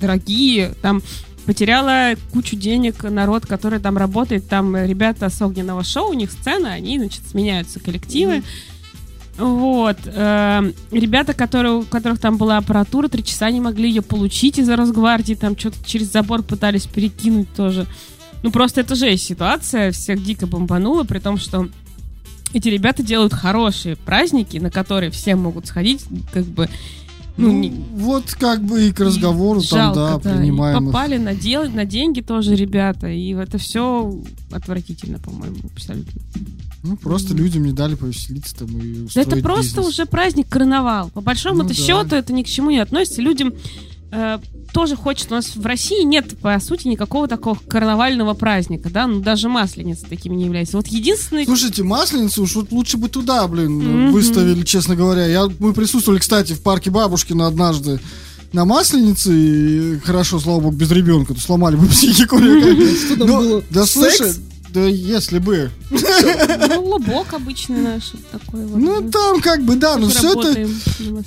дорогие. 0.00 0.74
Там 0.82 1.02
потеряла 1.46 2.14
кучу 2.32 2.56
денег 2.56 3.02
народ, 3.04 3.46
который 3.46 3.78
там 3.78 3.96
работает. 3.96 4.48
Там 4.48 4.76
ребята 4.76 5.30
с 5.30 5.40
огненного 5.40 5.82
шоу, 5.82 6.10
у 6.10 6.14
них 6.14 6.30
сцена, 6.30 6.72
они, 6.72 6.98
значит, 6.98 7.22
сменяются 7.28 7.80
коллективы. 7.80 8.42
Вот. 9.38 9.98
эм, 10.06 10.72
Ребята, 10.90 11.34
которые, 11.34 11.74
у 11.74 11.82
которых 11.82 12.18
там 12.18 12.36
была 12.38 12.56
аппаратура, 12.58 13.08
три 13.08 13.22
часа 13.24 13.50
не 13.50 13.60
могли 13.60 13.88
ее 13.88 14.02
получить 14.02 14.58
из-за 14.58 14.76
Росгвардии, 14.76 15.34
там 15.34 15.58
что-то 15.58 15.76
через 15.84 16.10
забор 16.12 16.42
пытались 16.42 16.86
перекинуть 16.86 17.52
тоже. 17.54 17.86
Ну, 18.42 18.50
просто 18.50 18.80
это 18.80 18.94
жесть 18.94 19.24
ситуация, 19.24 19.92
всех 19.92 20.22
дико 20.24 20.46
бомбануло, 20.46 21.04
при 21.04 21.18
том, 21.18 21.36
что 21.38 21.68
эти 22.52 22.68
ребята 22.68 23.02
делают 23.02 23.32
хорошие 23.34 23.96
праздники, 23.96 24.56
на 24.58 24.70
которые 24.70 25.10
все 25.10 25.34
могут 25.36 25.66
сходить, 25.66 26.04
как 26.32 26.44
бы, 26.44 26.68
ну, 27.36 27.48
Ну, 27.52 27.58
не- 27.60 27.84
вот 27.94 28.34
как 28.38 28.62
бы 28.62 28.88
и 28.88 28.92
к 28.92 29.00
разговору 29.00 29.60
там, 29.62 29.92
да, 29.94 30.08
жалко, 30.08 30.24
да. 30.28 30.34
И 30.36 30.38
принимаем. 30.38 30.86
попали 30.86 31.18
на, 31.18 31.34
дел, 31.34 31.68
на 31.70 31.84
деньги 31.84 32.20
тоже 32.22 32.54
ребята, 32.54 33.08
и 33.08 33.34
это 33.34 33.58
все 33.58 34.14
отвратительно, 34.52 35.18
по-моему, 35.18 35.56
абсолютно. 35.74 36.22
Ну, 36.86 36.96
просто 36.96 37.34
людям 37.34 37.64
не 37.64 37.72
дали 37.72 37.94
повеселиться 37.94 38.54
там 38.56 38.68
и 38.80 39.06
это 39.14 39.36
просто 39.38 39.76
бизнес. 39.78 39.86
уже 39.94 40.06
праздник 40.06 40.48
карнавал. 40.48 41.10
По 41.10 41.20
большому 41.20 41.62
Ну 41.62 41.68
да. 41.68 41.74
счету 41.74 42.14
это 42.16 42.32
ни 42.32 42.42
к 42.42 42.46
чему 42.46 42.70
не 42.70 42.78
относится. 42.78 43.20
Людям 43.22 43.52
э, 44.12 44.38
тоже 44.72 44.94
хочется. 44.96 45.28
У 45.32 45.36
нас 45.36 45.56
в 45.56 45.64
России 45.66 46.02
нет, 46.04 46.38
по 46.38 46.58
сути, 46.60 46.86
никакого 46.88 47.28
такого 47.28 47.58
карнавального 47.66 48.34
праздника, 48.34 48.90
да, 48.90 49.06
ну 49.06 49.20
даже 49.20 49.48
масленица 49.48 50.06
таким 50.08 50.36
не 50.36 50.44
является. 50.44 50.76
Вот 50.76 50.86
единственный... 50.88 51.44
Слушайте, 51.44 51.82
Масленицу 51.82 52.42
уж 52.42 52.54
вот 52.56 52.70
лучше 52.72 52.96
бы 52.98 53.08
туда, 53.08 53.46
блин, 53.48 53.72
Мгм. 53.78 54.12
выставили, 54.12 54.62
честно 54.64 54.94
говоря. 54.96 55.26
Я, 55.26 55.48
мы 55.58 55.72
присутствовали, 55.72 56.20
кстати, 56.20 56.52
в 56.52 56.60
парке 56.62 56.90
Бабушкина 56.90 57.46
однажды 57.46 58.00
на 58.52 58.64
Масленице, 58.64 59.32
и 59.34 59.98
хорошо, 60.04 60.38
слава 60.38 60.60
богу, 60.60 60.76
без 60.76 60.90
ребенка, 60.90 61.34
то 61.34 61.40
сломали 61.40 61.76
бы 61.76 61.86
психику. 61.88 62.38
Что 62.38 63.16
там 63.18 63.26
Но- 63.28 63.38
было? 63.40 63.64
Да 63.70 63.84
слушай, 63.86 64.32
да 64.76 64.86
если 64.86 65.38
бы. 65.38 65.70
Ну, 65.90 66.82
лубок 66.82 67.32
обычный 67.32 67.80
наш 67.80 68.12
такой 68.30 68.66
вот. 68.66 68.78
Ну, 68.78 69.10
там 69.10 69.40
как 69.40 69.62
бы, 69.62 69.76
да, 69.76 69.96
но 69.96 70.08
Тоже 70.08 70.18
все 70.18 70.40
это... 70.40 70.70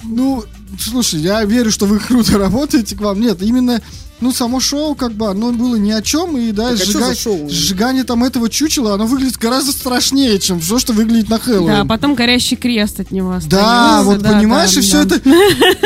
Ну, 0.04 0.44
слушай, 0.80 1.20
я 1.20 1.44
верю, 1.46 1.72
что 1.72 1.88
вы 1.88 2.00
круто 2.08 2.38
работаете 2.38 2.96
к 2.96 3.02
вам. 3.02 3.20
Нет, 3.20 3.42
именно 3.42 3.82
Ну, 4.22 4.32
само 4.34 4.60
шоу, 4.60 4.96
как 4.96 5.14
бы, 5.14 5.28
оно 5.28 5.52
было 5.52 5.76
ни 5.78 5.91
о 5.91 6.02
чем, 6.02 6.38
и, 6.38 6.52
да, 6.52 6.72
Так, 6.72 6.82
а 6.82 6.84
сжига- 6.86 7.16
шоу? 7.16 7.50
сжигание 7.50 8.04
там 8.04 8.24
этого 8.24 8.50
чучела, 8.50 8.94
оно 8.96 9.06
выглядит 9.08 9.38
гораздо 9.38 9.72
страшнее, 9.72 10.40
чем 10.40 10.60
все, 10.60 10.78
что 10.80 10.91
выглядит 10.94 11.30
на 11.30 11.40
Хэллоуин. 11.40 11.68
Да, 11.68 11.86
потом 11.86 12.16
горящий 12.16 12.56
крест 12.58 13.00
от 13.00 13.12
него 13.12 13.32
Да, 13.32 13.38
остается. 13.38 14.04
вот 14.04 14.18
Да, 14.22 14.32
понимаешь, 14.34 14.74
да, 14.74 14.80
и 14.80 14.84
все 14.84 15.04
да. 15.06 15.16
это... 15.16 15.30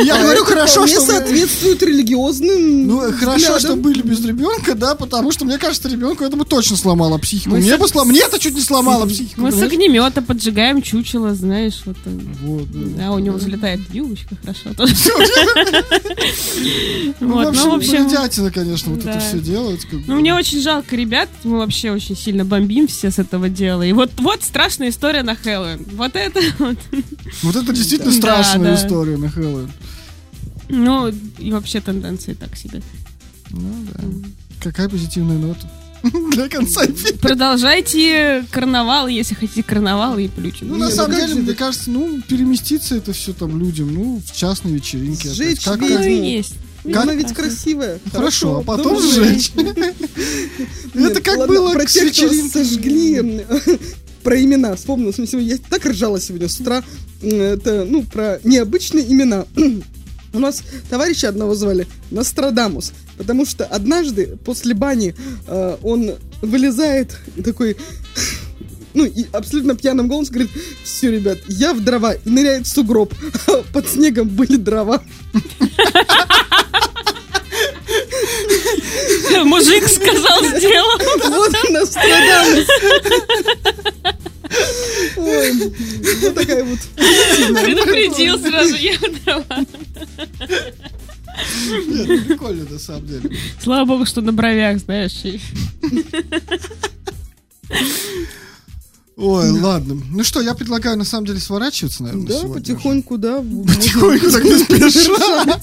Я 0.01 0.17
говорю, 0.19 0.43
Это 0.43 0.45
хорошо, 0.51 0.87
что... 0.87 1.01
соответствует 1.01 1.83
религиозным 1.83 2.87
Ну, 2.87 3.11
хорошо, 3.13 3.59
что 3.59 3.75
были 3.75 4.01
без 4.01 4.25
ребенка, 4.25 4.73
да, 4.75 4.95
потому 4.95 5.31
что, 5.31 5.45
мне 5.45 5.57
кажется, 5.57 5.87
ребенку 5.87 6.23
это 6.23 6.35
бы 6.35 6.45
точно 6.45 6.75
сломало 6.77 7.17
психику. 7.19 7.55
Мне 7.55 7.77
бы 7.77 7.87
слом... 7.87 8.07
Мне 8.07 8.21
это 8.21 8.39
чуть 8.39 8.55
не 8.55 8.61
сломало 8.61 9.05
психику. 9.05 9.41
Мы 9.41 9.51
с 9.51 9.61
огнемета 9.61 10.21
поджигаем 10.21 10.81
чучело, 10.81 11.35
знаешь, 11.35 11.81
вот. 11.85 11.97
Вот, 12.41 12.95
да. 12.97 13.11
У 13.11 13.19
него 13.19 13.37
взлетает 13.37 13.79
юбочка, 13.91 14.35
хорошо. 14.41 14.73
тоже. 14.75 14.95
Ну, 17.19 17.33
Вот, 17.35 17.55
в 17.55 17.57
ну, 17.65 17.71
в 17.71 17.75
общем, 17.75 18.07
бредятина, 18.23 18.51
конечно, 18.51 18.91
вот 18.91 18.99
это 19.01 19.13
да. 19.13 19.19
все 19.19 19.39
делать. 19.39 19.85
как. 19.85 19.99
Ну, 20.07 20.15
мне 20.19 20.33
очень 20.33 20.61
жалко 20.61 20.95
ребят, 20.95 21.29
мы 21.43 21.57
вообще 21.59 21.91
очень 21.91 22.15
сильно 22.15 22.45
бомбим 22.45 22.87
все 22.87 23.11
с 23.11 23.19
этого 23.19 23.49
дела. 23.49 23.83
И 23.83 23.93
вот, 23.93 24.11
вот 24.17 24.43
страшная 24.43 24.89
история 24.89 25.23
на 25.23 25.35
Хэллоуин. 25.35 25.85
Вот 25.93 26.15
это 26.15 26.39
вот. 26.59 26.77
Вот 27.43 27.55
это 27.55 27.73
действительно 27.73 28.11
Да, 28.11 28.17
страшная 28.17 28.75
да. 28.77 28.85
история 28.85 29.17
на 29.17 29.29
Хэллоуин. 29.29 29.71
Ну, 30.69 31.11
и 31.37 31.51
вообще 31.51 31.81
тенденции 31.81 32.33
так 32.33 32.55
себе. 32.55 32.81
Ну 33.51 33.73
да. 33.93 34.03
Какая 34.61 34.87
позитивная 34.89 35.37
нота 35.37 35.69
для 36.31 36.47
конца 36.49 36.85
эфира. 36.85 37.17
Продолжайте 37.17 38.45
карнавал, 38.49 39.07
если 39.07 39.35
хотите 39.35 39.61
карнавал 39.63 40.17
и 40.17 40.27
плючи. 40.29 40.63
Ну, 40.63 40.75
Не, 40.75 40.79
на 40.81 40.89
ну 40.89 40.95
самом 40.95 41.15
деле, 41.15 41.35
мне 41.35 41.43
это? 41.51 41.55
кажется, 41.55 41.91
ну, 41.91 42.21
переместиться 42.27 42.95
это 42.95 43.13
все 43.13 43.33
там 43.33 43.59
людям, 43.59 43.93
ну, 43.93 44.21
в 44.25 44.31
частной 44.35 44.73
вечеринке. 44.73 45.29
Сжечь 45.29 45.63
Как- 45.65 45.79
Ну, 45.81 45.99
есть. 45.99 46.55
Ну, 46.85 46.91
Как- 46.93 47.03
Она 47.03 47.15
ведь 47.15 47.33
красивая. 47.33 47.99
Хорошо, 48.11 48.57
а 48.59 48.63
потом 48.63 48.99
сжечь. 49.01 49.51
Нет, 49.55 51.11
Это 51.11 51.21
как 51.21 51.47
было 51.47 51.71
про 51.73 51.85
тех, 51.85 52.11
кто 52.11 52.29
сожгли 52.49 53.45
про 54.21 54.41
имена. 54.41 54.75
Вспомнил, 54.75 55.11
в 55.11 55.15
смысле, 55.15 55.41
я 55.43 55.57
так 55.69 55.85
ржала 55.85 56.19
сегодня 56.19 56.49
с 56.49 56.59
утра. 56.59 56.83
Это, 57.21 57.85
ну, 57.85 58.03
про 58.03 58.39
необычные 58.43 59.09
имена. 59.09 59.45
У 60.33 60.39
нас 60.39 60.63
товарища 60.89 61.29
одного 61.29 61.53
звали 61.55 61.87
Нострадамус, 62.09 62.91
потому 63.17 63.45
что 63.45 63.65
однажды 63.65 64.35
после 64.43 64.73
бани 64.73 65.13
э, 65.47 65.77
он 65.83 66.13
вылезает 66.41 67.19
такой, 67.45 67.77
ну, 68.93 69.05
и 69.05 69.25
абсолютно 69.31 69.75
пьяным 69.75 70.07
голосом 70.07 70.35
говорит, 70.35 70.51
все, 70.83 71.11
ребят, 71.11 71.39
я 71.47 71.73
в 71.73 71.81
дрова, 71.81 72.13
и 72.13 72.29
ныряет 72.29 72.67
в 72.67 72.69
сугроб, 72.73 73.13
под 73.73 73.89
снегом 73.89 74.27
были 74.29 74.55
дрова. 74.57 75.03
Мужик 79.45 79.87
сказал, 79.87 80.43
сделал. 80.57 80.99
Вот 81.29 81.53
Нострадамус. 81.69 82.67
Ой, 85.17 85.51
вот 86.21 86.35
такая 86.35 86.63
вот 86.63 86.79
Предупредил 86.95 88.39
сразу. 88.39 88.75
я 88.75 88.97
дрова. 88.97 89.65
Нет, 91.87 92.07
ну, 92.07 92.21
прикольно, 92.25 92.69
на 92.69 92.79
самом 92.79 93.07
деле. 93.07 93.31
Слава 93.61 93.85
богу, 93.85 94.05
что 94.05 94.21
на 94.21 94.31
бровях, 94.31 94.77
знаешь. 94.79 95.13
Ой, 99.15 99.51
ладно. 99.51 100.01
Ну 100.11 100.23
что, 100.23 100.41
я 100.41 100.53
предлагаю, 100.55 100.97
на 100.97 101.05
самом 101.05 101.27
деле, 101.27 101.39
сворачиваться, 101.39 102.01
наверное, 102.03 102.27
Да, 102.27 102.39
сегодня 102.41 102.53
потихоньку, 102.55 103.17
да. 103.19 103.41
можно. 103.41 103.73
Потихоньку, 103.73 104.31
так 104.31 104.43
не 104.43 104.57
спеша. 104.63 105.59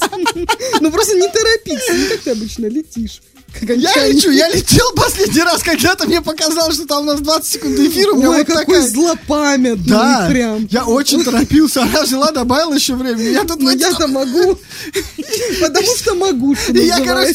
Ну 0.80 0.90
просто 0.92 1.16
не 1.16 1.28
торопиться, 1.28 1.92
не 1.94 2.04
как 2.08 2.20
ты 2.20 2.30
обычно 2.30 2.66
летишь. 2.66 3.20
Я 3.62 4.06
лечу, 4.06 4.30
я 4.30 4.48
летел 4.48 4.84
последний 4.94 5.42
раз, 5.42 5.64
когда-то 5.64 6.06
мне 6.06 6.20
показалось, 6.20 6.76
что 6.76 6.86
там 6.86 7.02
у 7.02 7.06
нас 7.06 7.20
20 7.20 7.52
секунд 7.52 7.76
эфира, 7.80 8.12
у 8.12 8.16
меня 8.18 8.30
Ой, 8.30 8.38
вот 8.38 8.46
какой 8.46 8.64
такая... 8.76 8.88
злопамятный 8.88 9.88
Да, 9.88 10.28
прям. 10.30 10.68
я 10.70 10.84
очень 10.84 11.24
торопился, 11.24 11.82
она 11.82 12.06
жила, 12.06 12.30
добавила 12.30 12.74
еще 12.74 12.94
времени. 12.94 13.30
Я 13.32 13.42
тут 13.42 13.60
летел. 13.60 13.90
я-то 13.90 14.06
могу. 14.06 14.56
Потому 15.60 15.96
что 15.96 16.14
могу, 16.14 16.54
И 16.72 16.78
я, 16.78 17.04
короче, 17.04 17.34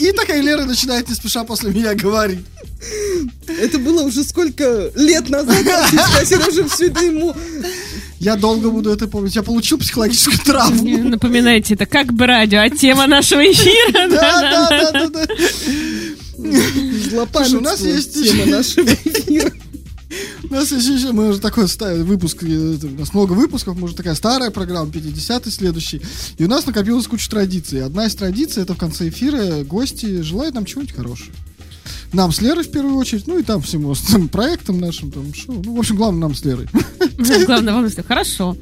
и 0.00 0.12
такая 0.12 0.40
Лера 0.40 0.64
начинает 0.64 1.10
не 1.10 1.14
спеша 1.14 1.44
после 1.44 1.70
меня 1.72 1.94
говорить. 1.94 2.40
Это 3.46 3.78
было 3.78 4.02
уже 4.02 4.24
сколько 4.24 4.90
лет 4.94 5.28
назад, 5.28 5.66
а 5.66 6.24
Сережа 6.24 6.68
все 6.68 6.86
это 6.88 7.04
ему... 7.04 7.34
Я 8.20 8.36
долго 8.36 8.70
буду 8.70 8.90
это 8.90 9.06
помнить. 9.06 9.36
Я 9.36 9.42
получил 9.42 9.76
психологическую 9.76 10.38
травму. 10.38 10.98
Напоминайте, 11.10 11.74
это 11.74 11.84
как 11.84 12.12
бы 12.14 12.24
радио, 12.26 12.60
а 12.60 12.70
тема 12.70 13.06
нашего 13.06 13.44
эфира. 13.44 14.08
Да, 14.08 14.40
да, 14.40 14.70
да, 14.70 14.92
да, 14.92 15.08
да. 15.08 15.26
Злопамятство 17.10 17.58
у 17.58 17.60
нас 17.60 17.80
есть 17.80 18.14
тема 18.14 18.46
нашего 18.46 18.88
эфира. 19.04 19.52
У 20.48 20.54
нас 20.54 20.70
есть 20.72 20.88
еще, 20.88 21.12
мы 21.12 21.30
уже 21.30 21.40
такой 21.40 21.66
выпуск, 22.02 22.42
у 22.42 22.98
нас 22.98 23.12
много 23.12 23.32
выпусков, 23.32 23.76
мы 23.76 23.84
уже 23.84 23.94
такая 23.94 24.14
старая 24.14 24.50
программа, 24.50 24.90
50-й 24.90 25.50
следующий. 25.50 26.00
И 26.38 26.44
у 26.44 26.48
нас 26.48 26.66
накопилась 26.66 27.06
куча 27.06 27.28
традиций. 27.28 27.82
Одна 27.82 28.06
из 28.06 28.14
традиций, 28.14 28.62
это 28.62 28.74
в 28.74 28.78
конце 28.78 29.08
эфира 29.08 29.64
гости 29.64 30.22
желают 30.22 30.54
нам 30.54 30.64
чего-нибудь 30.64 30.94
хорошего. 30.94 31.32
Нам 32.12 32.32
с 32.32 32.40
Лерой 32.40 32.64
в 32.64 32.70
первую 32.70 32.96
очередь, 32.96 33.26
ну 33.26 33.38
и 33.38 33.42
там 33.42 33.60
всему 33.62 33.90
остальным 33.90 34.28
проектам 34.28 34.78
нашим, 34.80 35.10
там, 35.10 35.32
шоу. 35.34 35.60
Ну, 35.64 35.74
в 35.74 35.78
общем, 35.78 35.96
главное, 35.96 36.20
нам 36.20 36.34
с 36.34 36.44
Лерой. 36.44 36.68
Главное, 37.46 37.74
вам 37.74 37.88
все 37.88 38.02
хорошо. 38.02 38.56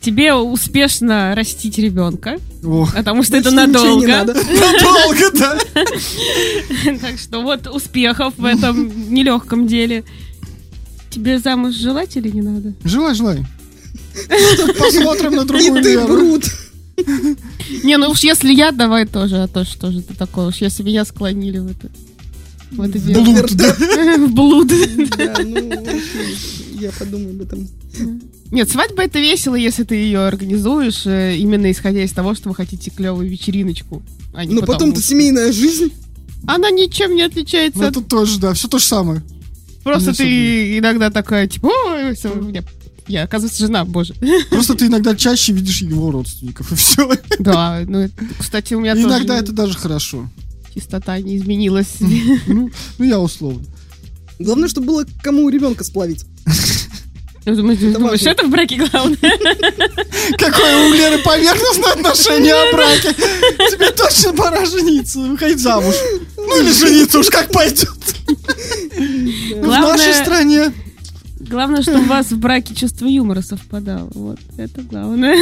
Тебе 0.00 0.34
успешно 0.34 1.34
растить 1.34 1.78
ребенка, 1.78 2.38
О, 2.64 2.86
потому 2.94 3.22
что 3.22 3.36
это 3.36 3.50
ничего 3.50 3.66
не 3.66 3.72
надолго. 3.72 4.06
надо. 4.06 4.34
Надолго, 4.34 5.30
да. 5.38 5.58
Так 7.00 7.18
что 7.18 7.42
вот 7.42 7.66
успехов 7.68 8.34
в 8.36 8.44
этом 8.44 9.12
нелегком 9.12 9.66
деле. 9.66 10.04
Тебе 11.10 11.38
замуж 11.38 11.74
желать 11.74 12.16
или 12.16 12.30
не 12.30 12.40
надо? 12.40 12.72
Желай, 12.84 13.14
желай. 13.14 13.44
Посмотрим 14.78 15.36
на 15.36 15.42
И 15.42 15.44
другую 15.44 15.82
ты 15.82 16.00
брут. 16.06 16.44
Не, 17.84 17.96
ну 17.96 18.10
уж 18.10 18.20
если 18.20 18.52
я, 18.52 18.72
давай 18.72 19.06
тоже, 19.06 19.42
а 19.42 19.48
то 19.48 19.64
что 19.64 19.90
же 19.90 20.02
ты 20.02 20.14
такое, 20.14 20.48
уж 20.48 20.56
если 20.56 20.82
меня 20.82 21.04
склонили 21.04 21.58
в 21.58 21.68
это. 21.68 21.90
В 22.70 22.80
это. 22.80 22.98
Блуд, 22.98 23.52
да. 23.54 23.74
В 24.18 24.32
блуд. 24.32 24.68
Да, 25.16 25.36
ну, 25.44 25.58
я 26.80 26.90
подумаю 26.98 27.30
об 27.30 27.42
этом. 27.42 27.68
Нет, 28.50 28.70
свадьба 28.70 29.04
это 29.04 29.18
весело, 29.18 29.54
если 29.54 29.84
ты 29.84 29.94
ее 29.94 30.26
организуешь, 30.26 31.06
э, 31.06 31.36
именно 31.38 31.70
исходя 31.70 32.02
из 32.04 32.12
того, 32.12 32.34
что 32.34 32.50
вы 32.50 32.54
хотите 32.54 32.90
клевую 32.90 33.28
вечериночку. 33.28 34.02
а 34.34 34.44
Но 34.44 34.60
потому 34.60 34.66
потом-то 34.66 35.02
семейная 35.02 35.52
жизнь. 35.52 35.92
Она 36.46 36.70
ничем 36.70 37.14
не 37.14 37.22
отличается 37.22 37.78
Ну, 37.78 37.86
от 37.86 37.96
это 37.96 38.00
тоже, 38.02 38.38
да, 38.38 38.52
все 38.52 38.68
то 38.68 38.78
же 38.78 38.84
самое. 38.84 39.22
Просто 39.84 40.14
ты 40.14 40.78
иногда 40.78 41.10
такая, 41.10 41.46
типа, 41.46 41.66
ой, 41.66 42.14
все, 42.14 42.30
у 42.30 42.42
меня... 42.42 42.62
Я, 43.08 43.24
оказывается, 43.24 43.66
жена, 43.66 43.84
боже. 43.84 44.14
Просто 44.50 44.74
ты 44.74 44.86
иногда 44.86 45.14
чаще 45.16 45.52
видишь 45.52 45.82
его 45.82 46.10
родственников, 46.10 46.70
и 46.72 46.74
все. 46.76 47.10
Да, 47.38 47.82
ну, 47.86 48.08
кстати, 48.38 48.74
у 48.74 48.80
меня 48.80 48.92
Иногда 48.92 49.34
тоже 49.34 49.42
это 49.44 49.52
даже 49.52 49.78
хорошо. 49.78 50.28
чистота 50.74 51.18
не 51.20 51.36
изменилась. 51.36 51.96
Ну, 52.00 52.70
ну 52.98 53.04
я 53.04 53.18
условно. 53.18 53.64
Главное, 54.38 54.68
чтобы 54.68 54.86
было 54.88 55.04
кому 55.22 55.48
ребенка 55.48 55.84
сплавить. 55.84 56.24
Думаешь, 57.44 57.80
думаешь, 57.80 58.22
это 58.22 58.46
в 58.46 58.50
браке 58.50 58.76
главное? 58.76 59.16
Какое 60.38 60.88
у 60.88 60.92
Леры 60.92 61.18
поверхностное 61.18 61.94
отношение 61.94 62.54
о 62.54 62.72
браке. 62.72 63.12
Тебе 63.12 63.90
точно 63.90 64.32
пора 64.32 64.64
жениться, 64.64 65.18
выходить 65.18 65.58
замуж. 65.58 65.94
Ну 66.36 66.60
или 66.60 66.70
жениться 66.70 67.18
уж 67.18 67.30
как 67.30 67.50
пойдет. 67.50 67.88
В 68.96 69.66
нашей 69.66 70.14
стране. 70.14 70.72
Главное, 71.52 71.82
чтобы 71.82 72.00
у 72.00 72.06
вас 72.06 72.30
в 72.32 72.38
браке 72.38 72.74
чувство 72.74 73.06
юмора 73.06 73.42
совпадало. 73.42 74.10
Вот, 74.14 74.38
это 74.56 74.82
главное. 74.82 75.36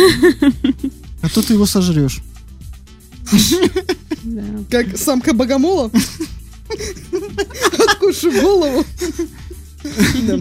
А 1.23 1.29
то 1.29 1.43
ты 1.43 1.55
его 1.55 1.67
сожрешь. 1.67 2.21
Да. 4.25 4.43
Как 4.71 4.99
самка 4.99 5.33
богомола. 5.33 5.91
Откушу 7.89 8.33
голову. 8.33 8.85
Да. 10.27 10.39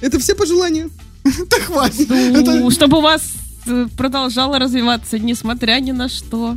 Это 0.00 0.18
все 0.20 0.34
пожелания. 0.34 0.88
Да 1.24 1.56
хватит. 1.60 2.08
Ну, 2.08 2.16
Это- 2.16 2.70
чтобы 2.70 2.98
у 2.98 3.00
вас 3.00 3.22
э, 3.66 3.86
продолжало 3.96 4.58
развиваться, 4.58 5.18
несмотря 5.18 5.80
ни 5.80 5.92
на 5.92 6.08
что. 6.08 6.56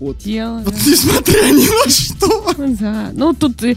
Вот. 0.00 0.18
Дело. 0.18 0.62
Вот 0.64 0.74
несмотря 0.86 1.42
ни 1.52 1.66
на 1.84 1.90
что. 1.90 2.54
Да. 2.80 3.10
Ну, 3.14 3.32
тут 3.34 3.62
э, 3.62 3.76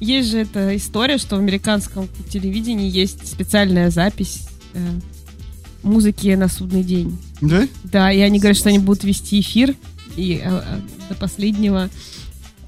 есть 0.00 0.30
же 0.30 0.38
эта 0.38 0.76
история, 0.76 1.18
что 1.18 1.36
в 1.36 1.38
американском 1.38 2.08
телевидении 2.30 2.90
есть 2.90 3.26
специальная 3.28 3.90
запись 3.90 4.48
э, 4.74 4.78
музыки 5.82 6.28
на 6.34 6.48
судный 6.48 6.82
день. 6.82 7.16
Да? 7.40 7.68
Да, 7.84 8.12
и 8.12 8.20
они 8.20 8.38
говорят, 8.38 8.56
что 8.56 8.70
они 8.70 8.78
будут 8.78 9.04
вести 9.04 9.40
эфир 9.40 9.74
и 10.16 10.40
э, 10.42 10.48
э, 10.48 10.80
до 11.08 11.14
последнего 11.14 11.90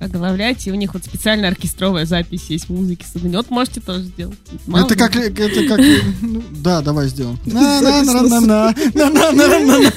оглавлять, 0.03 0.67
и 0.67 0.73
у 0.73 0.75
них 0.75 0.95
вот 0.95 1.05
специальная 1.05 1.49
оркестровая 1.51 2.07
запись 2.07 2.47
есть 2.49 2.69
музыки 2.69 3.07
судный. 3.11 3.37
Вот 3.37 3.51
можете 3.51 3.81
тоже 3.81 4.03
сделать. 4.03 4.37
Мало 4.67 4.85
Это 4.85 4.95
ли. 4.95 5.01
как... 5.01 5.17
Это 5.17 5.67
как... 5.69 5.81
ну, 6.21 6.43
Да, 6.61 6.83
давай 6.83 7.09
сделаем. 7.09 7.39
На-на-на-на-на. 7.47 8.75
На-на-на-на-на. 8.95 9.93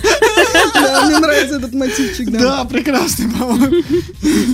Да, 0.74 1.06
мне 1.08 1.20
нравится 1.20 1.56
этот 1.58 1.74
мотивчик, 1.74 2.30
да. 2.32 2.40
Да, 2.40 2.64
прекрасный, 2.66 3.30
по-моему. 3.32 3.84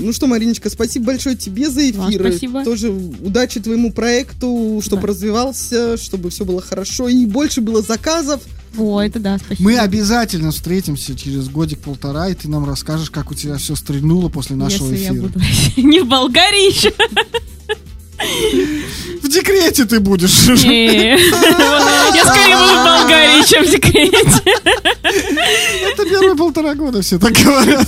Ну 0.01 0.13
что, 0.13 0.27
Мариночка, 0.27 0.69
спасибо 0.69 1.07
большое 1.07 1.35
тебе 1.35 1.69
за 1.69 1.81
Вам 1.97 2.09
эфир. 2.09 2.21
спасибо. 2.21 2.63
Тоже 2.63 2.89
удачи 2.89 3.59
твоему 3.59 3.91
проекту, 3.91 4.81
чтобы 4.83 5.03
Да. 5.03 5.07
развивался, 5.09 5.97
чтобы 5.97 6.29
все 6.29 6.45
было 6.45 6.61
хорошо 6.61 7.07
и 7.07 7.25
больше 7.25 7.61
было 7.61 7.81
заказов. 7.81 8.41
О, 8.77 9.01
это 9.01 9.19
да, 9.19 9.37
спасибо. 9.37 9.69
Мы 9.69 9.77
обязательно 9.77 10.51
встретимся 10.51 11.15
через 11.15 11.49
годик-полтора, 11.49 12.29
и 12.29 12.33
ты 12.35 12.47
нам 12.47 12.65
расскажешь, 12.65 13.09
как 13.09 13.29
у 13.31 13.33
тебя 13.35 13.57
все 13.57 13.75
стрельнуло 13.75 14.29
после 14.29 14.55
нашего 14.55 14.89
Если 14.91 15.03
я 15.03 15.11
эфира. 15.11 15.21
буду 15.23 15.41
не 15.77 15.99
в 16.01 16.07
Болгарии 16.07 16.69
еще. 16.73 16.93
В 19.21 19.27
декрете 19.29 19.85
ты 19.85 19.99
будешь. 19.99 20.39
Я 20.47 22.25
скорее 22.25 22.57
буду 22.57 22.73
в 22.73 22.83
Болгарии, 22.85 23.43
чем 23.47 23.65
в 23.65 23.69
декрете. 23.69 24.41
Это 25.03 26.05
первые 26.05 26.35
полтора 26.35 26.73
года 26.75 27.01
все 27.01 27.17
так 27.19 27.33
говорят. 27.33 27.87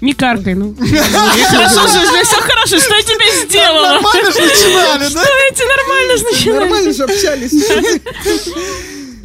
Не 0.00 0.14
каркай, 0.14 0.54
ну. 0.54 0.74
Хорошо 0.74 1.82
же, 1.86 2.24
все 2.24 2.36
хорошо, 2.40 2.78
что 2.80 2.94
я 2.94 3.02
тебе 3.02 3.44
сделала? 3.46 3.86
Нормально 4.00 4.32
же 4.32 4.40
начинали, 4.40 5.14
да? 5.14 5.24
Давайте 5.24 5.64
нормально 5.64 6.18
сначала. 6.18 6.58
Нормально 6.60 6.92
же 6.92 7.04
общались. 7.04 7.52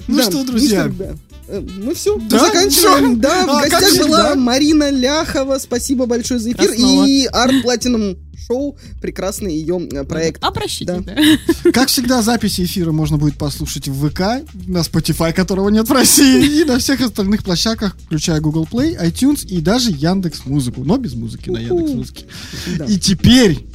Ну 0.07 0.21
что, 0.23 0.43
друзья, 0.43 0.89
что. 0.95 1.15
Э, 1.49 1.61
Мы 1.61 1.95
все, 1.95 2.15
Да? 2.29 2.39
заканчиваем. 2.39 3.19
Да, 3.19 3.45
в 3.45 3.49
А, 3.49 3.67
гостях 3.67 4.07
была 4.07 4.35
Марина 4.35 4.89
Ляхова. 4.91 5.57
Спасибо 5.59 6.05
большое 6.05 6.39
за 6.39 6.51
эфир. 6.51 6.71
И 6.77 7.25
Арт 7.31 7.53
Platinum 7.65 8.17
Шоу. 8.45 8.77
Прекрасный 9.01 9.53
ее 9.55 9.87
э, 9.91 10.03
проект. 10.03 10.43
А 10.43 10.51
прощите, 10.51 10.85
Да. 10.85 10.99
да. 10.99 11.71
как 11.71 11.89
всегда, 11.89 12.21
записи 12.21 12.61
эфира 12.63 12.91
можно 12.91 13.17
будет 13.17 13.37
послушать 13.37 13.87
в 13.87 14.09
ВК, 14.09 14.19
на 14.67 14.79
Spotify, 14.79 15.33
которого 15.33 15.69
нет 15.69 15.87
в 15.89 15.91
России, 15.91 16.61
и 16.61 16.63
на 16.63 16.79
всех 16.79 17.01
остальных 17.01 17.43
площадках, 17.43 17.97
включая 18.05 18.39
Google 18.39 18.67
Play, 18.71 18.97
iTunes 19.01 19.45
и 19.45 19.59
даже 19.61 19.91
Яндекс 19.91 20.45
Музыку, 20.45 20.83
но 20.83 20.97
без 20.97 21.13
музыки 21.13 21.49
на. 21.49 21.57
Яндекс 21.57 21.93
Музыке. 21.93 22.25
И 22.87 22.99
теперь, 22.99 23.65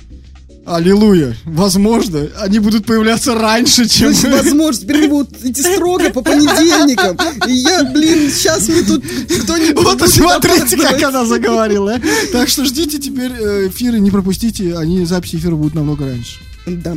аллилуйя, 0.65 1.37
возможно, 1.45 2.29
они 2.39 2.59
будут 2.59 2.87
появляться 2.87 3.35
раньше, 3.35 3.89
чем 3.89 4.13
Значит, 4.13 4.45
возможно, 4.45 4.83
теперь 4.83 4.97
они 4.99 5.09
будут 5.09 5.45
идти 5.45 5.63
строго 5.63 6.11
по 6.11 6.23
понедельникам. 6.23 7.17
И 7.47 7.53
я, 7.53 7.85
блин, 7.85 8.31
сейчас 8.31 8.69
мне 8.69 8.83
тут 8.83 9.05
кто-нибудь 9.05 9.85
Вот 9.85 10.09
смотрите, 10.09 10.77
как 10.77 11.03
она 11.03 11.25
заговорила. 11.25 12.01
Так 12.33 12.49
что 12.49 12.65
ждите 12.65 12.99
теперь 12.99 13.33
э, 13.33 13.69
эфиры, 13.69 14.01
не 14.01 14.11
пропустите, 14.11 14.77
они 14.77 15.05
записи 15.05 15.37
эфира 15.37 15.57
будут 15.57 15.75
намного 15.75 16.07
раньше. 16.07 16.41
Да. 16.67 16.97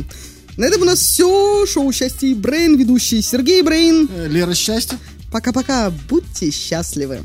На 0.56 0.64
этом 0.64 0.82
у 0.82 0.84
нас 0.84 1.00
все. 1.00 1.66
Шоу 1.66 1.92
«Счастье 1.92 2.30
и 2.30 2.34
Брейн», 2.34 2.76
ведущий 2.76 3.20
Сергей 3.20 3.62
Брейн. 3.62 4.08
Э, 4.14 4.28
Лера, 4.28 4.54
счастья. 4.54 4.98
Пока-пока. 5.30 5.92
Будьте 6.08 6.50
счастливы. 6.50 7.20